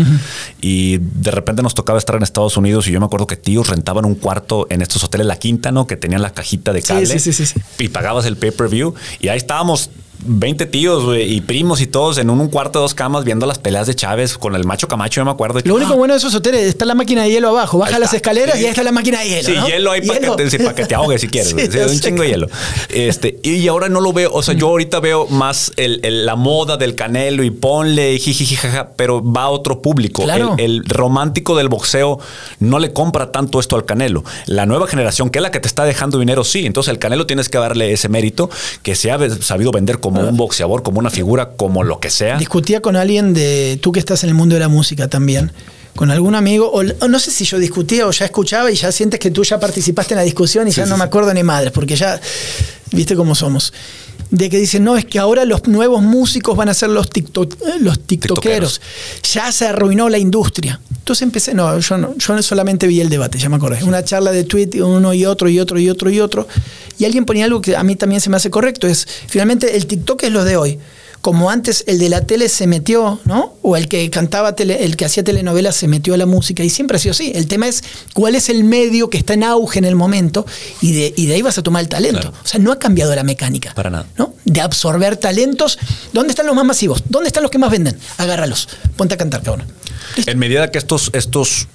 Y 0.59 0.97
de 0.97 1.31
repente 1.31 1.63
nos 1.63 1.73
tocaba 1.73 1.97
estar 1.97 2.15
en 2.15 2.23
Estados 2.23 2.57
Unidos 2.57 2.87
y 2.87 2.91
yo 2.91 2.99
me 2.99 3.05
acuerdo 3.05 3.25
que 3.25 3.37
tíos 3.37 3.69
rentaban 3.69 4.03
un 4.03 4.15
cuarto 4.15 4.67
en 4.69 4.81
estos 4.81 5.03
hoteles 5.03 5.27
La 5.27 5.37
Quinta, 5.37 5.71
¿no? 5.71 5.87
Que 5.87 5.95
tenían 5.95 6.21
la 6.21 6.33
cajita 6.33 6.73
de 6.73 6.81
cable. 6.81 7.05
Sí, 7.05 7.31
sí, 7.31 7.45
sí, 7.45 7.59
y 7.79 7.87
pagabas 7.87 8.25
el 8.25 8.35
pay-per-view 8.35 8.93
y 9.19 9.29
ahí 9.29 9.37
estábamos 9.37 9.89
20 10.23 10.65
tíos 10.67 11.17
y 11.19 11.41
primos 11.41 11.81
y 11.81 11.87
todos 11.87 12.17
en 12.17 12.29
un, 12.29 12.47
cuarto 12.49 12.79
de 12.79 12.83
dos 12.83 12.93
camas 12.93 13.23
viendo 13.23 13.45
las 13.45 13.59
peleas 13.59 13.87
de 13.87 13.95
Chávez 13.95 14.37
con 14.37 14.55
el 14.55 14.65
macho 14.65 14.87
Camacho, 14.87 15.21
yo 15.21 15.25
me 15.25 15.31
acuerdo. 15.31 15.59
Lo 15.63 15.75
único 15.75 15.95
bueno 15.95 16.13
de 16.13 16.17
esos 16.19 16.33
hoteles, 16.35 16.63
está 16.67 16.85
la 16.85 16.95
máquina 16.95 17.23
de 17.23 17.29
hielo 17.31 17.49
abajo, 17.49 17.77
baja 17.77 17.97
las 17.99 18.13
escaleras 18.13 18.55
y 18.59 18.65
ahí 18.65 18.69
está 18.69 18.83
la 18.83 18.91
máquina 18.91 19.19
de 19.21 19.29
hielo. 19.29 19.49
Sí, 19.49 19.55
¿no? 19.55 19.67
hielo 19.67 19.91
ahí 19.91 20.01
para 20.01 20.19
que, 20.19 20.45
te, 20.45 20.59
para 20.59 20.75
que 20.75 20.85
te 20.85 20.95
ahogues 20.95 21.21
si 21.21 21.27
quieres. 21.27 21.55
Sí, 21.71 21.77
un 21.77 21.99
chingo 21.99 22.23
de 22.23 22.29
hielo. 22.29 22.47
Este, 22.89 23.39
y 23.43 23.67
ahora 23.67 23.87
no 23.89 24.01
lo 24.01 24.13
veo, 24.13 24.31
o 24.33 24.41
sea, 24.43 24.53
yo 24.53 24.67
ahorita 24.67 24.99
veo 24.99 25.27
más 25.27 25.71
el- 25.77 25.99
el- 26.03 26.25
la 26.25 26.35
moda 26.35 26.77
del 26.77 26.95
canelo 26.95 27.43
y 27.43 27.51
ponle 27.51 28.17
jiji, 28.19 28.55
jaja, 28.55 28.89
pero 28.95 29.23
va 29.23 29.43
a 29.43 29.49
otro 29.49 29.81
público. 29.81 30.23
Claro. 30.23 30.55
El, 30.57 30.77
el 30.81 30.85
romántico 30.85 31.55
del 31.55 31.69
boxeo 31.69 32.19
no 32.59 32.79
le 32.79 32.93
compra 32.93 33.31
tanto 33.31 33.59
esto 33.59 33.75
al 33.75 33.85
canelo. 33.85 34.23
La 34.45 34.65
nueva 34.65 34.87
generación, 34.87 35.29
que 35.29 35.39
es 35.39 35.43
la 35.43 35.51
que 35.51 35.59
te 35.59 35.67
está 35.67 35.85
dejando 35.85 36.19
dinero, 36.19 36.43
sí. 36.43 36.65
Entonces 36.65 36.91
el 36.91 36.99
canelo 36.99 37.25
tienes 37.25 37.49
que 37.49 37.57
darle 37.57 37.93
ese 37.93 38.09
mérito 38.09 38.49
que 38.83 38.95
se 38.95 39.11
ha 39.11 39.17
sabido 39.41 39.71
vender 39.71 39.99
como 40.13 40.29
un 40.29 40.37
boxeador, 40.37 40.83
como 40.83 40.99
una 40.99 41.09
figura, 41.09 41.51
como 41.55 41.83
lo 41.83 41.99
que 41.99 42.09
sea. 42.09 42.37
Discutía 42.37 42.81
con 42.81 42.95
alguien 42.95 43.33
de, 43.33 43.79
tú 43.81 43.91
que 43.91 43.99
estás 43.99 44.23
en 44.23 44.29
el 44.29 44.35
mundo 44.35 44.55
de 44.55 44.59
la 44.61 44.67
música 44.67 45.07
también, 45.07 45.51
con 45.95 46.11
algún 46.11 46.35
amigo, 46.35 46.69
o, 46.71 46.79
o 46.81 47.07
no 47.07 47.19
sé 47.19 47.31
si 47.31 47.45
yo 47.45 47.59
discutía 47.59 48.07
o 48.07 48.11
ya 48.11 48.25
escuchaba 48.25 48.71
y 48.71 48.75
ya 48.75 48.91
sientes 48.91 49.19
que 49.19 49.31
tú 49.31 49.43
ya 49.43 49.59
participaste 49.59 50.13
en 50.13 50.19
la 50.19 50.23
discusión 50.23 50.67
y 50.67 50.71
ya 50.71 50.85
no 50.85 50.97
me 50.97 51.03
acuerdo 51.03 51.33
ni 51.33 51.43
madres, 51.43 51.71
porque 51.71 51.95
ya, 51.95 52.19
viste 52.91 53.15
cómo 53.15 53.35
somos. 53.35 53.73
De 54.31 54.49
que 54.49 54.57
dicen, 54.57 54.83
no, 54.83 54.97
es 54.97 55.05
que 55.05 55.19
ahora 55.19 55.45
los 55.45 55.67
nuevos 55.67 56.01
músicos 56.01 56.57
van 56.57 56.69
a 56.69 56.73
ser 56.73 56.89
los, 56.89 57.09
tiktok, 57.09 57.53
eh, 57.61 57.79
los 57.79 57.99
tiktokeros. 57.99 58.81
Ya 59.33 59.51
se 59.51 59.67
arruinó 59.67 60.09
la 60.09 60.17
industria. 60.17 60.79
Entonces 60.89 61.23
empecé, 61.23 61.53
no, 61.53 61.77
yo 61.79 61.97
no, 61.97 62.15
yo 62.17 62.41
solamente 62.41 62.87
vi 62.87 63.01
el 63.01 63.09
debate, 63.09 63.37
ya 63.37 63.49
me 63.49 63.57
acordé. 63.57 63.83
Una 63.83 64.03
charla 64.03 64.31
de 64.31 64.45
tweet, 64.45 64.81
uno 64.81 65.13
y 65.13 65.25
otro 65.25 65.49
y 65.49 65.59
otro 65.59 65.79
y 65.79 65.89
otro 65.89 66.09
y 66.09 66.19
otro. 66.19 66.47
Y 66.97 67.05
alguien 67.05 67.25
ponía 67.25 67.45
algo 67.45 67.61
que 67.61 67.75
a 67.75 67.83
mí 67.83 67.95
también 67.95 68.21
se 68.21 68.29
me 68.29 68.37
hace 68.37 68.49
correcto, 68.49 68.87
es, 68.87 69.07
finalmente 69.27 69.75
el 69.75 69.85
TikTok 69.85 70.23
es 70.23 70.31
lo 70.31 70.43
de 70.45 70.57
hoy 70.57 70.79
como 71.21 71.49
antes 71.49 71.83
el 71.87 71.99
de 71.99 72.09
la 72.09 72.21
tele 72.21 72.49
se 72.49 72.67
metió, 72.67 73.19
¿no? 73.25 73.55
O 73.61 73.77
el 73.77 73.87
que 73.87 74.09
cantaba, 74.09 74.55
tele, 74.55 74.83
el 74.83 74.97
que 74.97 75.05
hacía 75.05 75.23
telenovelas 75.23 75.75
se 75.75 75.87
metió 75.87 76.15
a 76.15 76.17
la 76.17 76.25
música 76.25 76.63
y 76.63 76.69
siempre 76.69 76.97
ha 76.97 76.99
sido 76.99 77.11
así. 77.11 77.31
El 77.35 77.47
tema 77.47 77.67
es 77.67 77.83
cuál 78.13 78.35
es 78.35 78.49
el 78.49 78.63
medio 78.63 79.09
que 79.09 79.17
está 79.17 79.33
en 79.33 79.43
auge 79.43 79.79
en 79.79 79.85
el 79.85 79.95
momento 79.95 80.45
y 80.81 80.93
de, 80.93 81.13
y 81.15 81.27
de 81.27 81.35
ahí 81.35 81.41
vas 81.41 81.57
a 81.57 81.63
tomar 81.63 81.81
el 81.83 81.89
talento. 81.89 82.21
Claro. 82.21 82.37
O 82.43 82.47
sea, 82.47 82.59
no 82.59 82.71
ha 82.71 82.79
cambiado 82.79 83.15
la 83.15 83.23
mecánica. 83.23 83.73
Para 83.75 83.89
nada. 83.89 84.05
¿no? 84.17 84.33
De 84.45 84.61
absorber 84.61 85.15
talentos. 85.17 85.77
¿Dónde 86.11 86.31
están 86.31 86.47
los 86.47 86.55
más 86.55 86.65
masivos? 86.65 87.03
¿Dónde 87.07 87.27
están 87.27 87.43
los 87.43 87.51
que 87.51 87.59
más 87.59 87.69
venden? 87.69 87.97
Agárralos. 88.17 88.67
Ponte 88.97 89.13
a 89.13 89.17
cantar, 89.17 89.43
cabrón. 89.43 89.67
En 90.25 90.39
medida 90.39 90.71
que 90.71 90.79
estos, 90.79 91.11
estos 91.13 91.67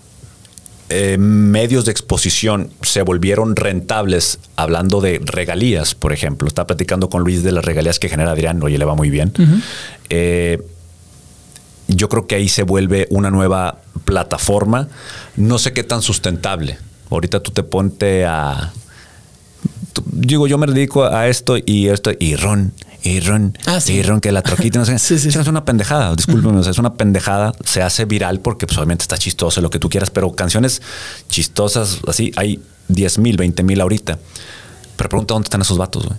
eh, 0.89 1.19
medios 1.19 1.85
de 1.85 1.91
exposición 1.91 2.71
se 2.83 3.03
volvieron 3.03 3.57
rentables, 3.57 4.39
hablando 4.55 5.01
de 5.01 5.21
regalías, 5.25 5.95
por 5.97 6.13
ejemplo, 6.13 6.47
está 6.47 6.67
platicando 6.67 7.11
con 7.11 7.23
Luis 7.23 7.43
de 7.43 7.51
las 7.51 7.65
regalías 7.65 7.99
que 7.99 8.09
genera 8.09 8.31
Adrián, 8.31 8.63
oye, 8.63 8.79
le 8.79 8.85
va 8.85 8.95
muy 8.95 9.11
bien. 9.11 9.33
Eh, 10.11 10.63
yo 11.89 12.09
creo 12.09 12.27
que 12.27 12.37
ahí 12.37 12.49
se 12.49 12.63
vuelve 12.63 13.07
una 13.11 13.31
nueva 13.31 13.83
plataforma, 14.05 14.89
no 15.37 15.59
sé 15.59 15.73
qué 15.73 15.83
tan 15.83 16.03
sustentable. 16.03 16.79
Ahorita 17.11 17.41
tú 17.41 17.51
te 17.51 17.63
ponte 17.63 18.25
a... 18.25 18.73
Digo, 20.13 20.47
yo 20.47 20.59
me 20.59 20.67
dedico 20.67 21.05
a 21.05 21.27
esto 21.29 21.57
y 21.65 21.89
esto, 21.89 22.13
y 22.19 22.37
Ron, 22.37 22.73
y 23.07 23.21
Ron, 23.21 23.57
Ah, 23.67 23.81
sí. 23.81 23.95
y 23.95 24.03
Ron, 24.03 24.21
que 24.21 24.33
la 24.33 24.43
troquita, 24.43 24.79
no 24.79 24.85
sé. 24.85 24.99
Sí, 25.07 25.19
sí, 25.19 25.29
es 25.29 25.47
una 25.47 25.65
pendejada, 25.65 26.15
discúlpeme, 26.15 26.59
o 26.59 26.63
sea, 26.63 26.73
es 26.73 26.79
una 26.79 26.95
pendejada, 26.95 27.53
se 27.65 27.83
hace 27.83 28.05
viral 28.05 28.41
porque 28.41 28.67
pues, 28.67 28.77
obviamente 28.79 29.03
está 29.03 29.17
chistoso, 29.19 29.61
lo 29.61 29.71
que 29.71 29.79
tú 29.79 29.89
quieras, 29.89 30.11
pero 30.11 30.33
canciones 30.33 30.83
chistosas, 31.29 31.99
así, 32.07 32.33
hay 32.37 32.61
10 32.89 33.19
mil, 33.19 33.37
20 33.37 33.63
mil 33.63 33.81
ahorita. 33.81 34.19
Pero 34.97 35.09
pregunta 35.11 35.35
dónde 35.35 35.47
están 35.47 35.61
esos 35.61 35.77
vatos, 35.79 36.07
güey. 36.07 36.19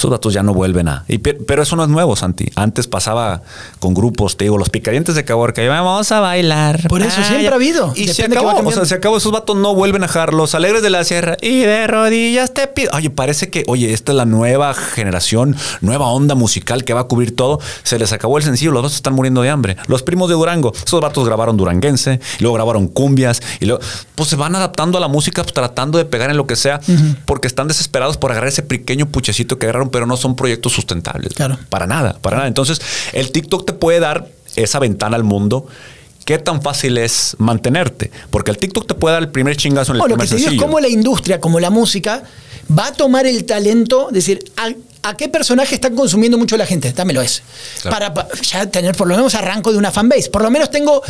Esos 0.00 0.10
vatos 0.10 0.32
ya 0.32 0.42
no 0.42 0.54
vuelven 0.54 0.88
a. 0.88 1.04
y 1.08 1.18
pero 1.18 1.62
eso 1.62 1.76
no 1.76 1.82
es 1.82 1.90
nuevo, 1.90 2.16
Santi. 2.16 2.46
Antes 2.54 2.86
pasaba 2.86 3.42
con 3.80 3.92
grupos, 3.92 4.38
te 4.38 4.44
digo, 4.44 4.56
los 4.56 4.70
picadientes 4.70 5.14
de 5.14 5.26
Caborca, 5.26 5.60
vamos 5.68 6.10
a 6.10 6.20
bailar. 6.20 6.88
Por 6.88 7.02
eso 7.02 7.18
Ah, 7.20 7.24
siempre 7.24 7.48
ha 7.48 7.54
habido. 7.54 7.92
Y 7.94 8.08
se 8.08 8.22
Depende 8.22 8.36
acabó. 8.38 8.52
O 8.52 8.54
cambiando. 8.54 8.80
sea, 8.80 8.86
se 8.86 8.94
acabó. 8.94 9.18
Esos 9.18 9.30
vatos 9.30 9.56
no 9.56 9.74
vuelven 9.74 10.02
a 10.02 10.08
jalar. 10.08 10.32
Los 10.32 10.54
alegres 10.54 10.82
de 10.82 10.88
la 10.88 11.04
sierra 11.04 11.36
y 11.42 11.60
de 11.60 11.86
rodillas 11.86 12.54
te 12.54 12.66
pido. 12.66 12.90
Oye, 12.94 13.10
parece 13.10 13.50
que, 13.50 13.62
oye, 13.66 13.92
esta 13.92 14.12
es 14.12 14.16
la 14.16 14.24
nueva 14.24 14.72
generación, 14.72 15.54
nueva 15.82 16.06
onda 16.06 16.34
musical 16.34 16.82
que 16.84 16.94
va 16.94 17.00
a 17.00 17.04
cubrir 17.04 17.36
todo. 17.36 17.60
Se 17.82 17.98
les 17.98 18.12
acabó 18.14 18.38
el 18.38 18.42
sencillo. 18.44 18.70
Los 18.72 18.82
vatos 18.82 18.96
están 18.96 19.12
muriendo 19.14 19.42
de 19.42 19.50
hambre. 19.50 19.76
Los 19.86 20.02
primos 20.02 20.30
de 20.30 20.34
Durango, 20.34 20.72
esos 20.74 21.00
vatos 21.02 21.26
grabaron 21.26 21.58
duranguense, 21.58 22.20
y 22.38 22.42
luego 22.42 22.54
grabaron 22.54 22.88
cumbias, 22.88 23.42
y 23.60 23.66
luego, 23.66 23.82
pues 24.14 24.30
se 24.30 24.36
van 24.36 24.56
adaptando 24.56 24.96
a 24.96 25.00
la 25.02 25.08
música, 25.08 25.42
pues, 25.42 25.52
tratando 25.52 25.98
de 25.98 26.06
pegar 26.06 26.30
en 26.30 26.38
lo 26.38 26.46
que 26.46 26.56
sea, 26.56 26.80
porque 27.26 27.46
están 27.48 27.68
desesperados 27.68 28.16
por 28.16 28.30
agarrar 28.30 28.48
ese 28.48 28.62
pequeño 28.62 29.06
puchecito 29.06 29.58
que 29.58 29.66
agarraron, 29.66 29.89
pero 29.90 30.06
no 30.06 30.16
son 30.16 30.36
proyectos 30.36 30.72
sustentables. 30.72 31.34
Claro. 31.34 31.58
Para 31.68 31.86
nada, 31.86 32.18
para 32.20 32.36
nada. 32.36 32.48
Entonces, 32.48 32.80
el 33.12 33.30
TikTok 33.32 33.66
te 33.66 33.72
puede 33.72 34.00
dar 34.00 34.28
esa 34.56 34.78
ventana 34.78 35.16
al 35.16 35.24
mundo. 35.24 35.66
¿Qué 36.24 36.38
tan 36.38 36.62
fácil 36.62 36.98
es 36.98 37.34
mantenerte? 37.38 38.10
Porque 38.30 38.50
el 38.50 38.58
TikTok 38.58 38.86
te 38.86 38.94
puede 38.94 39.14
dar 39.14 39.22
el 39.22 39.30
primer 39.30 39.56
chingazo 39.56 39.92
en 39.92 39.96
el 39.96 39.98
lo 39.98 40.04
primer 40.04 40.28
que 40.28 40.34
te 40.34 40.36
digo 40.36 40.52
es 40.52 40.58
cómo 40.58 40.78
la 40.78 40.88
industria, 40.88 41.40
como 41.40 41.58
la 41.58 41.70
música, 41.70 42.22
va 42.70 42.88
a 42.88 42.92
tomar 42.92 43.26
el 43.26 43.44
talento, 43.46 44.08
decir, 44.12 44.44
¿a, 45.02 45.16
qué 45.16 45.28
personaje 45.28 45.74
está 45.74 45.90
consumiendo 45.90 46.38
mucho 46.38 46.56
la 46.56 46.66
gente? 46.66 46.92
Dámelo 46.92 47.22
ese. 47.22 47.42
Claro. 47.82 47.94
Para 47.96 48.14
pa- 48.14 48.28
ya 48.42 48.66
tener 48.66 48.94
por 48.94 49.08
lo 49.08 49.16
menos 49.16 49.34
arranco 49.34 49.72
de 49.72 49.78
una 49.78 49.90
fanbase. 49.90 50.30
Por 50.30 50.42
lo 50.42 50.50
menos 50.50 50.70
tengo 50.70 51.02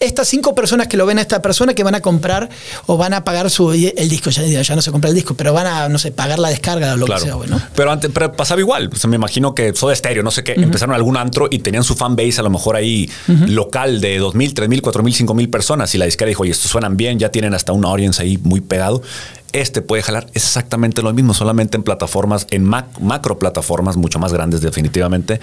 estas 0.00 0.28
cinco 0.28 0.54
personas 0.54 0.88
que 0.88 0.96
lo 0.96 1.06
ven 1.06 1.18
a 1.18 1.22
esta 1.22 1.40
persona 1.42 1.74
que 1.74 1.82
van 1.82 1.94
a 1.94 2.00
comprar 2.00 2.48
o 2.86 2.96
van 2.96 3.14
a 3.14 3.24
pagar 3.24 3.50
su, 3.50 3.72
el 3.72 4.08
disco. 4.08 4.30
Ya, 4.30 4.42
ya 4.62 4.76
no 4.76 4.82
se 4.82 4.90
compra 4.90 5.08
el 5.10 5.16
disco, 5.16 5.34
pero 5.34 5.52
van 5.52 5.66
a, 5.66 5.88
no 5.88 5.98
sé, 5.98 6.12
pagar 6.12 6.38
la 6.38 6.48
descarga 6.48 6.94
o 6.94 6.96
lo 6.96 7.06
Claro. 7.06 7.20
que 7.22 7.26
sea, 7.26 7.34
güey, 7.36 7.48
¿no? 7.50 7.60
Pero 7.74 7.90
antes 7.90 8.10
pero 8.12 8.32
pasaba 8.32 8.60
igual. 8.60 8.90
O 8.92 8.96
sea, 8.96 9.08
me 9.10 9.16
imagino 9.16 9.54
que 9.54 9.74
Soda 9.74 9.94
Stereo, 9.94 10.22
no 10.22 10.30
sé 10.30 10.44
qué, 10.44 10.52
empezaron 10.56 10.94
algún 10.94 11.16
antro 11.16 11.48
y 11.50 11.58
tenían 11.60 11.84
su 11.84 11.94
fanbase 11.94 12.40
a 12.40 12.42
lo 12.42 12.50
mejor 12.50 12.76
ahí 12.76 13.10
local 13.48 14.00
de 14.00 14.20
2.000, 14.20 14.54
3.000, 14.54 14.80
4.000, 14.80 15.26
5.000 15.26 15.50
personas. 15.50 15.94
Y 15.94 15.98
la 15.98 16.04
disquera 16.06 16.28
dijo, 16.28 16.42
oye, 16.42 16.52
estos 16.52 16.70
suenan 16.70 16.96
bien, 16.96 17.18
ya 17.18 17.30
tienen 17.30 17.54
hasta 17.54 17.72
un 17.72 17.84
audience 17.84 18.22
ahí 18.22 18.38
muy 18.42 18.60
pegado. 18.60 19.02
Este 19.54 19.82
puede 19.82 20.02
jalar 20.02 20.26
es 20.34 20.44
exactamente 20.44 21.00
lo 21.00 21.12
mismo, 21.14 21.32
solamente 21.32 21.76
en 21.76 21.84
plataformas, 21.84 22.46
en 22.50 22.64
mac- 22.64 22.98
macro 23.00 23.38
plataformas 23.38 23.96
mucho 23.96 24.18
más 24.18 24.32
grandes 24.32 24.60
definitivamente, 24.60 25.38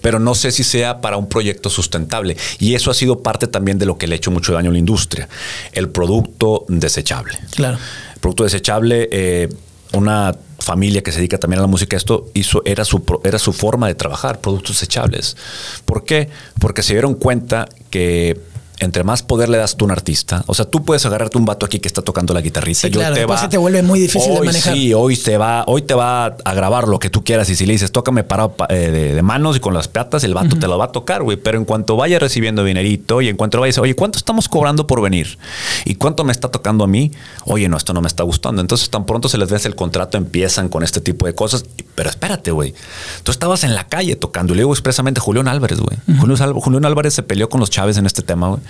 pero 0.00 0.18
no 0.18 0.34
sé 0.34 0.50
si 0.50 0.64
sea 0.64 1.02
para 1.02 1.18
un 1.18 1.28
proyecto 1.28 1.68
sustentable. 1.68 2.38
Y 2.58 2.74
eso 2.74 2.90
ha 2.90 2.94
sido 2.94 3.22
parte 3.22 3.46
también 3.46 3.78
de 3.78 3.84
lo 3.84 3.98
que 3.98 4.06
le 4.06 4.14
ha 4.14 4.16
hecho 4.16 4.30
mucho 4.30 4.54
daño 4.54 4.70
a 4.70 4.72
la 4.72 4.78
industria, 4.78 5.28
el 5.72 5.90
producto 5.90 6.64
desechable. 6.68 7.38
Claro. 7.54 7.76
El 8.14 8.20
producto 8.20 8.44
desechable, 8.44 9.08
eh, 9.12 9.48
una 9.92 10.34
familia 10.58 11.02
que 11.02 11.12
se 11.12 11.18
dedica 11.18 11.36
también 11.36 11.58
a 11.58 11.62
la 11.62 11.68
música, 11.68 11.96
esto 11.96 12.28
hizo, 12.32 12.62
era 12.64 12.84
su, 12.86 13.02
era 13.24 13.38
su 13.38 13.52
forma 13.52 13.88
de 13.88 13.94
trabajar, 13.94 14.40
productos 14.40 14.76
desechables. 14.76 15.36
¿Por 15.84 16.04
qué? 16.04 16.30
Porque 16.58 16.82
se 16.82 16.94
dieron 16.94 17.14
cuenta 17.14 17.68
que 17.90 18.40
entre 18.80 19.04
más 19.04 19.22
poder 19.22 19.48
le 19.48 19.58
das 19.58 19.76
tú 19.76 19.84
a 19.84 19.86
un 19.86 19.92
artista, 19.92 20.42
o 20.46 20.54
sea, 20.54 20.64
tú 20.64 20.84
puedes 20.84 21.04
agarrarte 21.06 21.38
un 21.38 21.44
vato 21.44 21.64
aquí 21.66 21.78
que 21.78 21.88
está 21.88 22.02
tocando 22.02 22.34
la 22.34 22.40
guitarrita. 22.40 22.80
Sí, 22.80 22.86
y 22.88 22.90
hoy 22.90 22.94
claro, 22.96 23.14
te 23.14 23.24
va- 23.26 23.38
se 23.38 23.48
te 23.48 23.56
vuelve 23.58 23.82
muy 23.82 24.00
difícil 24.00 24.32
de 24.34 24.40
hoy 24.40 24.46
manejar. 24.46 24.74
Sí, 24.74 24.92
hoy 24.94 25.16
te 25.16 25.36
va, 25.38 25.64
hoy 25.66 25.82
te 25.82 25.94
va 25.94 26.26
a 26.26 26.54
grabar 26.54 26.88
lo 26.88 26.98
que 26.98 27.10
tú 27.10 27.22
quieras 27.24 27.48
y 27.50 27.54
si 27.56 27.66
le 27.66 27.72
dices, 27.74 27.92
tócame 27.92 28.24
parado 28.24 28.52
pa- 28.52 28.66
eh, 28.70 28.90
de, 28.90 29.14
de 29.14 29.22
manos 29.22 29.56
y 29.56 29.60
con 29.60 29.74
las 29.74 29.88
patas, 29.88 30.24
el 30.24 30.34
vato 30.34 30.58
te 30.58 30.66
lo 30.66 30.78
va 30.78 30.86
a 30.86 30.92
tocar, 30.92 31.22
güey. 31.22 31.36
Pero 31.36 31.58
en 31.58 31.64
cuanto 31.64 31.96
vaya 31.96 32.18
recibiendo 32.18 32.64
dinerito 32.64 33.20
y 33.22 33.28
en 33.28 33.36
cuanto 33.36 33.60
vaya 33.60 33.80
oye, 33.80 33.94
¿cuánto 33.94 34.18
estamos 34.18 34.48
cobrando 34.48 34.86
por 34.86 35.00
venir? 35.00 35.38
¿Y 35.84 35.94
cuánto 35.94 36.24
me 36.24 36.32
está 36.32 36.48
tocando 36.48 36.84
a 36.84 36.86
mí? 36.86 37.12
Oye, 37.44 37.68
no, 37.68 37.76
esto 37.76 37.92
no 37.92 38.00
me 38.00 38.08
está 38.08 38.22
gustando. 38.22 38.60
Entonces, 38.60 38.90
tan 38.90 39.04
pronto 39.06 39.28
se 39.28 39.38
les 39.38 39.50
vence 39.50 39.68
el 39.68 39.74
contrato, 39.76 40.18
empiezan 40.18 40.68
con 40.68 40.82
este 40.82 41.00
tipo 41.00 41.26
de 41.26 41.34
cosas. 41.34 41.64
Pero 41.94 42.10
espérate, 42.10 42.50
güey. 42.50 42.74
Tú 43.22 43.30
estabas 43.30 43.64
en 43.64 43.74
la 43.74 43.86
calle 43.86 44.16
tocando. 44.16 44.52
Y 44.52 44.56
le 44.56 44.62
digo 44.62 44.72
expresamente 44.72 45.20
a 45.20 45.22
Julián 45.22 45.48
Álvarez, 45.48 45.78
güey. 45.80 45.98
Julián 46.18 46.84
Álvarez 46.84 47.14
se 47.14 47.22
peleó 47.22 47.48
con 47.48 47.60
los 47.60 47.70
Chávez 47.70 47.96
en 47.98 48.06
este 48.06 48.22
tema, 48.22 48.48
güey. 48.48 48.60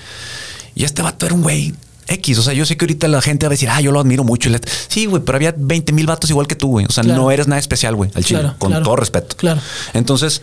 Y 0.75 0.85
este 0.85 1.03
vato 1.03 1.27
era 1.27 1.35
un 1.35 1.43
güey 1.43 1.75
X. 2.07 2.39
O 2.39 2.43
sea, 2.43 2.53
yo 2.53 2.65
sé 2.67 2.77
que 2.77 2.85
ahorita 2.85 3.07
la 3.09 3.21
gente 3.23 3.47
va 3.47 3.51
a 3.51 3.55
decir, 3.55 3.69
ah, 3.71 3.81
yo 3.81 3.93
lo 3.93 4.01
admiro 4.01 4.25
mucho. 4.25 4.49
Y 4.49 4.53
le- 4.53 4.61
Sí, 4.89 5.07
güey, 5.07 5.23
pero 5.23 5.37
había 5.37 5.55
20 5.57 5.93
mil 5.93 6.07
vatos 6.07 6.29
igual 6.31 6.47
que 6.49 6.57
tú, 6.57 6.69
güey. 6.69 6.87
O 6.87 6.91
sea, 6.91 7.05
Claro. 7.05 7.23
no 7.23 7.31
eres 7.31 7.47
nada 7.47 7.61
especial, 7.61 7.95
güey, 7.95 8.11
al 8.15 8.25
chile. 8.25 8.41
Claro, 8.41 8.57
con 8.59 8.71
claro. 8.71 8.85
todo 8.85 8.97
respeto. 8.97 9.37
Claro. 9.37 9.61
Entonces, 9.95 10.43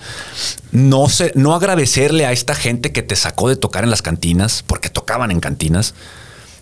no 0.72 1.10
sé, 1.10 1.32
no 1.36 1.56
agradecerle 1.56 2.26
a 2.26 2.32
esta 2.32 2.56
gente 2.56 2.92
que 2.94 3.02
te 3.04 3.16
sacó 3.16 3.50
de 3.50 3.56
tocar 3.58 3.84
en 3.84 3.90
las 3.90 4.02
cantinas, 4.02 4.64
porque 4.66 4.90
tocaban 4.90 5.32
en 5.32 5.40
cantinas. 5.40 5.94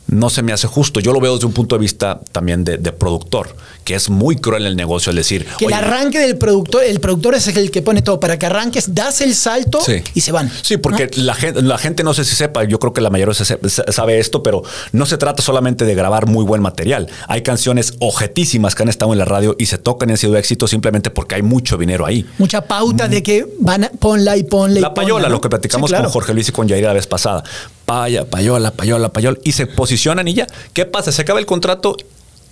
No 0.08 0.30
se 0.30 0.44
me 0.44 0.54
hace 0.54 0.68
justo. 0.68 1.00
Yo 1.00 1.14
lo 1.14 1.20
veo 1.20 1.34
desde 1.34 1.48
un 1.48 1.54
punto 1.54 1.76
de 1.76 1.82
vista 1.82 2.22
también 2.32 2.64
de, 2.64 2.78
de 2.78 2.92
productor, 2.92 3.56
que 3.86 3.96
es 3.96 4.10
muy 4.10 4.36
cruel 4.36 4.66
el 4.66 4.76
negocio 4.76 5.12
el 5.12 5.16
decir. 5.16 5.46
Que 5.58 5.66
el 5.66 5.72
"Oye, 5.74 5.76
arranque 5.76 6.20
del 6.20 6.38
productor, 6.38 6.84
el 6.84 7.00
productor 7.00 7.36
es 7.36 7.48
el 7.48 7.72
que 7.72 7.82
pone 7.82 8.02
todo 8.02 8.20
para 8.20 8.38
que 8.38 8.46
arranques, 8.48 8.94
das 8.94 9.22
el 9.22 9.34
salto 9.36 9.80
Sí. 9.80 10.02
y 10.14 10.22
se 10.22 10.32
van. 10.34 10.52
Sí, 10.62 10.76
porque 10.78 11.10
la, 11.16 11.36
gente, 11.36 11.62
la 11.62 11.78
gente 11.78 12.04
no 12.04 12.14
sé 12.14 12.26
si 12.26 12.36
sepa, 12.36 12.64
yo 12.66 12.80
creo 12.80 12.92
que 12.92 13.00
la 13.02 13.10
mayoría 13.10 13.34
se 13.34 13.46
sabe 13.94 14.20
esto, 14.20 14.44
pero 14.44 14.64
no 14.92 15.06
se 15.06 15.18
trata 15.18 15.42
solamente 15.42 15.86
de 15.86 15.96
grabar 15.96 16.26
muy 16.28 16.44
buen 16.44 16.62
material. 16.62 17.08
Hay 17.28 17.44
canciones 17.44 17.94
objetísimas 18.00 18.74
que 18.76 18.84
han 18.84 18.90
estado 18.90 19.14
en 19.14 19.20
la 19.20 19.26
radio 19.26 19.56
y 19.60 19.68
se 19.68 19.78
tocan 19.78 20.10
y 20.10 20.14
han 20.14 20.18
sido 20.18 20.36
éxito 20.36 20.68
simplemente 20.68 21.12
porque 21.12 21.36
hay 21.36 21.44
mucho 21.44 21.78
dinero 21.78 22.06
ahí. 22.06 22.26
Mucha 22.40 22.62
pauta 22.62 23.08
de 23.08 23.22
que 23.22 23.46
van 23.60 23.84
a, 23.84 23.90
ponla 23.90 24.36
y 24.36 24.44
ponla 24.44 24.80
y 24.80 24.82
La 24.82 24.94
payola, 24.96 25.14
ponla, 25.14 25.28
¿no? 25.30 25.36
lo 25.36 25.42
que 25.42 25.50
platicamos 25.50 25.90
Sí, 25.90 25.94
claro. 25.94 26.06
con 26.06 26.14
Jorge 26.14 26.34
Luis 26.34 26.50
y 26.50 26.52
con 26.52 26.68
Yair 26.68 26.84
la 26.86 26.94
vez 26.94 27.06
pasada. 27.06 27.44
Paya, 27.86 28.26
payola, 28.26 28.72
payola, 28.72 29.14
payola. 29.14 29.38
Y 29.44 29.52
se 29.52 29.68
posicionan 29.68 30.28
y 30.28 30.34
ya. 30.34 30.48
¿Qué 30.74 30.86
pasa? 30.86 31.12
Se 31.12 31.22
acaba 31.22 31.40
el 31.40 31.46
contrato 31.46 31.96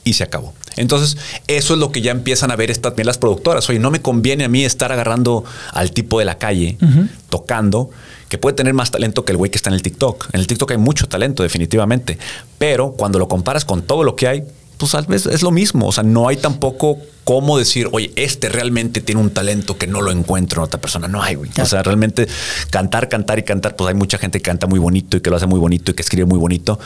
y 0.03 0.13
se 0.13 0.23
acabó. 0.23 0.53
Entonces, 0.75 1.17
eso 1.47 1.73
es 1.73 1.79
lo 1.79 1.91
que 1.91 2.01
ya 2.01 2.11
empiezan 2.11 2.51
a 2.51 2.55
ver 2.55 2.71
estas 2.71 2.93
las 3.03 3.17
productoras. 3.17 3.69
Oye, 3.69 3.79
no 3.79 3.91
me 3.91 4.01
conviene 4.01 4.43
a 4.43 4.49
mí 4.49 4.65
estar 4.65 4.91
agarrando 4.91 5.43
al 5.71 5.91
tipo 5.91 6.19
de 6.19 6.25
la 6.25 6.37
calle, 6.37 6.77
tocando, 7.29 7.89
que 8.29 8.37
puede 8.37 8.55
tener 8.55 8.73
más 8.73 8.91
talento 8.91 9.25
que 9.25 9.31
el 9.31 9.37
güey 9.37 9.51
que 9.51 9.57
está 9.57 9.69
en 9.69 9.75
el 9.75 9.81
TikTok. 9.81 10.29
En 10.33 10.39
el 10.39 10.47
TikTok 10.47 10.71
hay 10.71 10.77
mucho 10.77 11.07
talento, 11.07 11.43
definitivamente. 11.43 12.17
Pero 12.57 12.93
cuando 12.93 13.19
lo 13.19 13.27
comparas 13.27 13.65
con 13.65 13.83
todo 13.83 14.03
lo 14.03 14.15
que 14.15 14.27
hay, 14.27 14.43
pues 14.77 14.91
tal 14.91 15.05
vez 15.05 15.25
es 15.25 15.43
lo 15.43 15.51
mismo. 15.51 15.87
O 15.87 15.91
sea, 15.91 16.03
no 16.03 16.27
hay 16.27 16.37
tampoco 16.37 16.97
cómo 17.23 17.57
decir, 17.57 17.89
oye, 17.91 18.11
este 18.15 18.49
realmente 18.49 19.01
tiene 19.01 19.21
un 19.21 19.29
talento 19.29 19.77
que 19.77 19.87
no 19.87 20.01
lo 20.01 20.11
encuentro 20.11 20.61
en 20.61 20.65
otra 20.65 20.81
persona. 20.81 21.07
No 21.07 21.21
hay, 21.21 21.35
güey. 21.35 21.51
O 21.61 21.65
sea, 21.65 21.83
realmente 21.83 22.27
cantar, 22.69 23.07
cantar 23.07 23.39
y 23.39 23.43
cantar, 23.43 23.75
pues 23.75 23.87
hay 23.87 23.95
mucha 23.95 24.17
gente 24.17 24.39
que 24.39 24.43
canta 24.43 24.67
muy 24.67 24.79
bonito 24.79 25.17
y 25.17 25.21
que 25.21 25.29
lo 25.29 25.35
hace 25.35 25.45
muy 25.45 25.59
bonito 25.59 25.91
y 25.91 25.93
que 25.93 26.01
escribe 26.01 26.25
muy 26.25 26.39
bonito. 26.39 26.79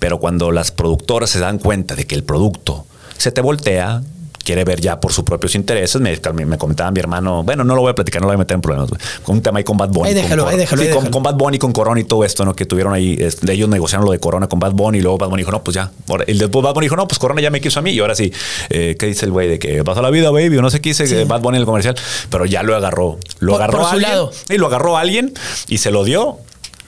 Pero 0.00 0.18
cuando 0.18 0.50
las 0.50 0.72
productoras 0.72 1.30
se 1.30 1.38
dan 1.38 1.58
cuenta 1.58 1.94
de 1.94 2.06
que 2.06 2.16
el 2.16 2.24
producto 2.24 2.86
se 3.16 3.30
te 3.30 3.40
voltea, 3.40 4.02
quiere 4.44 4.64
ver 4.64 4.80
ya 4.80 4.98
por 4.98 5.12
sus 5.12 5.24
propios 5.24 5.54
intereses. 5.54 6.00
Me, 6.00 6.18
me 6.46 6.58
comentaba 6.58 6.90
mi 6.90 7.00
hermano, 7.00 7.44
bueno, 7.44 7.62
no 7.62 7.74
lo 7.74 7.82
voy 7.82 7.90
a 7.90 7.94
platicar, 7.94 8.20
no 8.20 8.26
lo 8.26 8.30
voy 8.30 8.34
a 8.34 8.38
meter 8.38 8.56
en 8.56 8.60
problemas, 8.60 8.90
Con 9.22 9.36
un 9.36 9.42
tema 9.42 9.58
ahí 9.58 9.64
con 9.64 9.76
Bad 9.76 9.90
Bunny. 9.90 10.14
déjalo, 10.14 10.46
con, 10.46 10.56
déjalo, 10.56 11.10
Con, 11.10 11.22
Bad 11.22 11.34
Bunny, 11.34 11.58
con 11.58 11.72
Corona 11.72 12.00
y 12.00 12.04
todo 12.04 12.24
esto, 12.24 12.44
¿no? 12.44 12.54
Que 12.54 12.64
tuvieron 12.66 12.92
ahí, 12.92 13.16
de 13.16 13.52
ellos 13.52 13.68
negociaron 13.68 14.06
lo 14.06 14.12
de 14.12 14.18
Corona 14.18 14.48
con 14.48 14.58
Bad 14.58 14.72
Bunny 14.72 14.98
y 14.98 15.02
luego 15.02 15.18
Bad 15.18 15.28
Bunny 15.28 15.42
dijo, 15.42 15.52
no, 15.52 15.62
pues 15.62 15.74
ya. 15.74 15.92
Y 16.26 16.38
después 16.38 16.64
Bad 16.64 16.74
Bunny 16.74 16.86
dijo, 16.86 16.96
no, 16.96 17.06
pues 17.06 17.18
Corona 17.18 17.40
ya 17.40 17.50
me 17.50 17.60
quiso 17.60 17.78
a 17.78 17.82
mí. 17.82 17.92
Y 17.92 18.00
ahora 18.00 18.14
sí, 18.14 18.32
eh, 18.70 18.96
¿qué 18.98 19.06
dice 19.06 19.26
el 19.26 19.32
güey? 19.32 19.48
De 19.48 19.58
que 19.58 19.84
pasó 19.84 20.02
la 20.02 20.10
vida, 20.10 20.30
baby, 20.30 20.56
o 20.56 20.62
no 20.62 20.70
sé 20.70 20.80
qué 20.80 20.90
dice 20.90 21.24
Bad 21.24 21.40
Bunny 21.42 21.58
en 21.58 21.60
el 21.60 21.66
comercial, 21.66 21.94
pero 22.30 22.46
ya 22.46 22.62
lo 22.62 22.74
agarró. 22.74 23.18
Lo 23.38 23.54
agarró 23.54 23.86
a 23.86 23.92
alguien. 23.92 24.12
Y 24.48 24.58
lo 24.58 24.66
agarró 24.66 24.96
a 24.96 25.00
alguien 25.02 25.34
y 25.68 25.78
se 25.78 25.90
lo 25.90 26.04
dio 26.04 26.38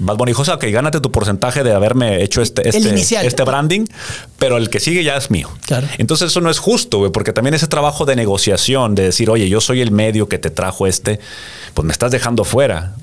Bad 0.05 0.17
Bunny 0.17 0.31
dijo, 0.31 0.43
o 0.43 0.45
sea, 0.45 0.59
que 0.59 0.71
gánate 0.71 1.01
tu 1.01 1.11
porcentaje 1.11 1.63
de 1.63 1.73
haberme 1.73 2.23
hecho 2.23 2.43
este, 2.43 2.69
este, 2.69 3.27
este 3.27 3.45
branding, 3.45 3.87
pero 4.39 4.57
el 4.57 4.71
que 4.71 4.81
sigue 4.81 5.05
ya 5.05 5.17
es 5.17 5.31
mío. 5.31 5.49
Claro. 5.67 5.87
Entonces 5.99 6.29
eso 6.31 6.41
no 6.41 6.51
es 6.51 6.59
justo, 6.59 6.99
güey, 6.99 7.13
porque 7.13 7.33
también 7.33 7.55
ese 7.55 7.69
trabajo 7.69 8.05
de 8.05 8.17
negociación, 8.17 8.95
de 8.95 9.05
decir, 9.05 9.31
oye, 9.31 9.49
yo 9.49 9.61
soy 9.61 9.81
el 9.81 9.91
medio 9.91 10.29
que 10.29 10.39
te 10.39 10.51
trajo 10.51 10.87
este, 10.87 11.21
pues 11.75 11.87
me 11.87 11.93
estás 11.93 12.11
dejando 12.11 12.45
fuera. 12.45 12.95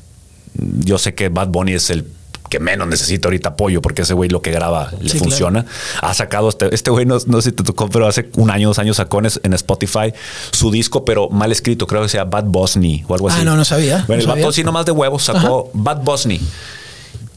Yo 0.54 0.98
sé 0.98 1.14
que 1.14 1.30
Bad 1.30 1.48
Bunny 1.50 1.74
es 1.74 1.90
el 1.90 2.06
que 2.50 2.60
menos 2.60 2.88
necesita 2.88 3.28
ahorita 3.28 3.50
apoyo, 3.50 3.82
porque 3.82 4.02
ese 4.02 4.14
güey 4.14 4.30
lo 4.30 4.42
que 4.42 4.52
graba 4.52 4.92
le 5.00 5.12
funciona. 5.12 5.66
Ha 6.02 6.14
sacado 6.14 6.50
este, 6.50 6.74
este 6.74 6.90
güey, 6.90 7.06
no, 7.06 7.20
sé 7.20 7.42
si 7.42 7.52
te 7.52 7.64
tocó, 7.64 7.88
pero 7.90 8.08
hace 8.08 8.30
un 8.36 8.50
año, 8.50 8.68
dos 8.68 8.80
años 8.80 8.98
sacó 8.98 9.20
en, 9.20 9.54
Spotify 9.54 10.14
su 10.52 10.72
disco, 10.72 11.06
pero 11.06 11.30
mal 11.30 11.52
escrito, 11.52 11.86
creo 11.86 12.02
que 12.02 12.10
sea 12.10 12.26
Bad 12.26 12.46
Bosny 12.46 13.06
o 13.08 13.14
algo 13.14 13.30
ah, 13.30 13.34
así. 13.34 13.42
Ah, 13.42 13.46
no, 13.46 13.56
no 13.56 13.64
sabía. 13.64 14.04
Bueno, 14.08 14.22
el 14.22 14.28
Bad 14.28 14.42
Bosny 14.42 14.64
nomás 14.64 14.86
de 14.86 14.92
huevos 14.92 15.24
sacó 15.24 15.70
Bad 15.74 16.02
Bosny. 16.02 16.42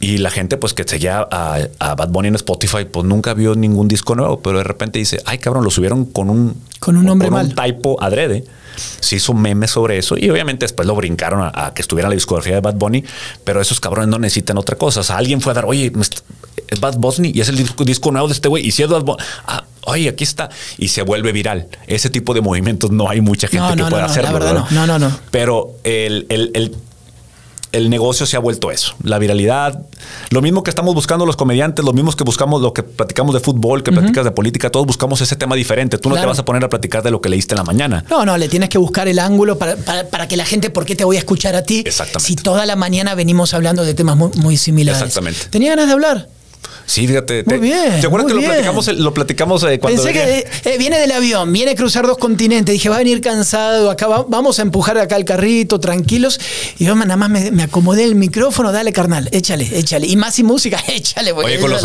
Y 0.02 0.18
la 0.18 0.30
gente, 0.30 0.56
pues 0.56 0.74
que 0.74 0.82
seguía 0.82 1.24
a, 1.30 1.60
a, 1.78 1.94
Bad 1.94 2.08
Bunny 2.08 2.26
en 2.26 2.34
Spotify, 2.34 2.84
pues 2.90 3.06
nunca 3.06 3.34
vio 3.34 3.54
ningún 3.54 3.86
disco 3.86 4.16
nuevo, 4.16 4.40
pero 4.40 4.58
de 4.58 4.64
repente 4.64 4.98
dice, 4.98 5.22
ay 5.26 5.38
cabrón, 5.38 5.62
lo 5.62 5.70
subieron 5.70 6.06
con 6.06 6.28
un, 6.28 6.60
con 6.80 6.96
un 6.96 7.04
nombre 7.04 7.30
mal. 7.30 7.46
un 7.46 7.54
typo 7.54 8.02
adrede. 8.02 8.44
Se 8.98 9.14
hizo 9.14 9.30
un 9.30 9.40
meme 9.40 9.68
sobre 9.68 9.98
eso 9.98 10.16
y 10.18 10.28
obviamente 10.28 10.64
después 10.64 10.88
lo 10.88 10.96
brincaron 10.96 11.48
a, 11.54 11.72
que 11.72 11.82
estuviera 11.82 12.08
la 12.08 12.16
discografía 12.16 12.54
de 12.54 12.60
Bad 12.60 12.74
Bunny, 12.74 13.04
pero 13.44 13.60
esos 13.60 13.78
cabrones 13.78 14.08
no 14.08 14.18
necesitan 14.18 14.58
otra 14.58 14.76
cosa. 14.76 15.00
O 15.00 15.04
sea, 15.04 15.18
alguien 15.18 15.40
fue 15.40 15.52
a 15.52 15.54
dar, 15.54 15.66
oye, 15.66 15.92
es 16.66 16.80
Bad 16.80 16.96
Bunny 16.96 17.30
y 17.32 17.40
es 17.40 17.48
el 17.48 17.64
disco, 17.84 18.10
nuevo 18.10 18.26
de 18.26 18.34
este 18.34 18.48
güey. 18.48 18.66
Y 18.66 18.72
si 18.72 18.82
es 18.82 18.88
Bad 18.88 19.04
Bunny, 19.04 19.22
ah, 19.46 19.62
oye, 19.82 20.08
aquí 20.08 20.24
está. 20.24 20.50
Y 20.78 20.88
se 20.88 21.02
vuelve 21.02 21.30
viral. 21.30 21.68
Ese 21.86 22.10
tipo 22.10 22.34
de 22.34 22.40
movimientos 22.40 22.90
no 22.90 23.08
hay 23.08 23.20
mucha 23.20 23.46
gente 23.46 23.76
que 23.76 23.84
pueda 23.84 24.06
hacerlo. 24.06 24.32
La 24.32 24.38
verdad, 24.38 24.64
no, 24.68 24.84
no, 24.84 24.98
no. 24.98 25.16
Pero 25.30 25.76
el, 25.84 26.26
el, 26.28 26.50
el 26.54 26.74
el 27.72 27.90
negocio 27.90 28.26
se 28.26 28.36
ha 28.36 28.40
vuelto 28.40 28.70
eso, 28.70 28.94
la 29.02 29.18
viralidad. 29.18 29.86
Lo 30.30 30.42
mismo 30.42 30.62
que 30.62 30.70
estamos 30.70 30.94
buscando 30.94 31.26
los 31.26 31.36
comediantes, 31.36 31.84
lo 31.84 31.92
mismo 31.92 32.12
que 32.12 32.24
buscamos, 32.24 32.60
lo 32.60 32.72
que 32.72 32.82
platicamos 32.82 33.34
de 33.34 33.40
fútbol, 33.40 33.82
que 33.82 33.90
platicas 33.90 34.24
de 34.24 34.30
política, 34.30 34.70
todos 34.70 34.86
buscamos 34.86 35.20
ese 35.20 35.36
tema 35.36 35.56
diferente. 35.56 35.98
Tú 35.98 36.08
no 36.08 36.16
te 36.16 36.26
vas 36.26 36.38
a 36.38 36.44
poner 36.44 36.62
a 36.64 36.68
platicar 36.68 37.02
de 37.02 37.10
lo 37.10 37.20
que 37.20 37.28
leíste 37.28 37.54
en 37.54 37.58
la 37.58 37.64
mañana. 37.64 38.04
No, 38.10 38.24
no, 38.24 38.36
le 38.36 38.48
tienes 38.48 38.68
que 38.68 38.78
buscar 38.78 39.08
el 39.08 39.18
ángulo 39.18 39.58
para, 39.58 40.28
que 40.28 40.36
la 40.36 40.44
gente, 40.44 40.70
¿por 40.70 40.84
qué 40.84 40.94
te 40.94 41.04
voy 41.04 41.16
a 41.16 41.18
escuchar 41.18 41.56
a 41.56 41.62
ti? 41.62 41.82
Exactamente. 41.86 42.26
Si 42.26 42.36
toda 42.36 42.66
la 42.66 42.76
mañana 42.76 43.14
venimos 43.14 43.54
hablando 43.54 43.84
de 43.84 43.94
temas 43.94 44.16
muy, 44.16 44.30
muy 44.36 44.56
similares. 44.56 45.00
Exactamente. 45.00 45.40
¿Tenía 45.50 45.70
ganas 45.70 45.86
de 45.86 45.92
hablar? 45.92 46.28
Sí, 46.86 47.06
fíjate. 47.06 47.44
Muy 47.44 47.58
bien. 47.58 48.00
¿Te 48.00 48.06
acuerdas 48.06 48.28
que 48.28 48.34
lo 48.34 48.42
platicamos, 48.42 48.88
lo 48.88 49.14
platicamos 49.14 49.62
eh, 49.64 49.78
cuando. 49.78 50.02
Pensé 50.02 50.12
que 50.12 50.70
eh, 50.70 50.78
viene 50.78 50.98
del 50.98 51.12
avión, 51.12 51.52
viene 51.52 51.72
a 51.72 51.74
cruzar 51.74 52.06
dos 52.06 52.18
continentes. 52.18 52.72
Dije, 52.72 52.88
va 52.88 52.96
a 52.96 52.98
venir 52.98 53.20
cansado, 53.20 53.90
acá 53.90 54.06
vamos 54.06 54.58
a 54.58 54.62
empujar 54.62 54.98
acá 54.98 55.16
el 55.16 55.24
carrito, 55.24 55.80
tranquilos. 55.80 56.40
Y 56.78 56.84
yo 56.84 56.94
nada 56.94 57.16
más 57.16 57.30
me, 57.30 57.62
acomodé 57.62 58.04
el 58.04 58.14
micrófono, 58.14 58.72
dale, 58.72 58.92
carnal, 58.92 59.28
échale, 59.32 59.68
échale. 59.78 60.06
Y 60.06 60.16
más 60.16 60.38
y 60.38 60.44
música, 60.44 60.82
échale, 60.88 61.32
güey. 61.32 61.46
Oye, 61.46 61.60
con 61.60 61.70
los, 61.70 61.82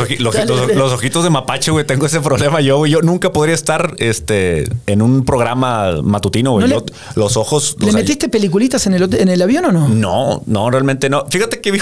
los, 0.75 0.93
ojitos 0.93 1.23
de 1.23 1.29
mapache, 1.29 1.71
güey, 1.71 1.85
tengo 1.85 2.05
ese 2.05 2.19
problema 2.21 2.61
yo, 2.61 2.85
Yo 2.85 3.01
nunca 3.01 3.31
podría 3.31 3.55
estar 3.55 3.95
este, 3.99 4.67
en 4.87 5.01
un 5.01 5.25
programa 5.25 6.01
matutino, 6.01 6.53
güey. 6.53 6.67
los 7.15 7.37
ojos. 7.37 7.77
¿Le 7.79 7.91
metiste 7.91 8.29
peliculitas 8.29 8.87
en 8.87 8.93
el, 8.93 9.13
en 9.15 9.29
el 9.29 9.41
avión 9.41 9.65
o 9.65 9.71
no? 9.71 9.87
No, 9.87 10.43
no, 10.45 10.69
realmente 10.69 11.09
no. 11.09 11.25
Fíjate 11.29 11.61
que 11.61 11.71
vi, 11.71 11.79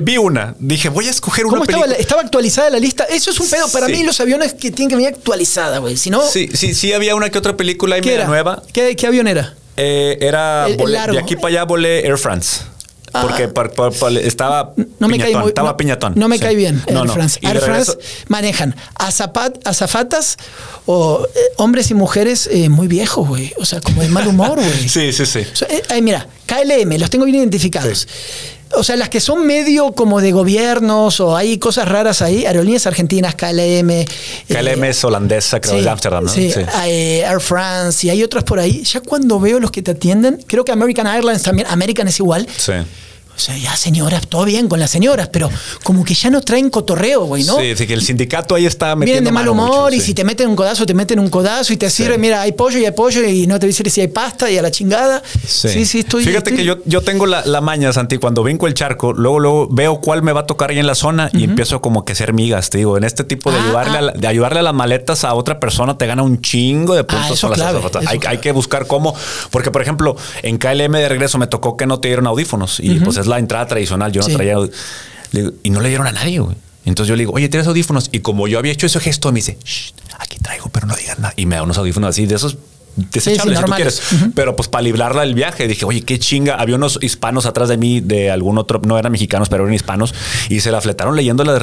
vi 0.00 0.16
una. 0.16 0.54
Dije, 0.58 0.88
voy 0.88 1.06
a 1.06 1.10
escoger 1.10 1.46
una 1.46 1.64
¿Cómo 1.64 1.84
estaba 1.98 2.22
actualizada? 2.22 2.55
La 2.70 2.78
lista. 2.78 3.04
Eso 3.04 3.30
es 3.30 3.40
un 3.40 3.48
pedo. 3.48 3.68
Para 3.70 3.88
mí, 3.88 4.02
los 4.02 4.20
aviones 4.20 4.54
que 4.54 4.70
tienen 4.70 4.88
que 4.88 4.96
venir 4.96 5.14
actualizada, 5.14 5.78
güey. 5.78 5.96
Si 5.96 6.10
no. 6.10 6.22
Sí, 6.22 6.48
sí, 6.52 6.74
sí, 6.74 6.92
había 6.92 7.14
una 7.14 7.30
que 7.30 7.38
otra 7.38 7.56
película 7.56 7.96
ahí 7.96 8.02
media 8.02 8.26
nueva. 8.26 8.62
¿Qué, 8.72 8.96
¿Qué, 8.96 9.06
avión 9.06 9.26
era? 9.26 9.54
Eh, 9.76 10.18
era. 10.20 10.66
de 10.66 11.18
aquí 11.18 11.36
para 11.36 11.48
allá 11.48 11.64
volé 11.64 12.06
Air 12.06 12.18
France. 12.18 12.60
Ah. 13.12 13.22
Porque 13.22 13.48
estaba 14.24 14.74
no 14.98 15.08
me 15.08 15.18
cae 15.18 15.32
estaba 15.46 15.76
piñatón. 15.76 16.14
No 16.16 16.28
me 16.28 16.38
cae 16.38 16.54
bien 16.54 16.82
Air 16.86 17.08
France. 17.08 17.38
Air 17.42 17.60
France 17.60 17.96
manejan 18.28 18.74
azafatas 18.94 20.36
o 20.86 21.26
eh, 21.34 21.38
hombres 21.56 21.90
y 21.90 21.94
mujeres 21.94 22.48
eh, 22.52 22.68
muy 22.68 22.88
viejos, 22.88 23.26
güey. 23.26 23.54
O 23.58 23.64
sea, 23.64 23.80
como 23.80 24.02
de 24.02 24.08
mal 24.08 24.26
humor, 24.26 24.56
güey. 24.56 24.88
sí, 24.88 25.12
sí, 25.12 25.24
sí. 25.24 25.46
mira, 26.02 26.26
KLM, 26.46 26.98
los 26.98 27.08
tengo 27.08 27.24
bien 27.24 27.38
identificados 27.38 28.06
o 28.72 28.82
sea, 28.82 28.96
las 28.96 29.08
que 29.08 29.20
son 29.20 29.46
medio 29.46 29.92
como 29.92 30.20
de 30.20 30.32
gobiernos 30.32 31.20
o 31.20 31.36
hay 31.36 31.58
cosas 31.58 31.88
raras 31.88 32.22
ahí, 32.22 32.44
aerolíneas 32.44 32.86
argentinas, 32.86 33.34
KLM. 33.34 34.04
KLM 34.48 34.84
es 34.84 35.04
holandesa, 35.04 35.60
creo, 35.60 35.80
de 35.80 35.88
Amsterdam, 35.88 36.24
¿no? 36.24 36.30
Sí, 36.30 36.52
eh, 36.86 37.20
Air 37.20 37.40
France 37.40 38.06
y 38.06 38.10
hay 38.10 38.22
otras 38.22 38.44
por 38.44 38.58
ahí. 38.58 38.82
Ya 38.82 39.00
cuando 39.00 39.38
veo 39.40 39.60
los 39.60 39.70
que 39.70 39.82
te 39.82 39.92
atienden, 39.92 40.42
creo 40.46 40.64
que 40.64 40.72
American 40.72 41.06
Airlines 41.06 41.42
también, 41.42 41.68
American 41.70 42.08
es 42.08 42.18
igual. 42.18 42.46
Sí. 42.56 42.72
O 43.36 43.38
sea, 43.38 43.56
ya 43.56 43.76
señoras, 43.76 44.26
todo 44.28 44.46
bien 44.46 44.66
con 44.66 44.80
las 44.80 44.90
señoras, 44.90 45.28
pero 45.28 45.50
como 45.82 46.04
que 46.04 46.14
ya 46.14 46.30
no 46.30 46.40
traen 46.40 46.70
cotorreo, 46.70 47.26
güey, 47.26 47.44
¿no? 47.44 47.58
Sí, 47.58 47.76
sí, 47.76 47.86
que 47.86 47.92
el 47.92 48.02
sindicato 48.02 48.54
ahí 48.54 48.64
está 48.64 48.96
metiendo 48.96 49.04
Vienen 49.06 49.24
de 49.24 49.32
mal 49.32 49.48
humor 49.48 49.92
y 49.92 50.00
si 50.00 50.14
te 50.14 50.24
meten 50.24 50.48
un 50.48 50.56
codazo, 50.56 50.86
te 50.86 50.94
meten 50.94 51.18
un 51.20 51.28
codazo 51.28 51.72
y 51.74 51.76
te 51.76 51.90
sirve, 51.90 52.16
mira, 52.16 52.40
hay 52.40 52.52
pollo 52.52 52.78
y 52.78 52.86
hay 52.86 52.92
pollo 52.92 53.22
y 53.22 53.46
no 53.46 53.58
te 53.58 53.66
dicen 53.66 53.90
si 53.90 54.00
hay 54.00 54.08
pasta 54.08 54.50
y 54.50 54.56
a 54.56 54.62
la 54.62 54.70
chingada. 54.70 55.22
Sí, 55.46 55.84
sí, 55.84 55.98
estoy... 55.98 56.24
Fíjate 56.24 56.54
que 56.54 56.64
yo, 56.64 56.78
yo 56.86 57.02
tengo 57.02 57.26
la, 57.26 57.60
maña, 57.60 57.92
Santi, 57.92 58.16
cuando 58.16 58.42
vinco 58.42 58.66
el 58.66 58.74
charco, 58.74 59.12
luego, 59.12 59.38
luego 59.38 59.68
veo 59.70 60.00
cuál 60.00 60.22
me 60.22 60.32
va 60.32 60.40
a 60.40 60.46
tocar 60.46 60.70
ahí 60.70 60.78
en 60.78 60.86
la 60.86 60.94
zona 60.94 61.30
y 61.32 61.44
empiezo 61.44 61.82
como 61.82 62.06
que 62.06 62.14
ser 62.14 62.32
migas, 62.32 62.70
te 62.70 62.78
digo, 62.78 62.96
en 62.96 63.04
este 63.04 63.24
tipo 63.24 63.50
de, 63.50 63.58
ah, 63.58 63.64
ayudarle, 63.64 63.98
A, 63.98 64.00
ah. 64.00 64.12
de 64.16 64.26
ayudarle 64.26 64.60
a 64.60 64.62
las 64.62 64.74
maletas 64.74 65.24
a 65.24 65.34
otra 65.34 65.60
persona 65.60 65.98
te 65.98 66.06
gana 66.06 66.22
un 66.22 66.40
chingo 66.40 66.94
de 66.94 67.04
puntos 67.04 67.44
ah, 67.44 67.48
las 67.50 68.06
hay, 68.06 68.20
hay, 68.26 68.38
que 68.38 68.52
buscar 68.52 68.86
cómo, 68.86 69.14
porque 69.50 69.70
por 69.70 69.82
ejemplo, 69.82 70.16
en 70.42 70.58
KLM 70.58 70.92
de 70.92 71.08
regreso 71.08 71.38
me 71.38 71.46
tocó 71.46 71.76
que 71.76 71.86
no 71.86 72.00
te 72.00 72.08
dieron 72.08 72.26
audífonos 72.26 72.80
y 72.80 72.98
pues 73.00 73.25
es 73.26 73.28
la 73.28 73.38
entrada 73.38 73.66
tradicional 73.66 74.12
yo 74.12 74.22
no 74.22 74.28
traía. 74.28 74.56
y 75.62 75.70
no 75.70 75.80
le 75.80 75.88
dieron 75.88 76.06
a 76.06 76.12
nadie, 76.12 76.38
güey. 76.38 76.56
Entonces 76.84 77.08
yo 77.08 77.16
le 77.16 77.22
digo, 77.22 77.32
oye, 77.32 77.48
¿tienes 77.48 77.66
audífonos? 77.66 78.08
Y 78.12 78.20
como 78.20 78.46
yo 78.46 78.58
había 78.60 78.72
hecho 78.72 78.86
ese 78.86 79.00
gesto, 79.00 79.32
me 79.32 79.40
dice, 79.40 79.58
aquí 80.18 80.38
traigo, 80.38 80.68
pero 80.68 80.86
no 80.86 80.94
digas 80.94 81.18
nada. 81.18 81.34
Y 81.36 81.46
me 81.46 81.56
da 81.56 81.64
unos 81.64 81.78
audífonos 81.78 82.10
así 82.10 82.26
de 82.26 82.36
esos 82.36 82.58
desechables 82.96 83.58
si 83.58 83.64
tú 83.64 83.72
quieres. 83.72 84.02
Pero 84.34 84.56
pues 84.56 84.68
para 84.68 84.82
librarla 84.82 85.22
del 85.22 85.34
viaje, 85.34 85.68
dije, 85.68 85.84
oye, 85.84 86.02
qué 86.02 86.18
chinga. 86.18 86.54
Había 86.54 86.76
unos 86.76 86.98
hispanos 87.02 87.46
atrás 87.46 87.68
de 87.68 87.76
mí, 87.76 88.00
de 88.00 88.30
algún 88.30 88.58
otro, 88.58 88.80
no 88.84 88.98
eran 88.98 89.12
mexicanos, 89.12 89.48
pero 89.48 89.64
eran 89.64 89.74
hispanos, 89.74 90.14
y 90.48 90.60
se 90.60 90.70
la 90.70 90.80
fletaron 90.80 91.16
leyendo 91.16 91.44
las. 91.44 91.62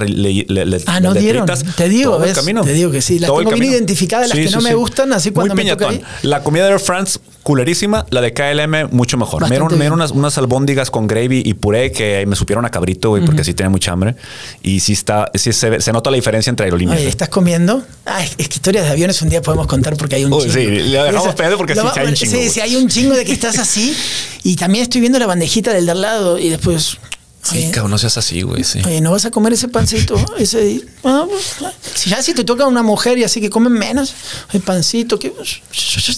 ah, 0.88 1.00
no 1.00 1.14
dieron. 1.14 1.46
Te 1.76 1.90
digo, 1.90 2.20
ves, 2.20 2.40
te 2.44 2.74
digo 2.74 2.92
que 2.92 3.02
sí. 3.02 3.20
Las 3.20 3.32
tengo 3.32 3.52
bien 3.52 3.64
identificadas, 3.74 4.30
las 4.30 4.38
que 4.38 4.50
no 4.50 4.62
me 4.62 4.74
gustan, 4.76 5.14
así 5.14 5.32
cuando 5.32 5.56
me 5.56 5.66
toca 5.66 5.90
La 6.22 6.44
comida 6.44 6.66
de 6.66 6.72
Air 6.72 6.80
France, 6.80 7.20
culerísima. 7.44 8.06
La 8.10 8.22
de 8.22 8.34
KLM, 8.34 8.90
mucho 8.92 9.18
mejor. 9.18 9.42
me 9.44 9.50
dieron, 9.50 9.94
unas, 9.94 10.12
unas, 10.12 10.38
albóndigas 10.38 10.90
con 10.92 11.08
gravy 11.08 11.44
y 11.46 11.54
puré 11.54 11.92
que 11.92 12.26
me 12.26 12.36
supieron 12.36 12.66
a 12.66 12.70
cabrito, 12.70 13.10
güey, 13.10 13.26
porque 13.26 13.44
sí 13.44 13.54
tenía 13.54 13.70
mucha 13.70 13.92
hambre. 13.92 14.16
Y 14.62 14.80
sí 14.80 14.94
está, 14.94 15.32
sí 15.36 15.54
se, 15.54 15.80
se 15.80 15.92
nota 15.92 16.10
la 16.10 16.16
diferencia 16.16 16.50
entre 16.50 16.66
aerolíneas. 16.66 17.00
Oye, 17.00 17.08
¿estás 17.08 17.30
comiendo? 17.30 17.84
Ah, 18.06 18.24
es, 18.24 18.36
que 18.36 18.44
historias 18.56 18.86
de 18.86 18.92
aviones 18.92 19.22
un 19.22 19.30
día 19.30 19.42
podemos 19.42 19.68
contar 19.68 19.96
porque 19.98 20.16
hay 20.16 20.26
un 20.26 20.34
Uy, 20.34 20.50
Sí, 20.50 20.66
le 20.66 21.00
dejamos 21.24 21.36
pedo 21.36 21.58
porque 21.58 21.76
sí, 21.76 21.82
hay 21.96 22.08
un 22.08 22.14
chingo. 22.14 22.32
Sí, 22.32 22.50
sí, 22.50 22.60
hay 22.62 22.76
un 22.76 22.88
chingo 22.88 23.16
de 23.16 23.26
que 23.26 23.34
estás 23.34 23.58
así. 23.58 23.96
Y 24.44 24.56
también 24.56 24.84
estoy 24.84 25.02
viendo 25.02 25.20
la 25.20 25.28
bandejita 25.28 25.72
del 25.74 25.86
de 25.86 25.92
al 25.92 26.02
lado 26.02 26.38
y 26.38 26.50
después 26.50 26.98
Sí, 27.44 27.72
cabrón, 27.72 27.92
no 27.92 27.98
seas 27.98 28.18
así, 28.18 28.42
güey. 28.42 28.64
Sí. 28.64 28.80
Oye, 28.86 29.02
¿no 29.02 29.12
vas 29.12 29.26
a 29.26 29.32
comer 29.32 29.54
ese 29.54 29.68
pancito? 29.68 30.16
Ese. 30.38 30.82
Ah, 31.04 31.26
pues, 31.30 31.56
Si 31.94 32.10
ya 32.10 32.22
si 32.22 32.34
te 32.34 32.46
toca 32.46 32.66
una 32.66 32.82
mujer 32.84 33.18
y 33.18 33.26
así 33.26 33.42
que 33.42 33.50
comen 33.50 33.74
menos, 33.74 34.16
el 34.54 34.62
pancito, 34.62 35.20
que, 35.20 35.34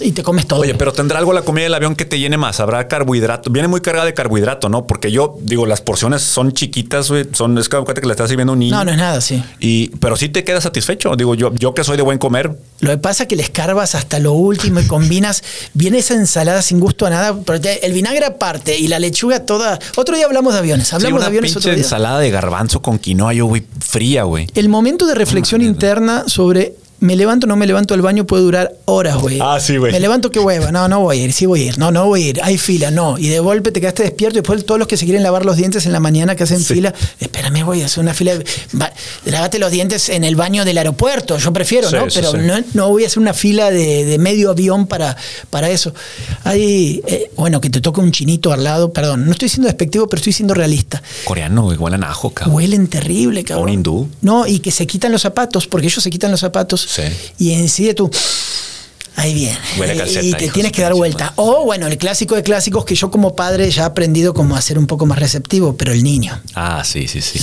y 0.02 0.11
te 0.11 0.22
comes 0.23 0.47
todo. 0.47 0.61
Oye, 0.61 0.76
pero 0.76 0.93
tendrá 0.93 1.18
algo 1.18 1.34
la 1.34 1.41
comida 1.41 1.64
del 1.64 1.73
avión 1.73 1.95
que 1.95 2.06
te 2.06 2.19
llene 2.19 2.38
más. 2.38 2.60
Habrá 2.60 2.88
carbohidrato. 2.88 3.49
Viene 3.49 3.68
muy 3.68 3.81
cargada 3.81 4.06
de 4.06 4.14
carbohidrato, 4.14 4.69
¿no? 4.69 4.85
Porque 4.85 5.11
yo 5.11 5.38
digo, 5.41 5.65
las 5.65 5.81
porciones 5.81 6.22
son 6.22 6.52
chiquitas, 6.52 7.10
güey. 7.10 7.26
Son, 7.34 7.57
es 7.57 7.69
que 7.69 7.84
que 7.84 8.07
le 8.07 8.11
estás 8.11 8.30
sirviendo 8.30 8.53
un 8.53 8.60
niño. 8.60 8.76
No, 8.76 8.85
no 8.85 8.91
es 8.91 8.97
nada, 8.97 9.19
sí. 9.19 9.43
Y, 9.60 9.89
pero 9.97 10.15
sí 10.18 10.30
te 10.30 10.43
quedas 10.43 10.64
satisfecho. 10.64 11.15
Digo, 11.15 11.34
yo, 11.34 11.53
yo 11.56 11.73
que 11.73 11.84
soy 11.84 11.97
de 11.97 12.03
buen 12.03 12.19
comer. 12.19 12.56
Lo 12.80 12.91
que 12.91 12.97
pasa 12.97 13.23
es 13.23 13.30
que 13.30 13.35
le 13.35 13.43
escarbas 13.43 13.95
hasta 13.95 14.19
lo 14.19 14.34
último 14.34 14.80
y 14.80 14.85
combinas. 14.85 15.43
Viene 15.73 15.99
esa 15.99 16.14
ensalada 16.14 16.61
sin 16.61 16.80
gusto 16.80 17.06
a 17.06 17.10
nada, 17.10 17.35
pero 17.45 17.60
el 17.81 17.93
vinagre 17.93 18.26
aparte 18.26 18.77
y 18.77 18.88
la 18.88 18.99
lechuga 18.99 19.45
toda. 19.45 19.80
Otro 19.95 20.15
día 20.15 20.26
hablamos 20.26 20.53
de 20.53 20.60
aviones. 20.60 20.93
Hablamos 20.93 21.15
de 21.20 21.26
aviones 21.28 21.56
otro 21.56 21.72
día. 21.72 21.82
ensalada 21.82 22.20
de 22.20 22.32
garbanzo 22.32 22.82
con 22.82 23.00
quinoa, 23.00 23.34
yo, 23.34 23.46
güey, 23.46 23.64
fría, 23.80 24.24
güey. 24.24 24.48
El 24.56 24.70
momento 24.70 25.06
de 25.06 25.16
reflexión 25.16 25.62
interna 25.62 26.24
sobre 26.28 26.76
me 27.00 27.16
levanto, 27.16 27.46
no 27.46 27.56
me 27.56 27.68
levanto 27.68 27.94
al 27.94 28.02
baño, 28.02 28.26
puede 28.26 28.44
durar 28.44 28.74
horas, 28.86 29.18
güey. 29.18 29.40
Ah, 29.42 29.60
sí, 29.60 29.78
güey. 29.78 29.92
Me 29.92 30.00
levanto, 30.00 30.32
qué 30.32 30.40
hueva. 30.40 30.72
No, 30.72 30.88
no 30.88 31.02
voy 31.02 31.20
a 31.20 31.24
ir, 31.24 31.34
sí 31.34 31.46
voy 31.46 31.62
a 31.62 31.66
ir. 31.66 31.78
No, 31.78 31.92
no 31.92 32.06
voy 32.06 32.24
a 32.24 32.28
ir. 32.30 32.40
Hay 32.42 32.58
fila, 32.58 32.90
no. 32.90 33.18
Y 33.18 33.28
de 33.28 33.40
golpe 33.40 33.72
te 33.72 33.82
quedaste 33.82 34.04
despierto 34.04 34.38
y 34.38 34.42
después 34.42 34.66
todos 34.66 34.80
los 34.80 34.88
que 34.88 34.98
se 34.98 35.06
quieren 35.06 35.22
lavar 35.22 35.46
los 35.46 35.58
dientes 35.58 35.86
en 35.86 35.92
la 35.92 36.00
mañana 36.00 36.36
que 36.36 36.44
hacen 36.44 36.62
fila, 36.62 36.94
espérame, 37.20 37.64
voy 37.66 37.82
a 37.82 37.88
hacer 37.88 38.02
una 38.02 38.14
fila. 38.14 38.34
lávate 39.26 39.60
los 39.60 39.72
dientes 39.72 40.10
en 40.10 40.24
el 40.24 40.36
baño 40.36 40.64
del 40.66 40.78
aeropuerto, 40.78 41.38
yo 41.38 41.52
prefiero, 41.52 41.92
¿no? 41.92 42.06
Pero 42.14 42.34
no, 42.34 42.64
no, 42.74 42.90
voy 42.90 43.04
a 43.04 43.08
hacer 43.08 43.20
una 43.20 43.34
fila 43.34 43.72
de, 43.72 44.18
medio 44.20 44.50
avión 44.50 44.88
para, 44.88 45.18
para 45.50 45.70
eso. 45.70 45.94
Hay, 46.44 47.02
eh, 47.08 47.30
bueno, 47.36 47.60
que 47.60 47.70
te 47.70 47.82
toque 47.82 48.00
un 48.00 48.12
chinito 48.12 48.54
al 48.54 48.64
lado, 48.64 48.94
perdón, 48.94 49.26
no 49.26 49.32
estoy 49.32 49.50
siendo 49.50 49.68
despectivo, 49.68 50.08
pero 50.08 50.20
estoy 50.20 50.34
siendo 50.34 50.54
realista. 50.54 51.04
Coreano, 51.26 51.68
huelen 51.68 52.04
ajo, 52.04 52.30
cabrón. 52.30 52.56
Huelen 52.56 52.88
terrible, 52.88 53.44
cabrón. 53.44 53.66
Un 53.68 53.74
hindú. 53.74 54.10
No, 54.22 54.48
y 54.48 54.60
que 54.60 54.72
se 54.72 54.88
quitan 54.88 55.12
los 55.12 55.22
zapatos, 55.22 55.68
porque 55.68 55.88
ellos 55.88 56.02
se 56.02 56.10
quitan 56.10 56.32
los 56.32 56.40
zapatos. 56.40 56.85
Y 57.38 57.53
en 57.53 57.70
sí 57.70 57.86
de 57.86 57.94
tú. 57.94 58.10
Ahí 59.18 59.34
viene. 59.34 59.57
y 60.22 60.34
te 60.34 60.49
tienes 60.49 60.72
que 60.72 60.82
dar 60.82 60.94
vuelta. 60.94 61.34
O 61.38 61.64
bueno, 61.64 61.88
el 61.88 61.98
clásico 61.98 62.36
de 62.36 62.44
clásicos 62.44 62.84
que 62.84 62.95
yo 62.95 63.10
como 63.10 63.36
padre 63.36 63.70
ya 63.72 63.84
he 63.84 63.86
aprendido 63.86 64.34
como 64.34 64.56
a 64.56 64.62
ser 64.62 64.78
un 64.78 64.88
poco 64.88 65.06
más 65.06 65.20
receptivo, 65.20 65.78
pero 65.78 65.94
el 65.94 66.03
niño. 66.03 66.40
Ah, 66.53 66.84
sí, 66.86 67.07
sí, 67.07 67.22
sí. 67.22 67.40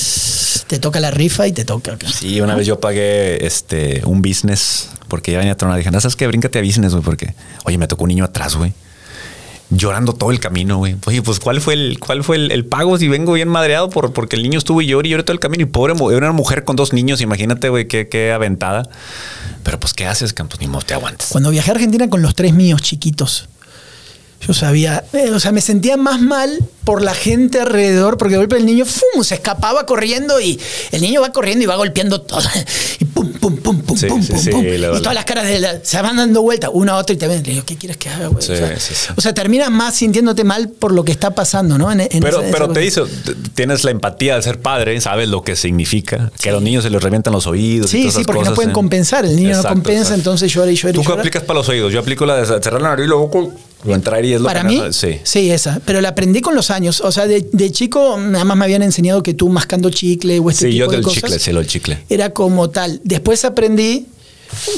Te 0.67 0.79
toca 0.79 1.01
la 1.01 1.11
rifa 1.11 1.47
y 1.47 1.53
te 1.53 1.65
toca. 1.65 1.97
Sí, 2.13 2.41
una 2.41 2.55
vez 2.55 2.67
yo 2.67 2.79
pagué 2.79 3.47
este 3.47 4.03
un 4.05 4.21
business 4.21 4.91
porque 5.09 5.33
ya 5.33 5.39
venía 5.39 5.55
a 5.55 5.57
tronar. 5.57 5.79
Dije, 5.79 5.91
no, 5.91 6.01
¿sabes 6.01 6.17
qué? 6.17 6.27
Bríncate 6.27 6.59
a 6.59 6.63
business, 6.63 6.93
güey, 6.93 7.03
porque, 7.03 7.35
oye, 7.65 7.79
me 7.79 7.89
tocó 7.89 8.05
un 8.05 8.09
niño 8.09 8.25
atrás, 8.25 8.55
güey 8.57 8.73
llorando 9.77 10.13
todo 10.13 10.31
el 10.31 10.41
camino, 10.41 10.79
güey. 10.79 10.97
Oye, 11.07 11.23
pues 11.23 11.41
¿cuál 11.41 11.61
fue 11.61 11.75
el, 11.75 11.99
cuál 11.99 12.23
fue 12.23 12.37
el, 12.37 12.65
pago 12.67 12.99
si 12.99 13.09
vengo 13.09 13.33
bien 13.33 13.49
madreado 13.49 13.91
por, 13.91 14.13
porque 14.13 14.37
el 14.37 14.43
niño 14.43 14.59
estuvo 14.59 14.83
y 14.83 14.87
lloré 14.87 15.09
y 15.09 15.11
lloré 15.13 15.23
todo 15.23 15.33
el 15.33 15.41
camino? 15.41 15.63
Y 15.63 15.67
pobre, 15.67 15.95
era 15.95 16.19
una 16.19 16.33
mujer 16.33 16.65
con 16.65 16.77
dos 16.77 16.93
niños, 16.93 17.21
imagínate, 17.21 17.69
güey, 17.69 17.87
qué, 17.89 18.33
aventada. 18.33 18.89
Pero 19.63 19.81
pues, 19.81 19.95
¿qué 19.95 20.07
haces, 20.07 20.33
Campos? 20.33 20.61
Ni 20.61 20.67
modo 20.67 20.83
te 20.83 20.95
aguantes. 20.95 21.29
Cuando 21.31 21.51
viajé 21.51 21.71
a 21.71 21.75
Argentina 21.75 22.09
con 22.09 22.23
los 22.23 22.35
tres 22.35 22.53
míos 22.53 22.83
chiquitos, 22.83 23.49
yo 24.47 24.55
sabía, 24.55 25.05
eh, 25.13 25.31
o 25.31 25.39
sea, 25.39 25.53
me 25.53 25.61
sentía 25.61 25.97
más 25.97 26.21
mal 26.21 26.59
por 26.85 27.01
la 27.01 27.15
gente 27.15 27.61
alrededor, 27.61 28.19
porque 28.19 28.33
de 28.33 28.39
golpe 28.39 28.57
el 28.57 28.67
niño 28.67 28.85
¡fum! 28.85 29.23
se 29.23 29.37
escapaba 29.37 29.87
corriendo 29.87 30.41
y 30.41 30.59
el 30.91 31.01
niño 31.01 31.21
va 31.21 31.31
corriendo 31.31 31.63
y 31.63 31.67
va 31.67 31.77
golpeando 31.77 32.21
todo. 32.21 32.43
Y 32.99 33.05
pum, 33.05 33.33
pum, 33.33 33.57
pum, 33.57 33.81
pum, 33.83 33.99
pum, 33.99 34.27
pum, 34.27 34.45
pum. 34.51 34.65
Y 34.65 34.81
todas 34.99 35.15
las 35.15 35.25
caras 35.25 35.47
de 35.47 35.81
se 35.83 36.03
van 36.03 36.17
dando 36.17 36.43
vuelta, 36.43 36.71
una 36.71 36.93
a 36.93 36.97
otra, 36.97 37.15
y 37.15 37.19
te 37.19 37.27
ven. 37.27 37.43
¿qué 37.43 37.77
quieres 37.77 37.97
que 37.97 38.09
haga, 38.09 38.29
güey? 38.29 38.45
o, 39.17 39.21
sea, 39.21 39.35
terminas 39.35 39.71
más 39.71 39.95
sintiéndote 39.95 40.45
mal 40.45 40.69
por 40.69 40.93
lo 40.93 41.05
que 41.05 41.13
está 41.13 41.35
pasando, 41.35 41.79
¿no? 41.79 41.89
pero 42.21 42.43
pero 42.51 42.69
te 42.69 42.81
dice, 42.81 43.03
tienes 43.55 43.85
la 43.85 43.91
empatía 43.91 44.37
de 44.37 44.43
ser 44.43 44.61
padre, 44.61 45.01
sabes 45.01 45.29
lo 45.29 45.43
que 45.43 45.57
significa, 45.57 46.31
que 46.41 46.51
a 46.51 46.53
los 46.53 46.63
niños 46.63 46.85
se 46.85 46.91
les 46.91 47.03
revientan 47.03 47.33
los 47.33 47.47
oídos. 47.47 47.91
Sí, 47.91 47.99
y 47.99 48.03
todas 48.03 48.15
sí, 48.15 48.25
porque 48.25 48.45
no 48.45 48.55
pueden 48.55 48.71
¿eh? 48.71 48.75
compensar. 48.75 49.25
El 49.25 49.37
niño 49.37 49.57
no 49.57 49.63
compensa, 49.63 50.15
entonces 50.15 50.53
llora 50.53 50.71
y 50.71 50.77
llora. 50.77 50.95
¿Tú 50.95 51.05
qué 51.05 51.13
aplicas 51.13 51.43
para 51.43 51.61
los 51.61 51.69
oídos? 51.69 51.93
Yo 51.93 52.01
aplico 52.01 52.27
la 52.27 52.37
de 52.37 52.47
cerrar 52.47 52.83
la 52.83 52.91
nariz 52.91 53.07
y 53.07 53.09
luego 53.09 53.31
es 53.85 54.41
lo 54.41 54.47
Para 54.47 54.65
mí, 54.65 54.81
sí. 54.93 55.19
sí, 55.25 55.51
esa. 55.51 55.81
Pero 55.85 56.01
la 56.01 56.11
aprendí 56.11 56.41
con 56.41 56.55
los 56.55 56.71
años. 56.71 57.01
O 57.01 57.11
sea, 57.11 57.27
de, 57.27 57.73
chico, 57.73 58.19
nada 58.19 58.45
más 58.45 58.57
me 58.57 58.65
habían 58.65 58.83
enseñado 58.83 59.23
que 59.23 59.35
tú 59.35 59.49
mascando 59.49 59.91
chicle 59.91 60.39
o 60.39 60.51
este 60.51 60.71
sí, 60.71 60.77
yo 60.77 60.87
del 60.89 61.05
chicle, 61.05 61.39
sí, 61.39 61.53
lo 61.53 61.59
del 61.59 61.69
chicle. 61.69 62.05
Era 62.09 62.31
como 62.31 62.71
tal. 62.71 63.01
Después 63.05 63.45
aprendí 63.45 64.07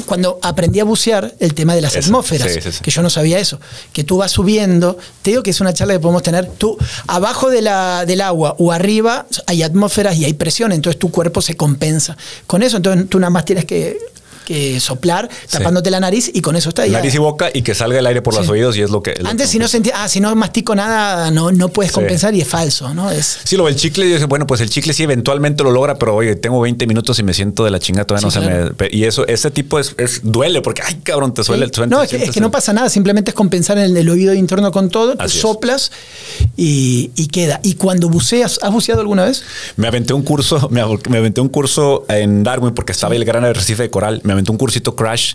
cuando 0.07 0.39
aprendí 0.43 0.81
a 0.81 0.85
bucear 0.85 1.35
el 1.41 1.55
tema 1.55 1.75
de 1.75 1.81
las 1.81 1.97
atmósferas, 1.97 2.81
que 2.81 2.91
yo 2.91 3.03
no 3.03 3.11
sabía 3.11 3.39
eso, 3.39 3.59
que 3.93 4.05
tú 4.05 4.19
vas 4.19 4.31
subiendo, 4.31 4.97
te 5.23 5.33
digo 5.33 5.43
que 5.43 5.51
es 5.51 5.61
una 5.61 5.73
charla 5.73 5.95
que 5.95 6.01
podemos 6.01 6.23
tener, 6.23 6.47
tú 6.47 6.79
abajo 7.09 7.51
de 7.51 7.61
la, 7.63 8.07
del 8.07 8.21
agua 8.21 8.55
o 8.59 8.71
arriba 8.71 9.27
hay 9.47 9.63
atmósferas 9.63 10.17
y 10.17 10.25
hay 10.25 10.35
presión, 10.35 10.73
entonces 10.73 10.99
tu 10.99 11.11
cuerpo 11.11 11.43
se 11.43 11.57
compensa 11.57 12.17
con 12.47 12.63
eso, 12.63 12.77
entonces 12.77 13.09
tú 13.09 13.19
nada 13.19 13.31
más 13.31 13.45
tienes 13.45 13.65
que 13.65 13.99
que 14.45 14.81
soplar 14.81 15.29
tapándote 15.51 15.91
la 15.91 16.01
nariz 16.01 16.31
y 16.33 16.41
con 16.41 16.57
eso 16.57 16.69
está. 16.69 16.87
Nariz 16.87 17.15
y 17.15 17.19
boca 17.19 17.51
y 17.53 17.63
que 17.63 17.75
salga 17.75 17.99
el 17.99 18.07
aire 18.07 18.23
por 18.23 18.35
los 18.35 18.49
oídos 18.49 18.77
y 18.77 18.83
es 18.83 18.91
lo 18.91 19.03
que... 19.03 19.15
Antes 19.25 19.51
si 19.51 19.59
no 19.59 19.69
sentía, 19.69 19.95
ah, 19.97 20.09
si 20.09 20.21
no 20.21 20.35
mastico 20.35 20.75
nada, 20.75 21.31
no, 21.31 21.53
no 21.53 21.69
puedes 21.69 21.93
compensar 21.93 22.35
y 22.35 22.41
es 22.41 22.49
falso, 22.49 22.95
¿no? 22.95 23.11
Es... 23.11 23.39
Sí, 23.45 23.57
lo 23.57 23.67
del 23.67 23.77
chicle, 23.77 24.09
yo 24.11 24.29
bueno, 24.29 24.47
pues 24.47 24.61
el 24.61 24.71
chicle 24.71 24.93
sí 24.93 25.03
eventualmente 25.03 25.65
lo 25.65 25.71
logra, 25.71 25.99
pero 25.99 26.15
oye, 26.17 26.37
tengo 26.37 26.61
20 26.61 26.87
minutos 26.87 27.19
y 27.19 27.23
me 27.23 27.35
siento 27.35 27.65
de 27.65 27.71
la 27.71 27.79
chingada, 27.79 28.07
todavía 28.07 28.27
no 28.27 28.31
se 28.31 28.41
me... 28.41 28.89
Y 28.91 29.05
eso, 29.05 29.27
ese 29.27 29.51
tipo 29.51 29.79
es, 29.79 29.95
duele 30.23 30.61
porque, 30.63 30.83
ay, 30.83 30.97
cabrón, 31.03 31.35
te 31.35 31.45
suele 31.45 31.65
el 31.65 31.89
No, 31.89 32.03
es 32.03 32.11
que, 32.11 32.41
no 32.41 32.51
pasa 32.51 32.73
nnada, 32.73 32.89
simplemente 32.89 33.31
es 33.31 33.35
compensar 33.35 33.79
en 33.79 33.97
el, 33.97 34.09
oído 34.09 34.35
interno 34.35 34.71
con 34.73 34.91
todo, 34.91 35.17
soplas 35.29 35.91
y, 36.57 37.09
queda. 37.33 37.61
Y 37.63 37.75
cuando 37.75 38.09
buceas, 38.09 38.61
¿has 38.63 38.71
buceado 38.71 39.01
alguna 39.01 39.25
vez? 39.25 39.43
Me 39.77 39.89
aventé 39.89 40.13
un 40.13 40.23
curso, 40.23 40.69
me, 40.71 40.81
aventé 40.81 41.41
un 41.41 41.49
curso 41.49 42.05
en 42.09 42.45
Darwin 42.45 42.75
porque 42.75 42.93
estaba 42.93 43.15
el 43.15 43.25
gran 43.25 43.45
arrecife 43.45 43.85
de 43.85 43.91
coral. 43.91 44.21
Me 44.25 44.33
un 44.51 44.57
cursito 44.59 44.95
Crash 44.95 45.35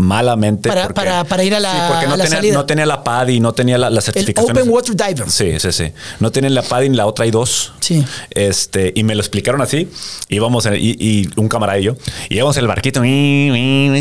malamente. 0.00 0.68
Para, 0.68 1.24
para, 1.24 1.44
ir 1.44 1.54
a 1.54 1.60
la, 1.60 1.72
sí, 1.72 1.78
porque 1.88 2.06
no, 2.06 2.18
tenía, 2.18 2.52
no 2.52 2.66
tenía 2.66 2.86
la 2.86 3.04
PAD 3.04 3.28
y 3.28 3.40
no 3.40 3.52
tenía 3.52 3.78
la, 3.78 3.90
la 3.90 4.00
certificación. 4.00 4.56
Open 4.56 4.68
Water 4.68 4.96
Diver. 4.96 5.30
Sí, 5.30 5.58
sí, 5.58 5.72
sí. 5.72 5.92
No 6.18 6.32
tienen 6.32 6.54
la 6.54 6.62
PAD 6.62 6.82
y 6.82 6.88
la 6.90 7.06
otra 7.06 7.24
hay 7.24 7.30
dos. 7.30 7.72
Sí. 7.80 8.04
Este, 8.30 8.92
y 8.94 9.04
me 9.04 9.14
lo 9.14 9.20
explicaron 9.20 9.60
así. 9.60 9.88
Íbamos 10.28 10.66
en, 10.66 10.74
y, 10.74 10.96
y, 10.98 11.28
un 11.36 11.48
camarada 11.48 11.78
y 11.78 11.84
yo. 11.84 11.94
Y 12.28 12.36
íbamos 12.36 12.56
en 12.56 12.62
el 12.62 12.68
barquito 12.68 13.00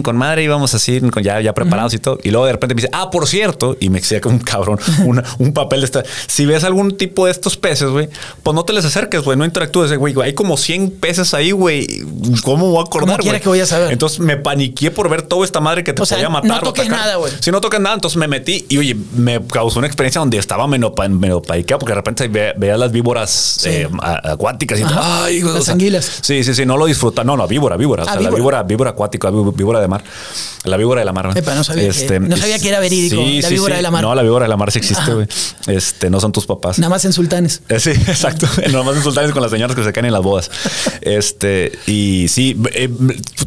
con 0.04 0.18
madre, 0.18 0.44
íbamos 0.44 0.74
así, 0.74 1.02
ya, 1.22 1.42
ya 1.42 1.54
preparados 1.54 1.94
y 1.94 2.00
todo. 2.00 2.20
Y 2.24 2.32
luego 2.32 2.46
de 2.46 2.54
repente 2.54 2.76
me 2.76 2.82
dice, 2.82 2.92
ah, 2.94 3.10
por 3.10 3.28
cierto, 3.28 3.78
y 3.80 3.90
me 3.90 4.00
decía 4.00 4.22
como 4.22 4.36
un 4.36 4.42
cabrón, 4.42 4.80
un 5.40 5.54
papel 5.54 5.82
de 5.82 5.86
esta. 5.86 6.04
Si 6.28 6.46
ves 6.46 6.64
algún 6.64 6.98
tipo 6.98 7.26
de 7.26 7.32
estos 7.32 7.58
peces, 7.58 7.90
güey, 7.90 8.10
pues 8.44 8.56
no 8.56 8.64
te 8.64 8.74
les 8.74 8.86
acerques, 8.86 9.22
güey, 9.22 9.38
no 9.38 9.46
interactúes, 9.46 9.96
güey. 9.96 10.16
Hay 10.24 10.34
como 10.34 10.58
100 10.58 10.92
peces 10.92 11.34
ahí, 11.34 11.52
güey. 11.52 11.88
¿Cómo 12.44 12.70
voy 12.70 12.80
a 12.80 12.82
acordar, 12.82 13.22
güey? 13.22 13.40
que 13.40 13.50
voy 13.50 13.60
a 13.60 13.66
saber? 13.66 13.92
Entonces 13.92 14.20
me 14.20 14.38
paniqué 14.38 14.92
por 14.92 15.10
ver 15.10 15.22
toda 15.22 15.46
esta 15.46 15.60
madre 15.60 15.84
que 15.84 15.89
te 15.94 16.02
podía 16.02 16.30
matar. 16.30 16.50
No 16.50 16.60
toques 16.62 16.90
nada, 16.90 17.16
güey. 17.16 17.34
Si 17.40 17.52
no 17.52 17.62
toques 17.62 17.80
nada, 17.80 17.96
entonces 17.96 18.18
me 18.18 18.28
metí 18.28 18.66
y 18.70 18.78
oye, 18.78 18.96
me 19.14 19.42
causó 19.46 19.80
una 19.80 19.88
experiencia 19.88 20.20
donde 20.20 20.38
estaba 20.38 20.68
menos 20.68 20.94
porque 21.80 21.92
de 21.92 21.96
repente 21.96 22.28
veía 22.28 22.78
las 22.78 22.92
víboras 22.92 23.66
eh, 23.66 23.88
acuáticas 24.02 24.80
y 24.80 24.84
Ay, 24.88 25.42
las 25.42 25.70
anguilas. 25.70 26.20
Sí, 26.22 26.44
sí, 26.44 26.54
sí, 26.54 26.66
no 26.66 26.78
lo 26.78 26.86
disfruta. 26.86 27.24
No, 27.24 27.38
no, 27.38 27.48
víbora, 27.48 27.78
víbora. 27.78 28.04
Ah, 28.08 28.20
la 28.20 28.30
víbora, 28.30 28.64
víbora 28.64 28.92
acuática, 28.92 29.30
víbora 29.30 29.80
de 29.80 29.88
mar. 29.88 30.04
La 30.64 30.78
víbora 30.78 31.02
de 31.02 31.06
la 31.06 31.14
mar. 31.14 31.26
no 31.28 31.64
sabía, 31.64 31.84
que, 31.84 31.90
este, 31.90 32.20
no 32.20 32.36
sabía 32.36 32.60
que 32.60 32.70
era 32.70 32.80
verídico. 32.80 33.22
la 33.22 33.50
víbora 33.50 33.76
de 33.78 33.82
la 33.82 33.92
mar. 33.92 34.04
No, 34.04 34.16
la 34.16 34.22
víbora 34.22 34.46
de 34.46 34.50
la 34.50 34.58
mar 34.58 34.72
sí 34.72 34.80
existe, 34.80 35.14
güey. 35.14 35.28
Este, 35.68 36.10
no 36.10 36.20
son 36.20 36.32
tus 36.32 36.46
papás. 36.46 36.80
Nada 36.80 36.90
más 36.90 37.06
en 37.06 37.14
sultanes. 37.14 37.62
Eh, 37.70 37.80
sí, 37.80 37.92
exacto. 38.08 38.48
Nada 38.72 38.84
más 38.84 38.96
en 38.98 39.04
sultanes 39.04 39.32
con 39.32 39.42
las 39.42 39.52
señoras 39.52 39.76
que 39.76 39.84
se 39.84 39.94
caen 39.94 40.08
en 40.08 40.14
las 40.14 40.22
bodas. 40.22 40.52
Este, 41.02 41.72
y 41.88 42.28
sí, 42.28 42.58
eh, 42.74 42.90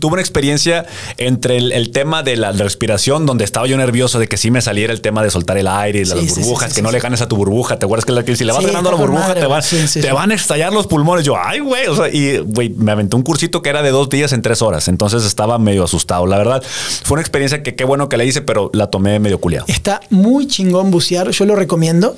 tuve 0.01 0.15
una 0.15 0.23
experiencia 0.23 0.87
entre 1.19 1.59
el, 1.59 1.93
tema 1.93 2.23
de 2.23 2.32
la 2.37 2.53
respiración, 2.53 3.27
donde 3.27 3.45
estaba 3.45 3.67
yo 3.67 3.77
nervioso 3.77 4.19
de 4.19 4.29
que 4.29 4.37
sí 4.37 4.51
me 4.51 4.61
saliera 4.61 4.93
el 4.93 5.01
tema 5.01 5.23
de 5.23 5.31
soltar 5.31 5.59
el 5.59 5.69
aire 5.69 6.01
y 6.01 6.05
las 6.05 6.27
burbujas, 6.27 6.73
que 6.75 6.83
no 6.83 6.91
le 6.91 7.01
ganes 7.01 7.21
a 7.21 7.29
tu 7.29 7.37
burbuja. 7.37 7.79
¿Te 7.79 7.85
acuerdas 7.85 8.05
que, 8.05 8.13
la, 8.13 8.25
que 8.25 8.37
si 8.37 8.45
le 8.45 8.53
vas 8.53 8.65
ganando 8.65 8.89
a 8.89 8.93
la 8.93 8.99
burbuja, 8.99 9.35
te, 9.35 9.47
van, 9.47 9.63
te 9.63 10.13
van 10.13 10.31
a 10.31 10.35
estallar 10.35 10.73
los 10.73 10.87
pulmones? 10.87 11.25
Yo, 11.25 11.37
ay, 11.37 11.61
güey. 11.61 11.87
O 11.87 11.97
sea, 11.97 12.09
y 12.09 12.39
güey, 12.39 12.71
me 12.71 12.93
aventé 12.93 13.17
un 13.17 13.23
cursito 13.23 13.63
que 13.63 13.71
era 13.71 13.83
de 13.83 13.91
dos 13.91 14.09
días 14.09 14.33
en 14.33 14.43
tres 14.43 14.63
horas. 14.63 14.89
Entonces 14.89 15.25
estaba 15.25 15.59
medio 15.59 15.85
asustado. 15.85 16.27
La 16.27 16.39
verdad, 16.39 16.63
fue 17.05 17.15
una 17.15 17.23
experiencia 17.23 17.63
que 17.63 17.75
qué 17.75 17.85
bueno 17.85 18.09
que 18.09 18.17
la 18.17 18.25
hice, 18.25 18.43
pero 18.43 18.71
la 18.73 18.89
tomé 18.89 19.19
medio 19.19 19.41
culiado. 19.41 19.67
Está 19.69 20.01
muy 20.11 20.47
chingón 20.47 20.91
bucear. 20.91 21.31
Yo 21.31 21.45
lo 21.45 21.57
recomiendo. 21.57 22.17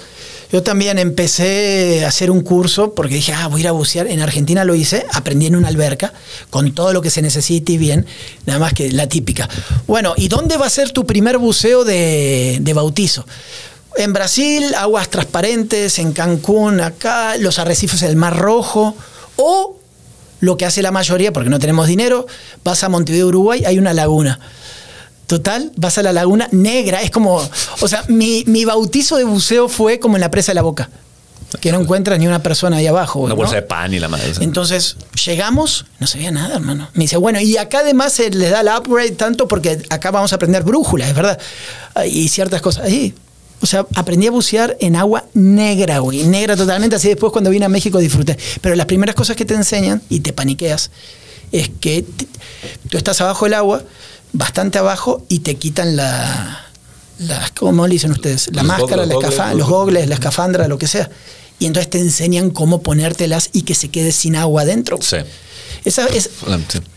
Yo 0.53 0.63
también 0.63 1.01
empecé 1.01 2.05
a 2.05 2.09
hacer 2.09 2.31
un 2.31 2.41
curso 2.43 2.95
porque 2.95 3.17
dije, 3.17 3.33
ah, 3.33 3.49
voy 3.49 3.59
a 3.59 3.63
ir 3.63 3.69
a 3.69 3.73
bucear. 3.73 4.07
En 4.07 4.21
Argentina 4.21 4.65
lo 4.65 4.77
hice, 4.77 5.05
aprendí 5.13 5.47
en 5.47 5.57
una 5.57 5.67
alberca, 5.67 6.13
con 6.51 6.73
todo 6.73 6.93
lo 6.93 7.03
que 7.03 7.11
se 7.11 7.23
necesite 7.23 7.73
y 7.73 7.77
bien, 7.77 8.07
nada 8.47 8.61
más 8.61 8.73
que 8.73 8.93
la 8.93 9.09
típica. 9.09 9.49
Bueno, 9.89 10.04
¿y 10.17 10.29
dónde 10.29 10.57
va 10.57 10.67
a 10.67 10.71
ser 10.71 10.91
tu 10.91 11.07
primer 11.07 11.39
buceo 11.39 11.85
de, 11.85 12.59
de 12.61 12.73
bautizo? 12.75 13.25
En 13.97 14.13
Brasil, 14.13 14.75
aguas 14.75 15.09
transparentes, 15.09 15.99
en 15.99 16.13
Cancún, 16.13 16.81
acá, 16.81 17.37
los 17.39 17.59
arrecifes 17.59 18.01
del 18.01 18.17
Mar 18.17 18.37
Rojo, 18.37 18.95
o 19.37 19.79
lo 20.41 20.57
que 20.57 20.67
hace 20.67 20.83
la 20.83 20.91
mayoría, 20.91 21.33
porque 21.33 21.49
no 21.49 21.59
tenemos 21.59 21.87
dinero, 21.87 22.27
vas 22.63 22.85
a 22.85 22.89
Montevideo, 22.89 23.29
Uruguay, 23.29 23.65
hay 23.65 23.79
una 23.79 23.93
laguna. 23.93 24.39
Total, 25.27 25.73
vas 25.77 25.97
a 25.97 26.03
la 26.03 26.13
laguna 26.13 26.49
negra, 26.53 27.01
es 27.03 27.11
como, 27.11 27.41
o 27.81 27.89
sea, 27.89 28.05
mi, 28.09 28.65
bautizo 28.65 29.17
de 29.17 29.25
buceo 29.25 29.69
fue 29.69 29.99
como 29.99 30.17
en 30.17 30.21
la 30.21 30.31
presa 30.31 30.53
de 30.53 30.57
la 30.57 30.63
boca. 30.63 30.91
Que 31.61 31.73
no 31.73 31.81
encuentras 31.81 32.19
ni 32.19 32.27
una 32.27 32.43
persona 32.43 32.77
ahí 32.79 32.87
abajo. 32.87 33.21
Una 33.21 33.31
¿no? 33.31 33.37
bolsa 33.37 33.55
de 33.57 33.63
pan 33.63 33.93
y 33.95 33.99
la 34.01 34.09
madre. 34.09 34.33
Entonces, 34.41 34.97
llegamos, 35.27 35.87
no 36.01 36.07
se 36.07 36.19
veía 36.19 36.31
nada, 36.31 36.55
hermano. 36.57 36.89
Me 36.95 37.05
dice, 37.05 37.17
bueno, 37.17 37.41
y 37.41 37.57
acá 37.57 37.81
además 37.81 38.13
se 38.13 38.31
les 38.31 38.51
da 38.51 38.61
el 38.61 38.69
upgrade 38.69 39.13
tanto 39.13 39.49
porque 39.49 39.83
acá 39.91 40.11
vamos 40.11 40.33
a 40.33 40.37
aprender 40.37 40.63
brújula, 40.63 41.09
es 41.09 41.15
verdad. 41.15 41.39
Ah, 41.95 42.07
Y 42.07 42.29
ciertas 42.29 42.61
cosas. 42.63 42.85
Ahí. 42.87 43.15
O 43.61 43.67
sea, 43.67 43.87
aprendí 43.95 44.27
a 44.27 44.31
bucear 44.31 44.77
en 44.81 44.95
agua 44.97 45.25
negra, 45.33 45.99
güey. 46.01 46.25
Negra 46.25 46.55
totalmente. 46.57 46.97
Así 46.97 47.09
después 47.09 47.33
cuando 47.33 47.49
vine 47.51 47.65
a 47.65 47.69
México 47.71 47.99
disfruté. 47.99 48.37
Pero 48.61 48.75
las 48.75 48.87
primeras 48.87 49.15
cosas 49.15 49.37
que 49.37 49.45
te 49.47 49.55
enseñan 49.55 50.03
y 50.11 50.21
te 50.21 50.33
paniqueas 50.35 50.91
es 51.53 51.71
que 51.81 52.03
t- 52.03 52.27
tú 52.91 52.99
estás 52.99 53.21
abajo 53.23 53.47
del 53.47 53.55
agua, 53.55 53.83
bastante 54.33 54.79
abajo, 54.79 55.25
y 55.29 55.39
te 55.39 55.55
quitan 55.55 55.97
la. 55.97 56.61
¿Cómo 57.57 57.87
le 57.87 57.93
dicen 57.95 58.11
ustedes? 58.11 58.49
La 58.53 58.63
Los 58.65 58.67
máscara, 58.77 59.07
la 59.07 59.15
los 59.15 59.57
los- 59.57 59.69
gogles, 59.69 60.09
la 60.09 60.15
escafandra, 60.17 60.67
lo 60.69 60.77
que 60.79 60.89
sea. 60.89 61.09
Y 61.59 61.67
entonces 61.67 61.91
te 61.91 61.99
enseñan 61.99 62.51
cómo 62.51 62.83
ponértelas 62.83 63.51
y 63.53 63.63
que 63.63 63.75
se 63.75 63.89
quede 63.89 64.13
sin 64.13 64.37
agua 64.37 64.63
adentro. 64.63 64.99
Sí. 65.01 65.19
Esa 65.85 66.07
es, 66.07 66.31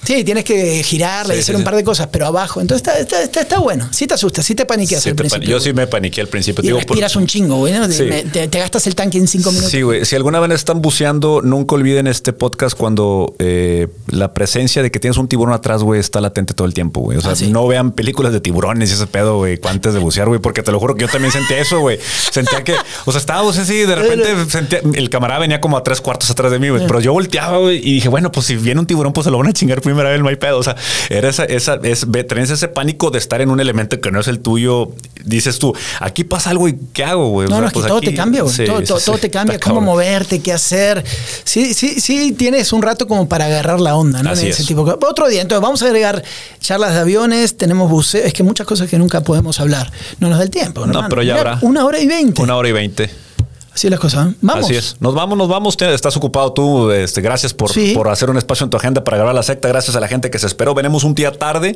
Sí. 0.05 0.23
tienes 0.23 0.45
que 0.45 0.81
girarla 0.83 1.35
y 1.35 1.39
hacer 1.39 1.55
sí, 1.55 1.59
un 1.59 1.65
par 1.65 1.75
de 1.75 1.83
cosas, 1.83 2.07
pero 2.11 2.25
abajo. 2.27 2.61
Entonces 2.61 2.87
está, 2.87 2.97
está, 2.99 3.21
está, 3.21 3.41
está 3.41 3.59
bueno. 3.59 3.89
Sí 3.91 4.07
te 4.07 4.13
asustas, 4.13 4.45
sí 4.45 4.55
te 4.55 4.65
paniqueas 4.65 5.03
Sí 5.03 5.09
al 5.09 5.15
te 5.15 5.23
pan- 5.23 5.29
principio. 5.29 5.57
yo 5.57 5.61
sí 5.63 5.73
me 5.73 5.87
paniqué 5.87 6.21
al 6.21 6.27
principio. 6.27 6.63
y 6.63 6.85
por- 6.85 6.97
un 7.17 7.27
chingo, 7.27 7.57
güey. 7.57 7.73
¿no? 7.73 7.87
Te- 7.89 8.47
gastas 8.57 8.87
el 8.87 8.95
tanque 8.95 9.17
en 9.17 9.27
cinco 9.27 9.51
minutos. 9.51 9.71
Sí, 9.71 9.81
güey. 9.81 10.05
Si 10.05 10.15
alguna 10.15 10.39
vez 10.39 10.51
están 10.53 10.81
buceando, 10.81 11.41
nunca 11.43 11.75
olviden 11.75 12.07
este 12.07 12.31
podcast 12.33 12.77
cuando 12.77 13.35
eh, 13.39 13.87
la 14.07 14.33
presencia 14.33 14.81
de 14.81 14.89
que 14.91 14.99
tienes 14.99 15.17
un 15.17 15.27
tiburón 15.27 15.53
atrás, 15.53 15.83
güey, 15.83 15.99
está 15.99 16.21
latente 16.21 16.53
todo 16.53 16.65
el 16.67 16.73
tiempo, 16.73 17.01
güey. 17.01 17.17
O 17.17 17.21
sea, 17.21 17.31
Ah, 17.31 17.35
no 17.49 17.67
vean 17.67 17.91
películas 17.91 18.31
de 18.31 18.39
tiburones 18.39 18.89
y 18.89 18.93
ese 18.93 19.07
pedo, 19.07 19.37
güey, 19.37 19.59
antes 19.63 19.93
de 19.93 19.99
bucear, 19.99 20.27
güey, 20.29 20.39
porque 20.39 20.63
te 20.63 20.71
lo 20.71 20.79
juro 20.79 20.95
que 20.95 21.01
yo 21.01 21.07
también 21.09 21.31
sentía 21.33 21.59
eso, 21.59 21.79
güey. 21.81 21.99
Sentía 22.31 22.63
que, 22.63 22.73
o 23.05 23.11
sea, 23.11 23.19
estaba 23.19 23.41
buceando 23.41 23.69
así 23.69 23.79
de 23.81 23.95
repente 23.95 24.49
sentía, 24.49 24.81
el 24.93 25.09
camarada 25.09 25.39
venía 25.41 25.59
como 25.59 25.77
a 25.77 25.83
tres 25.83 25.99
cuartos 26.01 26.29
atrás 26.29 26.51
de 26.51 26.59
mí, 26.59 26.69
güey. 26.69 26.85
Pero 26.87 27.01
yo 27.01 27.11
volteaba, 27.13 27.57
güey, 27.57 27.77
y 27.77 27.95
dije, 27.95 28.07
bueno, 28.09 28.31
pues 28.31 28.45
si 28.47 28.55
viene 28.55 28.76
un 28.79 28.85
tiburón, 28.85 29.13
pues 29.13 29.25
se 29.25 29.31
lo 29.31 29.37
van 29.37 29.47
a 29.47 29.53
chingar 29.53 29.81
primero 29.81 30.07
a 30.07 30.13
él, 30.13 30.21
no 30.23 30.29
hay 30.29 30.35
pedo. 30.35 30.57
O 30.59 30.63
sea, 30.63 30.75
era 31.09 31.29
esa, 31.29 31.45
esa, 31.45 31.79
es, 31.83 32.05
tenés 32.27 32.49
ese 32.49 32.67
pánico 32.67 33.09
de 33.11 33.17
estar 33.19 33.41
en 33.41 33.49
un 33.49 33.59
elemento 33.59 33.99
que 33.99 34.11
no 34.11 34.19
es 34.19 34.27
el 34.27 34.39
tuyo. 34.39 34.91
Dices 35.25 35.59
tú, 35.59 35.73
aquí 35.99 36.23
pasa 36.23 36.49
algo 36.51 36.67
y 36.67 36.77
¿qué 36.93 37.03
hago, 37.03 37.29
güey? 37.29 37.47
O 37.47 37.49
No, 37.49 37.55
sea, 37.55 37.61
no, 37.61 37.67
es 37.67 37.73
que 37.73 37.79
pues 37.79 37.87
todo 37.87 37.97
aquí- 37.97 38.07
te 38.07 38.13
cambia, 38.15 38.41
güey. 38.43 38.53
sí, 38.55 38.65
todo, 38.65 38.79
sí, 38.79 38.85
todo- 38.85 38.99
sí. 38.99 39.05
todo 39.05 39.17
te 39.17 39.29
cambia, 39.29 39.59
cómo 39.59 39.75
cabrón. 39.75 39.85
moverte, 39.85 40.39
qué 40.41 40.53
hacer. 40.53 41.03
Sí, 41.43 41.73
sí, 41.73 41.99
sí, 41.99 42.31
tienes 42.33 42.71
un 42.73 42.81
rato 42.81 43.07
como 43.07 43.27
para 43.27 43.45
agarrar 43.45 43.79
la 43.79 43.95
onda, 43.95 44.23
¿no? 44.23 44.29
Así 44.31 44.45
En 44.45 44.51
ese 44.51 44.61
es. 44.61 44.67
tipo. 44.67 44.81
Otro 44.83 45.27
día, 45.27 45.41
entonces 45.41 45.61
vamos 45.61 45.81
a 45.81 45.85
agregar 45.85 46.23
charlas 46.59 46.93
de 46.93 46.99
aviones, 46.99 47.57
tenemos 47.57 47.89
buceo, 47.89 48.23
es 48.23 48.33
que 48.33 48.43
muchas 48.43 48.65
cosas 48.67 48.89
que 48.89 48.97
nunca 48.97 49.21
podemos 49.21 49.59
hablar. 49.59 49.91
No 50.19 50.29
nos 50.29 50.37
da 50.37 50.43
el 50.45 50.49
tiempo. 50.49 50.81
No, 50.81 50.87
hermano. 50.87 51.07
pero 51.09 51.23
ya 51.23 51.35
Mira, 51.37 51.51
habrá. 51.53 51.67
Una 51.67 51.85
hora 51.85 51.99
y 51.99 52.07
veinte. 52.07 52.41
Una 52.41 52.55
hora 52.55 52.69
y 52.69 52.71
veinte. 52.71 53.09
Así 53.77 53.85
es 53.85 53.91
las 53.91 53.99
cosas. 53.99 54.29
¿eh? 54.29 54.33
Vamos. 54.41 54.65
Así 54.65 54.75
es. 54.75 54.95
Nos 54.99 55.13
vamos, 55.13 55.37
nos 55.37 55.47
vamos. 55.47 55.77
Estás 55.79 56.17
ocupado 56.17 56.51
tú. 56.51 56.89
Este, 56.89 57.21
gracias 57.21 57.53
por, 57.53 57.71
Sí. 57.71 57.93
por 57.93 58.09
hacer 58.09 58.27
un 58.31 58.35
espacio 58.37 58.63
en 58.63 58.71
tu 58.71 58.77
agenda 58.77 59.03
para 59.03 59.17
grabar 59.17 59.35
la 59.35 59.43
secta. 59.43 59.67
Gracias 59.67 59.95
a 59.95 59.99
la 59.99 60.07
gente 60.07 60.31
que 60.31 60.39
se 60.39 60.47
esperó. 60.47 60.73
Venimos 60.73 61.03
un 61.03 61.13
día 61.13 61.31
tarde, 61.31 61.75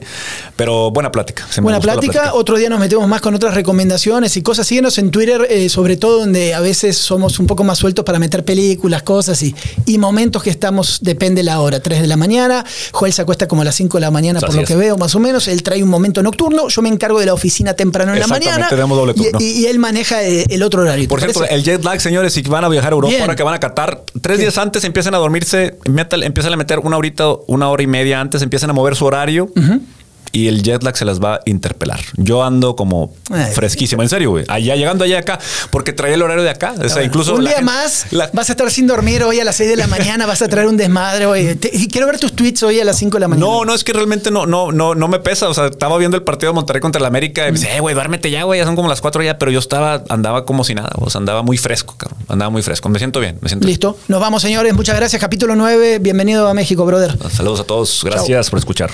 pero 0.55 0.89
buena 0.89 1.11
plática. 1.11 1.45
Se 1.51 1.61
Buena 1.61 1.77
la 1.77 1.81
plática. 1.83 2.33
Otro 2.33 2.57
día 2.57 2.69
nos 2.69 2.79
metemos 2.79 3.07
más 3.07 3.21
con 3.21 3.35
otras 3.35 3.53
recomendaciones 3.53 4.35
y 4.35 4.41
cosas. 4.41 4.65
Síguenos 4.65 4.97
en 4.97 5.11
Twitter, 5.11 5.45
eh, 5.49 5.69
sobre 5.69 5.95
todo 5.95 6.19
donde 6.21 6.55
a 6.55 6.59
veces 6.59 6.97
somos 6.97 7.37
un 7.37 7.45
poco 7.45 7.63
más 7.63 7.77
sueltos 7.77 8.03
para 8.03 8.17
meter 8.17 8.43
películas, 8.43 9.03
cosas 9.03 9.41
y, 9.43 9.53
y 9.85 9.99
momentos 9.99 10.41
que 10.41 10.49
estamos, 10.49 10.99
depende 11.01 11.43
la 11.43 11.59
hora, 11.59 11.81
3 11.81 12.01
de 12.01 12.07
la 12.07 12.17
mañana. 12.17 12.65
Joel 12.93 13.13
se 13.13 13.21
acuesta 13.21 13.47
como 13.47 13.61
a 13.61 13.65
las 13.65 13.75
5 13.75 13.97
de 13.97 14.01
la 14.01 14.09
mañana, 14.09 14.39
por 14.39 14.55
lo 14.55 14.61
es. 14.61 14.67
que 14.67 14.75
veo, 14.75 14.97
más 14.97 15.13
o 15.13 15.19
menos. 15.19 15.47
Él 15.47 15.61
trae 15.61 15.83
un 15.83 15.89
momento 15.89 16.23
nocturno. 16.23 16.67
Yo 16.67 16.81
me 16.81 16.89
encargo 16.89 17.19
de 17.19 17.27
la 17.27 17.33
oficina 17.35 17.75
temprano 17.75 18.13
en 18.13 18.19
la 18.19 18.27
mañana. 18.27 18.67
doble 18.71 19.13
y- 19.15 19.21
turno. 19.21 19.39
Y, 19.39 19.45
y 19.61 19.65
él 19.67 19.77
maneja 19.77 20.23
eh, 20.23 20.45
el 20.49 20.63
otro 20.63 20.81
horario. 20.81 21.07
Por 21.07 21.19
¿te 21.19 21.25
cierto, 21.25 21.41
parece? 21.41 21.55
el 21.55 21.63
jet 21.63 21.83
lag, 21.83 21.90
señores, 21.99 22.33
si 22.33 22.41
van 22.43 22.63
a 22.63 22.69
viajar 22.69 22.93
a 22.93 22.95
Europa, 22.95 23.11
Bien. 23.11 23.21
ahora 23.21 23.35
que 23.35 23.43
van 23.43 23.53
a 23.53 23.59
Qatar, 23.59 24.01
tres 24.21 24.39
días 24.39 24.57
antes 24.57 24.83
empiezan 24.83 25.13
a 25.15 25.17
dormirse, 25.17 25.77
metal, 25.89 26.23
empiezan 26.23 26.53
a 26.53 26.57
meter 26.57 26.79
una 26.79 26.97
horita, 26.97 27.27
una 27.47 27.69
hora 27.69 27.83
y 27.83 27.87
media 27.87 28.19
antes, 28.21 28.41
empiezan 28.41 28.69
a 28.69 28.73
mover 28.73 28.95
su 28.95 29.05
horario. 29.05 29.49
Y 30.33 30.47
el 30.47 30.63
jet 30.63 30.81
lag 30.81 30.95
se 30.95 31.03
las 31.03 31.19
va 31.21 31.35
a 31.35 31.39
interpelar. 31.45 31.99
Yo 32.15 32.41
ando 32.43 32.75
como 32.77 33.13
Ay. 33.31 33.51
fresquísimo, 33.53 34.01
en 34.01 34.07
serio, 34.07 34.29
güey. 34.29 34.45
Allá, 34.47 34.75
llegando 34.77 35.03
allá 35.03 35.19
acá, 35.19 35.39
porque 35.71 35.91
traía 35.91 36.15
el 36.15 36.21
horario 36.21 36.41
de 36.43 36.49
acá. 36.49 36.73
O 36.81 36.87
sea, 36.87 37.03
incluso 37.03 37.35
un 37.35 37.41
día 37.41 37.49
gente- 37.49 37.65
más 37.65 38.05
la- 38.11 38.29
vas 38.31 38.49
a 38.49 38.53
estar 38.53 38.71
sin 38.71 38.87
dormir 38.87 39.23
hoy 39.23 39.41
a 39.41 39.43
las 39.43 39.57
6 39.57 39.69
de 39.69 39.75
la 39.75 39.87
mañana, 39.87 40.25
vas 40.25 40.41
a 40.41 40.47
traer 40.47 40.67
un 40.67 40.77
desmadre 40.77 41.25
hoy. 41.25 41.55
Te- 41.55 41.69
y 41.73 41.87
quiero 41.89 42.07
ver 42.07 42.17
tus 42.17 42.33
tweets 42.33 42.63
hoy 42.63 42.79
a 42.79 42.85
las 42.85 42.97
5 42.97 43.17
de 43.17 43.19
la 43.21 43.27
mañana. 43.27 43.45
No, 43.45 43.65
no, 43.65 43.73
es 43.73 43.83
que 43.83 43.91
realmente 43.91 44.31
no, 44.31 44.45
no, 44.45 44.71
no, 44.71 44.95
no 44.95 45.07
me 45.09 45.19
pesa. 45.19 45.49
O 45.49 45.53
sea, 45.53 45.65
estaba 45.67 45.97
viendo 45.97 46.15
el 46.15 46.23
partido 46.23 46.51
de 46.51 46.55
Monterrey 46.55 46.79
contra 46.81 46.99
el 46.99 47.05
América 47.05 47.47
y 47.47 47.51
me 47.51 47.59
dice, 47.59 47.75
eh, 47.75 47.81
güey, 47.81 47.93
duérmete 47.93 48.31
ya, 48.31 48.43
güey, 48.43 48.59
ya 48.61 48.65
son 48.65 48.77
como 48.77 48.87
las 48.87 49.01
cuatro 49.01 49.21
ya, 49.21 49.37
pero 49.37 49.51
yo 49.51 49.59
estaba, 49.59 50.03
andaba 50.07 50.45
como 50.45 50.63
si 50.63 50.73
nada. 50.75 50.91
O 50.95 51.09
sea, 51.09 51.19
andaba 51.19 51.43
muy 51.43 51.57
fresco, 51.57 51.95
cabrón. 51.97 52.17
Andaba 52.29 52.49
muy 52.49 52.61
fresco. 52.63 52.87
Me 52.87 52.99
siento 52.99 53.19
bien, 53.19 53.37
me 53.41 53.49
siento 53.49 53.67
Listo. 53.67 53.97
Nos 54.07 54.21
vamos, 54.21 54.41
señores. 54.41 54.73
Muchas 54.73 54.95
gracias. 54.95 55.19
Capítulo 55.19 55.57
9. 55.57 55.99
Bienvenido 55.99 56.47
a 56.47 56.53
México, 56.53 56.85
brother. 56.85 57.17
Saludos 57.31 57.59
a 57.59 57.63
todos. 57.65 58.01
Gracias 58.05 58.49
por 58.49 58.59
escuchar. 58.59 58.91